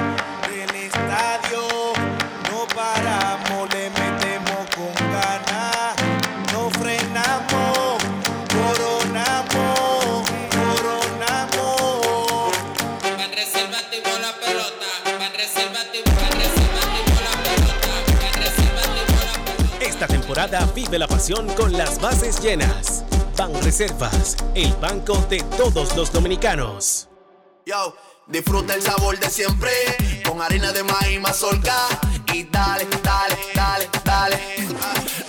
temporada 20.37 20.71
vive 20.75 20.99
la 20.99 21.07
pasión 21.07 21.47
con 21.55 21.73
las 21.73 21.99
bases 21.99 22.39
llenas. 22.39 23.03
Ban 23.35 23.51
Reservas, 23.63 24.37
el 24.53 24.71
banco 24.73 25.17
de 25.29 25.41
todos 25.57 25.95
los 25.95 26.13
dominicanos. 26.13 27.09
Yo, 27.65 27.95
disfruta 28.27 28.75
el 28.75 28.83
sabor 28.83 29.17
de 29.17 29.31
siempre 29.31 29.71
con 30.23 30.39
harina 30.39 30.71
de 30.73 30.83
maíz 30.83 31.19
mazorca 31.19 31.75
y 32.31 32.43
dale, 32.43 32.85
dale, 33.01 33.35
dale, 33.55 33.89
dale. 34.03 34.39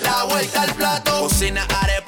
La 0.02 0.24
vuelta 0.24 0.62
al 0.62 0.74
plato. 0.74 1.20
Cocina 1.22 1.66
arepa, 1.80 2.07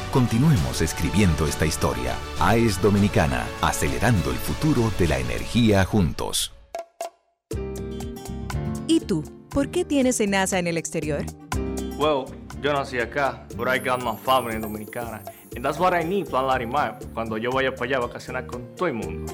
Continuemos 0.11 0.81
escribiendo 0.81 1.45
esta 1.45 1.65
historia. 1.65 2.17
AES 2.41 2.81
Dominicana, 2.81 3.47
acelerando 3.61 4.31
el 4.31 4.35
futuro 4.35 4.91
de 4.99 5.07
la 5.07 5.17
energía 5.17 5.85
juntos. 5.85 6.53
¿Y 8.87 8.99
tú? 8.99 9.23
¿Por 9.49 9.69
qué 9.69 9.85
tienes 9.85 10.19
NASA 10.27 10.59
en 10.59 10.67
el 10.67 10.77
exterior? 10.77 11.23
Well, 11.97 12.25
yo 12.61 12.73
nací 12.73 12.99
acá, 12.99 13.47
but 13.55 13.69
I 13.69 13.79
got 13.79 14.03
my 14.03 14.17
family 14.17 14.59
dominicana. 14.59 15.21
And 15.55 15.63
that's 15.63 15.79
what 15.79 15.93
I 15.93 16.03
need, 16.03 16.27
Plan 16.27 16.45
Larimar, 16.45 16.99
cuando 17.13 17.37
yo 17.37 17.49
vaya 17.49 17.73
para 17.73 17.85
allá 17.85 17.97
a 17.97 18.07
vacacionar 18.07 18.45
con 18.47 18.75
todo 18.75 18.87
el 18.87 18.95
mundo. 18.95 19.31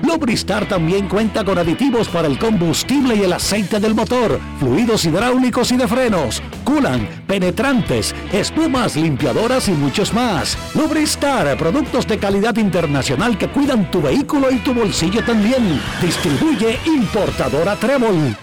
Lubristar 0.11 0.67
también 0.67 1.07
cuenta 1.07 1.45
con 1.45 1.57
aditivos 1.57 2.09
para 2.09 2.27
el 2.27 2.37
combustible 2.37 3.15
y 3.15 3.21
el 3.21 3.31
aceite 3.31 3.79
del 3.79 3.95
motor 3.95 4.41
fluidos 4.59 5.05
hidráulicos 5.05 5.71
y 5.71 5.77
de 5.77 5.87
frenos, 5.87 6.43
culan, 6.65 7.23
penetrantes, 7.25 8.13
espumas, 8.33 8.97
limpiadoras 8.97 9.69
y 9.69 9.71
muchos 9.71 10.13
más. 10.13 10.57
Lubristar, 10.75 11.57
productos 11.57 12.05
de 12.07 12.17
calidad 12.17 12.57
internacional 12.57 13.37
que 13.37 13.47
cuidan 13.47 13.89
tu 13.89 14.01
vehículo 14.01 14.51
y 14.51 14.57
tu 14.57 14.73
bolsillo 14.73 15.23
también. 15.23 15.81
Distribuye 16.01 16.77
importadora 16.85 17.77
Trébol. 17.77 18.35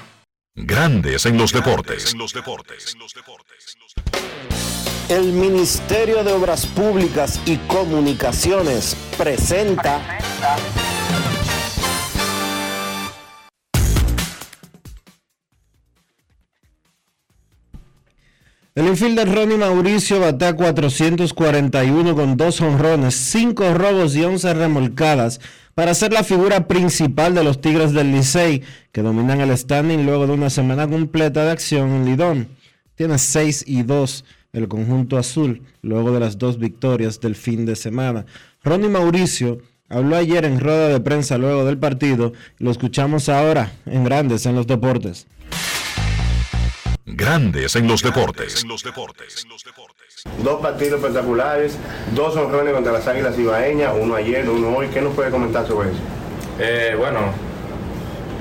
Grandes 0.57 1.27
en 1.27 1.37
los 1.37 1.53
deportes. 1.53 2.17
El 5.11 5.33
Ministerio 5.33 6.25
de 6.25 6.33
Obras 6.33 6.65
Públicas 6.65 7.41
y 7.45 7.57
Comunicaciones 7.59 8.97
presenta 9.19 10.19
El 18.79 18.87
infielder 18.87 19.29
Ronnie 19.35 19.57
Mauricio 19.57 20.21
batea 20.21 20.55
441 20.55 22.15
con 22.15 22.37
dos 22.37 22.61
honrones, 22.61 23.17
5 23.17 23.75
robos 23.75 24.15
y 24.15 24.23
11 24.23 24.55
remolcadas 24.55 25.41
para 25.75 25.95
ser 25.95 26.13
la 26.13 26.23
figura 26.23 26.69
principal 26.69 27.35
de 27.35 27.43
los 27.43 27.61
Tigres 27.61 27.93
del 27.93 28.13
Licey, 28.13 28.63
que 28.93 29.03
dominan 29.03 29.41
el 29.41 29.59
standing 29.59 30.07
luego 30.07 30.29
de 30.29 30.35
una 30.35 30.49
semana 30.49 30.87
completa 30.87 31.45
de 31.45 31.51
acción 31.51 31.91
en 31.91 32.05
Lidón. 32.05 32.49
Tiene 32.95 33.19
6 33.19 33.65
y 33.67 33.83
2 33.83 34.25
el 34.53 34.69
conjunto 34.69 35.19
azul, 35.19 35.63
luego 35.83 36.13
de 36.13 36.21
las 36.21 36.39
dos 36.39 36.61
victorias 36.61 37.19
del 37.19 37.35
fin 37.35 37.67
de 37.67 37.75
semana. 37.75 38.27
Ronnie 38.63 38.91
Mauricio 38.91 39.59
habló 39.89 40.15
ayer 40.15 40.45
en 40.45 40.61
rueda 40.61 40.87
de 40.87 41.01
prensa 41.01 41.37
luego 41.37 41.65
del 41.65 41.79
partido, 41.79 42.33
y 42.61 42.63
lo 42.63 42.71
escuchamos 42.71 43.29
ahora 43.29 43.73
en 43.87 44.05
Grandes 44.05 44.47
en 44.47 44.55
los 44.55 44.69
Deportes. 44.69 45.27
Grandes 47.11 47.75
en 47.75 47.89
los 47.89 48.03
deportes. 48.03 48.65
Dos 50.43 50.61
partidos 50.61 51.01
espectaculares, 51.01 51.79
dos 52.15 52.37
honrones 52.37 52.75
contra 52.75 52.93
las 52.93 53.07
Águilas 53.09 53.39
Ibaeñas, 53.39 53.93
uno 53.99 54.15
ayer, 54.15 54.49
uno 54.49 54.77
hoy. 54.77 54.89
¿Qué 54.89 55.01
nos 55.01 55.15
puede 55.15 55.31
comentar 55.31 55.67
sobre 55.67 55.91
eso? 55.91 56.01
Eh, 56.61 56.95
bueno, 56.99 57.21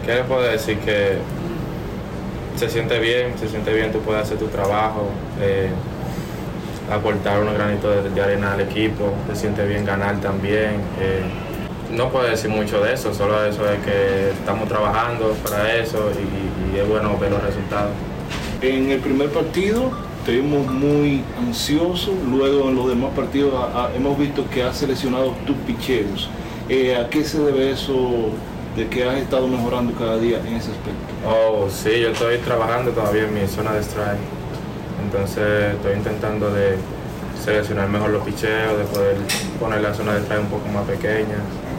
¿qué 0.06 0.16
le 0.16 0.24
puedo 0.26 0.42
decir? 0.42 0.80
Que 0.80 1.18
se 2.58 2.70
siente 2.70 3.00
bien, 3.00 3.38
se 3.40 3.48
siente 3.48 3.74
bien, 3.74 3.92
tú 3.94 4.02
puedes 4.02 4.24
hacer 4.24 4.38
tu 4.38 4.48
trabajo, 4.48 5.10
eh, 5.40 5.70
aportar 6.92 7.40
unos 7.40 7.54
granitos 7.54 8.04
de, 8.04 8.10
de 8.10 8.22
arena 8.22 8.54
al 8.54 8.62
equipo, 8.62 9.14
se 9.30 9.36
siente 9.40 9.66
bien 9.66 9.86
ganar 9.86 10.20
también. 10.20 10.82
eh, 11.00 11.22
no 11.92 12.10
puedo 12.10 12.28
decir 12.28 12.50
mucho 12.50 12.82
de 12.82 12.94
eso, 12.94 13.14
solo 13.14 13.46
eso 13.46 13.66
es 13.72 13.80
que 13.86 14.32
estamos 14.32 14.68
trabajando 14.68 15.32
para 15.42 15.74
eso 15.76 16.12
y, 16.12 16.76
y 16.76 16.80
es 16.80 16.88
bueno 16.88 17.18
ver 17.18 17.32
los 17.32 17.42
resultados. 17.42 17.92
En 18.62 18.90
el 18.92 19.00
primer 19.00 19.30
partido 19.30 19.92
te 20.26 20.34
vimos 20.34 20.68
muy 20.68 21.22
ansioso, 21.38 22.12
luego 22.30 22.70
en 22.70 22.76
los 22.76 22.88
demás 22.90 23.12
partidos 23.16 23.54
a- 23.56 23.86
a- 23.86 23.96
hemos 23.96 24.18
visto 24.18 24.46
que 24.50 24.64
has 24.64 24.78
seleccionado 24.78 25.34
tus 25.46 25.56
picheos. 25.58 26.30
Eh, 26.70 26.96
¿A 26.98 27.10
qué 27.10 27.24
se 27.24 27.40
debe 27.40 27.72
eso 27.72 28.30
de 28.76 28.88
que 28.88 29.08
has 29.08 29.18
estado 29.18 29.48
mejorando 29.48 29.94
cada 29.94 30.18
día 30.18 30.40
en 30.40 30.48
ese 30.56 30.72
aspecto? 30.72 31.00
Oh, 31.26 31.68
sí, 31.70 31.92
yo 32.02 32.10
estoy 32.10 32.38
trabajando 32.40 32.92
todavía 32.92 33.24
en 33.24 33.34
mi 33.34 33.48
zona 33.48 33.74
de 33.74 33.82
strike. 33.82 34.18
Entonces 35.06 35.74
estoy 35.76 35.94
intentando 35.96 36.52
de 36.52 36.76
seleccionar 37.42 37.88
mejor 37.88 38.10
los 38.10 38.24
picheos, 38.24 38.78
de 38.78 38.84
poder 38.86 39.16
poner 39.60 39.82
la 39.82 39.94
zona 39.94 40.16
de 40.16 40.22
strike 40.22 40.42
un 40.42 40.50
poco 40.50 40.68
más 40.70 40.84
pequeña, 40.86 41.38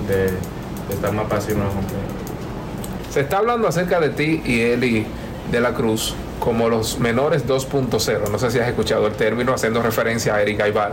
de, 0.09 0.23
de 0.31 0.95
estar 0.95 1.13
más 1.13 1.27
pasivo 1.27 1.59
en 1.59 1.67
el. 1.67 3.13
Se 3.13 3.21
está 3.21 3.39
hablando 3.39 3.67
acerca 3.69 4.01
de 4.01 4.11
ti 4.11 4.41
y 4.45 4.61
Eli 4.61 5.05
de 5.51 5.61
la 5.61 5.75
Cruz 5.75 6.15
como 6.39 6.69
los 6.69 6.99
menores 6.99 7.47
2.0. 7.47 8.31
No 8.31 8.39
sé 8.39 8.51
si 8.51 8.59
has 8.59 8.69
escuchado 8.69 9.07
el 9.07 9.15
término 9.15 9.55
haciendo 9.55 9.83
referencia 9.83 10.35
a 10.35 10.43
Eric 10.43 10.61
Aybar 10.61 10.93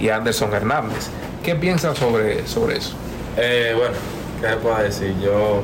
y 0.00 0.08
Anderson 0.08 0.52
Hernández. 0.52 1.08
¿Qué 1.42 1.54
piensas 1.54 1.98
sobre, 1.98 2.46
sobre 2.46 2.78
eso? 2.78 2.94
Eh, 3.36 3.74
bueno, 3.76 3.94
¿qué 4.40 4.48
le 4.48 4.56
puedo 4.56 4.76
decir? 4.82 5.14
Yo 5.22 5.62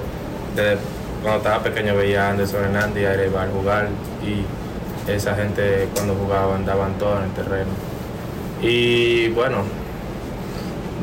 desde 0.57 0.79
cuando 1.23 1.39
estaba 1.39 1.63
pequeño 1.63 1.97
veía 1.97 2.27
a 2.27 2.31
Anderson 2.31 2.65
Hernández 2.65 3.03
y 3.03 3.07
a 3.07 3.15
Eric 3.15 3.27
Aybar 3.29 3.51
jugar 3.51 3.89
y 4.25 5.11
esa 5.11 5.35
gente 5.35 5.89
cuando 5.95 6.15
jugaba 6.15 6.55
andaban 6.55 6.95
todos 6.99 7.19
en 7.19 7.25
el 7.25 7.33
terreno. 7.33 7.71
Y 8.61 9.29
bueno, 9.31 9.59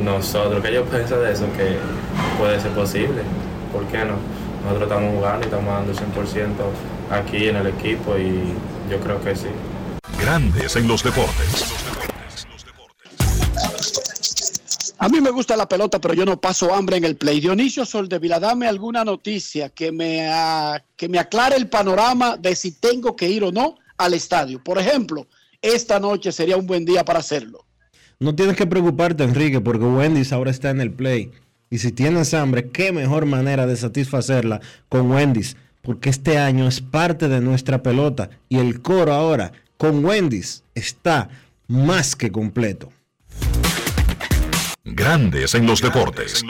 nosotros, 0.04 0.62
¿qué 0.62 0.74
yo 0.74 0.84
pienso 0.86 1.20
de 1.20 1.32
eso? 1.32 1.46
Que 1.58 1.78
puede 2.38 2.60
ser 2.60 2.72
posible. 2.72 3.22
¿Por 3.72 3.86
qué 3.86 4.00
no? 4.00 4.16
Nosotros 4.64 4.90
estamos 4.90 5.14
jugando 5.16 5.42
y 5.42 5.46
estamos 5.46 5.74
dando 5.74 5.94
100% 5.94 5.96
aquí 7.10 7.48
en 7.48 7.58
el 7.58 7.68
equipo 7.68 8.18
y 8.18 8.54
yo 8.90 9.00
creo 9.00 9.22
que 9.24 9.36
sí. 9.36 9.48
Grandes 10.20 10.76
en 10.76 10.88
los 10.88 11.04
deportes. 11.04 11.66
A 14.98 15.10
mí 15.10 15.20
me 15.22 15.30
gusta 15.30 15.58
la 15.58 15.68
pelota, 15.68 16.00
pero 16.00 16.14
yo 16.14 16.26
no 16.26 16.40
paso 16.40 16.74
hambre 16.74 16.98
en 16.98 17.04
el 17.04 17.16
play. 17.18 17.40
Dionisio 17.40 17.86
Soldevila, 17.86 18.40
dame 18.40 18.68
alguna 18.68 19.04
noticia 19.04 19.70
que 19.70 19.92
me, 19.92 20.28
que 20.96 21.10
me 21.10 21.20
aclare 21.20 21.58
el 21.58 21.68
panorama 21.68 22.38
de 22.38 22.56
si 22.56 22.72
tengo 22.72 23.16
que 23.16 23.30
ir 23.30 23.44
o 23.44 23.52
no 23.52 23.76
al 23.98 24.14
estadio. 24.14 24.64
Por 24.64 24.80
ejemplo, 24.80 25.28
esta 25.62 26.00
noche 26.00 26.32
sería 26.32 26.58
un 26.58 26.66
buen 26.66 26.86
día 26.86 27.04
para 27.04 27.20
hacerlo. 27.20 27.66
No 28.20 28.34
tienes 28.36 28.56
que 28.56 28.66
preocuparte, 28.66 29.24
Enrique, 29.24 29.60
porque 29.60 29.84
Wendy's 29.84 30.32
ahora 30.32 30.52
está 30.52 30.70
en 30.70 30.80
el 30.80 30.92
play. 30.92 31.32
Y 31.70 31.80
si 31.80 31.92
tienes 31.92 32.34
hambre, 32.34 32.70
qué 32.70 32.92
mejor 32.92 33.26
manera 33.26 33.68
de 33.68 33.76
satisfacerla 33.76 34.62
con 34.88 35.12
Wendy's, 35.12 35.58
porque 35.86 36.10
este 36.10 36.38
año 36.40 36.68
es 36.68 36.82
parte 36.82 37.28
de 37.28 37.40
nuestra 37.40 37.84
pelota 37.84 38.30
y 38.50 38.58
el 38.58 38.82
coro 38.82 39.14
ahora 39.14 39.52
con 39.78 40.04
Wendy's 40.04 40.64
está 40.74 41.30
más 41.68 42.16
que 42.16 42.32
completo. 42.32 42.92
Grandes 44.84 45.56
en 45.56 45.66
los 45.66 45.82
deportes. 45.82 46.44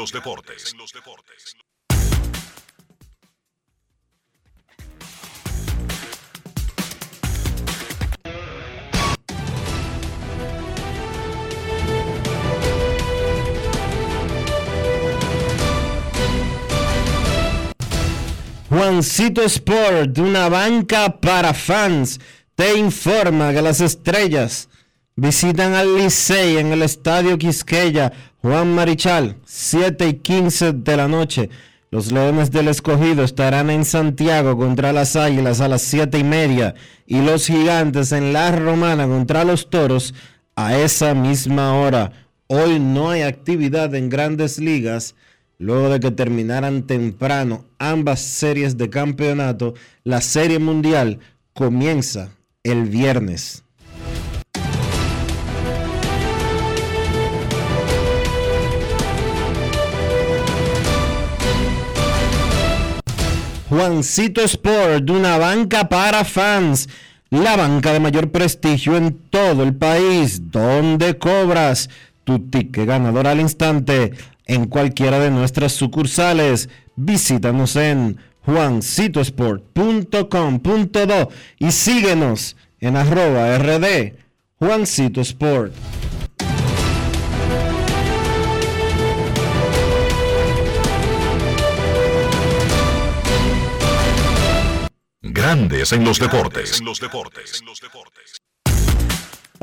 Juancito 18.76 19.42
Sport, 19.42 20.18
una 20.18 20.50
banca 20.50 21.22
para 21.22 21.54
fans, 21.54 22.20
te 22.56 22.78
informa 22.78 23.54
que 23.54 23.62
las 23.62 23.80
estrellas 23.80 24.68
visitan 25.16 25.74
al 25.76 25.96
Licey 25.96 26.58
en 26.58 26.74
el 26.74 26.82
Estadio 26.82 27.38
Quisqueya, 27.38 28.12
Juan 28.42 28.76
Marichal, 28.76 29.38
7 29.46 30.10
y 30.10 30.14
15 30.16 30.74
de 30.74 30.98
la 30.98 31.08
noche. 31.08 31.50
Los 31.90 32.12
Leones 32.12 32.52
del 32.52 32.68
Escogido 32.68 33.24
estarán 33.24 33.70
en 33.70 33.86
Santiago 33.86 34.58
contra 34.58 34.92
las 34.92 35.16
Águilas 35.16 35.62
a 35.62 35.70
las 35.70 35.82
7 35.84 36.18
y 36.18 36.26
media 36.26 36.76
y 37.08 37.22
los 37.22 37.48
Gigantes 37.48 38.12
en 38.12 38.34
La 38.34 38.52
Romana 38.52 39.08
contra 39.08 39.46
los 39.46 39.70
Toros 39.70 40.14
a 40.58 40.78
esa 40.78 41.14
misma 41.14 41.76
hora. 41.76 42.12
Hoy 42.48 42.80
no 42.82 43.12
hay 43.12 43.22
actividad 43.22 43.96
en 43.96 44.10
grandes 44.10 44.60
ligas. 44.60 45.16
Luego 45.58 45.90
de 45.90 46.02
que 46.02 46.12
terminaran 46.12 46.84
temprano 46.84 47.64
ambas 47.80 48.20
series 48.20 48.78
de 48.78 48.90
campeonato, 48.90 49.74
la 50.04 50.20
Serie 50.20 50.60
Mundial 50.60 51.20
comienza 51.54 52.32
el 52.64 52.90
viernes. 52.90 53.64
Juancito 63.70 64.42
Sport, 64.42 65.06
de 65.06 65.12
una 65.14 65.38
banca 65.38 65.88
para 65.88 66.26
fans, 66.26 66.90
la 67.30 67.56
banca 67.56 67.94
de 67.94 68.02
mayor 68.02 68.30
prestigio 68.30 68.98
en 68.98 69.18
todo 69.30 69.64
el 69.64 69.74
país, 69.74 70.52
donde 70.52 71.18
cobras 71.18 71.90
tu 72.26 72.40
ticket 72.40 72.86
ganador 72.86 73.28
al 73.28 73.40
instante 73.40 74.14
en 74.46 74.68
cualquiera 74.68 75.20
de 75.20 75.32
nuestras 75.32 75.74
sucursales. 75.74 76.70
Visítanos 76.96 77.76
en 77.76 78.18
juancitosport.com.do 78.46 81.30
y 81.60 81.72
síguenos 81.72 82.56
en 82.80 82.96
arroba 82.96 83.58
rd 83.58 84.14
Juancito 84.58 85.20
Sport. 85.22 85.74
Grandes 95.22 95.92
en 95.92 96.06
los 96.06 96.20
deportes. 96.20 96.82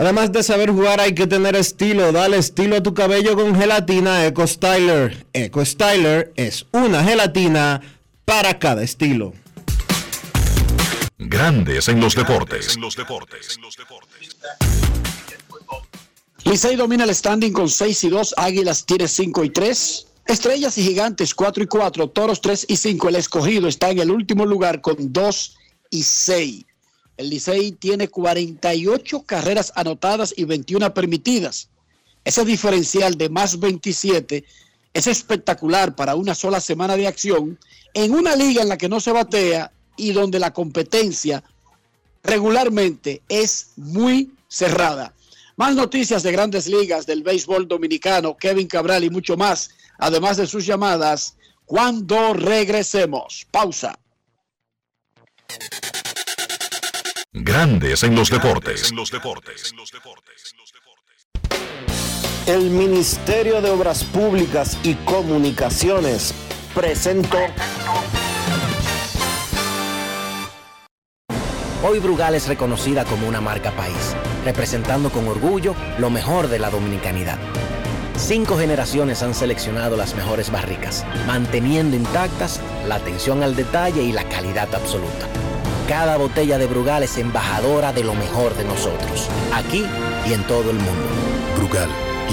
Además 0.03 0.33
de 0.33 0.43
saber 0.43 0.73
jugar 0.73 1.01
hay 1.01 1.15
que 1.15 1.29
tener 1.29 1.55
estilo. 1.55 2.11
Dale 2.11 2.37
estilo 2.37 2.75
a 2.75 2.83
tu 2.83 2.93
cabello 2.93 3.37
con 3.37 3.55
gelatina 3.55 4.27
Eco 4.27 4.45
Styler. 4.45 5.27
Eco 5.33 5.65
Styler 5.65 6.33
es 6.35 6.67
una 6.73 7.05
gelatina 7.05 7.81
para 8.25 8.59
cada 8.59 8.83
estilo. 8.83 9.33
Grandes 11.19 11.87
en 11.87 12.01
los 12.01 12.17
deportes. 12.17 12.77
Licey 16.47 16.75
domina 16.75 17.05
el 17.05 17.15
standing 17.15 17.53
con 17.53 17.69
6 17.69 18.03
y 18.03 18.09
2, 18.09 18.35
Águilas 18.39 18.85
tiene 18.85 19.07
5 19.07 19.45
y 19.45 19.51
3, 19.51 20.07
Estrellas 20.27 20.79
y 20.79 20.83
Gigantes 20.83 21.33
4 21.33 21.63
y 21.63 21.67
4, 21.69 22.11
Toros 22.11 22.41
3 22.41 22.67
y 22.69 22.77
5. 22.77 23.09
El 23.09 23.15
escogido 23.15 23.69
está 23.69 23.91
en 23.91 24.01
el 24.01 24.11
último 24.11 24.47
lugar 24.47 24.81
con 24.81 25.13
2 25.13 25.57
y 25.91 26.03
6. 26.03 26.65
El 27.23 27.31
Licey 27.31 27.71
tiene 27.71 28.09
48 28.09 29.23
carreras 29.23 29.73
anotadas 29.77 30.35
y 30.37 30.45
21 30.45 30.93
permitidas. 30.93 31.69
Ese 32.25 32.45
diferencial 32.45 33.17
de 33.17 33.29
más 33.29 33.61
27 33.61 34.45
es 34.93 35.07
espectacular 35.07 35.95
para 35.95 36.17
una 36.17 36.35
sola 36.35 36.61
semana 36.61 36.97
de 36.97 37.07
acción 37.07 37.61
en 37.95 38.13
una 38.13 38.35
liga 38.35 38.63
en 38.63 38.69
la 38.69 38.77
que 38.77 38.89
no 38.89 38.99
se 38.99 39.13
batea 39.13 39.71
y 39.97 40.11
donde 40.11 40.41
la 40.41 40.53
competencia 40.53 41.45
regularmente 42.25 43.23
es 43.29 43.69
muy 43.77 44.33
cerrada. 44.49 45.15
Más 45.55 45.77
noticias 45.77 46.25
de 46.25 46.33
grandes 46.33 46.67
ligas 46.67 47.07
del 47.07 47.23
béisbol 47.23 47.69
dominicano, 47.69 48.37
Kevin 48.37 48.67
Cabral 48.67 49.05
y 49.05 49.11
mucho 49.11 49.37
más, 49.37 49.71
además 49.99 50.39
de 50.39 50.49
sus 50.49 50.67
llamadas, 50.67 51.37
cuando 51.67 52.35
regresemos. 52.35 53.47
Pausa. 53.53 53.97
Grandes 57.35 58.03
en 58.03 58.15
los 58.15 58.29
deportes. 58.29 58.93
El 62.47 62.69
Ministerio 62.69 63.63
de 63.63 63.71
Obras 63.71 64.05
Públicas 64.05 64.77
y 64.83 64.97
Comunicaciones 64.97 66.35
presentó. 66.75 67.39
Hoy 71.83 72.01
Brugal 72.01 72.35
es 72.35 72.49
reconocida 72.49 73.07
como 73.07 73.27
una 73.27 73.41
marca 73.41 73.71
país, 73.71 74.15
representando 74.45 75.09
con 75.09 75.27
orgullo 75.27 75.75
lo 75.99 76.11
mejor 76.11 76.49
de 76.49 76.59
la 76.59 76.69
dominicanidad. 76.69 77.39
Cinco 78.15 78.59
generaciones 78.59 79.23
han 79.23 79.35
seleccionado 79.35 79.97
las 79.97 80.15
mejores 80.15 80.53
barricas, 80.53 81.07
manteniendo 81.27 81.97
intactas 81.97 82.61
la 82.87 82.97
atención 82.97 83.43
al 83.43 83.57
detalle 83.57 84.03
y 84.03 84.13
la 84.13 84.29
calidad 84.29 84.73
absoluta. 84.75 85.27
Cada 85.89 86.17
botella 86.17 86.59
de 86.59 86.67
Brugal 86.67 87.03
es 87.03 87.19
embajadora 87.19 87.93
de 87.93 88.05
lo 88.05 88.15
mejor 88.15 88.55
de 88.57 88.65
nosotros, 88.65 89.29
aquí 89.53 89.85
y 90.29 90.33
en 90.33 90.47
todo 90.47 90.71
el 90.71 90.77
mundo. 90.77 91.09
Brugal, 91.57 91.89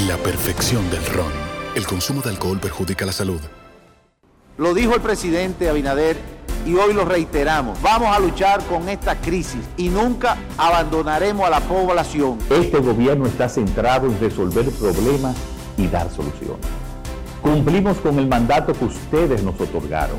la 0.07 0.17
perfección 0.17 0.87
del 0.91 1.03
ron. 1.07 1.31
El 1.75 1.87
consumo 1.87 2.21
de 2.21 2.29
alcohol 2.29 2.59
perjudica 2.59 3.05
la 3.05 3.11
salud. 3.11 3.41
Lo 4.57 4.73
dijo 4.73 4.93
el 4.93 5.01
presidente 5.01 5.67
Abinader 5.67 6.17
y 6.65 6.75
hoy 6.75 6.93
lo 6.93 7.05
reiteramos. 7.05 7.81
Vamos 7.81 8.15
a 8.15 8.19
luchar 8.19 8.63
con 8.65 8.87
esta 8.87 9.15
crisis 9.15 9.61
y 9.77 9.89
nunca 9.89 10.37
abandonaremos 10.57 11.45
a 11.47 11.49
la 11.49 11.59
población. 11.59 12.37
Este 12.51 12.77
gobierno 12.77 13.25
está 13.25 13.49
centrado 13.49 14.07
en 14.07 14.19
resolver 14.19 14.69
problemas 14.71 15.35
y 15.75 15.87
dar 15.87 16.09
soluciones. 16.11 16.65
Cumplimos 17.41 17.97
con 17.97 18.19
el 18.19 18.27
mandato 18.27 18.73
que 18.73 18.85
ustedes 18.85 19.41
nos 19.43 19.59
otorgaron. 19.59 20.17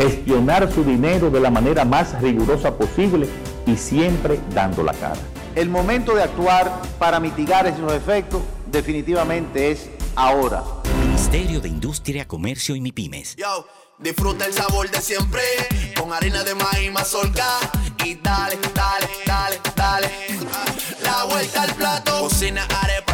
Gestionar 0.00 0.72
su 0.72 0.82
dinero 0.82 1.28
de 1.28 1.40
la 1.40 1.50
manera 1.50 1.84
más 1.84 2.18
rigurosa 2.22 2.74
posible 2.74 3.28
y 3.66 3.76
siempre 3.76 4.40
dando 4.54 4.82
la 4.82 4.94
cara. 4.94 5.20
El 5.54 5.68
momento 5.68 6.14
de 6.14 6.22
actuar 6.22 6.80
para 6.98 7.20
mitigar 7.20 7.66
esos 7.66 7.92
efectos 7.92 8.40
definitivamente 8.72 9.70
es 9.70 9.90
ahora. 10.16 10.64
Ministerio 11.04 11.60
de 11.60 11.68
Industria, 11.68 12.26
Comercio 12.26 12.74
y 12.74 12.80
MIPIMES. 12.80 13.36
Yo, 13.36 13.66
disfruta 13.98 14.46
el 14.46 14.54
sabor 14.54 14.90
de 14.90 15.02
siempre 15.02 15.42
con 15.98 16.14
harina 16.14 16.44
de 16.44 16.54
maíz 16.54 16.90
mazorca 16.90 17.44
y 18.02 18.14
dale, 18.14 18.58
dale, 18.74 19.06
dale, 19.26 19.60
dale. 19.76 20.10
La 21.02 21.24
vuelta 21.24 21.62
al 21.62 21.74
plato, 21.74 22.20
cocina 22.20 22.66
arepa, 22.82 22.99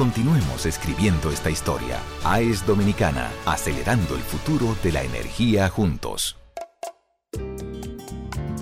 Continuemos 0.00 0.64
escribiendo 0.64 1.30
esta 1.30 1.50
historia. 1.50 1.98
AES 2.24 2.66
Dominicana, 2.66 3.30
acelerando 3.44 4.14
el 4.14 4.22
futuro 4.22 4.74
de 4.82 4.92
la 4.92 5.02
energía 5.02 5.68
juntos. 5.68 6.38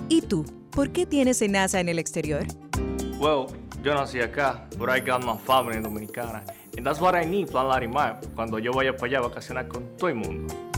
¿Y 0.09 0.23
tú? 0.23 0.45
¿Por 0.69 0.89
qué 0.89 1.05
tienes 1.05 1.41
NASA 1.49 1.79
en 1.79 1.87
el 1.87 1.97
exterior? 1.97 2.45
Well, 3.19 3.45
yo 3.81 3.95
nací 3.95 4.19
acá, 4.19 4.67
but 4.77 4.89
I 4.89 4.99
got 4.99 5.23
my 5.23 5.37
family 5.37 5.81
dominicana. 5.81 6.43
And 6.75 6.85
that's 6.85 6.99
what 6.99 7.15
I 7.15 7.25
need, 7.25 7.47
Plan 7.47 7.69
Larimar, 7.69 8.19
cuando 8.35 8.59
yo 8.59 8.73
vaya 8.73 8.91
para 8.97 9.05
allá 9.05 9.19
a 9.19 9.29
vacacionar 9.29 9.69
con 9.69 9.95
todo 9.95 10.09
el 10.09 10.15
mundo. 10.15 10.68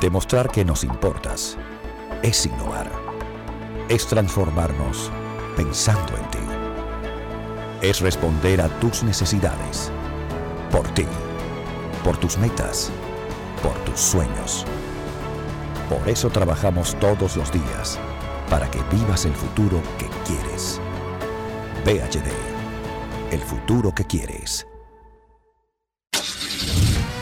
Demostrar 0.00 0.48
que 0.50 0.64
nos 0.64 0.84
importas 0.84 1.58
es 2.22 2.46
innovar. 2.46 2.88
Es 3.88 4.06
transformarnos 4.06 5.10
pensando 5.56 6.16
en 6.16 6.30
ti. 6.30 6.41
Es 7.82 8.00
responder 8.00 8.60
a 8.60 8.68
tus 8.78 9.02
necesidades. 9.02 9.90
Por 10.70 10.86
ti. 10.94 11.04
Por 12.04 12.16
tus 12.16 12.38
metas. 12.38 12.92
Por 13.60 13.74
tus 13.84 13.98
sueños. 13.98 14.64
Por 15.88 16.08
eso 16.08 16.30
trabajamos 16.30 16.94
todos 17.00 17.36
los 17.36 17.50
días. 17.50 17.98
Para 18.48 18.70
que 18.70 18.78
vivas 18.94 19.24
el 19.24 19.34
futuro 19.34 19.82
que 19.98 20.06
quieres. 20.24 20.80
PHD. 21.84 22.30
El 23.32 23.40
futuro 23.40 23.92
que 23.92 24.04
quieres. 24.04 24.71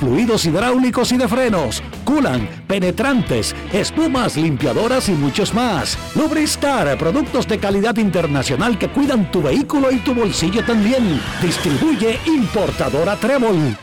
fluidos 0.00 0.44
hidráulicos 0.44 1.12
y 1.12 1.16
de 1.16 1.28
frenos, 1.28 1.82
culan, 2.04 2.48
penetrantes, 2.66 3.54
espumas, 3.72 4.36
limpiadoras 4.36 5.08
y 5.08 5.12
muchos 5.12 5.54
más. 5.54 5.98
Lubristar, 6.14 6.96
productos 6.98 7.46
de 7.48 7.58
calidad 7.58 7.96
internacional 7.96 8.78
que 8.78 8.88
cuidan 8.88 9.30
tu 9.30 9.42
vehículo 9.42 9.90
y 9.90 9.98
tu 9.98 10.14
bolsillo 10.14 10.64
también. 10.64 11.20
Distribuye 11.42 12.18
importadora 12.26 13.16
Trébol. 13.16 13.76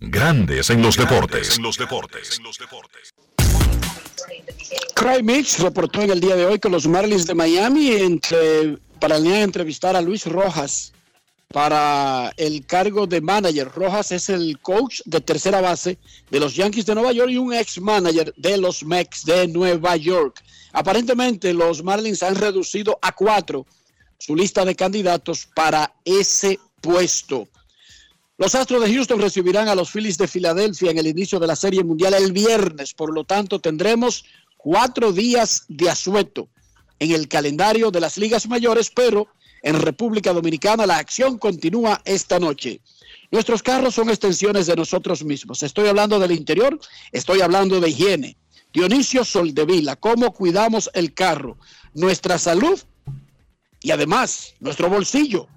Grandes 0.00 0.70
en 0.70 0.82
los 0.82 0.96
deportes. 0.96 1.58
Craig 4.94 5.22
Mix 5.22 5.58
reportó 5.60 6.02
en 6.02 6.10
el 6.10 6.20
día 6.20 6.36
de 6.36 6.46
hoy 6.46 6.58
que 6.58 6.68
los 6.68 6.86
Marlins 6.86 7.26
de 7.26 7.34
Miami 7.34 7.92
entre, 7.92 8.78
planean 8.98 9.42
entrevistar 9.42 9.96
a 9.96 10.00
Luis 10.00 10.26
Rojas 10.26 10.92
para 11.48 12.32
el 12.36 12.66
cargo 12.66 13.06
de 13.06 13.20
manager. 13.20 13.68
Rojas 13.68 14.12
es 14.12 14.28
el 14.28 14.58
coach 14.60 15.00
de 15.04 15.20
tercera 15.20 15.60
base 15.60 15.98
de 16.30 16.40
los 16.40 16.54
Yankees 16.54 16.86
de 16.86 16.94
Nueva 16.94 17.12
York 17.12 17.30
y 17.30 17.38
un 17.38 17.52
ex 17.54 17.80
manager 17.80 18.34
de 18.36 18.56
los 18.56 18.84
Mets 18.84 19.24
de 19.24 19.48
Nueva 19.48 19.96
York. 19.96 20.42
Aparentemente 20.72 21.54
los 21.54 21.82
Marlins 21.82 22.22
han 22.22 22.34
reducido 22.34 22.98
a 23.00 23.12
cuatro 23.12 23.66
su 24.18 24.34
lista 24.34 24.64
de 24.64 24.74
candidatos 24.74 25.48
para 25.54 25.94
ese 26.04 26.58
puesto. 26.80 27.48
Los 28.38 28.54
Astros 28.54 28.82
de 28.82 28.92
Houston 28.92 29.20
recibirán 29.20 29.68
a 29.68 29.74
los 29.74 29.90
Phillies 29.90 30.18
de 30.18 30.28
Filadelfia 30.28 30.90
en 30.90 30.98
el 30.98 31.06
inicio 31.06 31.40
de 31.40 31.46
la 31.46 31.56
Serie 31.56 31.82
Mundial 31.82 32.12
el 32.14 32.32
viernes, 32.32 32.92
por 32.92 33.14
lo 33.14 33.24
tanto 33.24 33.60
tendremos 33.60 34.26
cuatro 34.58 35.12
días 35.12 35.64
de 35.68 35.88
asueto 35.88 36.48
en 36.98 37.12
el 37.12 37.28
calendario 37.28 37.90
de 37.90 38.00
las 38.00 38.18
ligas 38.18 38.46
mayores, 38.46 38.90
pero 38.90 39.28
en 39.62 39.80
República 39.80 40.32
Dominicana. 40.32 40.86
La 40.86 40.98
acción 40.98 41.38
continúa 41.38 42.00
esta 42.04 42.38
noche. 42.38 42.80
Nuestros 43.30 43.62
carros 43.62 43.94
son 43.94 44.08
extensiones 44.08 44.66
de 44.66 44.76
nosotros 44.76 45.24
mismos. 45.24 45.62
Estoy 45.62 45.88
hablando 45.88 46.18
del 46.18 46.32
interior, 46.32 46.78
estoy 47.12 47.40
hablando 47.40 47.80
de 47.80 47.90
higiene. 47.90 48.36
Dionisio 48.72 49.24
Soldevila, 49.24 49.96
cómo 49.96 50.32
cuidamos 50.32 50.90
el 50.94 51.14
carro, 51.14 51.56
nuestra 51.94 52.38
salud 52.38 52.78
y 53.80 53.90
además 53.90 54.54
nuestro 54.60 54.88
bolsillo. 54.90 55.48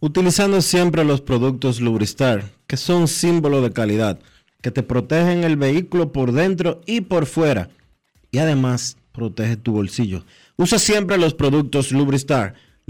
Utilizando 0.00 0.60
siempre 0.60 1.04
los 1.04 1.20
productos 1.20 1.80
Lubristar, 1.80 2.50
que 2.66 2.76
son 2.76 3.08
símbolo 3.08 3.62
de 3.62 3.72
calidad, 3.72 4.18
que 4.60 4.70
te 4.70 4.82
protegen 4.82 5.44
el 5.44 5.56
vehículo 5.56 6.12
por 6.12 6.32
dentro 6.32 6.80
y 6.86 7.02
por 7.02 7.26
fuera. 7.26 7.70
Y 8.30 8.38
además 8.38 8.96
protege 9.12 9.56
tu 9.56 9.72
bolsillo. 9.72 10.24
Usa 10.56 10.78
siempre 10.78 11.18
los 11.18 11.34
productos 11.34 11.92
Lubristar. 11.92 12.54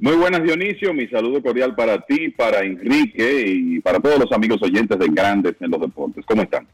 Muy 0.00 0.16
buenas 0.16 0.42
Dionisio, 0.42 0.94
mi 0.94 1.06
saludo 1.08 1.42
cordial 1.42 1.74
para 1.74 2.00
ti, 2.00 2.30
para 2.30 2.64
Enrique 2.64 3.44
y 3.46 3.80
para 3.80 4.00
todos 4.00 4.18
los 4.18 4.32
amigos 4.32 4.62
oyentes 4.62 4.98
de 4.98 5.08
Grandes 5.08 5.56
en 5.60 5.70
los 5.70 5.80
Deportes. 5.80 6.24
¿Cómo 6.24 6.42
están? 6.42 6.66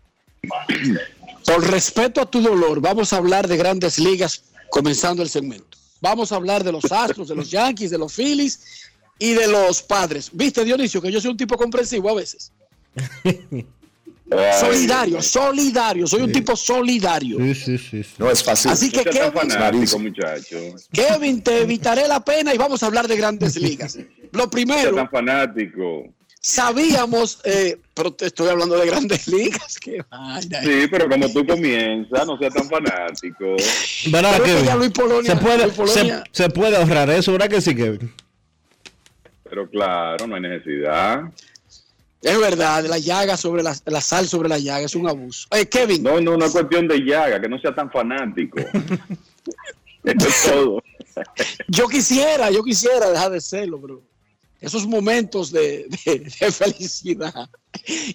Por 1.45 1.71
respeto 1.71 2.21
a 2.21 2.31
tu 2.31 2.41
dolor, 2.41 2.81
vamos 2.81 3.13
a 3.13 3.17
hablar 3.17 3.49
de 3.49 3.57
grandes 3.57 3.99
ligas 3.99 4.45
comenzando 4.71 5.23
el 5.23 5.29
segmento. 5.29 5.77
Vamos 6.01 6.31
a 6.31 6.37
hablar 6.37 6.63
de 6.63 6.71
los 6.71 6.91
Astros, 6.93 7.29
de 7.29 7.35
los 7.35 7.51
Yankees, 7.51 7.91
de 7.91 7.99
los 7.99 8.15
Phillies 8.15 8.91
y 9.19 9.33
de 9.35 9.49
los 9.49 9.83
Padres. 9.83 10.31
¿Viste, 10.33 10.65
Dionisio, 10.65 11.03
que 11.03 11.11
yo 11.11 11.21
soy 11.21 11.33
un 11.33 11.37
tipo 11.37 11.57
comprensivo 11.57 12.11
a 12.11 12.15
veces? 12.15 12.53
solidario, 14.61 15.23
solidario. 15.23 16.07
Soy 16.07 16.23
un 16.23 16.33
tipo 16.33 16.57
solidario. 16.57 17.39
Sí, 17.39 17.55
sí, 17.55 17.79
sí. 17.79 18.05
No 18.19 18.31
es 18.31 18.43
fácil. 18.43 18.71
Así 18.71 18.91
que, 18.91 19.05
No 19.05 19.13
seas 19.13 19.33
tan 19.33 19.49
Kevin- 19.49 19.59
fanático, 19.59 19.99
muchacho. 19.99 20.57
Kevin, 20.93 21.43
te 21.43 21.63
evitaré 21.63 22.09
la 22.09 22.25
pena 22.25 22.53
y 22.55 22.59
vamos 22.59 22.83
a 22.83 22.87
hablar 22.87 23.07
de 23.09 23.17
grandes 23.17 23.57
ligas. 23.57 23.99
Lo 24.33 24.51
primero, 24.51 24.95
tan 24.97 25.09
fanático. 25.11 26.13
sabíamos, 26.41 27.41
eh, 27.45 27.79
pero 27.95 28.13
te 28.13 28.27
estoy 28.27 28.49
hablando 28.49 28.77
de 28.77 28.87
grandes 28.87 29.27
ligas. 29.29 29.79
Qué 29.79 30.03
vaina. 30.11 30.61
Sí, 30.63 30.87
pero 30.91 31.09
como 31.09 31.29
tú 31.33 31.47
comienzas, 31.47 32.27
no 32.27 32.37
seas 32.39 32.55
tan 32.55 32.69
fanático. 32.69 33.57
¿Verdad, 34.11 34.33
Pero 34.33 34.35
es 34.35 34.41
que 34.41 34.45
Kevin? 34.51 34.65
ya 34.67 34.77
Luis 34.77 34.91
Polonia- 34.91 35.31
se, 35.33 35.37
puede, 35.41 35.63
Luis 35.65 35.75
Polonia- 35.77 36.25
se, 36.33 36.43
se 36.45 36.51
puede 36.51 36.77
ahorrar 36.77 37.11
eso, 37.11 37.33
¿verdad 37.33 37.49
que 37.49 37.61
sí, 37.61 37.75
Kevin? 37.75 38.13
Pero 39.49 39.71
claro, 39.71 40.27
no 40.27 40.35
hay 40.35 40.41
necesidad. 40.43 41.21
Es 42.27 42.39
verdad, 42.41 42.85
la 42.87 42.99
llaga 42.99 43.37
sobre 43.37 43.63
la, 43.63 43.77
la 43.85 44.01
sal 44.01 44.27
sobre 44.27 44.49
la 44.49 44.59
llaga 44.59 44.85
es 44.87 44.97
un 44.97 45.09
abuso. 45.09 45.47
Kevin. 45.71 46.03
No, 46.03 46.21
no, 46.21 46.37
no 46.37 46.45
es 46.47 46.51
cuestión 46.51 46.89
de 46.89 46.99
llaga, 46.99 47.41
que 47.41 47.49
no 47.49 47.57
sea 47.61 47.73
tan 47.73 47.89
fanático. 47.91 48.59
Esto 50.05 50.27
es 50.29 50.43
todo. 50.43 50.83
Yo 51.69 51.87
quisiera, 51.89 52.51
yo 52.51 52.65
quisiera 52.65 53.11
dejar 53.11 53.31
de 53.31 53.41
serlo, 53.41 53.79
bro. 53.79 54.03
Esos 54.61 54.87
momentos 54.89 55.53
de, 55.53 55.87
de- 56.05 56.19
de 56.41 56.51
felicidad, 56.53 57.49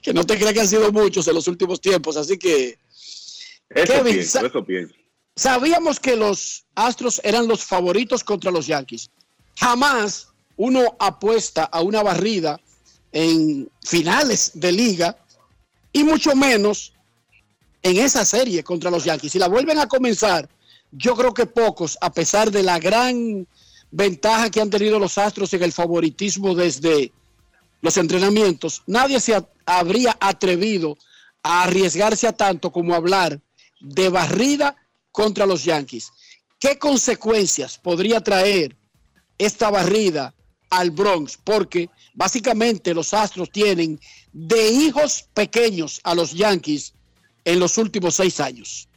que 0.01 0.13
no 0.13 0.25
te 0.25 0.35
creas 0.37 0.53
que 0.53 0.59
han 0.59 0.67
sido 0.67 0.91
muchos 0.91 1.25
en 1.29 1.35
los 1.35 1.47
últimos 1.47 1.79
tiempos, 1.79 2.17
así 2.17 2.37
que 2.37 2.77
Eso 3.69 3.93
Kevin, 3.93 4.13
pienso, 4.15 4.39
sa- 4.41 4.45
eso 4.47 4.65
pienso. 4.65 4.93
sabíamos 5.37 5.99
que 6.01 6.17
los 6.17 6.65
Astros 6.75 7.21
eran 7.23 7.47
los 7.47 7.63
favoritos 7.63 8.23
contra 8.25 8.51
los 8.51 8.67
Yankees. 8.67 9.09
Jamás 9.57 10.27
uno 10.57 10.97
apuesta 10.99 11.63
a 11.63 11.81
una 11.81 12.03
barrida 12.03 12.59
en 13.11 13.69
finales 13.83 14.51
de 14.53 14.71
liga 14.71 15.17
y 15.91 16.03
mucho 16.03 16.35
menos 16.35 16.93
en 17.83 17.97
esa 17.97 18.25
serie 18.25 18.63
contra 18.63 18.91
los 18.91 19.03
Yankees. 19.03 19.33
Si 19.33 19.39
la 19.39 19.47
vuelven 19.47 19.79
a 19.79 19.87
comenzar, 19.87 20.47
yo 20.91 21.15
creo 21.15 21.33
que 21.33 21.45
pocos, 21.45 21.97
a 22.01 22.11
pesar 22.11 22.51
de 22.51 22.63
la 22.63 22.79
gran 22.79 23.47
ventaja 23.91 24.49
que 24.49 24.61
han 24.61 24.69
tenido 24.69 24.99
los 24.99 25.17
Astros 25.17 25.53
en 25.53 25.63
el 25.63 25.71
favoritismo 25.71 26.55
desde 26.55 27.11
los 27.81 27.97
entrenamientos, 27.97 28.83
nadie 28.87 29.19
se 29.19 29.43
habría 29.65 30.15
atrevido 30.19 30.97
a 31.43 31.63
arriesgarse 31.63 32.27
a 32.27 32.33
tanto 32.33 32.71
como 32.71 32.93
hablar 32.93 33.39
de 33.79 34.09
barrida 34.09 34.75
contra 35.11 35.45
los 35.45 35.63
Yankees. 35.63 36.11
¿Qué 36.59 36.77
consecuencias 36.77 37.79
podría 37.79 38.21
traer 38.21 38.77
esta 39.37 39.71
barrida 39.71 40.33
al 40.69 40.91
Bronx? 40.91 41.37
Porque 41.43 41.89
básicamente 42.13 42.93
los 42.93 43.13
Astros 43.13 43.49
tienen 43.51 43.99
de 44.33 44.69
hijos 44.69 45.29
pequeños 45.33 45.99
a 46.03 46.15
los 46.15 46.33
Yankees 46.33 46.93
en 47.45 47.59
los 47.59 47.77
últimos 47.77 48.15
seis 48.15 48.39
años. 48.39 48.87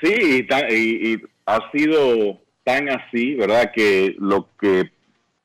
Sí, 0.00 0.12
y, 0.12 0.74
y- 0.74 1.12
y 1.14 1.22
ha 1.46 1.70
sido 1.72 2.40
tan 2.64 2.88
así, 2.88 3.34
¿verdad? 3.34 3.72
Que 3.74 4.14
lo 4.18 4.48
que 4.60 4.90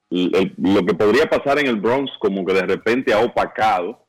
lo 0.09 0.86
que 0.86 0.93
podría 0.93 1.28
pasar 1.28 1.57
en 1.57 1.66
el 1.66 1.78
Bronx 1.78 2.11
como 2.20 2.45
que 2.45 2.53
de 2.53 2.61
repente 2.68 3.11
ha 3.14 3.20
opacado 3.20 4.05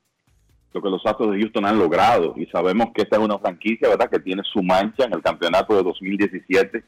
lo 0.75 0.83
que 0.83 0.91
los 0.91 1.01
Astros 1.07 1.31
de 1.33 1.39
Houston 1.41 1.65
han 1.65 1.79
logrado 1.79 2.35
y 2.37 2.45
sabemos 2.47 2.89
que 2.95 3.03
esta 3.03 3.17
es 3.17 3.23
una 3.23 3.39
franquicia, 3.39 3.89
¿verdad? 3.89 4.11
Que 4.11 4.19
tiene 4.19 4.43
su 4.53 4.63
mancha 4.63 5.05
en 5.05 5.15
el 5.15 5.23
campeonato 5.23 5.75
de 5.75 5.83
2017, 5.83 6.85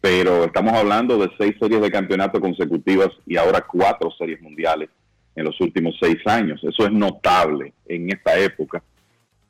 pero 0.00 0.44
estamos 0.44 0.72
hablando 0.72 1.18
de 1.18 1.30
seis 1.38 1.54
series 1.60 1.80
de 1.80 1.90
campeonato 1.90 2.40
consecutivas 2.40 3.10
y 3.26 3.36
ahora 3.36 3.66
cuatro 3.66 4.10
series 4.12 4.40
mundiales 4.40 4.88
en 5.36 5.44
los 5.44 5.60
últimos 5.60 5.96
seis 6.00 6.18
años. 6.26 6.60
Eso 6.64 6.86
es 6.86 6.92
notable 6.92 7.72
en 7.86 8.10
esta 8.10 8.38
época 8.38 8.82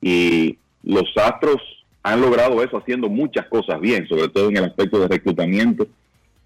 y 0.01 0.59
los 0.83 1.17
Astros 1.17 1.63
han 2.03 2.21
logrado 2.21 2.63
eso 2.63 2.79
haciendo 2.79 3.09
muchas 3.09 3.47
cosas 3.47 3.81
bien, 3.81 4.09
sobre 4.09 4.29
todo 4.29 4.49
en 4.49 4.57
el 4.57 4.65
aspecto 4.65 4.99
de 5.01 5.09
reclutamiento 5.09 5.87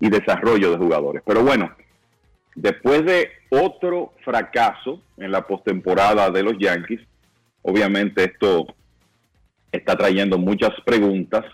y 0.01 0.11
desarrollo 0.11 0.73
de 0.73 0.77
jugadores. 0.77 1.23
Pero 1.25 1.45
bueno, 1.45 1.71
después 2.57 3.05
de 3.05 3.29
otro 3.51 4.13
fracaso 4.25 5.01
en 5.17 5.31
la 5.31 5.47
postemporada 5.47 6.31
de 6.31 6.43
los 6.43 6.55
Yankees, 6.59 7.01
obviamente 7.63 8.25
esto 8.25 8.67
está 9.71 9.97
trayendo 9.97 10.39
muchas 10.39 10.73
preguntas 10.85 11.45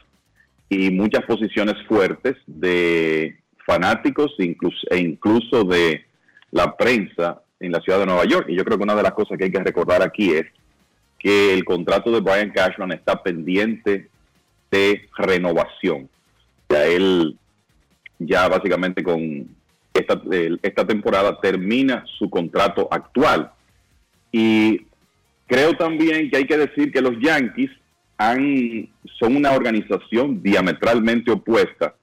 y 0.70 0.90
muchas 0.90 1.24
posiciones 1.24 1.74
fuertes 1.86 2.36
de 2.46 3.36
fanáticos 3.66 4.32
incluso, 4.38 4.86
e 4.88 4.98
incluso 4.98 5.64
de 5.64 6.04
la 6.52 6.76
prensa 6.76 7.42
en 7.58 7.72
la 7.72 7.80
ciudad 7.80 7.98
de 7.98 8.06
Nueva 8.06 8.24
York. 8.24 8.46
Y 8.48 8.56
yo 8.56 8.64
creo 8.64 8.78
que 8.78 8.84
una 8.84 8.94
de 8.94 9.02
las 9.02 9.12
cosas 9.12 9.36
que 9.36 9.44
hay 9.44 9.50
que 9.50 9.62
recordar 9.62 10.00
aquí 10.00 10.30
es 10.30 10.46
que 11.18 11.52
el 11.52 11.64
contrato 11.64 12.10
de 12.12 12.20
Brian 12.20 12.50
Cashman 12.50 12.92
está 12.92 13.20
pendiente 13.22 14.08
de 14.70 15.08
renovación. 15.18 16.08
Ya 16.68 16.86
él, 16.86 17.36
ya 18.20 18.48
básicamente 18.48 19.02
con 19.02 19.48
esta, 19.92 20.20
esta 20.62 20.86
temporada 20.86 21.38
termina 21.40 22.04
su 22.16 22.30
contrato 22.30 22.88
actual. 22.92 23.50
Y 24.30 24.86
creo 25.48 25.74
también 25.74 26.30
que 26.30 26.36
hay 26.36 26.46
que 26.46 26.56
decir 26.56 26.92
que 26.92 27.02
los 27.02 27.18
Yankees 27.20 27.70
son 29.18 29.36
una 29.36 29.52
organización 29.52 30.42
diametralmente 30.42 31.30
opuesta 31.30 31.94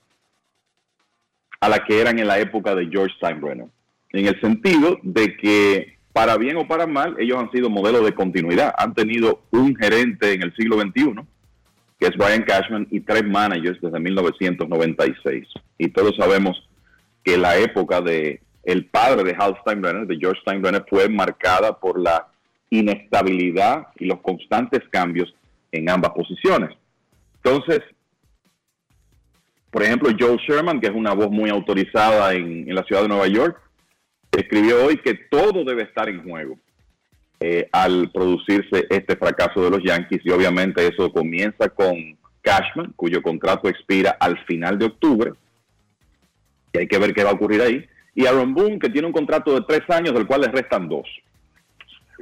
a 1.60 1.70
la 1.70 1.84
que 1.86 2.00
eran 2.00 2.18
en 2.20 2.28
la 2.28 2.40
época 2.40 2.74
de 2.76 2.88
George 2.88 3.16
Steinbrenner. 3.18 3.68
En 4.12 4.26
el 4.26 4.40
sentido 4.42 5.00
de 5.04 5.36
que, 5.38 5.98
para 6.14 6.38
bien 6.38 6.58
o 6.58 6.68
para 6.68 6.88
mal, 6.88 7.16
ellos 7.20 7.38
han 7.38 7.52
sido 7.52 7.70
modelos 7.70 8.04
de 8.04 8.14
continuidad. 8.14 8.74
Han 8.78 8.94
tenido 8.94 9.44
un 9.52 9.76
gerente 9.76 10.34
en 10.34 10.44
el 10.44 10.56
siglo 10.56 10.80
XXI, 10.80 11.22
que 12.00 12.08
es 12.08 12.18
Brian 12.18 12.44
Cashman, 12.44 12.88
y 12.90 13.02
tres 13.02 13.24
managers 13.24 13.80
desde 13.82 14.00
1996. 14.00 15.48
Y 15.78 15.90
todos 15.90 16.16
sabemos 16.16 16.68
que 17.24 17.38
la 17.38 17.58
época 17.58 18.02
de 18.02 18.42
el 18.64 18.86
padre 18.86 19.24
de 19.24 19.36
Hal 19.38 19.58
Steinbrenner, 19.62 20.08
de 20.08 20.18
George 20.18 20.42
Steinbrenner, 20.42 20.86
fue 20.90 21.10
marcada 21.10 21.80
por 21.80 22.00
la 22.00 22.28
inestabilidad 22.70 23.88
y 23.98 24.06
los 24.06 24.20
constantes 24.22 24.82
cambios 24.90 25.34
en 25.72 25.90
ambas 25.90 26.12
posiciones. 26.12 26.76
Entonces, 27.44 27.82
por 29.72 29.84
ejemplo, 29.84 30.10
Joe 30.18 30.38
Sherman, 30.38 30.80
que 30.80 30.88
es 30.88 30.94
una 30.94 31.14
voz 31.14 31.30
muy 31.30 31.50
autorizada 31.50 32.34
en, 32.34 32.74
la 32.74 32.84
ciudad 32.84 33.04
de 33.04 33.08
Nueva 33.10 33.28
York, 33.28 33.62
escribió 34.32 34.86
hoy 34.86 34.98
que 34.98 35.14
todo 35.30 35.64
debe 35.64 35.84
estar 35.84 36.10
en 36.10 36.24
juego 36.24 36.58
eh, 37.40 37.68
al 37.72 38.10
producirse 38.12 38.88
este 38.90 39.16
fracaso 39.16 39.64
de 39.64 39.70
los 39.70 39.84
Yankees 39.84 40.22
y 40.24 40.32
obviamente 40.32 40.88
eso 40.88 41.12
comienza 41.12 41.70
con 41.70 42.18
Cashman, 42.42 42.94
cuyo 42.96 43.22
contrato 43.22 43.68
expira 43.68 44.18
al 44.20 44.44
final 44.46 44.80
de 44.80 44.86
octubre 44.86 45.34
y 46.74 46.80
hay 46.80 46.88
que 46.88 46.98
ver 46.98 47.14
qué 47.14 47.24
va 47.24 47.32
a 47.32 47.34
ocurrir 47.34 47.62
ahí 47.62 47.86
y 48.18 48.26
Aaron 48.26 48.56
Boone, 48.56 48.80
que 48.80 48.90
tiene 48.90 49.06
un 49.06 49.14
contrato 49.14 49.54
de 49.54 49.62
tres 49.62 49.88
años, 49.90 50.12
del 50.16 50.26
cual 50.26 50.42
le 50.42 50.48
restan 50.48 50.90
dos. 50.90 51.08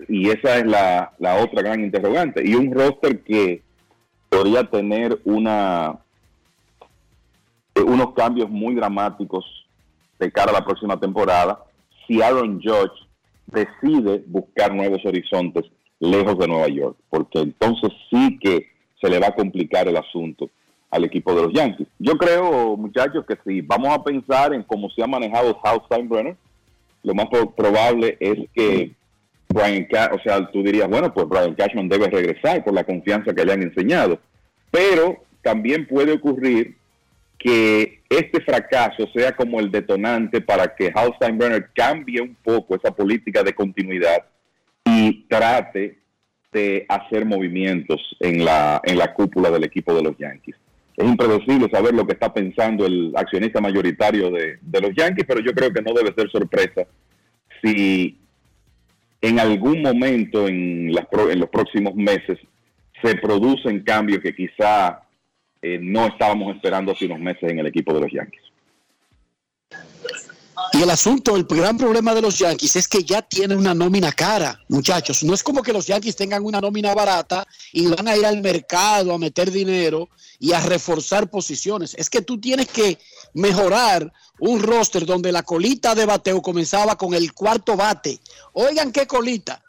Y 0.07 0.29
esa 0.29 0.57
es 0.57 0.65
la, 0.65 1.13
la 1.19 1.35
otra 1.43 1.61
gran 1.61 1.83
interrogante. 1.83 2.47
Y 2.47 2.55
un 2.55 2.73
roster 2.73 3.21
que 3.21 3.61
podría 4.29 4.63
tener 4.63 5.19
una 5.23 5.97
eh, 7.75 7.81
unos 7.81 8.13
cambios 8.13 8.49
muy 8.49 8.75
dramáticos 8.75 9.45
de 10.19 10.31
cara 10.31 10.51
a 10.51 10.59
la 10.59 10.65
próxima 10.65 10.99
temporada 10.99 11.63
si 12.05 12.21
Aaron 12.21 12.61
Judge 12.61 13.07
decide 13.47 14.23
buscar 14.27 14.73
nuevos 14.73 15.05
horizontes 15.05 15.65
lejos 15.99 16.37
de 16.37 16.47
Nueva 16.47 16.67
York, 16.67 16.97
porque 17.09 17.39
entonces 17.39 17.91
sí 18.09 18.37
que 18.39 18.67
se 19.01 19.09
le 19.09 19.19
va 19.19 19.27
a 19.27 19.35
complicar 19.35 19.87
el 19.87 19.97
asunto 19.97 20.49
al 20.91 21.03
equipo 21.03 21.33
de 21.33 21.43
los 21.43 21.53
Yankees. 21.53 21.87
Yo 21.99 22.13
creo, 22.17 22.77
muchachos, 22.77 23.25
que 23.25 23.37
si 23.45 23.61
vamos 23.61 23.89
a 23.89 24.03
pensar 24.03 24.53
en 24.53 24.63
cómo 24.63 24.89
se 24.89 25.03
ha 25.03 25.07
manejado 25.07 25.59
South 25.63 25.83
Steinbrenner, 25.85 26.35
lo 27.03 27.13
más 27.13 27.27
pro- 27.27 27.51
probable 27.51 28.17
es 28.19 28.49
que 28.53 28.93
Brian 29.49 29.85
Ca- 29.85 30.11
o 30.13 30.19
sea, 30.21 30.45
tú 30.51 30.63
dirías, 30.63 30.87
bueno, 30.89 31.13
pues 31.13 31.27
Brian 31.27 31.53
Cashman 31.55 31.87
debe 31.89 32.09
regresar 32.09 32.63
por 32.63 32.73
la 32.73 32.83
confianza 32.83 33.33
que 33.33 33.45
le 33.45 33.53
han 33.53 33.63
enseñado. 33.63 34.19
Pero 34.71 35.23
también 35.41 35.87
puede 35.87 36.13
ocurrir 36.13 36.75
que 37.37 38.01
este 38.09 38.41
fracaso 38.41 39.07
sea 39.15 39.33
como 39.35 39.59
el 39.59 39.69
detonante 39.69 40.41
para 40.41 40.75
que 40.75 40.91
Hal 40.93 41.13
Steinbrenner 41.15 41.69
cambie 41.73 42.21
un 42.21 42.35
poco 42.43 42.75
esa 42.75 42.91
política 42.95 43.43
de 43.43 43.53
continuidad 43.53 44.25
y 44.83 45.23
trate 45.27 45.99
de 46.51 46.85
hacer 46.87 47.25
movimientos 47.25 48.01
en 48.19 48.43
la, 48.45 48.81
en 48.83 48.97
la 48.97 49.13
cúpula 49.13 49.51
del 49.51 49.63
equipo 49.65 49.93
de 49.93 50.01
los 50.01 50.17
Yankees. 50.17 50.55
Es 50.95 51.05
impredecible 51.05 51.69
saber 51.69 51.93
lo 51.93 52.07
que 52.07 52.13
está 52.13 52.33
pensando 52.33 52.85
el 52.85 53.11
accionista 53.15 53.59
mayoritario 53.59 54.31
de, 54.31 54.57
de 54.61 54.81
los 54.81 54.91
Yankees, 54.95 55.25
pero 55.27 55.41
yo 55.41 55.53
creo 55.53 55.71
que 55.73 55.81
no 55.81 55.93
debe 55.93 56.13
ser 56.13 56.31
sorpresa 56.31 56.83
si 57.61 58.17
en 59.25 59.39
algún 59.39 59.81
momento 59.81 60.47
en, 60.47 60.93
los 60.93 61.49
próximos 61.49 61.95
meses 61.95 62.37
se 63.01 63.15
producen 63.15 63.81
cambios 63.81 64.21
que 64.21 64.35
quizá 64.35 65.01
eh, 65.61 65.79
no 65.81 66.05
estábamos 66.05 66.55
esperando 66.55 66.91
hace 66.91 67.07
unos 67.07 67.19
meses 67.19 67.51
en 67.51 67.57
el 67.57 67.65
equipo 67.65 67.91
de 67.93 68.01
los 68.01 68.11
Yankees. 68.11 68.43
Y 70.77 70.81
el 70.81 70.89
asunto, 70.89 71.37
el 71.37 71.45
gran 71.45 71.77
problema 71.77 72.13
de 72.13 72.21
los 72.21 72.37
Yankees 72.37 72.75
es 72.75 72.89
que 72.89 73.01
ya 73.01 73.21
tienen 73.21 73.57
una 73.57 73.73
nómina 73.73 74.11
cara, 74.11 74.59
muchachos. 74.67 75.23
No 75.23 75.33
es 75.33 75.41
como 75.41 75.63
que 75.63 75.71
los 75.71 75.87
Yankees 75.87 76.17
tengan 76.17 76.43
una 76.43 76.59
nómina 76.59 76.93
barata 76.93 77.47
y 77.71 77.87
van 77.87 78.05
a 78.09 78.17
ir 78.17 78.25
al 78.25 78.41
mercado 78.41 79.13
a 79.13 79.17
meter 79.17 79.51
dinero 79.51 80.09
y 80.37 80.51
a 80.51 80.59
reforzar 80.59 81.29
posiciones. 81.29 81.95
Es 81.97 82.09
que 82.09 82.21
tú 82.21 82.41
tienes 82.41 82.67
que 82.67 82.99
mejorar 83.33 84.11
un 84.39 84.61
roster 84.61 85.05
donde 85.05 85.31
la 85.31 85.43
colita 85.43 85.95
de 85.95 86.05
bateo 86.05 86.41
comenzaba 86.41 86.97
con 86.97 87.13
el 87.13 87.33
cuarto 87.33 87.77
bate. 87.77 88.19
Oigan 88.51 88.91
qué 88.91 89.07
colita. 89.07 89.63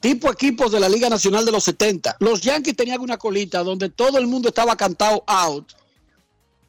Tipo 0.00 0.32
equipos 0.32 0.72
de 0.72 0.80
la 0.80 0.88
Liga 0.88 1.10
Nacional 1.10 1.44
de 1.44 1.52
los 1.52 1.64
70. 1.64 2.16
Los 2.20 2.40
Yankees 2.40 2.76
tenían 2.76 3.02
una 3.02 3.18
colita 3.18 3.62
donde 3.62 3.90
todo 3.90 4.16
el 4.16 4.26
mundo 4.26 4.48
estaba 4.48 4.74
cantado 4.74 5.22
out 5.26 5.70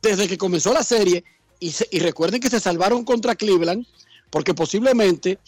desde 0.01 0.27
que 0.27 0.37
comenzó 0.37 0.73
la 0.73 0.83
serie. 0.83 1.23
Y, 1.63 1.99
recuerden 1.99 2.41
que 2.41 2.49
se 2.49 2.59
salvaron 2.59 3.05
contra 3.05 3.35
Cleveland, 3.35 3.85
porque 4.29 4.53
posiblemente, 4.53 5.39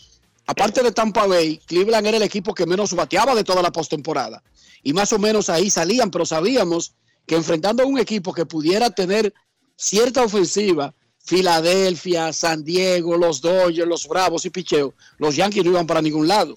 aparte 0.48 0.82
de 0.82 0.94
Tampa 0.94 1.28
Bay, 1.28 1.60
Cleveland 1.66 2.08
era 2.08 2.16
el 2.16 2.24
equipo 2.24 2.54
que 2.54 2.66
menos 2.66 2.94
bateaba 2.94 3.36
de 3.36 3.44
toda 3.44 3.62
la 3.62 3.70
postemporada. 3.70 4.42
Y 4.82 4.94
más 4.94 5.12
o 5.12 5.20
menos 5.20 5.50
ahí 5.50 5.70
salían, 5.70 6.12
pero 6.12 6.26
sabíamos 6.26 6.94
que 7.26 7.36
enfrentando 7.36 7.84
a 7.84 7.86
un 7.86 8.00
equipo 8.00 8.34
que 8.34 8.46
pudiera 8.46 8.90
tener 8.92 9.34
cierta 9.76 10.24
ofensiva, 10.24 10.94
Filadelfia, 11.20 12.32
San 12.32 12.64
Diego, 12.64 13.18
los 13.18 13.42
Dodgers, 13.42 13.88
los 13.88 14.08
Bravos 14.08 14.46
y 14.46 14.52
Picheo, 14.52 14.94
los 15.18 15.36
Yankees 15.36 15.66
no 15.66 15.72
iban 15.72 15.88
para 15.88 16.02
ningún 16.02 16.30
lado. 16.30 16.56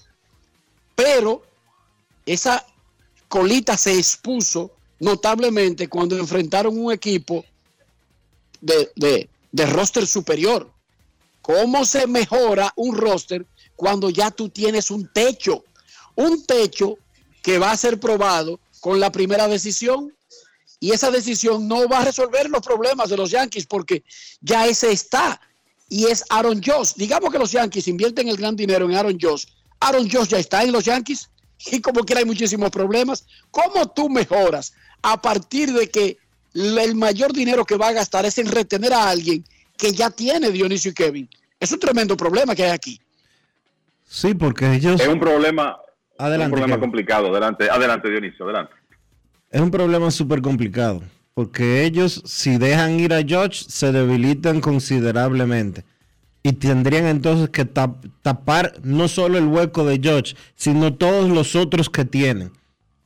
Pero 0.95 1.43
esa 2.25 2.65
colita 3.27 3.77
se 3.77 3.99
expuso 3.99 4.71
notablemente 5.01 5.89
cuando 5.89 6.17
enfrentaron 6.17 6.79
un 6.79 6.93
equipo 6.93 7.45
de- 8.61 9.29
de 9.59 9.67
roster 9.67 10.07
superior. 10.07 10.73
¿Cómo 11.43 11.85
se 11.85 12.07
mejora 12.07 12.73
un 12.77 12.97
roster 12.97 13.45
cuando 13.75 14.09
ya 14.09 14.31
tú 14.31 14.49
tienes 14.49 14.91
un 14.91 15.13
techo? 15.13 15.65
Un 16.15 16.47
techo 16.47 16.97
que 17.43 17.59
va 17.59 17.73
a 17.73 17.77
ser 17.77 17.99
probado 17.99 18.61
con 18.81 19.01
la 19.01 19.11
primera 19.11 19.49
decisión. 19.49 20.15
Y 20.81 20.93
esa 20.93 21.11
decisión 21.11 21.67
no 21.67 21.89
va 21.89 21.99
a 21.99 22.05
resolver 22.05 22.49
los 22.49 22.63
problemas 22.63 23.11
de 23.11 23.17
los 23.17 23.33
Yankees 23.33 23.67
porque 23.67 24.05
ya 24.41 24.67
ese 24.69 24.93
está. 24.93 25.41
Y 25.89 26.07
es 26.07 26.25
Aaron 26.29 26.63
Josh. 26.65 26.93
Digamos 26.95 27.33
que 27.33 27.39
los 27.39 27.51
Yankees 27.51 27.89
invierten 27.89 28.29
el 28.29 28.37
gran 28.37 28.55
dinero 28.55 28.85
en 28.89 28.95
Aaron 28.95 29.19
Josh. 29.21 29.47
Aaron 29.81 30.09
Josh 30.09 30.29
ya 30.29 30.39
está 30.39 30.63
en 30.63 30.71
los 30.71 30.85
Yankees 30.85 31.31
y 31.73 31.81
como 31.81 32.05
quiera 32.05 32.21
hay 32.21 32.27
muchísimos 32.27 32.71
problemas. 32.71 33.27
¿Cómo 33.51 33.89
tú 33.89 34.09
mejoras 34.09 34.73
a 35.03 35.21
partir 35.21 35.73
de 35.73 35.91
que 35.91 36.19
el 36.79 36.95
mayor 36.95 37.33
dinero 37.33 37.65
que 37.65 37.77
va 37.77 37.89
a 37.89 37.93
gastar 37.93 38.27
es 38.27 38.39
en 38.39 38.47
retener 38.47 38.93
a 38.93 39.09
alguien 39.09 39.45
que 39.77 39.93
ya 39.93 40.11
tiene 40.11 40.51
Dionisio 40.51 40.91
y 40.91 40.95
Kevin? 40.95 41.29
Es 41.61 41.73
un 41.73 41.79
tremendo 41.81 42.17
problema 42.17 42.55
que 42.55 42.65
hay 42.65 42.71
aquí. 42.71 43.01
Sí, 44.07 44.35
porque 44.35 44.73
ellos... 44.75 45.01
Es 45.01 45.09
un 45.09 45.21
problema, 45.21 45.77
Adelante, 46.19 46.47
un 46.47 46.51
problema 46.53 46.75
Kevin. 46.77 46.81
complicado. 46.81 47.29
Adelante, 47.29 47.71
adelante 47.71 48.11
Dionisio, 48.11 48.45
adelante. 48.45 48.73
Es 49.51 49.61
un 49.61 49.71
problema 49.71 50.11
súper 50.11 50.43
complicado, 50.43 51.03
porque 51.35 51.85
ellos 51.85 52.23
si 52.27 52.59
dejan 52.59 52.99
ir 53.01 53.13
a 53.15 53.23
George 53.23 53.65
se 53.69 53.93
debilitan 53.93 54.61
considerablemente 54.61 55.85
y 56.43 56.53
tendrían 56.53 57.07
entonces 57.07 57.51
que 57.51 57.65
tap- 57.67 58.11
tapar 58.23 58.75
no 58.83 59.09
solo 59.09 59.39
el 59.39 59.47
hueco 59.47 59.85
de 59.85 59.99
George, 60.03 60.35
sino 60.55 60.95
todos 60.95 61.29
los 61.31 61.55
otros 61.57 61.89
que 61.91 62.05
tienen. 62.05 62.53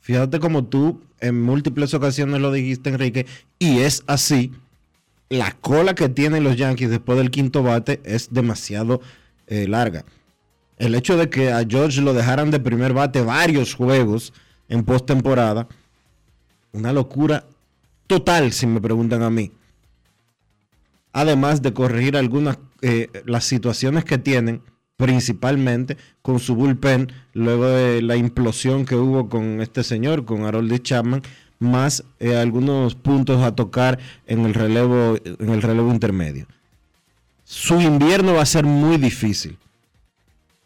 Fíjate 0.02 0.40
como 0.40 0.64
tú 0.64 1.00
en 1.20 1.40
múltiples 1.40 1.94
ocasiones 1.94 2.40
lo 2.40 2.50
dijiste, 2.50 2.90
Enrique, 2.90 3.26
y 3.58 3.78
es 3.78 4.02
así. 4.08 4.52
La 5.28 5.52
cola 5.52 5.94
que 5.94 6.08
tienen 6.08 6.44
los 6.44 6.56
Yankees 6.56 6.90
después 6.90 7.16
del 7.16 7.30
quinto 7.30 7.62
bate 7.62 8.00
es 8.04 8.28
demasiado 8.32 9.00
eh, 9.46 9.66
larga. 9.68 10.04
El 10.76 10.96
hecho 10.96 11.16
de 11.16 11.30
que 11.30 11.52
a 11.52 11.64
George 11.66 12.02
lo 12.02 12.12
dejaran 12.12 12.50
de 12.50 12.58
primer 12.58 12.92
bate 12.92 13.22
varios 13.22 13.74
juegos 13.74 14.32
en 14.68 14.84
postemporada, 14.84 15.68
una 16.72 16.92
locura 16.92 17.44
total, 18.08 18.52
si 18.52 18.66
me 18.66 18.80
preguntan 18.80 19.22
a 19.22 19.30
mí. 19.30 19.52
Además 21.12 21.62
de 21.62 21.72
corregir 21.72 22.16
algunas 22.16 22.58
eh, 22.80 23.08
las 23.24 23.44
situaciones 23.44 24.04
que 24.04 24.18
tienen, 24.18 24.62
principalmente 24.96 25.96
con 26.22 26.38
su 26.38 26.54
bullpen, 26.54 27.12
luego 27.34 27.66
de 27.66 28.02
la 28.02 28.16
implosión 28.16 28.84
que 28.84 28.96
hubo 28.96 29.28
con 29.28 29.60
este 29.60 29.82
señor, 29.82 30.24
con 30.24 30.44
Harold 30.44 30.82
Chapman, 30.82 31.22
más 31.58 32.04
eh, 32.18 32.36
algunos 32.36 32.94
puntos 32.94 33.42
a 33.42 33.54
tocar 33.54 33.98
en 34.26 34.44
el 34.44 34.54
relevo, 34.54 35.16
en 35.24 35.50
el 35.50 35.62
relevo 35.62 35.90
intermedio. 35.90 36.46
Su 37.44 37.80
invierno 37.80 38.34
va 38.34 38.42
a 38.42 38.46
ser 38.46 38.64
muy 38.64 38.96
difícil. 38.96 39.58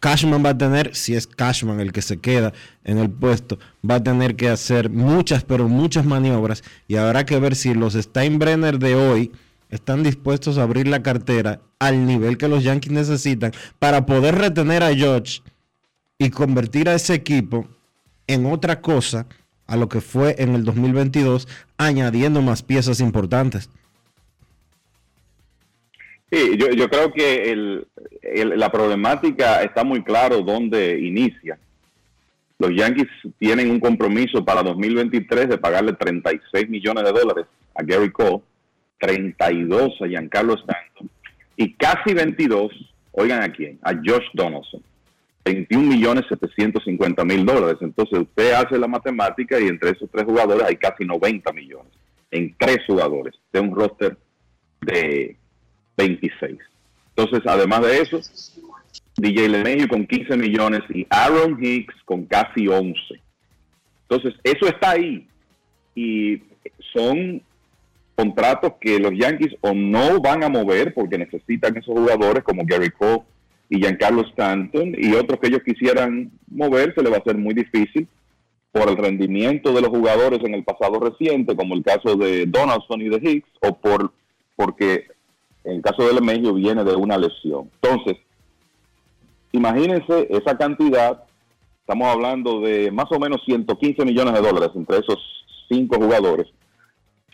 Cashman 0.01 0.44
va 0.44 0.51
a 0.51 0.59
tener, 0.59 0.94
si 0.94 1.15
es 1.15 1.27
Cashman 1.27 1.81
el 1.81 1.93
que 1.93 2.03
se 2.03 2.19
queda 2.19 2.53
en 2.85 2.98
el 2.98 3.11
puesto, 3.11 3.59
va 3.89 3.97
a 3.97 4.03
tener 4.03 4.36
que 4.36 4.48
hacer 4.48 4.90
muchas, 4.90 5.43
pero 5.43 5.69
muchas 5.69 6.05
maniobras 6.05 6.62
y 6.86 6.97
habrá 6.97 7.24
que 7.24 7.39
ver 7.39 7.57
si 7.57 7.74
los 7.74 7.94
Steinbrenner 7.94 8.78
de 8.78 8.94
hoy 8.94 9.32
están 9.70 10.02
dispuestos 10.02 10.59
a 10.59 10.62
abrir 10.62 10.86
la 10.86 11.02
cartera 11.02 11.60
al 11.78 12.06
nivel 12.06 12.38
que 12.38 12.48
los 12.48 12.64
Yankees 12.64 12.93
necesitan 12.93 13.52
para 13.78 14.06
poder 14.06 14.36
retener 14.36 14.82
a 14.82 14.94
George 14.94 15.43
y 16.18 16.30
convertir 16.30 16.88
a 16.88 16.94
ese 16.94 17.14
equipo 17.14 17.68
en 18.26 18.47
otra 18.47 18.80
cosa 18.80 19.26
a 19.66 19.76
lo 19.76 19.88
que 19.88 20.01
fue 20.01 20.36
en 20.38 20.55
el 20.55 20.64
2022, 20.64 21.48
añadiendo 21.76 22.40
más 22.40 22.62
piezas 22.62 23.01
importantes. 23.01 23.68
Sí, 26.30 26.56
yo, 26.56 26.88
creo 26.88 27.12
que 27.12 27.84
la 28.34 28.70
problemática 28.70 29.62
está 29.62 29.84
muy 29.84 30.02
claro 30.02 30.43
dónde 30.43 30.98
inicia. 30.98 31.59
Los 32.59 32.70
Yankees 32.74 33.09
tienen 33.38 33.70
un 33.70 33.80
compromiso 33.80 34.44
para 34.44 34.62
2023 34.62 35.48
de 35.48 35.59
pagarle 35.59 35.93
36 35.93 36.68
millones 36.68 37.05
de 37.05 37.12
dólares 37.12 37.47
a 37.74 37.82
Gary 37.82 38.10
Cole, 38.10 38.40
32 38.98 39.93
a 40.01 40.06
Giancarlo 40.06 40.55
Stanton 40.55 41.10
y 41.56 41.73
casi 41.74 42.14
22, 42.14 42.73
oigan 43.12 43.43
a 43.43 43.52
quién, 43.52 43.78
a 43.82 43.93
Josh 43.94 44.27
Donaldson. 44.35 44.82
21 45.44 45.89
millones 45.89 46.24
750 46.28 47.24
mil 47.24 47.47
dólares. 47.47 47.77
Entonces 47.81 48.18
usted 48.20 48.52
hace 48.52 48.78
la 48.78 48.89
matemática 48.89 49.60
y 49.60 49.68
entre 49.68 49.90
esos 49.90 50.10
tres 50.10 50.24
jugadores 50.24 50.64
hay 50.64 50.77
casi 50.77 51.05
90 51.05 51.52
millones 51.52 51.93
en 52.32 52.55
tres 52.59 52.78
jugadores 52.86 53.35
de 53.52 53.60
un 53.60 53.74
roster 53.74 54.16
de 54.81 55.36
26. 55.97 56.59
Entonces, 57.16 57.40
además 57.47 57.82
de 57.82 58.01
eso, 58.01 58.20
DJ 59.16 59.48
LeMahieu 59.48 59.89
con 59.89 60.06
15 60.06 60.36
millones 60.36 60.82
y 60.90 61.06
Aaron 61.09 61.59
Hicks 61.62 61.94
con 62.05 62.27
casi 62.27 62.68
11. 62.68 62.94
Entonces, 64.09 64.35
eso 64.44 64.66
está 64.66 64.90
ahí. 64.90 65.27
Y 65.94 66.43
son 66.93 67.40
contratos 68.16 68.72
que 68.80 68.98
los 68.98 69.12
Yankees 69.12 69.55
o 69.60 69.74
no 69.74 70.20
van 70.20 70.43
a 70.43 70.48
mover 70.48 70.94
porque 70.94 71.18
necesitan 71.18 71.76
esos 71.76 71.94
jugadores 71.94 72.43
como 72.43 72.64
Gary 72.64 72.90
Cole 72.90 73.22
y 73.68 73.78
Giancarlo 73.78 74.22
Stanton 74.22 74.94
y 74.97 75.12
otros 75.14 75.38
que 75.38 75.48
ellos 75.48 75.62
quisieran 75.64 76.30
mover 76.48 76.94
se 76.94 77.02
le 77.02 77.10
va 77.10 77.18
a 77.18 77.24
ser 77.24 77.36
muy 77.36 77.52
difícil 77.55 78.09
por 78.72 78.88
el 78.88 78.97
rendimiento 78.97 79.72
de 79.72 79.80
los 79.80 79.90
jugadores 79.90 80.40
en 80.44 80.55
el 80.55 80.64
pasado 80.64 80.98
reciente, 80.98 81.56
como 81.56 81.74
el 81.74 81.82
caso 81.82 82.16
de 82.16 82.47
Donaldson 82.47 83.01
y 83.01 83.09
de 83.09 83.16
Hicks, 83.16 83.48
o 83.62 83.76
por 83.76 84.12
porque 84.55 85.06
en 85.64 85.76
el 85.76 85.82
caso 85.82 86.06
de 86.06 86.14
Lemegio 86.14 86.55
viene 86.55 86.84
de 86.84 86.94
una 86.94 87.18
lesión. 87.18 87.70
Entonces, 87.82 88.16
imagínense 89.52 90.26
esa 90.30 90.56
cantidad, 90.56 91.24
estamos 91.80 92.09
hablando 92.09 92.60
de 92.60 92.90
más 92.90 93.10
o 93.10 93.18
menos 93.18 93.43
115 93.44 94.05
millones 94.05 94.34
de 94.34 94.40
dólares 94.40 94.70
entre 94.74 94.98
esos 94.98 95.18
cinco 95.68 95.97
jugadores. 95.97 96.47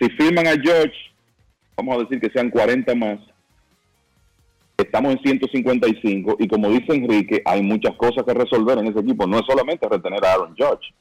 Si 0.03 0.11
firman 0.11 0.49
a 0.49 0.61
George, 0.61 0.97
vamos 1.77 1.97
a 1.97 2.01
decir 2.01 2.19
que 2.19 2.29
sean 2.31 2.51
40 2.51 2.93
más, 2.97 3.21
estamos 4.77 5.13
en 5.13 5.21
155 5.21 6.39
y 6.41 6.49
como 6.49 6.71
dice 6.71 6.93
Enrique, 6.93 7.41
hay 7.45 7.63
muchas 7.63 7.95
cosas 7.95 8.25
que 8.25 8.35
resolver 8.35 8.79
en 8.79 8.89
ese 8.89 8.99
equipo. 8.99 9.29
No 9.29 9.39
es 9.39 9.47
solamente 9.47 9.89
retener 9.89 10.25
a 10.25 10.33
Aaron 10.33 10.57
George, 10.57 10.93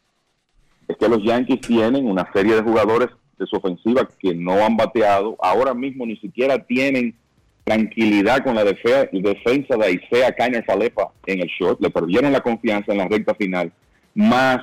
es 0.88 0.96
que 0.98 1.10
los 1.10 1.24
Yankees 1.24 1.62
tienen 1.62 2.06
una 2.06 2.32
serie 2.32 2.54
de 2.54 2.62
jugadores 2.62 3.10
de 3.40 3.48
su 3.48 3.56
ofensiva 3.56 4.08
que 4.20 4.36
no 4.36 4.64
han 4.64 4.78
bateado. 4.78 5.36
Ahora 5.40 5.74
mismo 5.74 6.06
ni 6.06 6.18
siquiera 6.18 6.60
tienen 6.60 7.16
tranquilidad 7.64 8.44
con 8.44 8.54
la 8.54 8.64
defensa 8.64 9.78
de 9.78 9.94
Isaiah 9.94 10.36
Kainer 10.36 10.64
Falepa 10.64 11.12
en 11.26 11.42
el 11.42 11.48
short. 11.48 11.82
Le 11.82 11.90
perdieron 11.90 12.32
la 12.32 12.42
confianza 12.42 12.92
en 12.92 13.00
la 13.00 13.08
recta 13.08 13.34
final, 13.34 13.72
más 14.14 14.60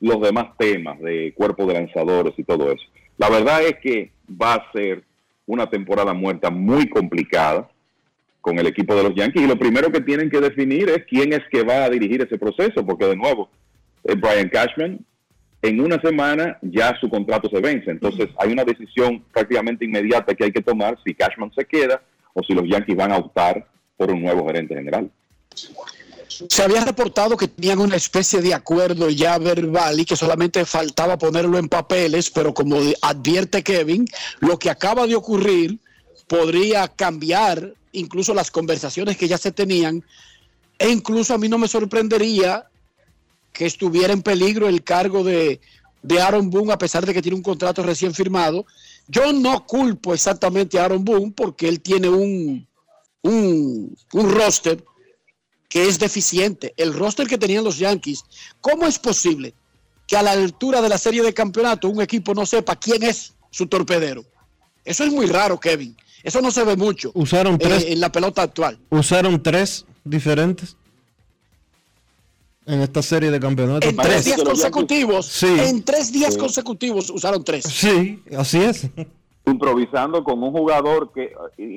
los 0.00 0.18
demás 0.22 0.46
temas 0.56 0.98
de 1.00 1.34
cuerpo 1.34 1.66
de 1.66 1.74
lanzadores 1.74 2.32
y 2.38 2.44
todo 2.44 2.72
eso. 2.72 2.86
La 3.22 3.30
verdad 3.30 3.62
es 3.62 3.76
que 3.78 4.10
va 4.28 4.54
a 4.54 4.72
ser 4.72 5.04
una 5.46 5.70
temporada 5.70 6.12
muerta 6.12 6.50
muy 6.50 6.88
complicada 6.88 7.70
con 8.40 8.58
el 8.58 8.66
equipo 8.66 8.96
de 8.96 9.04
los 9.04 9.14
Yankees 9.14 9.44
y 9.44 9.46
lo 9.46 9.56
primero 9.56 9.92
que 9.92 10.00
tienen 10.00 10.28
que 10.28 10.40
definir 10.40 10.88
es 10.88 11.04
quién 11.08 11.32
es 11.32 11.38
que 11.48 11.62
va 11.62 11.84
a 11.84 11.88
dirigir 11.88 12.20
ese 12.20 12.36
proceso, 12.36 12.84
porque 12.84 13.06
de 13.06 13.14
nuevo, 13.14 13.48
eh, 14.02 14.16
Brian 14.16 14.48
Cashman 14.48 14.98
en 15.62 15.80
una 15.80 16.00
semana 16.00 16.58
ya 16.62 16.98
su 17.00 17.08
contrato 17.08 17.48
se 17.48 17.60
vence. 17.60 17.92
Entonces 17.92 18.28
hay 18.38 18.50
una 18.52 18.64
decisión 18.64 19.22
prácticamente 19.32 19.84
inmediata 19.84 20.34
que 20.34 20.42
hay 20.42 20.50
que 20.50 20.60
tomar 20.60 20.98
si 21.04 21.14
Cashman 21.14 21.52
se 21.54 21.64
queda 21.64 22.02
o 22.34 22.42
si 22.42 22.54
los 22.54 22.68
Yankees 22.68 22.96
van 22.96 23.12
a 23.12 23.18
optar 23.18 23.64
por 23.96 24.10
un 24.10 24.20
nuevo 24.20 24.48
gerente 24.48 24.74
general. 24.74 25.08
Se 26.48 26.62
había 26.62 26.84
reportado 26.84 27.36
que 27.36 27.48
tenían 27.48 27.80
una 27.80 27.96
especie 27.96 28.40
de 28.40 28.54
acuerdo 28.54 29.10
ya 29.10 29.38
verbal 29.38 30.00
y 30.00 30.04
que 30.04 30.16
solamente 30.16 30.64
faltaba 30.64 31.18
ponerlo 31.18 31.58
en 31.58 31.68
papeles, 31.68 32.30
pero 32.30 32.54
como 32.54 32.78
advierte 33.02 33.62
Kevin, 33.62 34.06
lo 34.40 34.58
que 34.58 34.70
acaba 34.70 35.06
de 35.06 35.14
ocurrir 35.14 35.78
podría 36.26 36.88
cambiar 36.88 37.74
incluso 37.92 38.34
las 38.34 38.50
conversaciones 38.50 39.16
que 39.16 39.28
ya 39.28 39.38
se 39.38 39.52
tenían 39.52 40.02
e 40.78 40.90
incluso 40.90 41.34
a 41.34 41.38
mí 41.38 41.48
no 41.48 41.58
me 41.58 41.68
sorprendería 41.68 42.66
que 43.52 43.66
estuviera 43.66 44.12
en 44.12 44.22
peligro 44.22 44.66
el 44.66 44.82
cargo 44.82 45.22
de, 45.22 45.60
Aaron 46.20 46.50
Boone 46.50 46.72
a 46.72 46.78
pesar 46.78 47.06
de 47.06 47.14
que 47.14 47.22
tiene 47.22 47.36
un 47.36 47.42
contrato 47.42 47.82
recién 47.82 48.14
firmado. 48.14 48.66
Yo 49.06 49.32
no 49.32 49.64
culpo 49.66 50.14
exactamente 50.14 50.78
a 50.78 50.86
Aaron 50.86 51.04
Boone 51.04 51.32
porque 51.36 51.68
él 51.68 51.80
tiene 51.80 52.08
un, 52.08 52.66
un, 53.22 53.96
un 54.12 54.30
roster 54.30 54.82
que 55.72 55.88
es 55.88 55.98
deficiente. 55.98 56.74
El 56.76 56.92
roster 56.92 57.26
que 57.26 57.38
tenían 57.38 57.64
los 57.64 57.78
Yankees. 57.78 58.26
¿Cómo 58.60 58.86
es 58.86 58.98
posible 58.98 59.54
que 60.06 60.18
a 60.18 60.22
la 60.22 60.32
altura 60.32 60.82
de 60.82 60.90
la 60.90 60.98
serie 60.98 61.22
de 61.22 61.32
campeonato 61.32 61.88
un 61.88 62.02
equipo 62.02 62.34
no 62.34 62.44
sepa 62.44 62.76
quién 62.76 63.02
es 63.02 63.32
su 63.50 63.66
torpedero? 63.66 64.22
Eso 64.84 65.02
es 65.02 65.10
muy 65.10 65.24
raro, 65.24 65.58
Kevin. 65.58 65.96
Eso 66.22 66.42
no 66.42 66.50
se 66.50 66.62
ve 66.62 66.76
mucho. 66.76 67.10
Usaron 67.14 67.56
tres. 67.56 67.86
en 67.86 68.00
la 68.00 68.12
pelota 68.12 68.42
actual. 68.42 68.78
Usaron 68.90 69.42
tres 69.42 69.86
diferentes 70.04 70.76
en 72.66 72.82
esta 72.82 73.00
serie 73.00 73.30
de 73.30 73.40
campeonatos. 73.40 73.88
En 73.88 73.96
tres 73.96 74.26
días 74.26 74.42
consecutivos. 74.42 75.24
Sí. 75.24 75.56
En 75.58 75.82
tres 75.82 76.12
días 76.12 76.36
consecutivos 76.36 77.08
usaron 77.08 77.42
tres. 77.42 77.64
Sí, 77.64 78.22
así 78.36 78.58
es. 78.58 78.88
Improvisando 79.44 80.22
con 80.22 80.42
un 80.42 80.52
jugador 80.52 81.12
que 81.12 81.34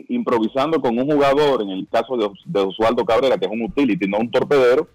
improvisando 0.10 0.80
con 0.80 0.98
un 0.98 1.06
jugador 1.10 1.64
en 1.64 1.70
el 1.70 1.88
caso 1.92 2.16
de, 2.16 2.60
Osvaldo 2.60 3.04
Cabrera 3.06 3.38
que 3.38 3.46
es 3.46 3.52
un 3.52 3.64
utility, 3.64 4.08
no 4.08 4.20
un 4.20 4.30
torpedero, 4.30 4.88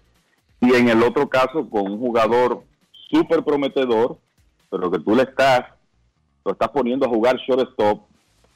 y 0.61 0.73
en 0.73 0.87
el 0.89 1.03
otro 1.03 1.27
caso 1.27 1.69
con 1.69 1.91
un 1.91 1.99
jugador 1.99 2.63
súper 3.09 3.43
prometedor, 3.43 4.17
pero 4.69 4.89
que 4.89 4.99
tú 4.99 5.15
le 5.15 5.23
estás 5.23 5.65
lo 6.45 6.53
estás 6.53 6.69
poniendo 6.69 7.05
a 7.05 7.09
jugar 7.09 7.37
shortstop 7.37 8.01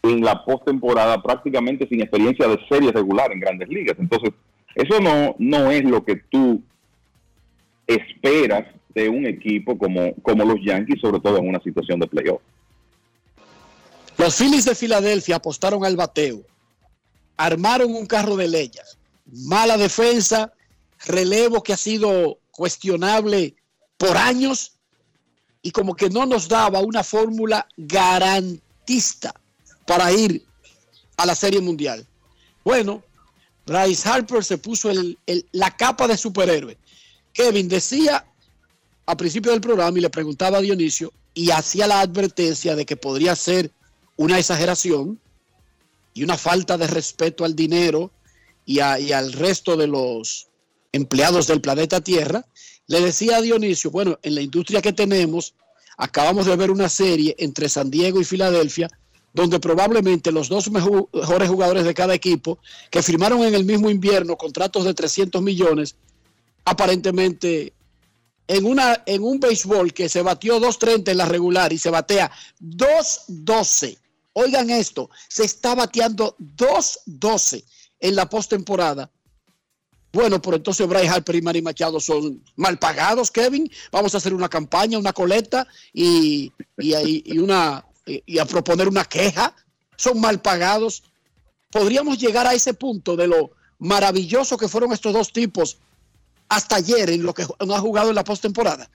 en 0.02 0.22
la 0.22 0.44
postemporada 0.44 1.22
prácticamente 1.22 1.88
sin 1.88 2.02
experiencia 2.02 2.48
de 2.48 2.60
serie 2.68 2.92
regular 2.92 3.32
en 3.32 3.40
Grandes 3.40 3.70
Ligas. 3.70 3.96
Entonces, 4.00 4.32
eso 4.76 5.00
no 5.02 5.36
no 5.38 5.72
es 5.72 5.84
lo 5.84 6.04
que 6.04 6.16
tú 6.16 6.62
esperas 7.86 8.66
de 8.96 9.10
un 9.10 9.26
equipo 9.28 9.78
como, 9.78 10.14
como 10.22 10.46
los 10.46 10.64
Yankees, 10.64 11.02
sobre 11.02 11.20
todo 11.20 11.38
en 11.38 11.50
una 11.50 11.60
situación 11.60 12.00
de 12.00 12.08
playoff. 12.08 12.42
Los 14.18 14.36
Phillies 14.36 14.66
de 14.66 14.76
Filadelfia 14.76 15.38
apostaron 15.38 15.86
al 15.86 15.96
bateo, 15.96 16.42
armaron 17.38 17.94
un 17.94 18.06
carro 18.06 18.36
de 18.36 18.48
leyes, 18.48 18.98
mala 19.26 19.78
defensa, 19.78 20.54
relevo 21.06 21.62
que 21.62 21.74
ha 21.74 21.78
sido 21.78 22.40
cuestionable 22.52 23.56
por 23.98 24.16
años 24.18 24.74
y 25.62 25.72
como 25.72 25.96
que 25.96 26.10
no 26.10 26.26
nos 26.26 26.48
daba 26.48 26.80
una 26.80 27.04
fórmula 27.04 27.68
garantista 27.76 29.34
para 29.86 30.12
ir 30.12 30.46
a 31.18 31.26
la 31.26 31.36
Serie 31.36 31.60
Mundial. 31.60 32.06
Bueno, 32.64 33.04
Bryce 33.66 34.08
Harper 34.08 34.44
se 34.44 34.58
puso 34.58 34.90
la 35.52 35.76
capa 35.76 36.08
de 36.08 36.18
superhéroe 36.18 36.78
Kevin 37.36 37.68
decía 37.68 38.26
a 39.06 39.18
principio 39.18 39.52
del 39.52 39.62
programa 39.62 39.98
y 39.98 40.02
le 40.02 40.10
preguntaba 40.10 40.58
a 40.58 40.62
Dionisio 40.62 41.12
y 41.34 41.52
hacía 41.52 41.86
la 41.86 42.00
advertencia 42.00 42.76
de 42.76 42.86
que 42.86 42.96
podría 42.96 43.36
ser 43.36 43.72
una 44.18 44.40
exageración 44.40 45.20
y 46.14 46.24
una 46.24 46.38
falta 46.38 46.78
de 46.78 46.88
respeto 46.88 47.44
al 47.46 47.56
dinero 47.56 48.12
y, 48.66 48.80
al 48.80 49.34
resto 49.34 49.78
de 49.78 49.88
los 49.88 50.48
empleados 50.92 51.48
del 51.48 51.62
planeta 51.62 52.02
Tierra, 52.02 52.46
le 52.88 53.02
decía 53.02 53.38
a 53.38 53.42
Dionisio, 53.42 53.92
bueno, 53.92 54.18
en 54.24 54.36
la 54.36 54.42
industria 54.42 54.82
que 54.82 54.94
tenemos, 54.94 55.54
acabamos 55.98 56.46
de 56.46 56.56
ver 56.56 56.72
una 56.72 56.90
serie 56.90 57.36
entre 57.38 57.70
San 57.70 57.92
Diego 57.92 58.20
y 58.20 58.24
Filadelfia, 58.24 58.88
donde 59.34 59.60
probablemente 59.60 60.32
los 60.32 60.48
dos 60.48 60.72
mejores 60.72 61.50
jugadores 61.50 61.84
de 61.84 61.94
cada 61.94 62.14
equipo, 62.14 62.60
que 62.90 63.04
firmaron 63.04 63.44
en 63.44 63.54
el 63.54 63.66
mismo 63.66 63.90
invierno 63.90 64.38
contratos 64.38 64.86
de 64.86 64.94
300 64.94 65.42
millones, 65.42 65.96
aparentemente 66.64 67.74
en, 68.48 68.66
una, 68.66 69.04
en 69.06 69.24
un 69.24 69.40
béisbol 69.40 69.94
que 69.94 70.08
se 70.08 70.22
batió 70.22 70.60
2.30 70.60 71.10
en 71.10 71.18
la 71.18 71.26
regular 71.26 71.74
y 71.74 71.78
se 71.78 71.90
batea 71.90 72.32
2.12. 72.62 73.98
Oigan 74.38 74.70
esto, 74.70 75.10
se 75.30 75.46
está 75.46 75.76
bateando 75.76 76.36
2.12 76.40 77.64
en 78.00 78.16
la 78.16 78.30
postemporada. 78.30 79.10
Bueno, 80.12 80.42
por 80.42 80.56
entonces 80.56 80.88
Bryce 80.88 81.08
Harper 81.08 81.36
y 81.36 81.42
Manny 81.42 81.62
Machado 81.62 82.00
son 82.00 82.44
mal 82.58 82.78
pagados, 82.78 83.32
Kevin. 83.32 83.72
Vamos 83.92 84.14
a 84.14 84.18
hacer 84.18 84.34
una 84.34 84.50
campaña, 84.50 84.98
una 84.98 85.14
coleta 85.14 85.68
y, 85.94 86.52
y, 86.78 87.38
una, 87.38 87.86
y 88.06 88.38
a 88.38 88.46
proponer 88.46 88.90
una 88.90 89.06
queja. 89.06 89.56
Son 89.96 90.20
mal 90.20 90.42
pagados. 90.42 91.04
Podríamos 91.72 92.18
llegar 92.18 92.46
a 92.46 92.54
ese 92.54 92.74
punto 92.74 93.16
de 93.16 93.28
lo 93.28 93.52
maravilloso 93.80 94.58
que 94.58 94.68
fueron 94.68 94.92
estos 94.92 95.14
dos 95.14 95.32
tipos 95.32 95.78
hasta 96.50 96.76
ayer 96.76 97.10
en 97.10 97.24
lo 97.24 97.34
que 97.34 97.46
no 97.66 97.76
ha 97.76 97.80
jugado 97.80 98.10
en 98.10 98.16
la 98.16 98.24
postemporada? 98.24 98.90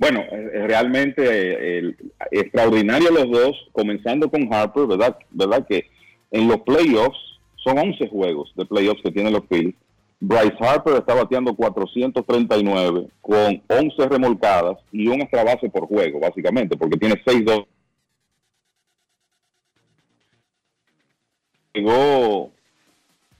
Bueno, 0.00 0.24
realmente 0.30 1.22
eh, 1.26 1.94
extraordinario 2.30 3.10
los 3.10 3.30
dos, 3.30 3.68
comenzando 3.72 4.30
con 4.30 4.50
Harper, 4.50 4.86
¿verdad? 4.86 5.18
¿verdad? 5.30 5.66
Que 5.68 5.90
en 6.30 6.48
los 6.48 6.62
playoffs 6.62 7.18
son 7.56 7.78
11 7.78 8.08
juegos 8.08 8.50
de 8.56 8.64
playoffs 8.64 9.02
que 9.02 9.10
tienen 9.10 9.34
los 9.34 9.44
Phillies. 9.46 9.74
Bryce 10.18 10.56
Harper 10.58 10.94
está 10.94 11.12
bateando 11.12 11.54
439 11.54 13.08
con 13.20 13.62
11 13.68 14.08
remolcadas 14.08 14.78
y 14.90 15.06
un 15.06 15.20
extra 15.20 15.44
base 15.44 15.68
por 15.68 15.86
juego, 15.86 16.18
básicamente, 16.18 16.78
porque 16.78 16.96
tiene 16.96 17.22
6-2. 17.22 17.66
Llegó 21.74 22.50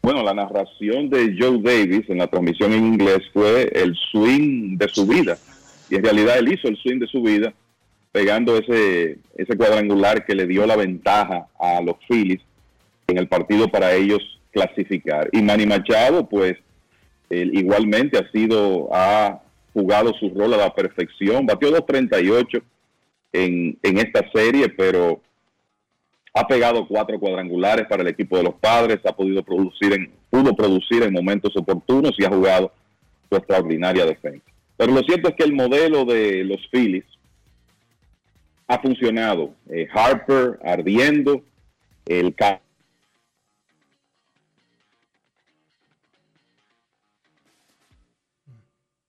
bueno, 0.03 0.23
la 0.23 0.35
narración 0.35 1.09
de 1.09 1.37
Joe 1.39 1.61
Davis 1.63 2.09
en 2.09 2.19
la 2.19 2.27
transmisión 2.27 2.73
en 2.73 2.87
inglés 2.87 3.21
fue 3.33 3.71
el 3.75 3.95
swing 4.11 4.77
de 4.77 4.89
su 4.89 5.07
vida. 5.07 5.39
Y 5.91 5.97
en 5.97 6.05
realidad 6.05 6.39
él 6.39 6.53
hizo 6.53 6.69
el 6.69 6.77
swing 6.77 7.01
de 7.01 7.07
su 7.09 7.23
vida, 7.23 7.53
pegando 8.13 8.57
ese, 8.57 9.19
ese 9.37 9.57
cuadrangular 9.57 10.25
que 10.25 10.35
le 10.35 10.47
dio 10.47 10.67
la 10.67 10.77
ventaja 10.77 11.49
a 11.59 11.81
los 11.81 11.97
Phillies 12.09 12.41
en 13.07 13.19
el 13.19 13.29
partido 13.29 13.69
para 13.69 13.93
ellos 13.95 14.41
clasificar. 14.53 15.29
Y 15.33 15.43
Manny 15.43 15.67
Machado, 15.67 16.29
pues, 16.29 16.57
igualmente 17.29 18.19
ha 18.19 18.31
sido, 18.31 18.89
ha 18.93 19.41
jugado 19.73 20.13
su 20.15 20.31
rol 20.31 20.55
a 20.55 20.59
la 20.59 20.75
perfección. 20.75 21.47
Batió 21.47 21.71
2.38 21.71 22.63
en, 23.33 23.79
en 23.83 23.99
esta 23.99 24.29
serie, 24.33 24.69
pero 24.69 25.21
ha 26.35 26.47
pegado 26.47 26.87
cuatro 26.87 27.19
cuadrangulares 27.19 27.87
para 27.87 28.03
el 28.03 28.09
equipo 28.09 28.37
de 28.37 28.45
los 28.45 28.55
padres, 28.55 29.01
ha 29.05 29.13
podido 29.13 29.43
producir 29.43 30.11
pudo 30.31 30.55
producir 30.55 31.03
en 31.03 31.13
momentos 31.13 31.57
oportunos 31.57 32.13
y 32.17 32.25
ha 32.25 32.29
jugado 32.29 32.73
su 33.29 33.37
extraordinaria 33.37 34.07
defensa. 34.07 34.50
Pero 34.81 34.95
lo 34.95 35.03
cierto 35.03 35.29
es 35.29 35.35
que 35.35 35.45
el 35.45 35.53
modelo 35.53 36.07
de 36.07 36.43
los 36.43 36.67
Phillies 36.71 37.05
ha 38.67 38.81
funcionado. 38.81 39.55
Eh, 39.69 39.87
Harper 39.93 40.59
ardiendo, 40.65 41.45
el 42.07 42.35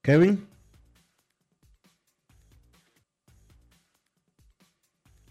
Kevin. 0.02 0.46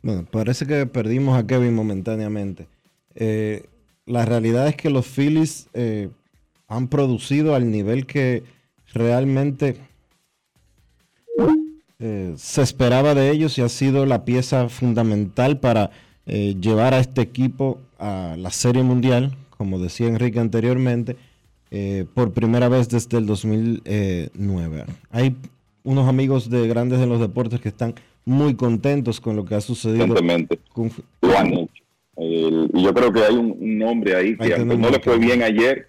Bueno, 0.02 0.26
parece 0.26 0.66
que 0.66 0.88
perdimos 0.88 1.38
a 1.38 1.46
Kevin 1.46 1.76
momentáneamente. 1.76 2.66
Eh, 3.14 3.68
la 4.08 4.26
realidad 4.26 4.68
es 4.68 4.76
que 4.76 4.90
los 4.90 5.06
Phillies 5.06 5.70
eh, 5.76 6.10
han 6.68 6.88
producido 6.88 7.54
al 7.54 7.70
nivel 7.70 8.08
que 8.08 8.42
realmente 8.92 9.91
eh, 12.02 12.34
se 12.38 12.62
esperaba 12.62 13.14
de 13.16 13.32
ellos 13.32 13.58
y 13.58 13.62
ha 13.62 13.70
sido 13.70 14.06
la 14.06 14.26
pieza 14.26 14.68
fundamental 14.70 15.60
para 15.60 15.92
eh, 16.26 16.56
llevar 16.60 16.94
a 16.94 17.00
este 17.00 17.22
equipo 17.22 17.80
a 18.00 18.36
la 18.38 18.50
Serie 18.52 18.84
Mundial, 18.84 19.36
como 19.58 19.80
decía 19.80 20.08
Enrique 20.08 20.40
anteriormente, 20.40 21.16
eh, 21.70 22.06
por 22.14 22.32
primera 22.32 22.68
vez 22.70 22.90
desde 22.90 23.18
el 23.18 23.26
2009. 23.26 24.86
Hay 25.12 25.36
unos 25.84 26.08
amigos 26.08 26.50
de 26.50 26.68
Grandes 26.68 27.00
en 27.00 27.10
los 27.10 27.20
Deportes 27.20 27.60
que 27.62 27.70
están 27.70 27.96
muy 28.26 28.56
contentos 28.56 29.20
con 29.20 29.36
lo 29.36 29.46
que 29.46 29.56
ha 29.56 29.62
sucedido. 29.62 30.08
Con- 30.74 30.92
lo 31.22 31.38
han 31.38 31.54
hecho. 31.54 31.84
El- 32.18 32.70
y 32.74 32.84
yo 32.84 32.94
creo 32.94 33.12
que 33.14 33.22
hay 33.24 33.36
un, 33.36 33.56
un 33.60 33.78
nombre 33.80 34.16
ahí 34.16 34.36
que 34.38 34.44
aunque 34.60 34.76
no 34.78 34.90
le 34.90 35.00
fue 35.00 35.18
bien 35.18 35.42
ayer, 35.44 35.88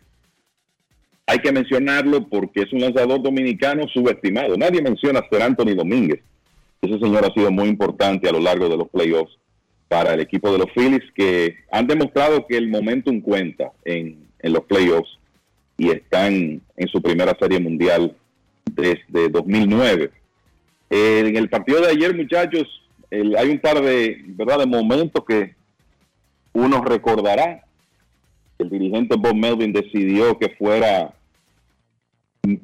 hay 1.26 1.38
que 1.38 1.52
mencionarlo 1.52 2.28
porque 2.28 2.62
es 2.62 2.72
un 2.72 2.80
lanzador 2.80 3.22
dominicano 3.22 3.86
subestimado. 3.88 4.56
Nadie 4.56 4.82
menciona 4.82 5.20
a 5.20 5.28
Ser 5.28 5.42
Anthony 5.42 5.74
Domínguez. 5.76 6.20
Ese 6.80 6.98
señor 6.98 7.24
ha 7.24 7.32
sido 7.32 7.50
muy 7.50 7.68
importante 7.68 8.28
a 8.28 8.32
lo 8.32 8.40
largo 8.40 8.68
de 8.68 8.76
los 8.76 8.88
playoffs 8.88 9.38
para 9.88 10.14
el 10.14 10.20
equipo 10.20 10.50
de 10.50 10.58
los 10.58 10.70
Phillies 10.74 11.02
que 11.14 11.54
han 11.70 11.86
demostrado 11.86 12.46
que 12.46 12.56
el 12.56 12.68
momentum 12.68 13.20
cuenta 13.20 13.72
en, 13.84 14.26
los 14.42 14.64
playoffs 14.64 15.18
y 15.78 15.90
están 15.90 16.60
en 16.76 16.88
su 16.88 17.00
primera 17.00 17.36
serie 17.38 17.60
mundial 17.60 18.16
desde 18.64 19.28
2009. 19.30 20.10
Eh, 20.90 21.24
en 21.26 21.36
el 21.36 21.48
partido 21.48 21.80
de 21.82 21.88
ayer, 21.90 22.16
muchachos, 22.16 22.66
el- 23.10 23.36
hay 23.36 23.50
un 23.50 23.60
par 23.60 23.80
de, 23.80 24.20
¿verdad? 24.26 24.58
de 24.58 24.66
momentos 24.66 25.24
que 25.26 25.54
uno 26.52 26.82
recordará. 26.82 27.64
El 28.62 28.70
dirigente 28.70 29.16
Bob 29.16 29.34
Melvin 29.34 29.72
decidió 29.72 30.38
que 30.38 30.50
fuera, 30.50 31.12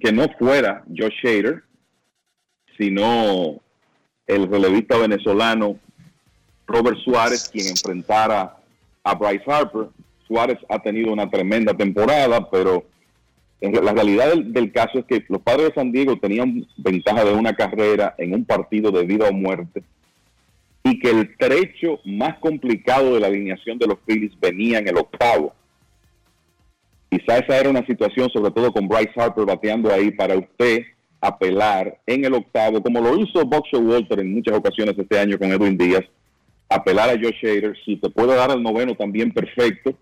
que 0.00 0.12
no 0.12 0.26
fuera 0.38 0.84
Josh 0.88 1.14
Shader, 1.22 1.62
sino 2.76 3.60
el 4.26 4.48
relevista 4.48 4.96
venezolano 4.96 5.78
Robert 6.66 6.98
Suárez, 6.98 7.48
quien 7.48 7.68
enfrentara 7.68 8.56
a 9.02 9.14
Bryce 9.14 9.44
Harper. 9.46 9.88
Suárez 10.26 10.58
ha 10.68 10.78
tenido 10.80 11.12
una 11.12 11.28
tremenda 11.28 11.74
temporada, 11.74 12.48
pero 12.50 12.84
la 13.60 13.92
realidad 13.92 14.30
del, 14.30 14.52
del 14.52 14.72
caso 14.72 15.00
es 15.00 15.04
que 15.06 15.24
los 15.28 15.42
padres 15.42 15.68
de 15.68 15.74
San 15.74 15.90
Diego 15.90 16.16
tenían 16.18 16.66
ventaja 16.76 17.24
de 17.24 17.32
una 17.32 17.54
carrera 17.54 18.14
en 18.18 18.34
un 18.34 18.44
partido 18.44 18.92
de 18.92 19.04
vida 19.04 19.28
o 19.28 19.32
muerte 19.32 19.82
y 20.84 20.98
que 21.00 21.10
el 21.10 21.36
trecho 21.36 22.00
más 22.04 22.38
complicado 22.38 23.14
de 23.14 23.20
la 23.20 23.26
alineación 23.26 23.78
de 23.78 23.86
los 23.86 23.98
Phillies 24.06 24.38
venía 24.40 24.78
en 24.78 24.88
el 24.88 24.96
octavo. 24.96 25.54
Quizá 27.10 27.38
esa 27.38 27.58
era 27.58 27.70
una 27.70 27.84
situación, 27.86 28.28
sobre 28.30 28.50
todo 28.50 28.72
con 28.72 28.88
Bryce 28.88 29.12
Harper 29.16 29.46
bateando 29.46 29.92
ahí, 29.92 30.10
para 30.10 30.36
usted 30.36 30.82
apelar 31.20 31.98
en 32.06 32.24
el 32.24 32.34
octavo, 32.34 32.82
como 32.82 33.00
lo 33.00 33.18
hizo 33.18 33.44
Boxer 33.44 33.80
Walter 33.80 34.20
en 34.20 34.34
muchas 34.34 34.56
ocasiones 34.56 34.96
este 34.98 35.18
año 35.18 35.38
con 35.38 35.50
Edwin 35.50 35.76
Díaz, 35.76 36.04
apelar 36.68 37.10
a 37.10 37.14
Josh 37.14 37.44
Hader. 37.44 37.74
Si 37.84 37.96
te 37.96 38.10
puede 38.10 38.36
dar 38.36 38.50
el 38.50 38.62
noveno, 38.62 38.94
también 38.94 39.32
perfecto. 39.32 39.94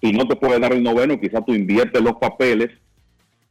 Si 0.00 0.12
no 0.12 0.26
te 0.26 0.36
puede 0.36 0.58
dar 0.58 0.72
el 0.72 0.82
noveno, 0.82 1.20
quizá 1.20 1.40
tú 1.40 1.54
inviertes 1.54 2.02
los 2.02 2.14
papeles 2.14 2.70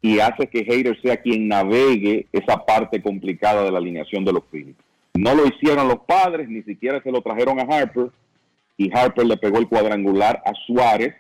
y 0.02 0.20
hace 0.20 0.48
que 0.48 0.66
Hader 0.70 1.00
sea 1.02 1.18
quien 1.18 1.48
navegue 1.48 2.28
esa 2.32 2.58
parte 2.66 3.02
complicada 3.02 3.64
de 3.64 3.72
la 3.72 3.78
alineación 3.78 4.26
de 4.26 4.34
los 4.34 4.44
Phillies. 4.52 4.76
No 5.14 5.36
lo 5.36 5.46
hicieron 5.46 5.88
los 5.88 6.00
padres, 6.08 6.50
ni 6.50 6.64
siquiera 6.64 7.02
se 7.02 7.12
lo 7.12 7.22
trajeron 7.22 7.60
a 7.60 7.64
Harper, 7.64 8.08
y 8.78 8.92
Harper 8.92 9.26
le 9.26 9.38
pegó 9.38 9.60
el 9.60 9.68
cuadrangular 9.68 10.42
a 10.46 10.54
Suárez, 10.66 11.14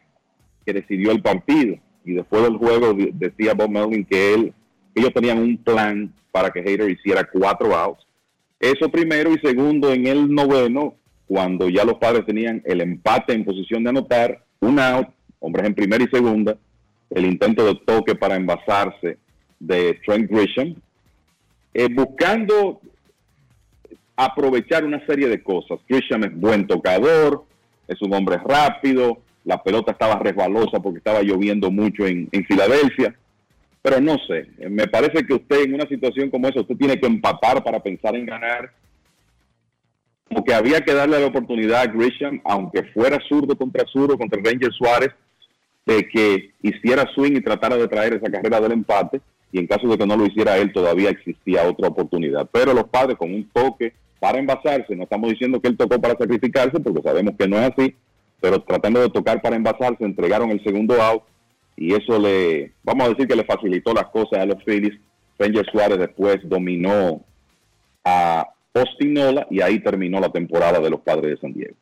que 0.66 0.74
decidió 0.74 1.12
el 1.12 1.22
partido. 1.22 1.76
Y 2.06 2.14
después 2.14 2.44
del 2.44 2.58
juego 2.58 2.94
de- 2.94 3.12
decía 3.14 3.54
Bob 3.54 3.70
Melvin 3.70 4.06
que 4.06 4.34
él, 4.34 4.54
ellos 4.96 5.14
tenían 5.14 5.40
un 5.40 5.58
plan 5.58 6.14
para 6.32 6.50
que 6.50 6.60
Hader 6.60 6.90
hiciera 6.90 7.28
cuatro 7.32 7.76
outs. 7.76 8.06
Eso 8.60 8.90
primero, 8.90 9.32
y 9.34 9.40
segundo, 9.40 9.92
en 9.92 10.08
el 10.08 10.34
noveno, 10.34 10.96
cuando 11.28 11.70
ya 11.70 11.84
los 11.84 11.96
padres 11.96 12.26
tenían 12.26 12.62
el 12.66 12.82
empate 12.82 13.34
en 13.34 13.46
posición 13.46 13.84
de 13.84 13.90
anotar, 13.90 14.44
un 14.60 14.80
out, 14.80 15.08
hombres 15.40 15.66
en 15.68 15.74
primera 15.76 16.04
y 16.04 16.08
segunda, 16.08 16.56
el 17.10 17.26
intento 17.26 17.66
de 17.66 17.76
toque 17.86 18.16
para 18.16 18.36
envasarse 18.36 19.18
de 19.60 20.00
Trent 20.06 20.30
Grisham, 20.30 20.76
eh, 21.74 21.88
buscando 21.94 22.82
aprovechar 24.16 24.86
una 24.86 25.06
serie 25.06 25.28
de 25.28 25.42
cosas. 25.42 25.80
Grisham 25.88 26.24
es 26.24 26.36
buen 26.40 26.68
tocador, 26.68 27.46
es 27.88 28.02
un 28.02 28.14
hombre 28.14 28.38
rápido, 28.38 29.18
la 29.46 29.62
pelota 29.62 29.92
estaba 29.92 30.20
resbalosa 30.20 30.80
porque 30.80 31.00
estaba 31.00 31.22
lloviendo 31.22 31.70
mucho 31.72 32.06
en, 32.06 32.30
Filadelfia, 32.48 33.16
pero 33.82 34.00
no 34.00 34.18
sé, 34.28 34.48
me 34.70 34.88
parece 34.88 35.26
que 35.26 35.34
usted 35.34 35.64
en 35.64 35.74
una 35.74 35.88
situación 35.88 36.30
como 36.30 36.48
esa, 36.48 36.62
usted 36.62 36.78
tiene 36.78 37.00
que 37.00 37.08
empatar 37.08 37.64
para 37.64 37.82
pensar 37.82 38.16
en 38.16 38.26
ganar, 38.26 38.72
como 40.28 40.44
que 40.44 40.54
había 40.54 40.82
que 40.82 40.94
darle 40.94 41.20
la 41.20 41.28
oportunidad 41.28 41.82
a 41.82 41.88
Grisham, 41.88 42.42
aunque 42.46 42.84
fuera 42.94 43.20
zurdo 43.28 43.56
contra 43.56 43.86
zurdo, 43.92 44.18
contra 44.18 44.42
Ranger 44.42 44.72
Suárez, 44.74 45.12
de 45.86 46.08
que 46.08 46.52
hiciera 46.62 47.06
swing 47.14 47.34
y 47.36 47.42
tratara 47.42 47.76
de 47.76 47.88
traer 47.88 48.14
esa 48.14 48.32
carrera 48.32 48.62
del 48.62 48.72
empate, 48.72 49.22
y 49.52 49.60
en 49.60 49.68
caso 49.68 49.88
de 49.88 49.98
que 49.98 50.08
no 50.08 50.18
lo 50.18 50.26
hiciera 50.26 50.58
él, 50.58 50.72
todavía 50.74 51.10
existía 51.10 51.68
otra 51.68 51.90
oportunidad. 51.90 52.50
Pero 52.52 52.74
los 52.74 52.86
padres 52.86 53.18
con 53.18 53.34
un 53.34 53.48
toque 53.50 53.94
para 54.20 54.40
envasarse, 54.40 54.96
no 54.96 55.04
estamos 55.04 55.30
diciendo 55.30 55.60
que 55.60 55.68
él 55.68 55.78
tocó 55.78 56.00
para 56.00 56.18
sacrificarse, 56.18 56.80
porque 56.80 57.02
sabemos 57.04 57.36
que 57.38 57.48
no 57.48 57.58
es 57.58 57.72
así, 57.72 57.94
pero 58.44 58.62
tratando 58.62 59.00
de 59.00 59.10
tocar 59.10 59.42
para 59.42 59.56
envasarse, 59.56 60.04
entregaron 60.04 60.52
el 60.52 60.62
segundo 60.66 61.02
out, 61.02 61.24
y 61.78 61.94
eso 61.94 62.20
le, 62.20 62.74
vamos 62.84 63.06
a 63.06 63.10
decir 63.12 63.26
que 63.26 63.38
le 63.38 63.46
facilitó 63.46 63.94
las 63.94 64.08
cosas 64.08 64.40
a 64.40 64.46
los 64.46 64.62
Phillies. 64.66 65.00
Ranger 65.40 65.66
Suárez 65.72 65.98
después 65.98 66.42
dominó 66.44 67.24
a 68.04 68.46
Postinola 68.74 69.48
y 69.50 69.62
ahí 69.62 69.80
terminó 69.80 70.20
la 70.20 70.30
temporada 70.30 70.82
de 70.82 70.90
los 70.90 71.00
padres 71.00 71.32
de 71.32 71.38
San 71.38 71.54
Diego. 71.54 71.74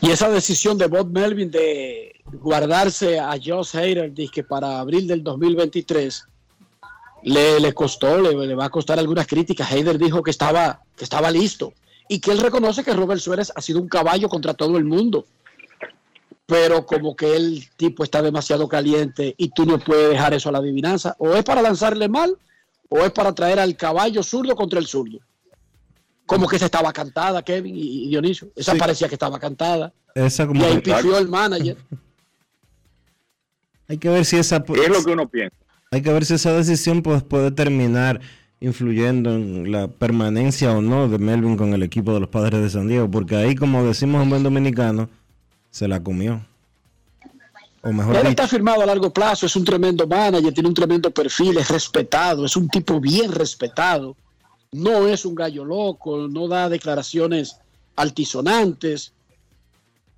Y 0.00 0.10
esa 0.10 0.28
decisión 0.28 0.76
de 0.76 0.88
Bob 0.88 1.08
Melvin 1.12 1.52
de 1.52 2.12
guardarse 2.32 3.20
a 3.20 3.36
Josh 3.40 3.76
Hader 3.76 4.12
que 4.12 4.42
para 4.42 4.80
abril 4.80 5.06
del 5.06 5.22
2023 5.22 6.26
le, 7.22 7.60
le 7.60 7.72
costó, 7.74 8.20
le, 8.20 8.34
le 8.44 8.54
va 8.56 8.64
a 8.64 8.70
costar 8.70 8.98
algunas 8.98 9.28
críticas. 9.28 9.70
Hader 9.70 9.98
dijo 9.98 10.20
que 10.24 10.32
estaba, 10.32 10.82
que 10.96 11.04
estaba 11.04 11.30
listo 11.30 11.72
y 12.12 12.18
que 12.18 12.32
él 12.32 12.38
reconoce 12.40 12.82
que 12.82 12.92
Robert 12.92 13.20
Suárez 13.20 13.52
ha 13.54 13.62
sido 13.62 13.80
un 13.80 13.88
caballo 13.88 14.28
contra 14.28 14.52
todo 14.52 14.76
el 14.78 14.84
mundo. 14.84 15.26
Pero 16.44 16.84
como 16.84 17.14
que 17.14 17.36
el 17.36 17.68
tipo 17.76 18.02
está 18.02 18.20
demasiado 18.20 18.68
caliente 18.68 19.36
y 19.38 19.50
tú 19.50 19.64
no 19.64 19.78
puedes 19.78 20.10
dejar 20.10 20.34
eso 20.34 20.48
a 20.48 20.52
la 20.52 20.58
adivinanza. 20.58 21.14
O 21.20 21.32
es 21.34 21.44
para 21.44 21.62
lanzarle 21.62 22.08
mal 22.08 22.36
o 22.88 22.98
es 22.98 23.12
para 23.12 23.32
traer 23.32 23.60
al 23.60 23.76
caballo 23.76 24.24
zurdo 24.24 24.56
contra 24.56 24.80
el 24.80 24.88
zurdo. 24.88 25.20
Como 26.26 26.48
que 26.48 26.58
se 26.58 26.64
estaba 26.64 26.92
cantada, 26.92 27.44
Kevin 27.44 27.76
y 27.76 28.08
Dionisio. 28.08 28.50
Esa 28.56 28.72
Sí. 28.72 28.78
parecía 28.78 29.06
que 29.08 29.14
estaba 29.14 29.38
cantada. 29.38 29.92
Esa 30.12 30.48
como 30.48 30.60
Y 30.60 30.64
ahí 30.64 30.80
pifió 30.80 31.16
el 31.16 31.28
manager. 31.28 31.76
hay 33.88 33.98
que 33.98 34.08
ver 34.08 34.24
si 34.24 34.36
esa 34.36 34.56
Es 34.56 34.88
lo 34.88 35.04
que 35.04 35.12
uno 35.12 35.28
piensa. 35.28 35.54
hay 35.92 36.02
que 36.02 36.12
ver 36.12 36.24
si 36.24 36.34
esa 36.34 36.52
decisión 36.54 37.02
pues, 37.02 37.22
puede 37.22 37.52
terminar 37.52 38.20
influyendo 38.60 39.34
en 39.34 39.72
la 39.72 39.88
permanencia 39.88 40.72
o 40.72 40.82
no 40.82 41.08
de 41.08 41.18
Melvin 41.18 41.56
con 41.56 41.72
el 41.72 41.82
equipo 41.82 42.12
de 42.12 42.20
los 42.20 42.28
Padres 42.28 42.60
de 42.60 42.70
San 42.70 42.88
Diego, 42.88 43.10
porque 43.10 43.36
ahí 43.36 43.54
como 43.54 43.84
decimos 43.84 44.22
en 44.22 44.30
buen 44.30 44.42
dominicano, 44.42 45.08
se 45.70 45.88
la 45.88 46.02
comió. 46.02 46.44
O 47.82 47.92
mejor 47.92 48.14
Él 48.16 48.20
dicho, 48.22 48.30
está 48.30 48.48
firmado 48.48 48.82
a 48.82 48.86
largo 48.86 49.10
plazo, 49.10 49.46
es 49.46 49.56
un 49.56 49.64
tremendo 49.64 50.06
manager, 50.06 50.52
tiene 50.52 50.68
un 50.68 50.74
tremendo 50.74 51.10
perfil, 51.10 51.56
es 51.56 51.68
respetado, 51.68 52.44
es 52.44 52.54
un 52.54 52.68
tipo 52.68 53.00
bien 53.00 53.32
respetado. 53.32 54.16
No 54.72 55.08
es 55.08 55.24
un 55.24 55.34
gallo 55.34 55.64
loco, 55.64 56.28
no 56.28 56.46
da 56.46 56.68
declaraciones 56.68 57.56
altisonantes. 57.96 59.12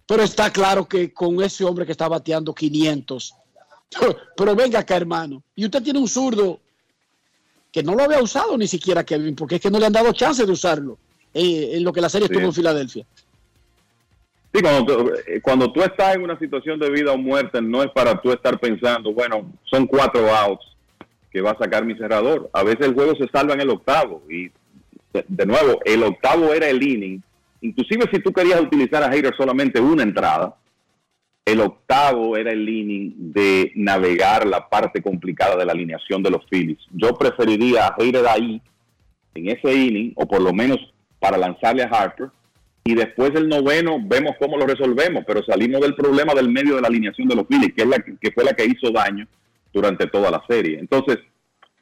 Pero 0.06 0.24
está 0.24 0.50
claro 0.50 0.86
que 0.86 1.12
con 1.14 1.40
ese 1.40 1.64
hombre 1.64 1.86
que 1.86 1.92
está 1.92 2.08
bateando 2.08 2.52
500. 2.52 3.34
Pero 4.36 4.56
venga 4.56 4.80
acá, 4.80 4.96
hermano. 4.96 5.42
Y 5.54 5.64
usted 5.64 5.82
tiene 5.82 6.00
un 6.00 6.08
zurdo 6.08 6.60
que 7.72 7.82
no 7.82 7.94
lo 7.94 8.04
había 8.04 8.22
usado 8.22 8.56
ni 8.58 8.68
siquiera 8.68 9.02
Kevin, 9.02 9.34
porque 9.34 9.56
es 9.56 9.60
que 9.60 9.70
no 9.70 9.78
le 9.80 9.86
han 9.86 9.92
dado 9.92 10.12
chance 10.12 10.44
de 10.44 10.52
usarlo 10.52 10.98
eh, 11.34 11.70
en 11.72 11.82
lo 11.84 11.92
que 11.92 12.02
la 12.02 12.08
serie 12.10 12.28
Sí. 12.28 12.34
estuvo 12.34 12.48
en 12.48 12.54
Filadelfia. 12.54 13.06
Sí, 14.54 14.60
cuando 14.60 14.84
tú, 14.84 15.12
eh, 15.26 15.40
cuando 15.40 15.72
tú 15.72 15.80
estás 15.82 16.14
en 16.14 16.22
una 16.22 16.38
situación 16.38 16.78
de 16.78 16.90
vida 16.90 17.12
o 17.12 17.16
muerte, 17.16 17.62
no 17.62 17.82
es 17.82 17.90
para 17.90 18.20
tú 18.20 18.30
estar 18.30 18.60
pensando, 18.60 19.12
bueno, 19.14 19.50
son 19.64 19.86
cuatro 19.86 20.28
outs 20.34 20.66
que 21.30 21.40
va 21.40 21.52
a 21.52 21.58
sacar 21.58 21.86
mi 21.86 21.94
cerrador. 21.96 22.50
A 22.52 22.62
veces 22.62 22.86
el 22.86 22.92
juego 22.94 23.14
se 23.16 23.26
salva 23.28 23.54
en 23.54 23.62
el 23.62 23.70
octavo. 23.70 24.22
Y 24.28 24.50
de, 25.14 25.24
de 25.26 25.46
nuevo, 25.46 25.80
el 25.86 26.02
octavo 26.02 26.52
era 26.52 26.68
el 26.68 26.82
inning. 26.82 27.22
Inclusive 27.62 28.06
si 28.12 28.20
tú 28.20 28.30
querías 28.30 28.60
utilizar 28.60 29.02
a 29.02 29.08
Hater 29.10 29.34
solamente 29.34 29.80
una 29.80 30.02
entrada, 30.02 30.54
el 31.44 31.60
octavo 31.60 32.36
era 32.36 32.52
el 32.52 32.68
inning 32.68 33.14
de 33.32 33.72
navegar 33.74 34.46
la 34.46 34.68
parte 34.68 35.02
complicada 35.02 35.56
de 35.56 35.66
la 35.66 35.72
alineación 35.72 36.22
de 36.22 36.30
los 36.30 36.44
Phillies. 36.48 36.78
Yo 36.92 37.16
preferiría 37.18 37.88
a 37.88 37.94
Hater 37.98 38.24
ahí, 38.26 38.60
en 39.34 39.48
ese 39.48 39.72
inning, 39.74 40.12
o 40.16 40.26
por 40.26 40.40
lo 40.40 40.52
menos 40.52 40.78
para 41.18 41.36
lanzarle 41.36 41.82
a 41.82 41.88
Harper, 41.88 42.28
y 42.84 42.94
después 42.94 43.32
del 43.32 43.48
noveno 43.48 43.98
vemos 44.02 44.32
cómo 44.38 44.56
lo 44.56 44.66
resolvemos, 44.66 45.24
pero 45.26 45.42
salimos 45.44 45.80
del 45.80 45.94
problema 45.94 46.34
del 46.34 46.48
medio 46.48 46.76
de 46.76 46.82
la 46.82 46.88
alineación 46.88 47.28
de 47.28 47.36
los 47.36 47.46
Phillies, 47.46 47.72
que, 47.74 47.82
es 47.82 47.88
la, 47.88 47.98
que 47.98 48.30
fue 48.32 48.44
la 48.44 48.52
que 48.54 48.64
hizo 48.64 48.90
daño 48.90 49.26
durante 49.72 50.06
toda 50.06 50.30
la 50.30 50.42
serie. 50.48 50.78
Entonces, 50.78 51.18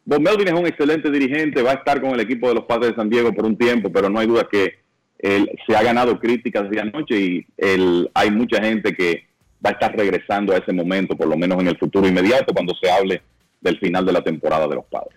Bob 0.05 0.21
Melvin 0.21 0.49
es 0.49 0.55
un 0.55 0.67
excelente 0.67 1.11
dirigente, 1.11 1.63
va 1.63 1.73
a 1.73 1.75
estar 1.75 2.01
con 2.01 2.11
el 2.11 2.21
equipo 2.21 2.49
de 2.49 2.55
los 2.55 2.65
Padres 2.65 2.91
de 2.91 2.97
San 2.97 3.11
Diego 3.11 3.33
por 3.33 3.45
un 3.45 3.57
tiempo, 3.57 3.91
pero 3.91 4.09
no 4.09 4.19
hay 4.19 4.27
duda 4.27 4.49
que 4.51 4.75
él 5.19 5.51
se 5.67 5.77
ha 5.77 5.83
ganado 5.83 6.19
críticas 6.19 6.65
desde 6.65 6.81
anoche 6.81 7.19
y 7.19 7.47
él- 7.59 8.11
hay 8.15 8.31
mucha 8.31 8.63
gente 8.63 8.95
que 8.95 9.25
va 9.65 9.71
a 9.71 9.73
estar 9.75 9.95
regresando 9.97 10.53
a 10.53 10.57
ese 10.59 10.73
momento, 10.73 11.17
por 11.17 11.27
lo 11.29 11.37
menos 11.37 11.61
en 11.61 11.69
el 11.69 11.79
futuro 11.79 12.07
inmediato, 12.09 12.53
cuando 12.55 12.75
se 12.81 12.91
hable 12.91 13.23
del 13.61 13.79
final 13.79 14.05
de 14.07 14.13
la 14.13 14.23
temporada 14.23 14.67
de 14.67 14.75
los 14.77 14.85
Padres. 14.87 15.15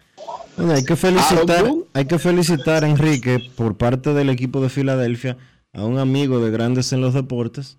Bueno, 0.57 0.73
hay 0.73 0.83
que 0.83 0.95
felicitar, 0.95 1.65
hay 1.93 2.05
que 2.05 2.19
felicitar 2.19 2.83
a 2.83 2.89
Enrique 2.89 3.39
por 3.55 3.77
parte 3.77 4.13
del 4.13 4.29
equipo 4.29 4.61
de 4.61 4.69
Filadelfia 4.69 5.37
a 5.73 5.83
un 5.85 5.97
amigo 5.97 6.39
de 6.39 6.51
Grandes 6.51 6.91
en 6.93 7.01
los 7.01 7.13
Deportes, 7.13 7.77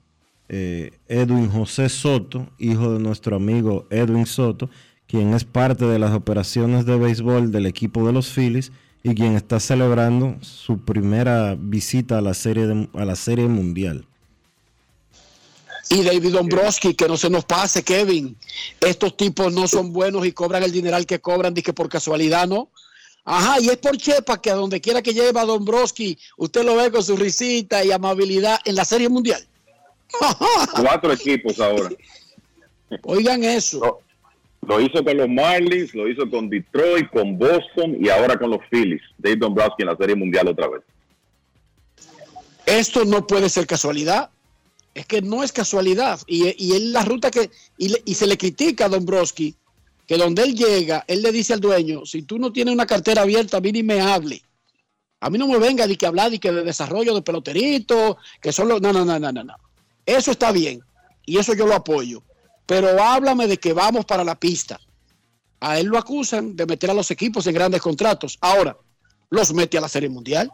eh, 0.49 0.93
Edwin 1.09 1.49
José 1.51 1.89
Soto, 1.89 2.49
hijo 2.59 2.93
de 2.93 2.99
nuestro 3.01 3.37
amigo 3.37 3.87
Edwin 3.91 4.27
Soto, 4.27 4.69
quien 5.07 5.35
es 5.35 5.45
parte 5.45 5.85
de 5.85 5.99
las 5.99 6.13
operaciones 6.13 6.87
de 6.87 6.97
béisbol 6.97 7.53
del 7.53 7.67
equipo 7.67 8.07
de 8.07 8.13
los 8.13 8.29
Phillies 8.33 8.73
y 9.03 9.15
quien 9.15 9.35
está 9.37 9.61
celebrando 9.61 10.37
su 10.41 10.79
primera 10.85 11.57
visita 11.59 12.19
a 12.19 12.21
la 12.23 12.33
serie 12.35 12.67
de- 12.67 12.89
a 12.95 13.05
la 13.05 13.15
serie 13.17 13.47
mundial. 13.49 14.07
Y 15.91 16.03
David 16.03 16.33
Dombrowski, 16.33 16.95
que 16.95 17.07
no 17.07 17.17
se 17.17 17.31
nos 17.31 17.45
pase, 17.45 17.83
Kevin. 17.83 18.37
Estos 18.81 19.17
tipos 19.17 19.53
no 19.53 19.69
son 19.69 19.93
buenos 19.93 20.27
y 20.27 20.33
cobran 20.33 20.63
el 20.63 20.73
dineral 20.73 21.07
que 21.07 21.21
cobran, 21.21 21.55
que 21.55 21.73
por 21.73 21.89
casualidad, 21.89 22.49
¿no? 22.49 22.71
Ajá, 23.25 23.61
y 23.61 23.69
es 23.69 23.79
por 23.79 23.97
Chepa 23.97 24.41
que 24.41 24.51
a 24.51 24.55
donde 24.55 24.81
quiera 24.81 25.01
que 25.01 25.15
lleve 25.15 25.39
a 25.39 25.45
Dombrowski, 25.45 26.19
usted 26.37 26.65
lo 26.65 26.77
ve 26.77 26.91
con 26.91 27.03
su 27.03 27.17
risita 27.17 27.85
y 27.85 27.91
amabilidad 27.91 28.59
en 28.65 28.75
la 28.75 28.85
Serie 28.85 29.09
Mundial. 29.09 29.47
Cuatro 30.81 31.13
equipos 31.13 31.59
ahora. 31.59 31.91
Oigan 33.03 33.43
eso. 33.45 33.81
Lo, 33.81 34.01
lo 34.67 34.81
hizo 34.81 35.03
con 35.03 35.17
los 35.17 35.29
Marlins, 35.29 35.95
lo 35.95 36.09
hizo 36.09 36.29
con 36.29 36.51
Detroit, 36.51 37.09
con 37.11 37.39
Boston 37.39 37.97
y 38.01 38.09
ahora 38.09 38.39
con 38.39 38.51
los 38.51 38.61
Phillies. 38.71 39.03
Dave 39.19 39.37
Dombrowski 39.37 39.83
en 39.83 39.89
la 39.89 39.97
Serie 39.97 40.17
Mundial 40.17 40.49
otra 40.49 40.69
vez. 40.69 40.83
Esto 42.67 43.05
no 43.05 43.27
puede 43.27 43.49
ser 43.49 43.67
casualidad. 43.67 44.31
Es 44.95 45.07
que 45.07 45.21
no 45.21 45.43
es 45.43 45.53
casualidad. 45.53 46.21
Y, 46.27 46.55
y 46.65 46.73
él 46.73 46.93
la 46.93 47.05
ruta 47.05 47.31
que. 47.31 47.51
Y, 47.77 48.15
se 48.15 48.27
le 48.27 48.39
critica 48.39 48.87
a 48.87 48.89
Dombrowski 48.89 49.57
que 50.07 50.17
donde 50.17 50.43
él 50.43 50.55
llega, 50.55 51.05
él 51.09 51.23
le 51.23 51.33
dice 51.33 51.53
al 51.53 51.61
dueño: 51.61 52.07
si 52.07 52.23
tú 52.23 52.39
no 52.39 52.53
tienes 52.53 52.73
una 52.73 52.87
cartera 52.87 53.23
abierta, 53.23 53.57
a 53.57 53.61
mí 53.61 53.73
ni 53.73 53.83
me 53.83 54.01
hable. 54.01 54.43
A 55.21 55.31
mí 55.31 55.39
no 55.39 55.49
me 55.49 55.59
venga 55.59 55.87
de 55.87 55.97
que 55.97 56.07
hablar 56.07 56.31
de 56.31 56.39
que 56.39 56.53
de 56.53 56.63
desarrollo 56.63 57.15
de 57.15 57.23
peloterito, 57.23 58.19
que. 58.41 58.51
No, 58.59 58.79
no, 58.79 58.93
no, 58.93 59.05
no, 59.05 59.19
no, 59.19 59.45
no. 59.45 59.55
Eso 60.07 60.31
está 60.31 60.53
bien. 60.53 60.81
Y 61.27 61.39
eso 61.39 61.55
yo 61.55 61.67
lo 61.67 61.75
apoyo. 61.75 62.23
Pero 62.67 63.03
háblame 63.03 63.47
de 63.47 63.59
que 63.59 63.73
vamos 63.73 64.05
para 64.05 64.25
la 64.25 64.39
pista. 64.39 64.79
A 65.61 65.79
él 65.79 65.87
lo 65.87 65.99
acusan 65.99 66.55
de 66.57 66.67
meter 66.67 66.91
a 66.91 66.95
los 66.95 67.11
equipos 67.11 67.47
en 67.47 67.55
grandes 67.55 67.81
contratos. 67.81 68.39
Ahora, 68.41 68.77
los 69.31 69.53
mete 69.55 69.79
a 69.79 69.81
la 69.81 69.89
Serie 69.89 70.09
Mundial. 70.09 70.51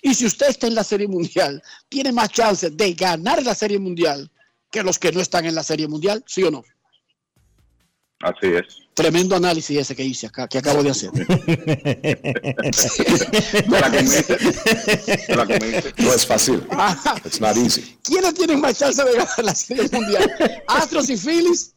Y 0.00 0.14
si 0.14 0.26
usted 0.26 0.48
está 0.48 0.66
en 0.66 0.74
la 0.74 0.84
Serie 0.84 1.08
Mundial, 1.08 1.62
tiene 1.88 2.12
más 2.12 2.30
chances 2.30 2.76
de 2.76 2.94
ganar 2.94 3.42
la 3.42 3.54
Serie 3.54 3.78
Mundial 3.78 4.30
que 4.70 4.82
los 4.82 4.98
que 4.98 5.12
no 5.12 5.20
están 5.20 5.44
en 5.44 5.54
la 5.54 5.62
Serie 5.62 5.86
Mundial, 5.86 6.24
¿sí 6.26 6.42
o 6.42 6.50
no? 6.50 6.64
Así 8.20 8.46
es. 8.46 8.78
Tremendo 8.94 9.34
análisis 9.34 9.78
ese 9.78 9.96
que 9.96 10.04
hice 10.04 10.26
acá, 10.28 10.46
que 10.46 10.58
acabo 10.58 10.82
de 10.82 10.90
hacer. 10.90 11.10
No 15.98 16.14
es 16.14 16.26
fácil. 16.26 16.62
It's 17.24 17.40
not 17.40 17.56
easy. 17.56 17.98
¿Quiénes 18.04 18.34
tienen 18.34 18.60
más 18.60 18.78
chance 18.78 19.02
de 19.02 19.12
ganar 19.12 19.44
la 19.44 19.54
Serie 19.54 19.88
Mundial? 19.90 20.30
¿Astros 20.68 21.10
y 21.10 21.16
Phillies? 21.16 21.74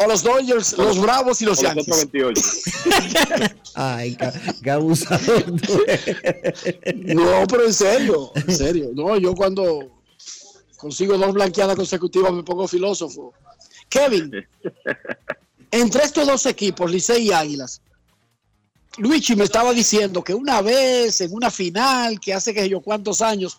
¿O 0.00 0.06
los 0.06 0.22
Dodgers, 0.22 0.76
los 0.78 1.00
Bravos 1.00 1.42
y 1.42 1.44
los 1.44 1.60
Yankees? 1.60 1.88
otros 1.88 2.10
28. 2.12 2.42
Ay, 3.74 4.16
qué, 4.62 4.70
abusador. 4.70 5.44
No, 6.94 7.46
pero 7.48 7.66
en 7.66 7.74
serio, 7.74 8.32
en 8.34 8.56
serio. 8.56 8.90
No, 8.94 9.16
yo 9.18 9.34
cuando 9.34 9.90
consigo 10.76 11.16
dos 11.16 11.32
blanqueadas 11.34 11.76
consecutivas 11.76 12.32
me 12.32 12.42
pongo 12.42 12.68
filósofo. 12.68 13.32
Kevin, 13.88 14.32
entre 15.70 16.04
estos 16.04 16.26
dos 16.26 16.46
equipos, 16.46 16.90
Licey 16.90 17.28
y 17.28 17.32
Águilas, 17.32 17.80
Luigi 18.98 19.36
me 19.36 19.44
estaba 19.44 19.72
diciendo 19.72 20.24
que 20.24 20.34
una 20.34 20.62
vez 20.62 21.20
en 21.20 21.32
una 21.32 21.50
final, 21.50 22.18
que 22.18 22.32
hace 22.32 22.54
que 22.54 22.68
yo 22.68 22.80
cuántos 22.80 23.20
años, 23.20 23.58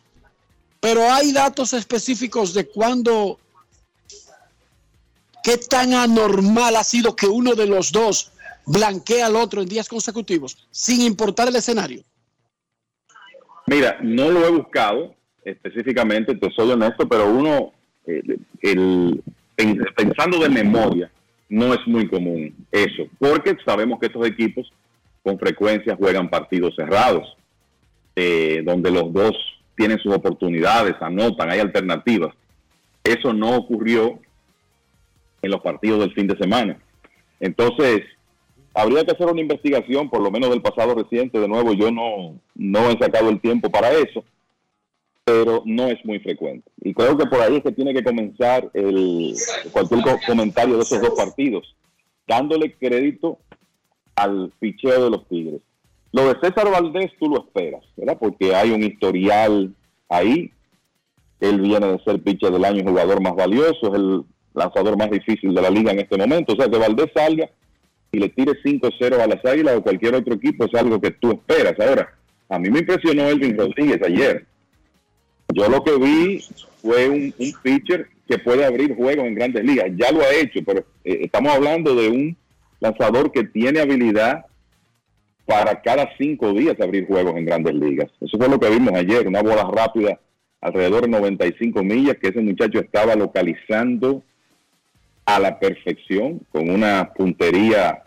pero 0.79 1.11
hay 1.11 1.31
datos 1.31 1.73
específicos 1.73 2.53
de 2.53 2.67
cuándo, 2.67 3.39
qué 5.47 5.57
tan 5.57 5.93
anormal 5.93 6.75
ha 6.75 6.83
sido 6.83 7.15
que 7.15 7.25
uno 7.25 7.55
de 7.55 7.67
los 7.67 7.93
dos 7.93 8.33
blanquea 8.65 9.27
al 9.27 9.37
otro 9.37 9.61
en 9.61 9.69
días 9.69 9.87
consecutivos, 9.87 10.57
sin 10.71 10.99
importar 10.99 11.47
el 11.47 11.55
escenario. 11.55 12.01
Mira, 13.65 13.97
no 14.01 14.29
lo 14.29 14.45
he 14.45 14.51
buscado 14.51 15.15
específicamente, 15.45 16.35
te 16.35 16.51
soy 16.51 16.71
honesto, 16.71 17.07
pero 17.07 17.31
uno, 17.31 17.71
eh, 18.05 19.21
pensando 19.95 20.37
de 20.39 20.49
memoria, 20.49 21.09
no 21.47 21.73
es 21.73 21.79
muy 21.87 22.09
común 22.09 22.53
eso, 22.69 23.03
porque 23.17 23.55
sabemos 23.65 24.01
que 24.01 24.07
estos 24.07 24.27
equipos 24.27 24.69
con 25.23 25.39
frecuencia 25.39 25.95
juegan 25.95 26.29
partidos 26.29 26.75
cerrados, 26.75 27.37
eh, 28.17 28.63
donde 28.65 28.91
los 28.91 29.13
dos 29.13 29.33
tienen 29.77 29.97
sus 29.99 30.13
oportunidades, 30.13 30.95
anotan, 30.99 31.49
hay 31.49 31.61
alternativas. 31.61 32.35
Eso 33.01 33.31
no 33.31 33.55
ocurrió 33.55 34.19
en 35.47 35.51
los 35.51 35.61
partidos 35.61 35.99
del 35.99 36.13
fin 36.13 36.27
de 36.27 36.37
semana. 36.37 36.79
Entonces, 37.39 38.03
habría 38.73 39.03
que 39.03 39.11
hacer 39.11 39.27
una 39.27 39.41
investigación, 39.41 40.09
por 40.09 40.21
lo 40.21 40.29
menos 40.29 40.49
del 40.51 40.61
pasado 40.61 40.93
reciente. 40.95 41.39
De 41.39 41.47
nuevo, 41.47 41.73
yo 41.73 41.91
no, 41.91 42.39
no 42.55 42.89
he 42.89 42.97
sacado 42.99 43.29
el 43.29 43.39
tiempo 43.41 43.69
para 43.71 43.91
eso, 43.91 44.23
pero 45.23 45.63
no 45.65 45.87
es 45.87 46.03
muy 46.05 46.19
frecuente. 46.19 46.69
Y 46.81 46.93
creo 46.93 47.17
que 47.17 47.25
por 47.25 47.41
ahí 47.41 47.57
es 47.57 47.63
que 47.63 47.71
tiene 47.71 47.93
que 47.93 48.03
comenzar 48.03 48.69
el, 48.73 49.33
cualquier 49.71 50.01
co- 50.01 50.19
comentario 50.25 50.75
de 50.75 50.83
esos 50.83 51.01
dos 51.01 51.15
partidos, 51.17 51.75
dándole 52.27 52.73
crédito 52.75 53.39
al 54.15 54.51
picheo 54.59 55.03
de 55.05 55.09
los 55.09 55.27
Tigres. 55.27 55.61
Lo 56.11 56.27
de 56.33 56.39
César 56.39 56.71
Valdés 56.71 57.11
tú 57.19 57.29
lo 57.29 57.39
esperas, 57.41 57.83
¿verdad? 57.95 58.17
Porque 58.19 58.55
hay 58.55 58.71
un 58.71 58.83
historial 58.83 59.73
ahí. 60.09 60.51
Él 61.39 61.61
viene 61.61 61.85
de 61.87 61.99
ser 62.03 62.21
pitcher 62.23 62.51
del 62.51 62.65
año, 62.65 62.83
jugador 62.83 63.21
más 63.21 63.35
valioso, 63.35 63.87
es 63.89 63.93
el 63.93 64.23
lanzador 64.57 64.97
más 64.97 65.09
difícil 65.09 65.53
de 65.53 65.61
la 65.61 65.69
liga 65.69 65.91
en 65.91 65.99
este 65.99 66.17
momento. 66.17 66.53
O 66.53 66.55
sea, 66.55 66.69
que 66.69 66.77
Valdés 66.77 67.11
salga 67.13 67.49
y 68.11 68.19
le 68.19 68.29
tire 68.29 68.53
5-0 68.63 69.19
a 69.19 69.27
las 69.27 69.45
Águilas 69.45 69.77
o 69.77 69.83
cualquier 69.83 70.15
otro 70.15 70.33
equipo 70.35 70.65
es 70.65 70.73
algo 70.73 70.99
que 70.99 71.11
tú 71.11 71.31
esperas. 71.31 71.79
Ahora, 71.79 72.13
a 72.49 72.59
mí 72.59 72.69
me 72.69 72.79
impresionó 72.79 73.27
Elvin 73.27 73.57
Rodríguez 73.57 74.01
ayer. 74.03 74.45
Yo 75.53 75.69
lo 75.69 75.83
que 75.83 75.97
vi 75.97 76.43
fue 76.81 77.09
un, 77.09 77.33
un 77.37 77.53
pitcher 77.61 78.07
que 78.27 78.37
puede 78.39 78.65
abrir 78.65 78.95
juegos 78.95 79.25
en 79.25 79.35
grandes 79.35 79.63
ligas. 79.63 79.87
Ya 79.95 80.11
lo 80.11 80.21
ha 80.21 80.33
hecho, 80.33 80.59
pero 80.65 80.81
eh, 81.03 81.19
estamos 81.21 81.53
hablando 81.53 81.95
de 81.95 82.09
un 82.09 82.37
lanzador 82.79 83.31
que 83.31 83.43
tiene 83.43 83.79
habilidad 83.79 84.45
para 85.45 85.81
cada 85.81 86.09
cinco 86.17 86.51
días 86.53 86.79
abrir 86.79 87.07
juegos 87.07 87.35
en 87.37 87.45
grandes 87.45 87.73
ligas. 87.73 88.11
Eso 88.19 88.37
fue 88.37 88.49
lo 88.49 88.59
que 88.59 88.69
vimos 88.69 88.93
ayer, 88.93 89.27
una 89.27 89.41
bola 89.41 89.63
rápida 89.63 90.19
alrededor 90.59 91.03
de 91.03 91.09
95 91.09 91.83
millas 91.83 92.17
que 92.17 92.27
ese 92.27 92.41
muchacho 92.41 92.79
estaba 92.79 93.15
localizando 93.15 94.23
a 95.27 95.39
la 95.39 95.59
perfección 95.59 96.39
con 96.53 96.69
una 96.69 97.11
puntería 97.13 98.01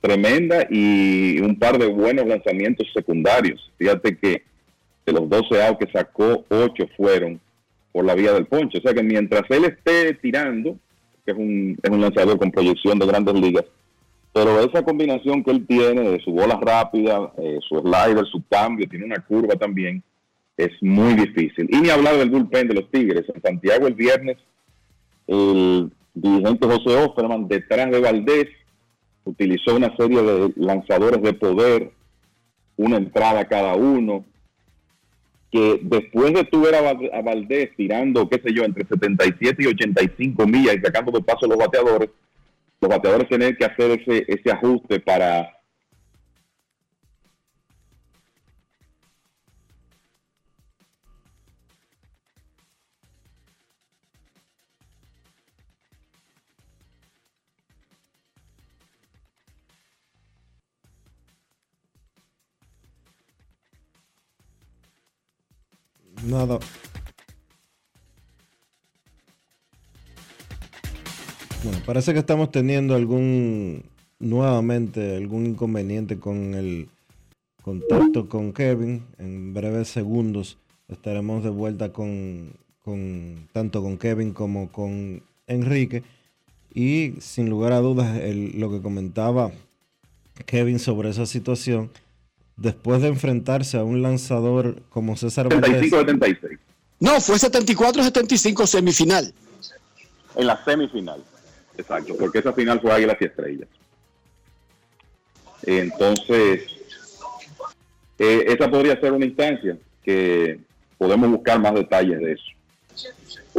tremenda 0.00 0.66
y 0.70 1.38
un 1.40 1.58
par 1.58 1.78
de 1.78 1.86
buenos 1.86 2.26
lanzamientos 2.26 2.88
secundarios. 2.94 3.70
Fíjate 3.76 4.16
que 4.16 4.42
de 5.04 5.12
los 5.12 5.28
12 5.28 5.62
outs 5.62 5.78
que 5.78 5.92
sacó, 5.92 6.46
8 6.48 6.88
fueron 6.96 7.38
por 7.92 8.06
la 8.06 8.14
vía 8.14 8.32
del 8.32 8.46
ponche. 8.46 8.78
O 8.78 8.80
sea 8.80 8.94
que 8.94 9.02
mientras 9.02 9.42
él 9.50 9.66
esté 9.66 10.14
tirando, 10.14 10.78
que 11.26 11.32
es 11.32 11.36
un, 11.36 11.78
es 11.82 11.90
un 11.90 12.00
lanzador 12.00 12.38
con 12.38 12.50
proyección 12.50 12.98
de 12.98 13.06
grandes 13.06 13.34
ligas, 13.34 13.64
Pero 14.32 14.60
esa 14.60 14.82
combinación 14.82 15.44
que 15.44 15.50
él 15.50 15.66
tiene 15.66 16.08
de 16.08 16.20
su 16.20 16.30
bola 16.30 16.58
rápida, 16.58 17.32
eh, 17.36 17.58
su 17.68 17.80
slider, 17.80 18.24
su 18.32 18.42
cambio, 18.48 18.88
tiene 18.88 19.04
una 19.04 19.20
curva 19.20 19.56
también, 19.56 20.02
es 20.56 20.70
muy 20.80 21.12
difícil. 21.14 21.68
Y 21.70 21.82
ni 21.82 21.90
hablar 21.90 22.16
del 22.16 22.30
bullpen 22.30 22.68
de 22.68 22.74
los 22.74 22.90
Tigres. 22.90 23.24
En 23.34 23.42
Santiago 23.42 23.86
el 23.86 23.94
viernes, 23.94 24.38
el 25.26 25.90
dirigente 26.16 26.66
José 26.66 26.96
Offerman, 26.96 27.46
detrás 27.46 27.90
de 27.90 28.00
Valdés, 28.00 28.46
utilizó 29.24 29.76
una 29.76 29.94
serie 29.96 30.22
de 30.22 30.52
lanzadores 30.56 31.22
de 31.22 31.32
poder, 31.34 31.90
una 32.76 32.96
entrada 32.96 33.44
cada 33.46 33.74
uno, 33.74 34.24
que 35.50 35.78
después 35.82 36.32
de 36.34 36.44
tu 36.44 36.60
ver 36.62 36.74
a 36.74 36.80
Val- 36.80 37.10
a 37.12 37.22
Valdés 37.22 37.70
tirando, 37.76 38.28
qué 38.28 38.40
sé 38.40 38.52
yo, 38.52 38.64
entre 38.64 38.86
77 38.86 39.62
y 39.62 39.66
85 39.66 40.46
millas 40.46 40.76
y 40.76 40.80
sacando 40.80 41.12
de 41.12 41.22
paso 41.22 41.46
los 41.46 41.58
bateadores, 41.58 42.10
los 42.80 42.90
bateadores 42.90 43.28
tienen 43.28 43.54
que 43.56 43.64
hacer 43.64 44.00
ese, 44.00 44.24
ese 44.26 44.50
ajuste 44.50 45.00
para 45.00 45.55
Nada. 66.26 66.58
Bueno, 71.62 71.78
parece 71.84 72.12
que 72.12 72.20
estamos 72.20 72.50
teniendo 72.50 72.94
algún, 72.94 73.82
nuevamente, 74.18 75.16
algún 75.16 75.46
inconveniente 75.46 76.18
con 76.18 76.54
el 76.54 76.88
contacto 77.62 78.28
con 78.28 78.52
Kevin. 78.52 79.04
En 79.18 79.52
breves 79.54 79.88
segundos 79.88 80.58
estaremos 80.88 81.42
de 81.42 81.50
vuelta 81.50 81.92
con, 81.92 82.52
con 82.84 83.48
tanto 83.52 83.82
con 83.82 83.98
Kevin 83.98 84.32
como 84.32 84.70
con 84.70 85.22
Enrique. 85.46 86.02
Y 86.72 87.14
sin 87.20 87.48
lugar 87.48 87.72
a 87.72 87.80
dudas, 87.80 88.18
el- 88.18 88.60
lo 88.60 88.70
que 88.70 88.82
comentaba 88.82 89.50
Kevin 90.44 90.78
sobre 90.78 91.08
esa 91.08 91.24
situación, 91.26 91.90
después 92.56 93.02
de 93.02 93.08
enfrentarse 93.08 93.76
a 93.78 93.84
un 93.84 94.02
lanzador 94.02 94.82
como 94.90 95.16
César 95.16 95.48
Valdés, 95.48 95.90
75-76 95.92 96.58
No, 97.00 97.20
fue 97.20 97.36
74-75 97.36 98.66
semifinal. 98.66 99.32
en 100.36 100.46
la 100.46 100.62
semifinal. 100.64 101.22
Exacto, 101.78 102.16
porque 102.18 102.38
esa 102.38 102.52
final 102.54 102.80
fue 102.80 102.90
Águilas 102.92 103.16
y 103.20 103.24
Estrellas. 103.26 103.68
Entonces, 105.62 106.62
eh, 108.18 108.44
esa 108.48 108.70
podría 108.70 108.98
ser 109.00 109.12
una 109.12 109.26
instancia 109.26 109.76
que 110.04 110.60
podemos 110.98 111.30
buscar 111.30 111.58
más 111.60 111.74
detalles 111.74 112.18
de 112.18 112.32
eso. 112.32 112.44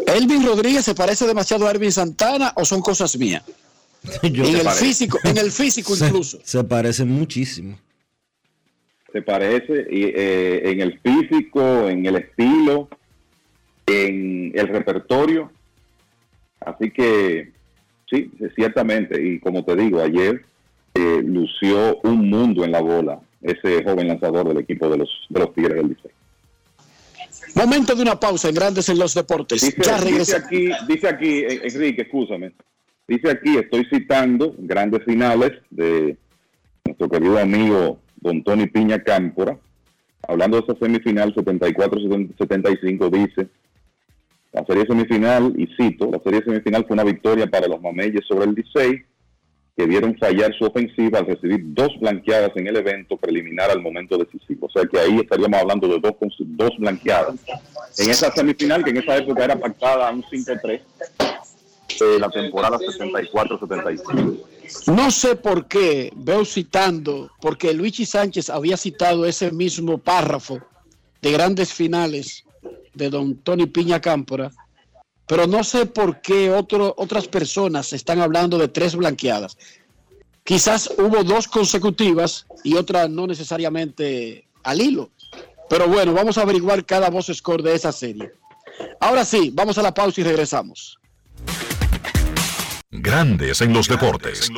¿Elvin 0.08 0.46
Rodríguez 0.46 0.86
se 0.86 0.96
parece 0.96 1.26
demasiado 1.28 1.68
a 1.68 1.72
Ervin 1.72 1.92
Santana 1.92 2.54
o 2.56 2.64
son 2.66 2.82
cosas 2.82 3.18
mías? 3.18 3.44
Yo- 4.24 4.46
en 4.46 4.52
Se 4.52 4.58
el 4.60 4.64
parece. 4.64 4.86
físico, 4.86 5.20
en 5.24 5.38
el 5.38 5.52
físico 5.52 5.96
se- 5.96 6.06
incluso. 6.08 6.40
Se 6.44 6.64
parecen 6.64 7.10
muchísimo. 7.10 7.78
Se 9.12 9.22
parece 9.22 9.88
y, 9.90 10.04
eh, 10.06 10.70
en 10.72 10.82
el 10.82 11.00
físico, 11.00 11.88
en 11.90 12.06
el 12.06 12.18
estilo, 12.18 12.90
en 13.86 14.52
el 14.54 14.68
repertorio. 14.68 15.52
Así 16.60 16.92
que, 16.92 17.52
sí, 18.10 18.32
ciertamente. 18.56 19.22
Y 19.22 19.40
como 19.40 19.64
te 19.64 19.76
digo, 19.76 20.02
ayer 20.02 20.44
eh, 20.94 21.22
lució 21.24 22.00
un 22.04 22.30
mundo 22.30 22.66
en 22.66 22.72
la 22.72 22.82
bola 22.82 23.20
ese 23.42 23.84
joven 23.84 24.08
lanzador 24.08 24.48
del 24.48 24.58
equipo 24.58 24.90
de 24.90 24.98
los, 24.98 25.10
de 25.30 25.40
los 25.40 25.54
Tigres 25.54 25.76
del 25.76 25.90
Licey. 25.90 26.12
Momento 27.56 27.96
de 27.96 28.02
una 28.02 28.20
pausa 28.20 28.50
en 28.50 28.56
Grandes 28.56 28.90
en 28.90 29.00
los 29.00 29.14
Deportes. 29.14 29.62
Dice, 29.62 29.82
ya 29.82 29.94
dice 29.96 30.06
regresamos. 30.06 30.46
aquí, 30.46 30.70
dice 30.88 31.08
aquí, 31.08 31.40
eh, 31.40 31.62
Enrique, 31.64 32.02
escúchame. 32.04 32.52
Dice 33.08 33.32
aquí, 33.32 33.58
estoy 33.58 33.86
citando 33.86 34.54
grandes 34.58 35.04
finales 35.06 35.54
de 35.70 36.18
nuestro 36.84 37.10
querido 37.10 37.40
amigo 37.40 38.00
Don 38.18 38.44
Tony 38.44 38.68
Piña 38.68 39.04
Cámpora. 39.04 39.58
Hablando 40.28 40.60
de 40.60 40.64
esa 40.64 40.80
semifinal 40.80 41.34
74-75, 41.34 43.10
dice, 43.10 43.48
la 44.52 44.66
serie 44.66 44.86
semifinal, 44.86 45.54
y 45.56 45.68
cito, 45.76 46.10
la 46.12 46.20
serie 46.20 46.44
semifinal 46.44 46.86
fue 46.86 46.96
una 46.96 47.04
victoria 47.04 47.48
para 47.48 47.68
los 47.68 47.82
Mameyes 47.82 48.26
sobre 48.28 48.46
el 48.46 48.56
Licey, 48.56 49.04
que 49.78 49.86
vieron 49.86 50.18
fallar 50.18 50.52
su 50.58 50.66
ofensiva 50.66 51.20
al 51.20 51.28
recibir 51.28 51.60
dos 51.64 51.90
blanqueadas 52.00 52.52
en 52.56 52.66
el 52.66 52.76
evento 52.78 53.16
preliminar 53.16 53.70
al 53.70 53.82
momento 53.82 54.18
decisivo. 54.18 54.66
O 54.66 54.70
sea 54.72 54.84
que 54.86 55.00
ahí 55.00 55.20
estaríamos 55.20 55.62
hablando 55.62 55.88
de 55.88 56.00
dos, 56.00 56.14
dos 56.40 56.72
blanqueadas. 56.80 57.36
En 58.00 58.10
esa 58.10 58.32
semifinal, 58.32 58.84
que 58.84 58.90
en 58.90 58.98
esa 58.98 59.18
época 59.18 59.46
era 59.46 59.56
pactada 59.56 60.10
a 60.10 60.12
un 60.12 60.24
5-3, 60.24 60.82
de 62.00 62.20
la 62.20 62.30
temporada 62.30 62.78
74-75. 62.80 64.38
No 64.88 65.12
sé 65.12 65.36
por 65.36 65.68
qué 65.68 66.12
veo 66.16 66.46
citando, 66.46 67.32
porque 67.42 67.74
Luigi 67.74 68.06
Sánchez 68.06 68.50
había 68.50 68.78
citado 68.78 69.26
ese 69.26 69.52
mismo 69.52 69.98
párrafo 69.98 70.60
de 71.22 71.32
grandes 71.32 71.74
finales 71.74 72.44
de 72.94 73.10
don 73.10 73.36
Tony 73.38 73.68
Piña 73.68 74.02
Cámpora, 74.02 74.52
pero 75.28 75.46
no 75.46 75.64
sé 75.64 75.86
por 75.86 76.22
qué 76.22 76.50
otras 76.50 77.28
personas 77.28 77.94
están 77.94 78.20
hablando 78.22 78.58
de 78.58 78.70
tres 78.70 78.96
blanqueadas. 78.96 79.58
Quizás 80.44 80.90
hubo 80.98 81.24
dos 81.24 81.48
consecutivas 81.48 82.48
y 82.64 82.76
otra 82.76 83.10
no 83.10 83.28
necesariamente 83.28 84.48
al 84.64 84.82
hilo. 84.82 85.12
Pero 85.70 85.88
bueno, 85.90 86.14
vamos 86.14 86.38
a 86.38 86.44
averiguar 86.44 86.86
cada 86.86 87.10
voz 87.10 87.28
score 87.34 87.62
de 87.62 87.76
esa 87.76 87.92
serie. 87.92 88.32
Ahora 89.02 89.26
sí, 89.26 89.52
vamos 89.54 89.78
a 89.78 89.82
la 89.82 89.94
pausa 89.94 90.22
y 90.22 90.24
regresamos. 90.24 90.98
Grandes 93.00 93.62
en 93.62 93.74
los 93.74 93.88
deportes. 93.88 94.52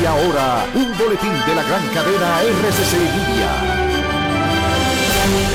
Y 0.00 0.04
ahora, 0.04 0.66
un 0.74 0.98
boletín 0.98 1.32
de 1.46 1.54
la 1.54 1.62
gran 1.62 1.86
cadena 1.88 2.42
RCC 2.42 2.92
Media. 3.28 3.82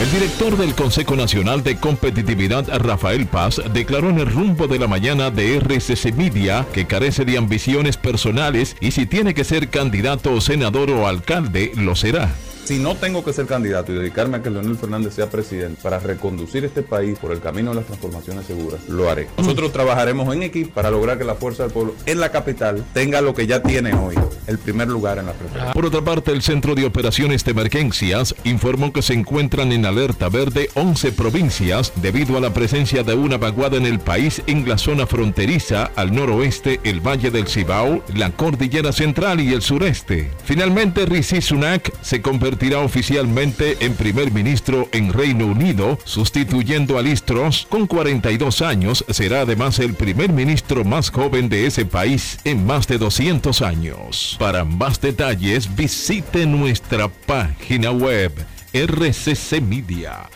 El 0.02 0.12
director 0.12 0.56
del 0.56 0.74
Consejo 0.74 1.16
Nacional 1.16 1.64
de 1.64 1.78
Competitividad, 1.78 2.66
Rafael 2.80 3.28
Paz, 3.28 3.62
declaró 3.74 4.10
en 4.10 4.20
el 4.20 4.32
rumbo 4.32 4.68
de 4.68 4.80
la 4.80 4.88
mañana 4.88 5.32
de 5.32 5.58
RCC 5.58 6.14
Media 6.14 6.66
que 6.72 6.88
carece 6.88 7.26
de 7.26 7.38
ambiciones 7.38 7.98
personales 7.98 8.78
y 8.80 8.92
si 8.92 9.06
tiene 9.06 9.34
que 9.34 9.44
ser 9.44 9.70
candidato 9.70 10.34
o 10.34 10.40
senador 10.40 10.92
o 10.92 11.08
alcalde, 11.08 11.74
lo 11.76 11.96
será. 11.96 12.34
Si 12.68 12.80
no 12.80 12.98
tengo 12.98 13.24
que 13.24 13.32
ser 13.32 13.46
candidato 13.46 13.94
y 13.94 13.96
dedicarme 13.96 14.36
a 14.36 14.44
que 14.44 14.50
Leonel 14.50 14.76
Fernández 14.76 15.14
sea 15.14 15.30
presidente 15.30 15.80
para 15.82 16.00
reconducir 16.00 16.66
este 16.66 16.82
país 16.82 17.18
por 17.18 17.32
el 17.32 17.40
camino 17.40 17.70
de 17.70 17.78
las 17.78 17.86
transformaciones 17.86 18.46
seguras, 18.46 18.82
lo 18.90 19.10
haré. 19.10 19.30
Nosotros 19.38 19.72
trabajaremos 19.72 20.36
en 20.36 20.44
equipo 20.44 20.74
para 20.74 20.92
lograr 20.92 21.18
que 21.18 21.24
la 21.24 21.36
fuerza 21.36 21.64
del 21.64 21.72
pueblo 21.72 21.96
en 22.06 22.20
la 22.20 22.30
capital 22.30 22.84
tenga 22.94 23.22
lo 23.22 23.34
que 23.34 23.48
ya 23.48 23.64
tiene 23.64 23.94
hoy, 23.94 24.16
el 24.48 24.58
primer 24.58 24.90
lugar 24.90 25.18
en 25.18 25.28
la 25.28 25.32
preferencia. 25.32 25.72
Por 25.72 25.86
otra 25.86 26.02
parte, 26.02 26.34
el 26.34 26.42
Centro 26.42 26.76
de 26.76 26.84
Operaciones 26.84 27.46
de 27.46 27.52
Emergencias 27.52 28.36
informó 28.44 28.92
que 28.92 29.02
se 29.02 29.14
encuentran 29.14 29.72
en 29.72 29.86
alerta 29.86 30.28
verde 30.28 30.70
11 30.74 31.14
provincias 31.14 31.94
debido 32.02 32.36
a 32.36 32.42
la 32.42 32.54
presencia 32.54 33.02
de 33.02 33.14
una 33.14 33.38
vaguada 33.38 33.78
en 33.78 33.86
el 33.86 34.00
país 34.00 34.42
en 34.46 34.68
la 34.68 34.78
zona 34.78 35.08
fronteriza 35.08 35.90
al 35.96 36.14
noroeste, 36.14 36.82
el 36.84 37.00
Valle 37.00 37.32
del 37.32 37.48
Cibao, 37.48 38.04
la 38.14 38.30
Cordillera 38.32 38.92
Central 38.92 39.40
y 39.40 39.54
el 39.54 39.62
sureste. 39.62 40.32
Finalmente, 40.44 41.06
Rishi 41.06 41.42
Sunak 41.42 41.94
se 42.02 42.22
convertirá 42.58 42.80
oficialmente 42.80 43.78
en 43.82 43.94
primer 43.94 44.32
ministro 44.32 44.90
en 44.92 45.14
Reino 45.14 45.46
Unido, 45.46 46.00
sustituyendo 46.06 46.98
a 46.98 47.04
Liz 47.04 47.22
Truss 47.22 47.68
con 47.70 47.86
42 47.86 48.64
años. 48.64 49.06
Será 49.10 49.42
además 49.42 49.78
el 49.78 49.94
primer 49.94 50.32
ministro 50.32 50.84
más 50.84 51.12
joven 51.12 51.50
de 51.50 51.68
ese 51.68 51.86
país 51.86 52.40
en 52.46 52.66
más 52.66 52.88
de 52.88 52.98
200 52.98 53.62
años. 53.62 54.38
Para 54.40 54.66
más 54.66 55.00
detalles, 55.00 55.76
visite 55.76 56.48
nuestra 56.48 57.10
página 57.10 57.92
web 57.92 58.32
rccmedia.com.do. 58.74 60.34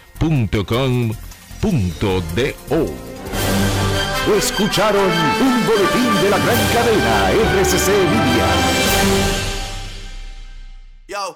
Escucharon 4.38 5.10
un 5.42 5.66
boletín 5.66 6.22
de 6.22 6.30
la 6.30 6.38
gran 6.38 6.68
cadena 6.72 7.32
RCC 7.32 7.88
Media. 7.88 8.46
Yo, 11.08 11.36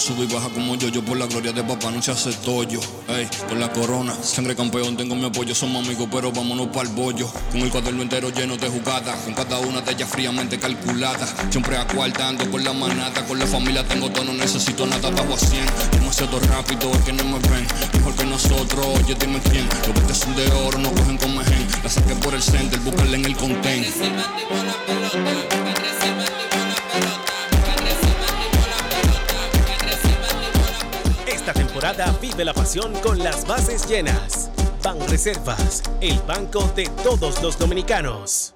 Sube 0.00 0.24
y 0.24 0.26
baja 0.26 0.48
como 0.48 0.76
yo, 0.76 0.88
yo 0.88 1.04
por 1.04 1.18
la 1.18 1.26
gloria 1.26 1.52
de 1.52 1.62
papá 1.62 1.90
no 1.90 2.00
se 2.00 2.10
hace 2.10 2.32
tollo. 2.32 2.80
Ey, 3.08 3.28
con 3.48 3.60
la 3.60 3.70
corona, 3.70 4.14
sangre 4.22 4.56
campeón, 4.56 4.96
tengo 4.96 5.14
mi 5.14 5.26
apoyo, 5.26 5.54
somos 5.54 5.84
amigos, 5.84 6.08
pero 6.10 6.32
vámonos 6.32 6.68
para 6.68 6.88
el 6.88 6.94
bollo. 6.94 7.30
Con 7.50 7.60
el 7.60 7.70
cuaderno 7.70 8.02
entero 8.02 8.30
lleno 8.30 8.56
de 8.56 8.68
jugadas, 8.68 9.16
con 9.24 9.34
cada 9.34 9.58
una 9.58 9.82
de 9.82 9.92
ellas 9.92 10.08
fríamente 10.08 10.58
calculada. 10.58 11.26
Siempre 11.50 11.76
acuartando 11.76 12.50
con 12.50 12.64
la 12.64 12.72
manata, 12.72 13.26
con 13.26 13.38
la 13.38 13.46
familia 13.46 13.86
tengo 13.86 14.10
todo, 14.10 14.24
no 14.24 14.32
necesito 14.32 14.86
nada, 14.86 15.10
bajo 15.10 15.34
a 15.34 15.38
100. 15.38 15.66
Demasiado 15.92 16.40
rápido, 16.40 16.90
es 16.92 17.00
que 17.00 17.12
no 17.12 17.24
me 17.24 17.38
ven, 17.50 17.66
mejor 17.92 18.14
que 18.14 18.24
nosotros, 18.24 18.86
oye, 18.86 19.14
dime 19.20 19.38
quién. 19.50 19.68
Los 19.86 20.00
botes 20.00 20.16
son 20.16 20.34
de 20.34 20.50
oro, 20.50 20.78
no 20.78 20.90
cogen 20.92 21.18
con 21.18 21.36
mején. 21.36 21.66
La 21.84 21.90
saqué 21.90 22.14
por 22.16 22.34
el 22.34 22.42
center, 22.42 22.80
búscala 22.80 23.16
en 23.16 23.24
el 23.26 23.36
content. 23.36 23.86
Temporada 31.80 32.14
vive 32.20 32.44
la 32.44 32.52
pasión 32.52 32.92
con 33.00 33.18
las 33.18 33.46
bases 33.46 33.88
llenas. 33.88 34.50
Ban 34.82 34.98
Reservas, 35.08 35.82
el 36.02 36.18
banco 36.20 36.70
de 36.76 36.84
todos 37.02 37.42
los 37.42 37.58
dominicanos. 37.58 38.54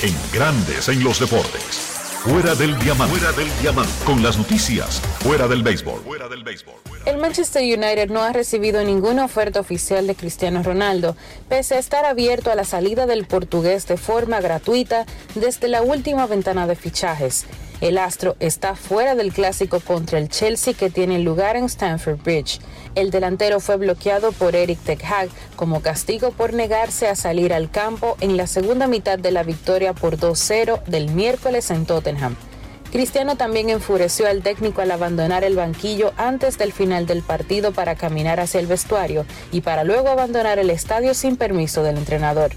En 0.00 0.14
Grandes 0.32 0.88
en 0.88 1.04
los 1.04 1.20
Deportes. 1.20 1.90
Fuera 2.24 2.54
del 2.54 2.78
diamante. 2.78 3.18
Fuera 3.18 3.36
del 3.36 3.48
diamante. 3.60 3.92
Con 4.06 4.22
las 4.22 4.38
noticias. 4.38 5.02
Fuera 5.20 5.46
del 5.46 5.62
béisbol. 5.62 6.00
Fuera 6.00 6.26
del 6.26 6.42
béisbol. 6.42 6.74
El 7.04 7.18
Manchester 7.18 7.62
United 7.62 8.08
no 8.08 8.22
ha 8.22 8.32
recibido 8.32 8.82
ninguna 8.82 9.26
oferta 9.26 9.60
oficial 9.60 10.06
de 10.06 10.14
Cristiano 10.14 10.62
Ronaldo, 10.62 11.16
pese 11.50 11.74
a 11.74 11.78
estar 11.78 12.06
abierto 12.06 12.50
a 12.50 12.54
la 12.54 12.64
salida 12.64 13.04
del 13.04 13.26
portugués 13.26 13.86
de 13.88 13.98
forma 13.98 14.40
gratuita 14.40 15.04
desde 15.34 15.68
la 15.68 15.82
última 15.82 16.26
ventana 16.26 16.66
de 16.66 16.76
fichajes. 16.76 17.44
El 17.82 17.98
astro 17.98 18.36
está 18.38 18.76
fuera 18.76 19.16
del 19.16 19.32
clásico 19.32 19.80
contra 19.80 20.20
el 20.20 20.28
Chelsea 20.28 20.72
que 20.72 20.88
tiene 20.88 21.18
lugar 21.18 21.56
en 21.56 21.64
Stamford 21.64 22.22
Bridge. 22.22 22.60
El 22.94 23.10
delantero 23.10 23.58
fue 23.58 23.76
bloqueado 23.76 24.30
por 24.30 24.54
Eric 24.54 24.78
Ten 24.84 25.00
Hag 25.04 25.28
como 25.56 25.82
castigo 25.82 26.30
por 26.30 26.54
negarse 26.54 27.08
a 27.08 27.16
salir 27.16 27.52
al 27.52 27.72
campo 27.72 28.16
en 28.20 28.36
la 28.36 28.46
segunda 28.46 28.86
mitad 28.86 29.18
de 29.18 29.32
la 29.32 29.42
victoria 29.42 29.94
por 29.94 30.16
2-0 30.16 30.84
del 30.84 31.10
miércoles 31.10 31.72
en 31.72 31.84
Tottenham. 31.84 32.36
Cristiano 32.92 33.34
también 33.36 33.68
enfureció 33.68 34.28
al 34.28 34.44
técnico 34.44 34.80
al 34.80 34.92
abandonar 34.92 35.42
el 35.42 35.56
banquillo 35.56 36.12
antes 36.16 36.58
del 36.58 36.72
final 36.72 37.06
del 37.06 37.22
partido 37.22 37.72
para 37.72 37.96
caminar 37.96 38.38
hacia 38.38 38.60
el 38.60 38.68
vestuario 38.68 39.26
y 39.50 39.62
para 39.62 39.82
luego 39.82 40.08
abandonar 40.08 40.60
el 40.60 40.70
estadio 40.70 41.14
sin 41.14 41.36
permiso 41.36 41.82
del 41.82 41.98
entrenador 41.98 42.52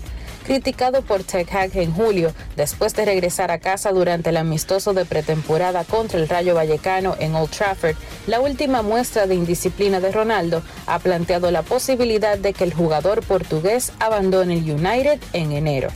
criticado 0.46 1.02
por 1.02 1.24
Tech 1.24 1.52
Hag 1.54 1.76
en 1.78 1.92
julio, 1.92 2.32
después 2.56 2.94
de 2.94 3.06
regresar 3.06 3.52
a 3.52 3.60
casa 3.60 3.92
durante 3.92 4.30
el 4.30 4.38
amistoso 4.38 4.94
de 4.94 5.06
pretemporada 5.06 5.84
contra 5.84 6.20
el 6.20 6.30
Rayo 6.30 6.56
Vallecano 6.56 7.16
en 7.20 7.36
Old 7.36 7.50
Trafford, 7.50 7.96
la 8.28 8.40
última 8.40 8.82
muestra 8.82 9.26
de 9.26 9.36
indisciplina 9.36 10.00
de 10.00 10.12
Ronaldo 10.12 10.62
ha 10.86 11.00
planteado 11.00 11.50
la 11.52 11.64
posibilidad 11.64 12.38
de 12.38 12.54
que 12.54 12.64
el 12.64 12.74
jugador 12.74 13.26
portugués 13.26 13.92
abandone 14.00 14.54
el 14.54 14.72
United 14.72 15.20
en 15.34 15.52
enero. 15.52 15.90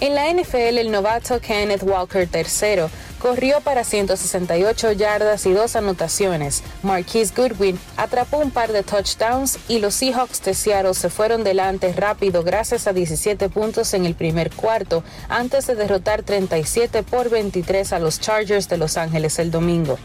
En 0.00 0.16
la 0.16 0.28
NFL, 0.32 0.78
el 0.78 0.90
novato 0.90 1.40
Kenneth 1.40 1.84
Walker 1.84 2.28
III 2.34 2.86
corrió 3.22 3.60
para 3.60 3.84
168 3.84 4.90
yardas 4.92 5.46
y 5.46 5.52
dos 5.52 5.76
anotaciones. 5.76 6.64
Marquise 6.82 7.32
Goodwin 7.34 7.78
atrapó 7.96 8.38
un 8.38 8.50
par 8.50 8.72
de 8.72 8.82
touchdowns 8.82 9.60
y 9.68 9.78
los 9.78 9.94
Seahawks 9.94 10.42
de 10.42 10.54
Seattle 10.54 10.94
se 10.94 11.08
fueron 11.08 11.44
delante 11.44 11.92
rápido 11.92 12.42
gracias 12.42 12.88
a 12.88 12.92
17 12.92 13.48
puntos 13.48 13.94
en 13.94 14.06
el 14.06 14.16
primer 14.16 14.50
cuarto 14.50 15.04
antes 15.28 15.68
de 15.68 15.76
derrotar 15.76 16.24
37 16.24 17.04
por 17.04 17.30
23 17.30 17.92
a 17.92 18.00
los 18.00 18.18
Chargers 18.18 18.68
de 18.68 18.76
Los 18.76 18.96
Ángeles 18.96 19.38
el 19.38 19.52
domingo. 19.52 19.98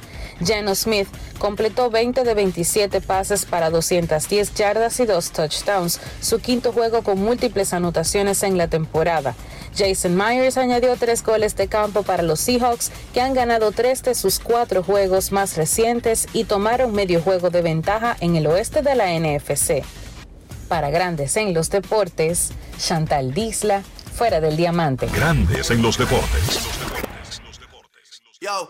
Jano 0.45 0.75
Smith 0.75 1.07
completó 1.39 1.89
20 1.89 2.23
de 2.23 2.33
27 2.33 3.01
pases 3.01 3.45
para 3.45 3.69
210 3.69 4.53
yardas 4.53 4.99
y 4.99 5.05
dos 5.05 5.31
touchdowns, 5.31 5.99
su 6.21 6.39
quinto 6.39 6.71
juego 6.71 7.01
con 7.01 7.19
múltiples 7.19 7.73
anotaciones 7.73 8.43
en 8.43 8.57
la 8.57 8.67
temporada. 8.67 9.35
Jason 9.77 10.15
Myers 10.15 10.57
añadió 10.57 10.95
tres 10.97 11.23
goles 11.23 11.55
de 11.55 11.67
campo 11.67 12.03
para 12.03 12.23
los 12.23 12.39
Seahawks, 12.39 12.91
que 13.13 13.21
han 13.21 13.33
ganado 13.33 13.71
tres 13.71 14.01
de 14.03 14.15
sus 14.15 14.39
cuatro 14.39 14.83
juegos 14.83 15.31
más 15.31 15.55
recientes 15.55 16.27
y 16.33 16.45
tomaron 16.45 16.93
medio 16.93 17.21
juego 17.21 17.49
de 17.49 17.61
ventaja 17.61 18.17
en 18.19 18.35
el 18.35 18.47
oeste 18.47 18.81
de 18.81 18.95
la 18.95 19.07
NFC. 19.19 19.83
Para 20.67 20.89
Grandes 20.89 21.37
en 21.37 21.53
los 21.53 21.69
Deportes, 21.69 22.51
Chantal 22.77 23.33
Disla, 23.33 23.83
fuera 24.13 24.41
del 24.41 24.57
diamante. 24.57 25.07
Grandes 25.13 25.69
en 25.71 25.81
los 25.81 25.97
Deportes. 25.97 26.59
Yo, 28.41 28.69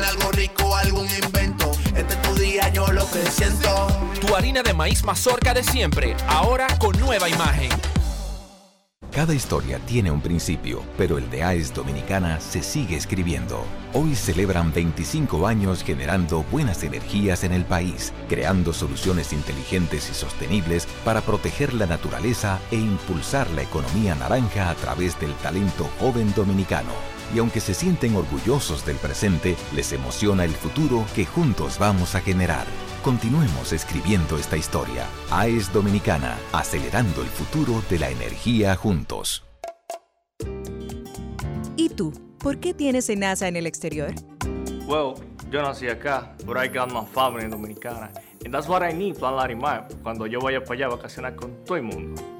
Cocina 0.00 0.08
algo 0.08 0.32
rico, 0.32 0.76
algún 0.76 1.06
invento. 1.22 1.72
Este 1.94 2.14
es 2.14 2.22
tu 2.22 2.34
día, 2.34 2.68
yo 2.70 2.86
lo 2.90 3.10
que 3.10 3.18
siento. 3.30 3.86
Tu 4.20 4.34
harina 4.34 4.62
de 4.62 4.72
maíz 4.72 5.04
mazorca 5.04 5.52
de 5.52 5.62
siempre, 5.62 6.16
ahora 6.26 6.66
con 6.78 6.98
nueva 6.98 7.28
imagen. 7.28 7.68
Cada 9.12 9.34
historia 9.34 9.78
tiene 9.80 10.10
un 10.10 10.22
principio, 10.22 10.82
pero 10.96 11.18
el 11.18 11.28
de 11.28 11.42
AES 11.42 11.74
Dominicana 11.74 12.40
se 12.40 12.62
sigue 12.62 12.96
escribiendo. 12.96 13.62
Hoy 13.92 14.14
celebran 14.14 14.72
25 14.72 15.46
años 15.46 15.82
generando 15.82 16.44
buenas 16.44 16.82
energías 16.82 17.44
en 17.44 17.52
el 17.52 17.64
país, 17.64 18.14
creando 18.28 18.72
soluciones 18.72 19.34
inteligentes 19.34 20.08
y 20.08 20.14
sostenibles 20.14 20.86
para 21.04 21.20
proteger 21.20 21.74
la 21.74 21.86
naturaleza 21.86 22.58
e 22.70 22.76
impulsar 22.76 23.50
la 23.50 23.62
economía 23.62 24.14
naranja 24.14 24.70
a 24.70 24.74
través 24.76 25.18
del 25.20 25.34
talento 25.34 25.90
joven 25.98 26.32
dominicano. 26.34 27.19
Y 27.34 27.38
aunque 27.38 27.60
se 27.60 27.74
sienten 27.74 28.16
orgullosos 28.16 28.84
del 28.84 28.96
presente, 28.96 29.56
les 29.74 29.92
emociona 29.92 30.44
el 30.44 30.52
futuro 30.52 31.06
que 31.14 31.26
juntos 31.26 31.78
vamos 31.78 32.14
a 32.14 32.20
generar. 32.20 32.66
Continuemos 33.02 33.72
escribiendo 33.72 34.36
esta 34.36 34.56
historia. 34.56 35.06
AES 35.30 35.72
Dominicana, 35.72 36.36
acelerando 36.52 37.22
el 37.22 37.28
futuro 37.28 37.82
de 37.88 37.98
la 37.98 38.10
energía 38.10 38.76
juntos. 38.76 39.44
¿Y 41.76 41.88
tú? 41.88 42.12
¿Por 42.38 42.58
qué 42.58 42.74
tienes 42.74 43.08
NASA 43.16 43.48
en 43.48 43.56
el 43.56 43.66
exterior? 43.66 44.14
Well, 44.86 45.14
yo 45.50 45.62
nací 45.62 45.88
acá, 45.88 46.34
but 46.44 46.56
I 46.56 46.68
got 46.68 46.92
my 46.92 47.06
family 47.14 47.44
en 47.44 47.50
Dominicana. 47.50 48.10
And 48.44 48.52
that's 48.52 48.68
what 48.68 48.82
I 48.82 48.92
need, 48.92 49.16
Plan 49.18 49.36
Larimar, 49.36 49.88
cuando 50.02 50.26
yo 50.26 50.40
vaya 50.40 50.62
para 50.62 50.74
allá 50.74 50.86
a 50.86 50.96
vacacionar 50.96 51.36
con 51.36 51.64
todo 51.64 51.76
el 51.76 51.82
mundo. 51.82 52.39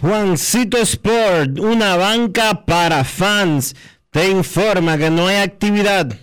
Juancito 0.00 0.78
Sport, 0.78 1.58
una 1.58 1.96
banca 1.96 2.64
para 2.64 3.02
fans, 3.02 3.74
te 4.12 4.30
informa 4.30 4.96
que 4.96 5.10
no 5.10 5.26
hay 5.26 5.38
actividad. 5.38 6.16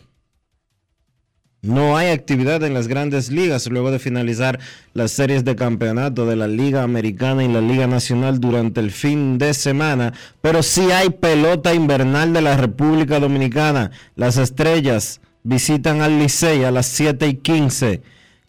No 1.62 1.98
hay 1.98 2.08
actividad 2.08 2.64
en 2.64 2.74
las 2.74 2.88
grandes 2.88 3.32
ligas 3.32 3.68
luego 3.68 3.92
de 3.92 4.00
finalizar 4.00 4.60
las 4.94 5.12
series 5.12 5.44
de 5.44 5.58
campeonato 5.58 6.26
de 6.26 6.38
la 6.38 6.48
Liga 6.48 6.84
Americana 6.84 7.44
y 7.44 7.50
la 7.50 7.60
Liga 7.60 7.86
Nacional 7.86 8.40
durante 8.40 8.80
el 8.80 8.92
fin 8.92 9.38
de 9.38 9.54
semana, 9.54 10.14
pero 10.42 10.64
sí 10.64 10.92
hay 10.92 11.10
pelota 11.10 11.74
invernal 11.74 12.32
de 12.32 12.44
la 12.44 12.56
República 12.56 13.20
Dominicana. 13.20 13.92
Las 14.16 14.38
estrellas 14.38 15.20
visitan 15.44 16.02
al 16.02 16.18
Licey 16.18 16.64
a 16.64 16.72
las 16.72 16.86
7 16.86 17.28
y 17.28 17.34
15, 17.34 18.02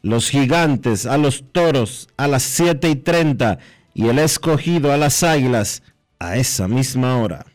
los 0.03 0.31
gigantes 0.31 1.05
a 1.05 1.19
los 1.19 1.43
toros 1.51 2.09
a 2.17 2.29
las 2.29 2.45
7 2.45 2.91
y 2.91 2.95
30 2.95 3.59
y 3.97 4.09
el 4.09 4.19
escogido 4.19 4.93
a 4.93 4.99
las 4.99 5.23
águilas 5.23 5.83
a 6.19 6.37
esa 6.37 6.69
misma 6.69 7.17
hora. 7.17 7.47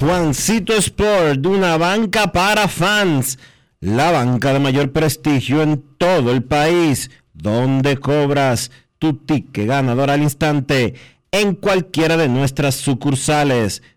Juancito 0.00 0.72
Sport, 0.72 1.44
una 1.44 1.76
banca 1.76 2.32
para 2.32 2.66
fans, 2.66 3.38
la 3.80 4.12
banca 4.12 4.54
de 4.54 4.60
mayor 4.60 4.92
prestigio 4.92 5.62
en 5.62 5.84
todo 5.98 6.32
el 6.32 6.42
país, 6.42 7.10
donde 7.34 7.98
cobras 7.98 8.70
tu 8.98 9.12
ticket 9.12 9.66
ganador 9.66 10.10
al 10.10 10.22
instante 10.22 10.94
en 11.30 11.54
cualquiera 11.54 12.16
de 12.16 12.28
nuestras 12.28 12.76
sucursales. 12.76 13.82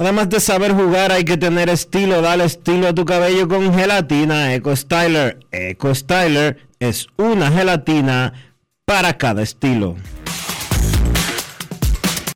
Además 0.00 0.30
de 0.30 0.40
saber 0.40 0.72
jugar, 0.72 1.12
hay 1.12 1.26
que 1.26 1.36
tener 1.36 1.68
estilo. 1.68 2.22
Dale 2.22 2.44
estilo 2.44 2.88
a 2.88 2.94
tu 2.94 3.04
cabello 3.04 3.46
con 3.46 3.74
gelatina 3.74 4.54
Eco 4.54 4.74
Styler. 4.74 5.40
Eco 5.50 5.94
Styler 5.94 6.70
es 6.78 7.06
una 7.18 7.52
gelatina 7.52 8.54
para 8.86 9.18
cada 9.18 9.42
estilo. 9.42 9.96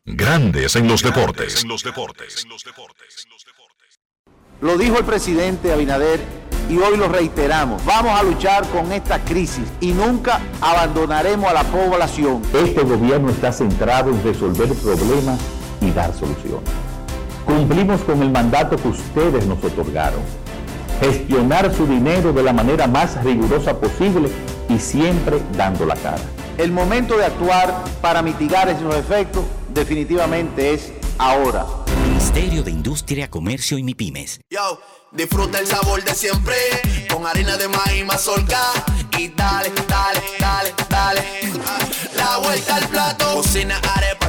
Grandes 0.04 0.76
en 0.76 0.88
los 0.88 1.02
deportes. 1.02 1.64
Lo 4.60 4.76
dijo 4.76 4.98
el 4.98 5.04
presidente 5.06 5.72
Abinader 5.72 6.20
y 6.68 6.76
hoy 6.76 6.98
lo 6.98 7.08
reiteramos. 7.08 7.82
Vamos 7.86 8.20
a 8.20 8.22
luchar 8.22 8.68
con 8.68 8.92
esta 8.92 9.24
crisis 9.24 9.64
y 9.80 9.92
nunca 9.92 10.42
abandonaremos 10.60 11.50
a 11.50 11.54
la 11.54 11.64
población. 11.64 12.42
Este 12.52 12.82
gobierno 12.82 13.30
está 13.30 13.50
centrado 13.52 14.10
en 14.10 14.22
resolver 14.22 14.68
problemas 14.74 15.40
y 15.80 15.90
dar 15.92 16.12
soluciones. 16.12 16.93
Cumplimos 17.46 18.00
con 18.02 18.22
el 18.22 18.30
mandato 18.30 18.76
que 18.76 18.88
ustedes 18.88 19.46
nos 19.46 19.62
otorgaron. 19.62 20.20
Gestionar 21.00 21.74
su 21.74 21.86
dinero 21.86 22.32
de 22.32 22.42
la 22.42 22.52
manera 22.52 22.86
más 22.86 23.22
rigurosa 23.22 23.78
posible 23.78 24.30
y 24.68 24.78
siempre 24.78 25.40
dando 25.56 25.84
la 25.84 25.96
cara. 25.96 26.22
El 26.56 26.72
momento 26.72 27.16
de 27.16 27.26
actuar 27.26 27.84
para 28.00 28.22
mitigar 28.22 28.68
esos 28.68 28.94
efectos 28.94 29.44
definitivamente 29.74 30.72
es 30.72 30.92
ahora. 31.18 31.66
Ministerio 32.06 32.62
de 32.62 32.70
Industria, 32.70 33.28
Comercio 33.28 33.76
y 33.76 33.82
MIPIMES. 33.82 34.40
Yo, 34.50 34.80
disfruta 35.12 35.58
el 35.58 35.66
sabor 35.66 36.02
de 36.02 36.14
siempre 36.14 36.54
con 37.10 37.26
harina 37.26 37.56
de 37.56 37.68
maíz 37.68 38.04
mazorca 38.06 38.60
y 39.18 39.28
dale, 39.28 39.70
dale, 39.88 40.20
dale, 40.38 40.74
dale. 40.88 41.22
La 42.16 42.38
vuelta 42.38 42.76
al 42.76 42.88
plato, 42.88 43.34
cocina 43.34 43.80
arepa, 43.96 44.23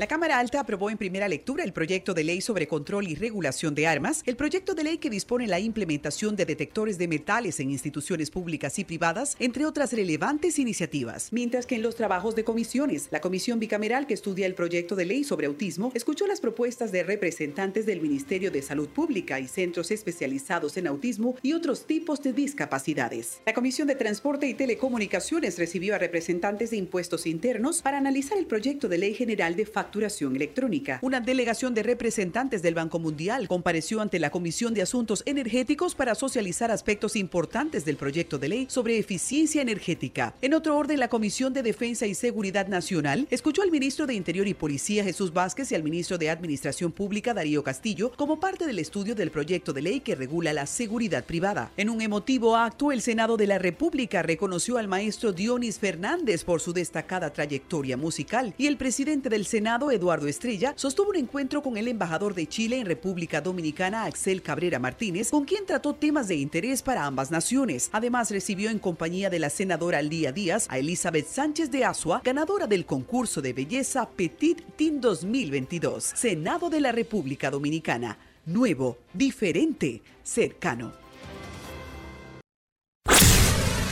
La 0.00 0.06
Cámara 0.06 0.38
Alta 0.38 0.60
aprobó 0.60 0.88
en 0.88 0.96
primera 0.96 1.28
lectura 1.28 1.62
el 1.62 1.74
proyecto 1.74 2.14
de 2.14 2.24
ley 2.24 2.40
sobre 2.40 2.66
control 2.66 3.06
y 3.06 3.16
regulación 3.16 3.74
de 3.74 3.86
armas, 3.86 4.22
el 4.24 4.34
proyecto 4.34 4.72
de 4.72 4.82
ley 4.82 4.96
que 4.96 5.10
dispone 5.10 5.46
la 5.46 5.60
implementación 5.60 6.36
de 6.36 6.46
detectores 6.46 6.96
de 6.96 7.06
metales 7.06 7.60
en 7.60 7.70
instituciones 7.70 8.30
públicas 8.30 8.78
y 8.78 8.86
privadas, 8.86 9.36
entre 9.40 9.66
otras 9.66 9.92
relevantes 9.92 10.58
iniciativas. 10.58 11.30
Mientras 11.34 11.66
que 11.66 11.74
en 11.74 11.82
los 11.82 11.96
trabajos 11.96 12.34
de 12.34 12.44
comisiones, 12.44 13.08
la 13.10 13.20
comisión 13.20 13.60
bicameral 13.60 14.06
que 14.06 14.14
estudia 14.14 14.46
el 14.46 14.54
proyecto 14.54 14.96
de 14.96 15.04
ley 15.04 15.22
sobre 15.22 15.48
autismo 15.48 15.92
escuchó 15.94 16.26
las 16.26 16.40
propuestas 16.40 16.92
de 16.92 17.02
representantes 17.02 17.84
del 17.84 18.00
Ministerio 18.00 18.50
de 18.50 18.62
Salud 18.62 18.88
Pública 18.88 19.38
y 19.38 19.48
centros 19.48 19.90
especializados 19.90 20.78
en 20.78 20.86
autismo 20.86 21.34
y 21.42 21.52
otros 21.52 21.86
tipos 21.86 22.22
de 22.22 22.32
discapacidades. 22.32 23.42
La 23.44 23.52
Comisión 23.52 23.86
de 23.86 23.96
Transporte 23.96 24.46
y 24.46 24.54
Telecomunicaciones 24.54 25.58
recibió 25.58 25.94
a 25.94 25.98
representantes 25.98 26.70
de 26.70 26.78
impuestos 26.78 27.26
internos 27.26 27.82
para 27.82 27.98
analizar 27.98 28.38
el 28.38 28.46
proyecto 28.46 28.88
de 28.88 28.96
ley 28.96 29.12
general 29.12 29.56
de 29.56 29.66
facturación 29.66 29.89
electrónica. 29.92 30.98
Una 31.02 31.20
delegación 31.20 31.74
de 31.74 31.82
representantes 31.82 32.62
del 32.62 32.74
Banco 32.74 32.98
Mundial 32.98 33.48
compareció 33.48 34.00
ante 34.00 34.18
la 34.18 34.30
Comisión 34.30 34.72
de 34.72 34.82
Asuntos 34.82 35.22
Energéticos 35.26 35.94
para 35.94 36.14
socializar 36.14 36.70
aspectos 36.70 37.16
importantes 37.16 37.84
del 37.84 37.96
proyecto 37.96 38.38
de 38.38 38.48
ley 38.48 38.66
sobre 38.68 38.98
eficiencia 38.98 39.62
energética. 39.62 40.34
En 40.42 40.54
otro 40.54 40.76
orden, 40.76 41.00
la 41.00 41.08
Comisión 41.08 41.52
de 41.52 41.62
Defensa 41.62 42.06
y 42.06 42.14
Seguridad 42.14 42.68
Nacional 42.68 43.26
escuchó 43.30 43.62
al 43.62 43.70
ministro 43.70 44.06
de 44.06 44.14
Interior 44.14 44.46
y 44.46 44.54
Policía 44.54 45.04
Jesús 45.04 45.32
Vázquez 45.32 45.72
y 45.72 45.74
al 45.74 45.82
ministro 45.82 46.18
de 46.18 46.30
Administración 46.30 46.92
Pública 46.92 47.34
Darío 47.34 47.62
Castillo 47.64 48.12
como 48.16 48.38
parte 48.38 48.66
del 48.66 48.78
estudio 48.78 49.14
del 49.14 49.30
proyecto 49.30 49.72
de 49.72 49.82
ley 49.82 50.00
que 50.00 50.14
regula 50.14 50.52
la 50.52 50.66
seguridad 50.66 51.24
privada. 51.24 51.70
En 51.76 51.90
un 51.90 52.00
emotivo 52.00 52.56
acto, 52.56 52.92
el 52.92 53.02
Senado 53.02 53.36
de 53.36 53.46
la 53.46 53.58
República 53.58 54.22
reconoció 54.22 54.78
al 54.78 54.88
maestro 54.88 55.32
Dionis 55.32 55.78
Fernández 55.78 56.44
por 56.44 56.60
su 56.60 56.72
destacada 56.72 57.32
trayectoria 57.32 57.96
musical 57.96 58.54
y 58.58 58.66
el 58.66 58.76
presidente 58.76 59.28
del 59.28 59.46
Senado, 59.46 59.69
Eduardo 59.70 60.26
Estrella, 60.26 60.72
sostuvo 60.74 61.10
un 61.10 61.16
encuentro 61.16 61.62
con 61.62 61.76
el 61.76 61.86
embajador 61.86 62.34
de 62.34 62.48
Chile 62.48 62.80
en 62.80 62.86
República 62.86 63.40
Dominicana, 63.40 64.04
Axel 64.04 64.42
Cabrera 64.42 64.80
Martínez, 64.80 65.30
con 65.30 65.44
quien 65.44 65.64
trató 65.64 65.94
temas 65.94 66.26
de 66.26 66.34
interés 66.34 66.82
para 66.82 67.06
ambas 67.06 67.30
naciones. 67.30 67.88
Además, 67.92 68.32
recibió 68.32 68.70
en 68.70 68.80
compañía 68.80 69.30
de 69.30 69.38
la 69.38 69.48
senadora 69.48 70.02
Lía 70.02 70.32
Díaz 70.32 70.66
a 70.70 70.78
Elizabeth 70.78 71.28
Sánchez 71.28 71.70
de 71.70 71.84
Asua, 71.84 72.20
ganadora 72.24 72.66
del 72.66 72.84
concurso 72.84 73.40
de 73.40 73.52
belleza 73.52 74.08
Petit 74.08 74.60
Team 74.76 75.00
2022. 75.00 76.02
Senado 76.16 76.68
de 76.68 76.80
la 76.80 76.90
República 76.90 77.48
Dominicana. 77.48 78.18
Nuevo, 78.46 78.98
diferente, 79.14 80.02
cercano. 80.24 80.92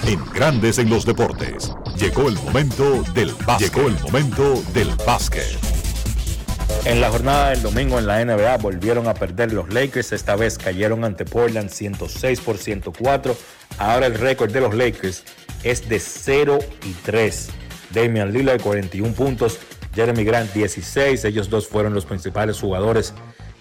En 0.08 0.24
Grandes 0.32 0.78
en 0.78 0.88
los 0.88 1.04
Deportes, 1.04 1.70
llegó 1.98 2.28
el 2.28 2.34
momento 2.36 3.02
del 3.12 3.30
básquet. 3.46 3.74
Llegó 3.74 3.88
el 3.88 4.00
momento 4.00 4.62
del 4.72 4.88
básquet. 5.06 5.67
En 6.84 7.00
la 7.00 7.10
jornada 7.10 7.50
del 7.50 7.62
domingo 7.62 7.98
en 7.98 8.06
la 8.06 8.24
NBA 8.24 8.56
volvieron 8.58 9.08
a 9.08 9.14
perder 9.14 9.52
los 9.52 9.72
Lakers, 9.72 10.12
esta 10.12 10.36
vez 10.36 10.56
cayeron 10.56 11.04
ante 11.04 11.24
Portland 11.24 11.70
106 11.70 12.40
por 12.40 12.56
104. 12.56 13.36
Ahora 13.78 14.06
el 14.06 14.14
récord 14.14 14.50
de 14.52 14.60
los 14.60 14.74
Lakers 14.74 15.24
es 15.64 15.88
de 15.88 16.00
0 16.00 16.58
y 16.84 16.92
3. 17.04 17.50
Damian 17.90 18.32
Lillard 18.32 18.60
41 18.60 19.14
puntos, 19.14 19.58
Jeremy 19.94 20.24
Grant 20.24 20.52
16, 20.52 21.24
ellos 21.24 21.50
dos 21.50 21.66
fueron 21.66 21.94
los 21.94 22.06
principales 22.06 22.58
jugadores 22.60 23.12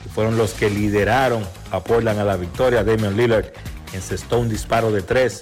y 0.06 0.10
fueron 0.10 0.38
los 0.38 0.54
que 0.54 0.70
lideraron 0.70 1.44
a 1.72 1.84
Portland 1.84 2.20
a 2.20 2.24
la 2.24 2.38
victoria. 2.38 2.84
Damian 2.84 3.18
Lillard 3.18 3.52
encestó 3.94 4.40
un 4.40 4.50
disparo 4.50 4.92
de 4.92 5.02
3 5.02 5.42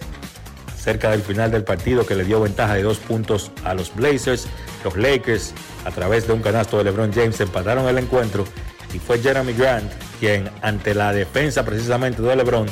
cerca 0.85 1.09
del 1.09 1.23
final 1.23 1.49
del 1.49 1.63
partido 1.63 2.05
que 2.05 2.13
le 2.13 2.23
dio 2.23 2.39
ventaja 2.39 2.75
de 2.75 2.83
dos 2.83 2.99
puntos 2.99 3.51
a 3.63 3.73
los 3.73 3.93
Blazers. 3.95 4.45
Los 4.83 4.95
Lakers, 4.95 5.51
a 5.83 5.89
través 5.89 6.27
de 6.27 6.33
un 6.33 6.43
canasto 6.43 6.77
de 6.77 6.83
LeBron 6.83 7.11
James, 7.11 7.41
empataron 7.41 7.87
el 7.87 7.97
encuentro 7.97 8.45
y 8.93 8.99
fue 8.99 9.17
Jeremy 9.17 9.53
Grant 9.53 9.91
quien, 10.19 10.47
ante 10.61 10.93
la 10.93 11.11
defensa 11.11 11.65
precisamente 11.65 12.21
de 12.21 12.35
LeBron, 12.35 12.67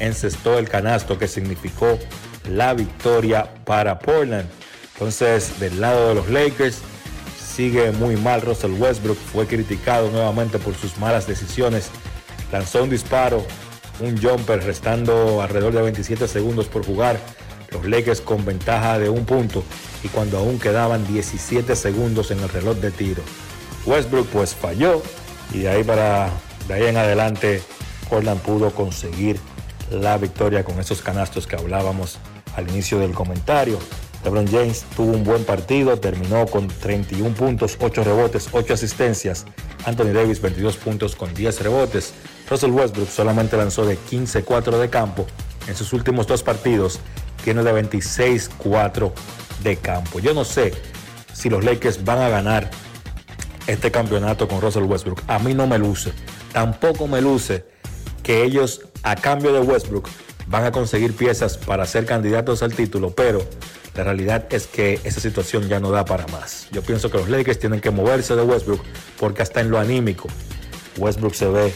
encestó 0.00 0.58
el 0.58 0.68
canasto 0.68 1.16
que 1.16 1.28
significó 1.28 2.00
la 2.50 2.74
victoria 2.74 3.48
para 3.64 4.00
Portland. 4.00 4.48
Entonces, 4.94 5.60
del 5.60 5.80
lado 5.80 6.08
de 6.08 6.14
los 6.16 6.28
Lakers, 6.30 6.78
sigue 7.38 7.92
muy 7.92 8.16
mal 8.16 8.42
Russell 8.42 8.72
Westbrook, 8.72 9.16
fue 9.16 9.46
criticado 9.46 10.10
nuevamente 10.10 10.58
por 10.58 10.74
sus 10.74 10.98
malas 10.98 11.28
decisiones. 11.28 11.90
Lanzó 12.50 12.82
un 12.82 12.90
disparo, 12.90 13.46
un 14.00 14.20
jumper, 14.20 14.64
restando 14.64 15.40
alrededor 15.40 15.72
de 15.74 15.82
27 15.82 16.26
segundos 16.26 16.66
por 16.66 16.84
jugar 16.84 17.20
los 17.72 17.84
Lakers 17.84 18.20
con 18.20 18.44
ventaja 18.44 18.98
de 18.98 19.08
un 19.08 19.24
punto 19.24 19.62
y 20.02 20.08
cuando 20.08 20.38
aún 20.38 20.58
quedaban 20.58 21.06
17 21.06 21.74
segundos 21.76 22.30
en 22.30 22.40
el 22.40 22.48
reloj 22.48 22.76
de 22.76 22.90
tiro. 22.90 23.22
Westbrook 23.86 24.26
pues 24.28 24.54
falló 24.54 25.02
y 25.52 25.60
de 25.60 25.68
ahí 25.68 25.84
para 25.84 26.30
de 26.68 26.74
ahí 26.74 26.86
en 26.86 26.96
adelante 26.96 27.62
Portland 28.08 28.40
pudo 28.40 28.70
conseguir 28.70 29.38
la 29.90 30.16
victoria 30.18 30.64
con 30.64 30.78
esos 30.78 31.02
canastos 31.02 31.46
que 31.46 31.56
hablábamos 31.56 32.18
al 32.56 32.68
inicio 32.70 32.98
del 32.98 33.12
comentario. 33.12 33.78
LeBron 34.24 34.46
James 34.46 34.84
tuvo 34.94 35.12
un 35.12 35.24
buen 35.24 35.44
partido, 35.44 35.98
terminó 35.98 36.46
con 36.46 36.68
31 36.68 37.34
puntos, 37.34 37.76
8 37.80 38.04
rebotes, 38.04 38.48
8 38.52 38.74
asistencias. 38.74 39.46
Anthony 39.84 40.12
Davis 40.12 40.40
22 40.40 40.76
puntos 40.76 41.16
con 41.16 41.34
10 41.34 41.60
rebotes. 41.62 42.14
Russell 42.48 42.70
Westbrook 42.70 43.08
solamente 43.08 43.56
lanzó 43.56 43.84
de 43.84 43.98
15-4 43.98 44.78
de 44.78 44.90
campo 44.90 45.26
en 45.66 45.74
sus 45.74 45.92
últimos 45.92 46.26
dos 46.26 46.42
partidos 46.42 47.00
tiene 47.44 47.62
de 47.62 47.72
26-4 47.72 49.12
de 49.62 49.76
campo. 49.76 50.18
Yo 50.18 50.34
no 50.34 50.44
sé 50.44 50.72
si 51.32 51.50
los 51.50 51.64
Lakers 51.64 52.04
van 52.04 52.18
a 52.18 52.28
ganar 52.28 52.70
este 53.66 53.90
campeonato 53.90 54.48
con 54.48 54.60
Russell 54.60 54.84
Westbrook. 54.84 55.22
A 55.26 55.38
mí 55.38 55.54
no 55.54 55.66
me 55.66 55.78
luce. 55.78 56.12
Tampoco 56.52 57.06
me 57.06 57.20
luce 57.20 57.64
que 58.22 58.42
ellos, 58.44 58.82
a 59.02 59.16
cambio 59.16 59.52
de 59.52 59.60
Westbrook, 59.60 60.08
van 60.46 60.64
a 60.64 60.72
conseguir 60.72 61.14
piezas 61.14 61.56
para 61.56 61.86
ser 61.86 62.04
candidatos 62.04 62.62
al 62.62 62.74
título, 62.74 63.10
pero 63.10 63.46
la 63.94 64.04
realidad 64.04 64.46
es 64.50 64.66
que 64.66 65.00
esa 65.04 65.20
situación 65.20 65.68
ya 65.68 65.80
no 65.80 65.90
da 65.90 66.04
para 66.04 66.26
más. 66.28 66.68
Yo 66.72 66.82
pienso 66.82 67.10
que 67.10 67.18
los 67.18 67.28
Lakers 67.28 67.58
tienen 67.58 67.80
que 67.80 67.90
moverse 67.90 68.34
de 68.34 68.42
Westbrook 68.42 68.82
porque 69.18 69.42
hasta 69.42 69.60
en 69.60 69.70
lo 69.70 69.78
anímico, 69.78 70.28
Westbrook 70.98 71.34
se 71.34 71.48
ve 71.48 71.72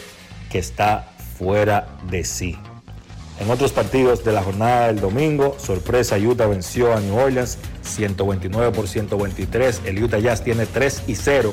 que 0.50 0.58
está 0.58 1.12
fuera 1.38 1.88
de 2.10 2.24
sí. 2.24 2.58
En 3.38 3.50
otros 3.50 3.72
partidos 3.72 4.24
de 4.24 4.32
la 4.32 4.42
jornada 4.42 4.86
del 4.86 5.00
domingo, 5.00 5.56
sorpresa, 5.58 6.16
Utah 6.16 6.46
venció 6.46 6.94
a 6.94 7.00
New 7.00 7.16
Orleans 7.16 7.58
129 7.82 8.72
por 8.72 8.88
123. 8.88 9.82
El 9.84 10.02
Utah 10.02 10.18
Jazz 10.18 10.42
tiene 10.42 10.64
3 10.64 11.02
y 11.06 11.14
0, 11.14 11.52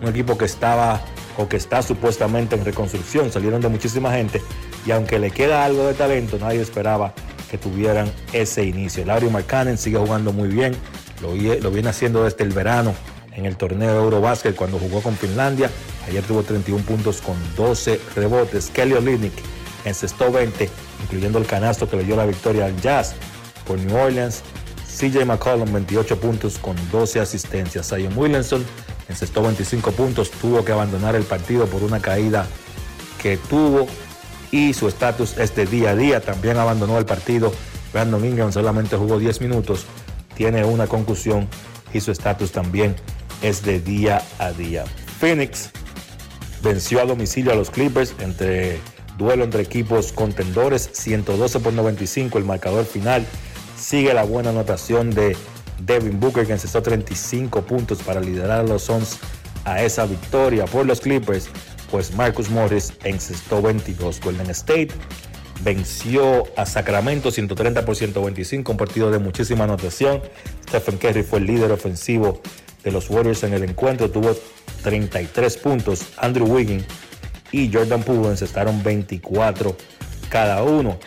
un 0.00 0.08
equipo 0.08 0.38
que 0.38 0.44
estaba 0.44 1.00
o 1.36 1.48
que 1.48 1.56
está 1.56 1.82
supuestamente 1.82 2.54
en 2.54 2.64
reconstrucción. 2.64 3.32
Salieron 3.32 3.60
de 3.60 3.68
muchísima 3.68 4.12
gente 4.12 4.40
y 4.86 4.92
aunque 4.92 5.18
le 5.18 5.32
queda 5.32 5.64
algo 5.64 5.86
de 5.86 5.94
talento, 5.94 6.38
nadie 6.38 6.60
esperaba 6.60 7.12
que 7.50 7.58
tuvieran 7.58 8.10
ese 8.32 8.64
inicio. 8.64 9.04
Larry 9.04 9.28
Markkanen 9.28 9.76
sigue 9.76 9.98
jugando 9.98 10.32
muy 10.32 10.48
bien, 10.48 10.76
lo, 11.20 11.32
viene 11.32 11.88
haciendo 11.88 12.22
desde 12.22 12.44
el 12.44 12.50
verano 12.50 12.94
en 13.32 13.46
el 13.46 13.56
torneo 13.56 13.90
de 13.90 13.96
Eurobasket 13.96 14.54
cuando 14.54 14.78
jugó 14.78 15.02
con 15.02 15.16
Finlandia. 15.16 15.68
Ayer 16.06 16.22
tuvo 16.22 16.44
31 16.44 16.84
puntos 16.84 17.20
con 17.20 17.34
12 17.56 18.00
rebotes. 18.14 18.70
Kelly 18.70 18.92
Olynyk 18.92 19.32
encestó 19.84 20.30
20 20.32 20.68
incluyendo 21.02 21.38
el 21.38 21.46
canasto 21.46 21.88
que 21.88 21.96
le 21.96 22.04
dio 22.04 22.16
la 22.16 22.26
victoria 22.26 22.66
al 22.66 22.80
Jazz 22.80 23.14
por 23.66 23.78
New 23.78 23.96
Orleans. 23.96 24.42
CJ 24.86 25.24
McCollum 25.24 25.72
28 25.72 26.20
puntos 26.20 26.58
con 26.58 26.76
12 26.90 27.20
asistencias. 27.20 27.88
Zion 27.88 28.16
Williamson 28.16 28.64
encestó 29.08 29.42
25 29.42 29.92
puntos, 29.92 30.30
tuvo 30.30 30.64
que 30.64 30.72
abandonar 30.72 31.16
el 31.16 31.24
partido 31.24 31.66
por 31.66 31.82
una 31.82 32.00
caída 32.00 32.46
que 33.20 33.36
tuvo 33.36 33.86
y 34.52 34.72
su 34.72 34.86
estatus 34.86 35.36
es 35.36 35.54
de 35.56 35.66
día 35.66 35.90
a 35.90 35.96
día. 35.96 36.20
También 36.20 36.58
abandonó 36.58 36.98
el 36.98 37.04
partido. 37.04 37.52
Brandon 37.92 38.24
Ingram 38.24 38.52
solamente 38.52 38.96
jugó 38.96 39.18
10 39.18 39.40
minutos, 39.40 39.86
tiene 40.36 40.64
una 40.64 40.86
conclusión 40.86 41.48
y 41.92 42.00
su 42.00 42.10
estatus 42.10 42.52
también 42.52 42.96
es 43.42 43.62
de 43.62 43.80
día 43.80 44.22
a 44.38 44.52
día. 44.52 44.84
Phoenix 45.20 45.70
venció 46.62 47.00
a 47.00 47.04
domicilio 47.04 47.52
a 47.52 47.54
los 47.54 47.70
Clippers 47.70 48.14
entre 48.18 48.80
Duelo 49.18 49.44
entre 49.44 49.62
equipos 49.62 50.12
contendores, 50.12 50.90
112 50.92 51.60
por 51.60 51.72
95 51.72 52.38
el 52.38 52.44
marcador 52.44 52.84
final. 52.84 53.24
Sigue 53.76 54.12
la 54.14 54.24
buena 54.24 54.50
anotación 54.50 55.10
de 55.10 55.36
Devin 55.80 56.18
Booker 56.18 56.46
que 56.46 56.52
encestó 56.52 56.82
35 56.82 57.62
puntos 57.62 58.02
para 58.02 58.20
liderar 58.20 58.60
a 58.60 58.62
los 58.62 58.82
Suns 58.82 59.18
a 59.64 59.82
esa 59.82 60.06
victoria 60.06 60.64
por 60.64 60.86
los 60.86 61.00
Clippers. 61.00 61.48
Pues 61.90 62.14
Marcus 62.14 62.50
Morris 62.50 62.92
encestó 63.04 63.62
22. 63.62 64.20
Golden 64.20 64.50
State 64.50 64.88
venció 65.62 66.44
a 66.56 66.66
Sacramento 66.66 67.30
130 67.30 67.84
por 67.84 67.96
125, 67.96 68.72
un 68.72 68.78
partido 68.78 69.10
de 69.10 69.18
muchísima 69.18 69.64
anotación. 69.64 70.20
Stephen 70.68 70.98
Curry 70.98 71.22
fue 71.22 71.38
el 71.38 71.46
líder 71.46 71.70
ofensivo 71.72 72.40
de 72.82 72.90
los 72.90 73.08
Warriors 73.08 73.44
en 73.44 73.54
el 73.54 73.64
encuentro, 73.64 74.10
tuvo 74.10 74.36
33 74.82 75.56
puntos. 75.56 76.06
Andrew 76.18 76.46
Wiggins 76.46 76.84
y 77.52 77.72
Jordan 77.72 78.02
Poole 78.02 78.28
encestaron 78.28 78.82
24 78.82 79.76
cada 80.28 80.62
uno. 80.62 80.98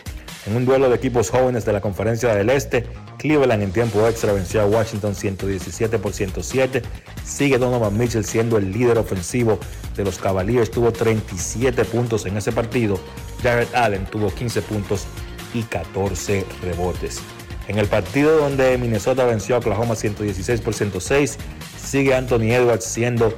En 0.46 0.56
un 0.56 0.64
duelo 0.64 0.88
de 0.88 0.96
equipos 0.96 1.30
jóvenes 1.30 1.64
de 1.66 1.72
la 1.72 1.80
Conferencia 1.80 2.34
del 2.34 2.48
Este, 2.48 2.86
Cleveland 3.18 3.62
en 3.62 3.72
tiempo 3.72 4.06
extra 4.06 4.32
venció 4.32 4.62
a 4.62 4.66
Washington 4.66 5.14
117 5.14 5.98
por 5.98 6.12
107. 6.12 6.82
Sigue 7.24 7.58
Donovan 7.58 7.98
Mitchell 7.98 8.24
siendo 8.24 8.56
el 8.56 8.72
líder 8.72 8.96
ofensivo 8.96 9.58
de 9.96 10.04
los 10.04 10.18
Cavaliers, 10.18 10.70
tuvo 10.70 10.92
37 10.92 11.84
puntos 11.84 12.24
en 12.24 12.36
ese 12.36 12.52
partido. 12.52 12.98
Jared 13.42 13.68
Allen 13.74 14.06
tuvo 14.06 14.32
15 14.32 14.62
puntos 14.62 15.06
y 15.52 15.62
14 15.62 16.46
rebotes. 16.62 17.20
En 17.66 17.78
el 17.78 17.86
partido 17.86 18.38
donde 18.38 18.78
Minnesota 18.78 19.26
venció 19.26 19.56
a 19.56 19.58
Oklahoma 19.58 19.94
116 19.94 20.62
por 20.62 20.72
106, 20.72 21.36
sigue 21.78 22.14
Anthony 22.14 22.52
Edwards 22.52 22.84
siendo 22.84 23.34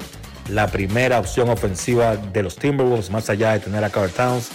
la 0.51 0.66
primera 0.66 1.18
opción 1.18 1.48
ofensiva 1.48 2.16
de 2.16 2.43
los 2.43 2.56
Timberwolves, 2.56 3.10
más 3.10 3.31
allá 3.31 3.52
de 3.52 3.60
tener 3.60 3.85
a 3.85 3.90
Carl 3.90 4.10
Towns. 4.10 4.48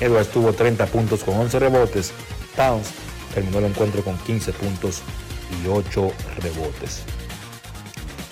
Edwards 0.00 0.30
tuvo 0.30 0.52
30 0.52 0.86
puntos 0.86 1.22
con 1.22 1.36
11 1.36 1.58
rebotes. 1.58 2.12
Towns 2.56 2.88
terminó 3.34 3.58
el 3.58 3.66
encuentro 3.66 4.02
con 4.02 4.16
15 4.18 4.52
puntos 4.52 5.02
y 5.62 5.68
8 5.68 6.12
rebotes. 6.40 7.02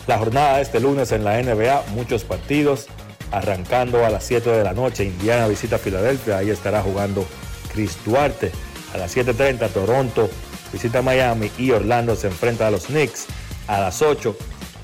La 0.06 0.18
jornada 0.18 0.56
de 0.56 0.62
este 0.62 0.80
lunes 0.80 1.12
en 1.12 1.24
la 1.24 1.40
NBA, 1.40 1.84
muchos 1.94 2.24
partidos, 2.24 2.86
arrancando 3.30 4.04
a 4.04 4.10
las 4.10 4.24
7 4.24 4.50
de 4.50 4.64
la 4.64 4.72
noche. 4.72 5.04
Indiana 5.04 5.46
visita 5.46 5.78
Filadelfia, 5.78 6.38
ahí 6.38 6.50
estará 6.50 6.82
jugando 6.82 7.26
Chris 7.72 7.96
Duarte. 8.04 8.50
A 8.94 8.98
las 8.98 9.16
7.30 9.16 9.68
Toronto 9.68 10.28
visita 10.72 11.02
Miami 11.02 11.50
y 11.58 11.70
Orlando 11.70 12.16
se 12.16 12.26
enfrenta 12.26 12.66
a 12.66 12.70
los 12.70 12.86
Knicks. 12.86 13.26
A 13.68 13.78
las 13.78 14.02
8 14.02 14.36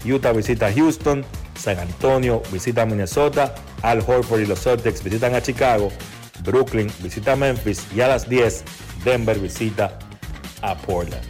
Utah 0.05 0.33
visita 0.33 0.73
Houston, 0.73 1.25
San 1.57 1.79
Antonio 1.79 2.43
visita 2.53 2.87
Minnesota, 2.87 3.55
Al 3.83 4.01
Horford 4.07 4.41
y 4.41 4.47
los 4.47 4.63
Celtics 4.63 5.03
visitan 5.03 5.35
a 5.35 5.43
Chicago, 5.43 5.91
Brooklyn 6.45 6.91
visita 7.01 7.37
Memphis 7.37 7.87
y 7.95 8.01
a 8.01 8.09
las 8.09 8.29
10 8.29 8.65
Denver 9.05 9.39
visita 9.39 9.99
a 10.63 10.77
Portland. 10.77 11.23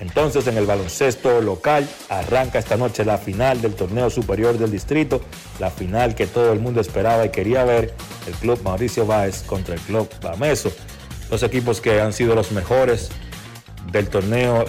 Entonces 0.00 0.46
en 0.48 0.56
el 0.58 0.66
baloncesto 0.66 1.40
local 1.40 1.88
arranca 2.08 2.58
esta 2.58 2.76
noche 2.76 3.04
la 3.04 3.16
final 3.16 3.62
del 3.62 3.74
torneo 3.74 4.10
superior 4.10 4.58
del 4.58 4.70
distrito, 4.70 5.20
la 5.60 5.70
final 5.70 6.14
que 6.14 6.26
todo 6.26 6.52
el 6.52 6.60
mundo 6.60 6.80
esperaba 6.80 7.24
y 7.24 7.30
quería 7.30 7.64
ver, 7.64 7.94
el 8.26 8.34
club 8.34 8.60
Mauricio 8.62 9.06
Báez 9.06 9.42
contra 9.44 9.74
el 9.74 9.80
club 9.80 10.08
Bameso, 10.20 10.72
dos 11.30 11.42
equipos 11.42 11.80
que 11.80 12.00
han 12.00 12.12
sido 12.12 12.34
los 12.34 12.52
mejores 12.52 13.10
del 13.92 14.08
torneo 14.08 14.64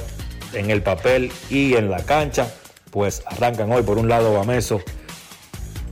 en 0.54 0.70
el 0.70 0.84
papel 0.84 1.32
y 1.50 1.74
en 1.74 1.90
la 1.90 2.06
cancha, 2.06 2.54
pues 2.96 3.24
arrancan 3.26 3.70
hoy 3.74 3.84
por 3.84 3.98
un 3.98 4.08
lado 4.08 4.34
Bameso, 4.36 4.82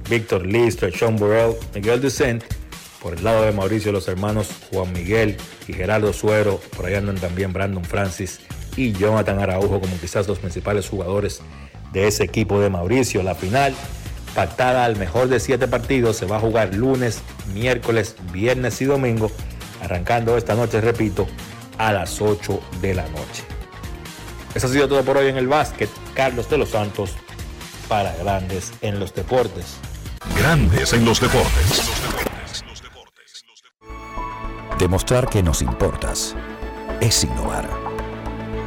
Víctor 0.09 0.45
Lister, 0.45 0.97
Sean 0.97 1.17
Burrell, 1.17 1.53
Miguel 1.75 1.99
Ducent, 1.99 2.45
por 3.01 3.13
el 3.13 3.25
lado 3.25 3.43
de 3.43 3.51
Mauricio 3.51 3.91
los 3.91 4.07
hermanos 4.07 4.47
Juan 4.71 4.93
Miguel 4.93 5.35
y 5.67 5.73
Gerardo 5.73 6.13
Suero, 6.13 6.61
por 6.77 6.85
ahí 6.85 6.95
andan 6.95 7.17
también 7.17 7.51
Brandon 7.51 7.83
Francis 7.83 8.39
y 8.77 8.93
Jonathan 8.93 9.37
Araujo 9.39 9.81
como 9.81 9.99
quizás 9.99 10.29
los 10.29 10.39
principales 10.39 10.87
jugadores 10.87 11.41
de 11.91 12.07
ese 12.07 12.23
equipo 12.23 12.61
de 12.61 12.69
Mauricio. 12.69 13.21
La 13.21 13.35
final, 13.35 13.75
pactada 14.33 14.85
al 14.85 14.95
mejor 14.95 15.27
de 15.27 15.41
siete 15.41 15.67
partidos, 15.67 16.15
se 16.15 16.25
va 16.25 16.37
a 16.37 16.39
jugar 16.39 16.73
lunes, 16.73 17.21
miércoles, 17.53 18.15
viernes 18.31 18.81
y 18.81 18.85
domingo, 18.85 19.29
arrancando 19.81 20.37
esta 20.37 20.55
noche, 20.55 20.79
repito, 20.79 21.27
a 21.77 21.91
las 21.91 22.21
8 22.21 22.61
de 22.79 22.93
la 22.93 23.05
noche. 23.09 23.52
Eso 24.55 24.67
ha 24.67 24.69
sido 24.69 24.87
todo 24.87 25.03
por 25.03 25.17
hoy 25.17 25.27
en 25.27 25.37
el 25.37 25.47
básquet. 25.47 25.89
Carlos 26.13 26.49
de 26.49 26.57
los 26.57 26.69
Santos 26.69 27.11
para 27.87 28.15
Grandes 28.15 28.71
en 28.81 28.99
los 28.99 29.13
Deportes. 29.13 29.77
Grandes 30.37 30.93
en 30.93 31.05
los 31.05 31.19
Deportes. 31.19 31.81
Demostrar 34.77 35.27
que 35.27 35.41
nos 35.41 35.61
importas 35.61 36.35
es 37.01 37.23
innovar. 37.23 37.67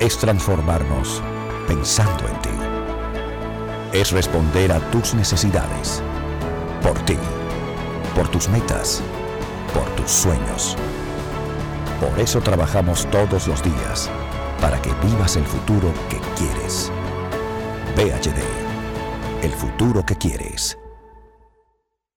Es 0.00 0.18
transformarnos 0.18 1.22
pensando 1.68 2.26
en 2.28 2.42
ti. 2.42 2.50
Es 3.92 4.10
responder 4.10 4.72
a 4.72 4.80
tus 4.90 5.14
necesidades. 5.14 6.02
Por 6.82 6.98
ti. 7.04 7.16
Por 8.14 8.28
tus 8.28 8.48
metas. 8.48 9.02
Por 9.72 9.84
tus 9.96 10.10
sueños. 10.10 10.76
Por 12.00 12.18
eso 12.18 12.40
trabajamos 12.40 13.06
todos 13.10 13.46
los 13.46 13.62
días. 13.62 14.10
Para 14.60 14.80
que 14.80 14.90
vivas 15.06 15.36
el 15.36 15.44
futuro 15.44 15.92
que 16.08 16.18
quieres. 16.36 16.90
PHD. 17.94 18.42
El 19.42 19.52
futuro 19.52 20.04
que 20.04 20.16
quieres. 20.16 20.78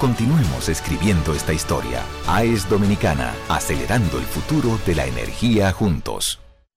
Continuemos 0.00 0.70
escribiendo 0.70 1.34
esta 1.34 1.52
historia. 1.52 2.02
AES 2.26 2.70
Dominicana, 2.70 3.34
acelerando 3.50 4.16
el 4.16 4.24
futuro 4.24 4.78
de 4.86 4.94
la 4.94 5.04
energía 5.04 5.72
juntos. 5.72 6.40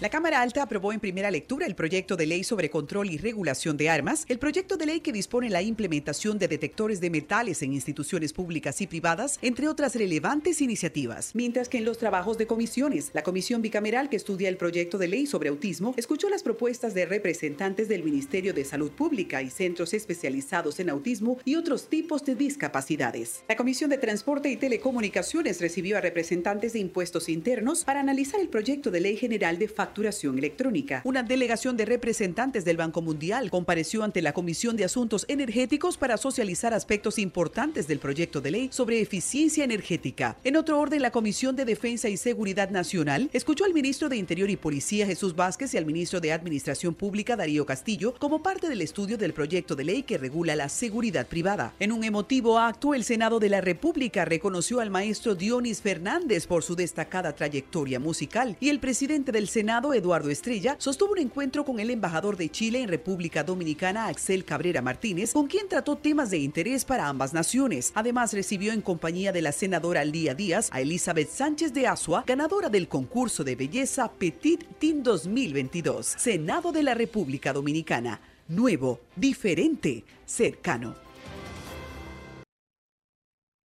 La 0.00 0.08
Cámara 0.08 0.40
Alta 0.40 0.62
aprobó 0.62 0.94
en 0.94 1.00
primera 1.00 1.30
lectura 1.30 1.66
el 1.66 1.74
proyecto 1.74 2.16
de 2.16 2.24
ley 2.24 2.42
sobre 2.42 2.70
control 2.70 3.10
y 3.10 3.18
regulación 3.18 3.76
de 3.76 3.90
armas, 3.90 4.24
el 4.28 4.38
proyecto 4.38 4.78
de 4.78 4.86
ley 4.86 5.00
que 5.00 5.12
dispone 5.12 5.50
la 5.50 5.60
implementación 5.60 6.38
de 6.38 6.48
detectores 6.48 7.02
de 7.02 7.10
metales 7.10 7.60
en 7.60 7.74
instituciones 7.74 8.32
públicas 8.32 8.80
y 8.80 8.86
privadas, 8.86 9.38
entre 9.42 9.68
otras 9.68 9.94
relevantes 9.94 10.62
iniciativas. 10.62 11.32
Mientras 11.34 11.68
que 11.68 11.76
en 11.76 11.84
los 11.84 11.98
trabajos 11.98 12.38
de 12.38 12.46
comisiones, 12.46 13.10
la 13.12 13.22
comisión 13.22 13.60
bicameral 13.60 14.08
que 14.08 14.16
estudia 14.16 14.48
el 14.48 14.56
proyecto 14.56 14.96
de 14.96 15.08
ley 15.08 15.26
sobre 15.26 15.50
autismo 15.50 15.92
escuchó 15.98 16.30
las 16.30 16.42
propuestas 16.42 16.94
de 16.94 17.04
representantes 17.04 17.86
del 17.90 18.02
Ministerio 18.02 18.54
de 18.54 18.64
Salud 18.64 18.92
Pública 18.92 19.42
y 19.42 19.50
centros 19.50 19.92
especializados 19.92 20.80
en 20.80 20.88
autismo 20.88 21.36
y 21.44 21.56
otros 21.56 21.90
tipos 21.90 22.24
de 22.24 22.36
discapacidades. 22.36 23.44
La 23.50 23.56
Comisión 23.56 23.90
de 23.90 23.98
Transporte 23.98 24.48
y 24.48 24.56
Telecomunicaciones 24.56 25.60
recibió 25.60 25.98
a 25.98 26.00
representantes 26.00 26.72
de 26.72 26.78
impuestos 26.78 27.28
internos 27.28 27.84
para 27.84 28.00
analizar 28.00 28.40
el 28.40 28.48
proyecto 28.48 28.90
de 28.90 29.00
ley 29.00 29.18
general 29.18 29.58
de 29.58 29.68
facturación 29.68 29.89
electrónica. 29.96 31.02
Una 31.04 31.22
delegación 31.22 31.76
de 31.76 31.84
representantes 31.84 32.64
del 32.64 32.76
Banco 32.76 33.02
Mundial 33.02 33.50
compareció 33.50 34.02
ante 34.02 34.22
la 34.22 34.32
Comisión 34.32 34.76
de 34.76 34.84
Asuntos 34.84 35.24
Energéticos 35.28 35.96
para 35.96 36.16
socializar 36.16 36.74
aspectos 36.74 37.18
importantes 37.18 37.86
del 37.86 37.98
proyecto 37.98 38.40
de 38.40 38.50
ley 38.50 38.68
sobre 38.72 39.00
eficiencia 39.00 39.64
energética. 39.64 40.36
En 40.44 40.56
otro 40.56 40.78
orden, 40.78 41.02
la 41.02 41.10
Comisión 41.10 41.56
de 41.56 41.64
Defensa 41.64 42.08
y 42.08 42.16
Seguridad 42.16 42.70
Nacional 42.70 43.30
escuchó 43.32 43.64
al 43.64 43.74
ministro 43.74 44.08
de 44.08 44.16
Interior 44.16 44.50
y 44.50 44.56
Policía 44.56 45.06
Jesús 45.06 45.34
Vázquez 45.34 45.74
y 45.74 45.78
al 45.78 45.86
ministro 45.86 46.20
de 46.20 46.32
Administración 46.32 46.94
Pública 46.94 47.36
Darío 47.36 47.66
Castillo 47.66 48.14
como 48.18 48.42
parte 48.42 48.68
del 48.68 48.82
estudio 48.82 49.18
del 49.18 49.32
proyecto 49.32 49.76
de 49.76 49.84
ley 49.84 50.02
que 50.02 50.18
regula 50.18 50.56
la 50.56 50.68
seguridad 50.68 51.26
privada. 51.26 51.74
En 51.78 51.92
un 51.92 52.04
emotivo 52.04 52.58
acto, 52.58 52.94
el 52.94 53.04
Senado 53.04 53.40
de 53.40 53.48
la 53.48 53.60
República 53.60 54.24
reconoció 54.24 54.80
al 54.80 54.90
maestro 54.90 55.34
Dionis 55.34 55.80
Fernández 55.80 56.46
por 56.46 56.62
su 56.62 56.76
destacada 56.76 57.34
trayectoria 57.34 57.98
musical 57.98 58.56
y 58.60 58.68
el 58.68 58.80
presidente 58.80 59.32
del 59.32 59.48
Senado 59.48 59.79
Eduardo 59.94 60.28
Estrella, 60.30 60.76
sostuvo 60.78 61.12
un 61.12 61.18
encuentro 61.18 61.64
con 61.64 61.80
el 61.80 61.90
embajador 61.90 62.36
de 62.36 62.50
Chile 62.50 62.82
en 62.82 62.88
República 62.88 63.42
Dominicana, 63.42 64.06
Axel 64.06 64.44
Cabrera 64.44 64.82
Martínez, 64.82 65.32
con 65.32 65.46
quien 65.46 65.68
trató 65.68 65.96
temas 65.96 66.30
de 66.30 66.38
interés 66.38 66.84
para 66.84 67.08
ambas 67.08 67.32
naciones. 67.32 67.92
Además, 67.94 68.32
recibió 68.32 68.72
en 68.72 68.82
compañía 68.82 69.32
de 69.32 69.42
la 69.42 69.52
senadora 69.52 70.04
Lía 70.04 70.34
Díaz 70.34 70.68
a 70.72 70.80
Elizabeth 70.80 71.30
Sánchez 71.30 71.72
de 71.72 71.86
Asua, 71.86 72.24
ganadora 72.26 72.68
del 72.68 72.88
concurso 72.88 73.42
de 73.42 73.56
belleza 73.56 74.12
Petit 74.12 74.64
Team 74.78 75.02
2022. 75.02 76.06
Senado 76.06 76.72
de 76.72 76.82
la 76.82 76.94
República 76.94 77.52
Dominicana. 77.52 78.20
Nuevo, 78.48 79.00
diferente, 79.16 80.04
cercano. 80.26 80.94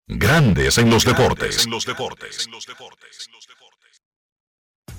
Grandes 0.06 0.76
en 0.76 0.90
los 0.90 1.04
deportes. 1.04 1.64
En 1.64 1.70
los 1.70 1.86
deportes. 1.86 2.46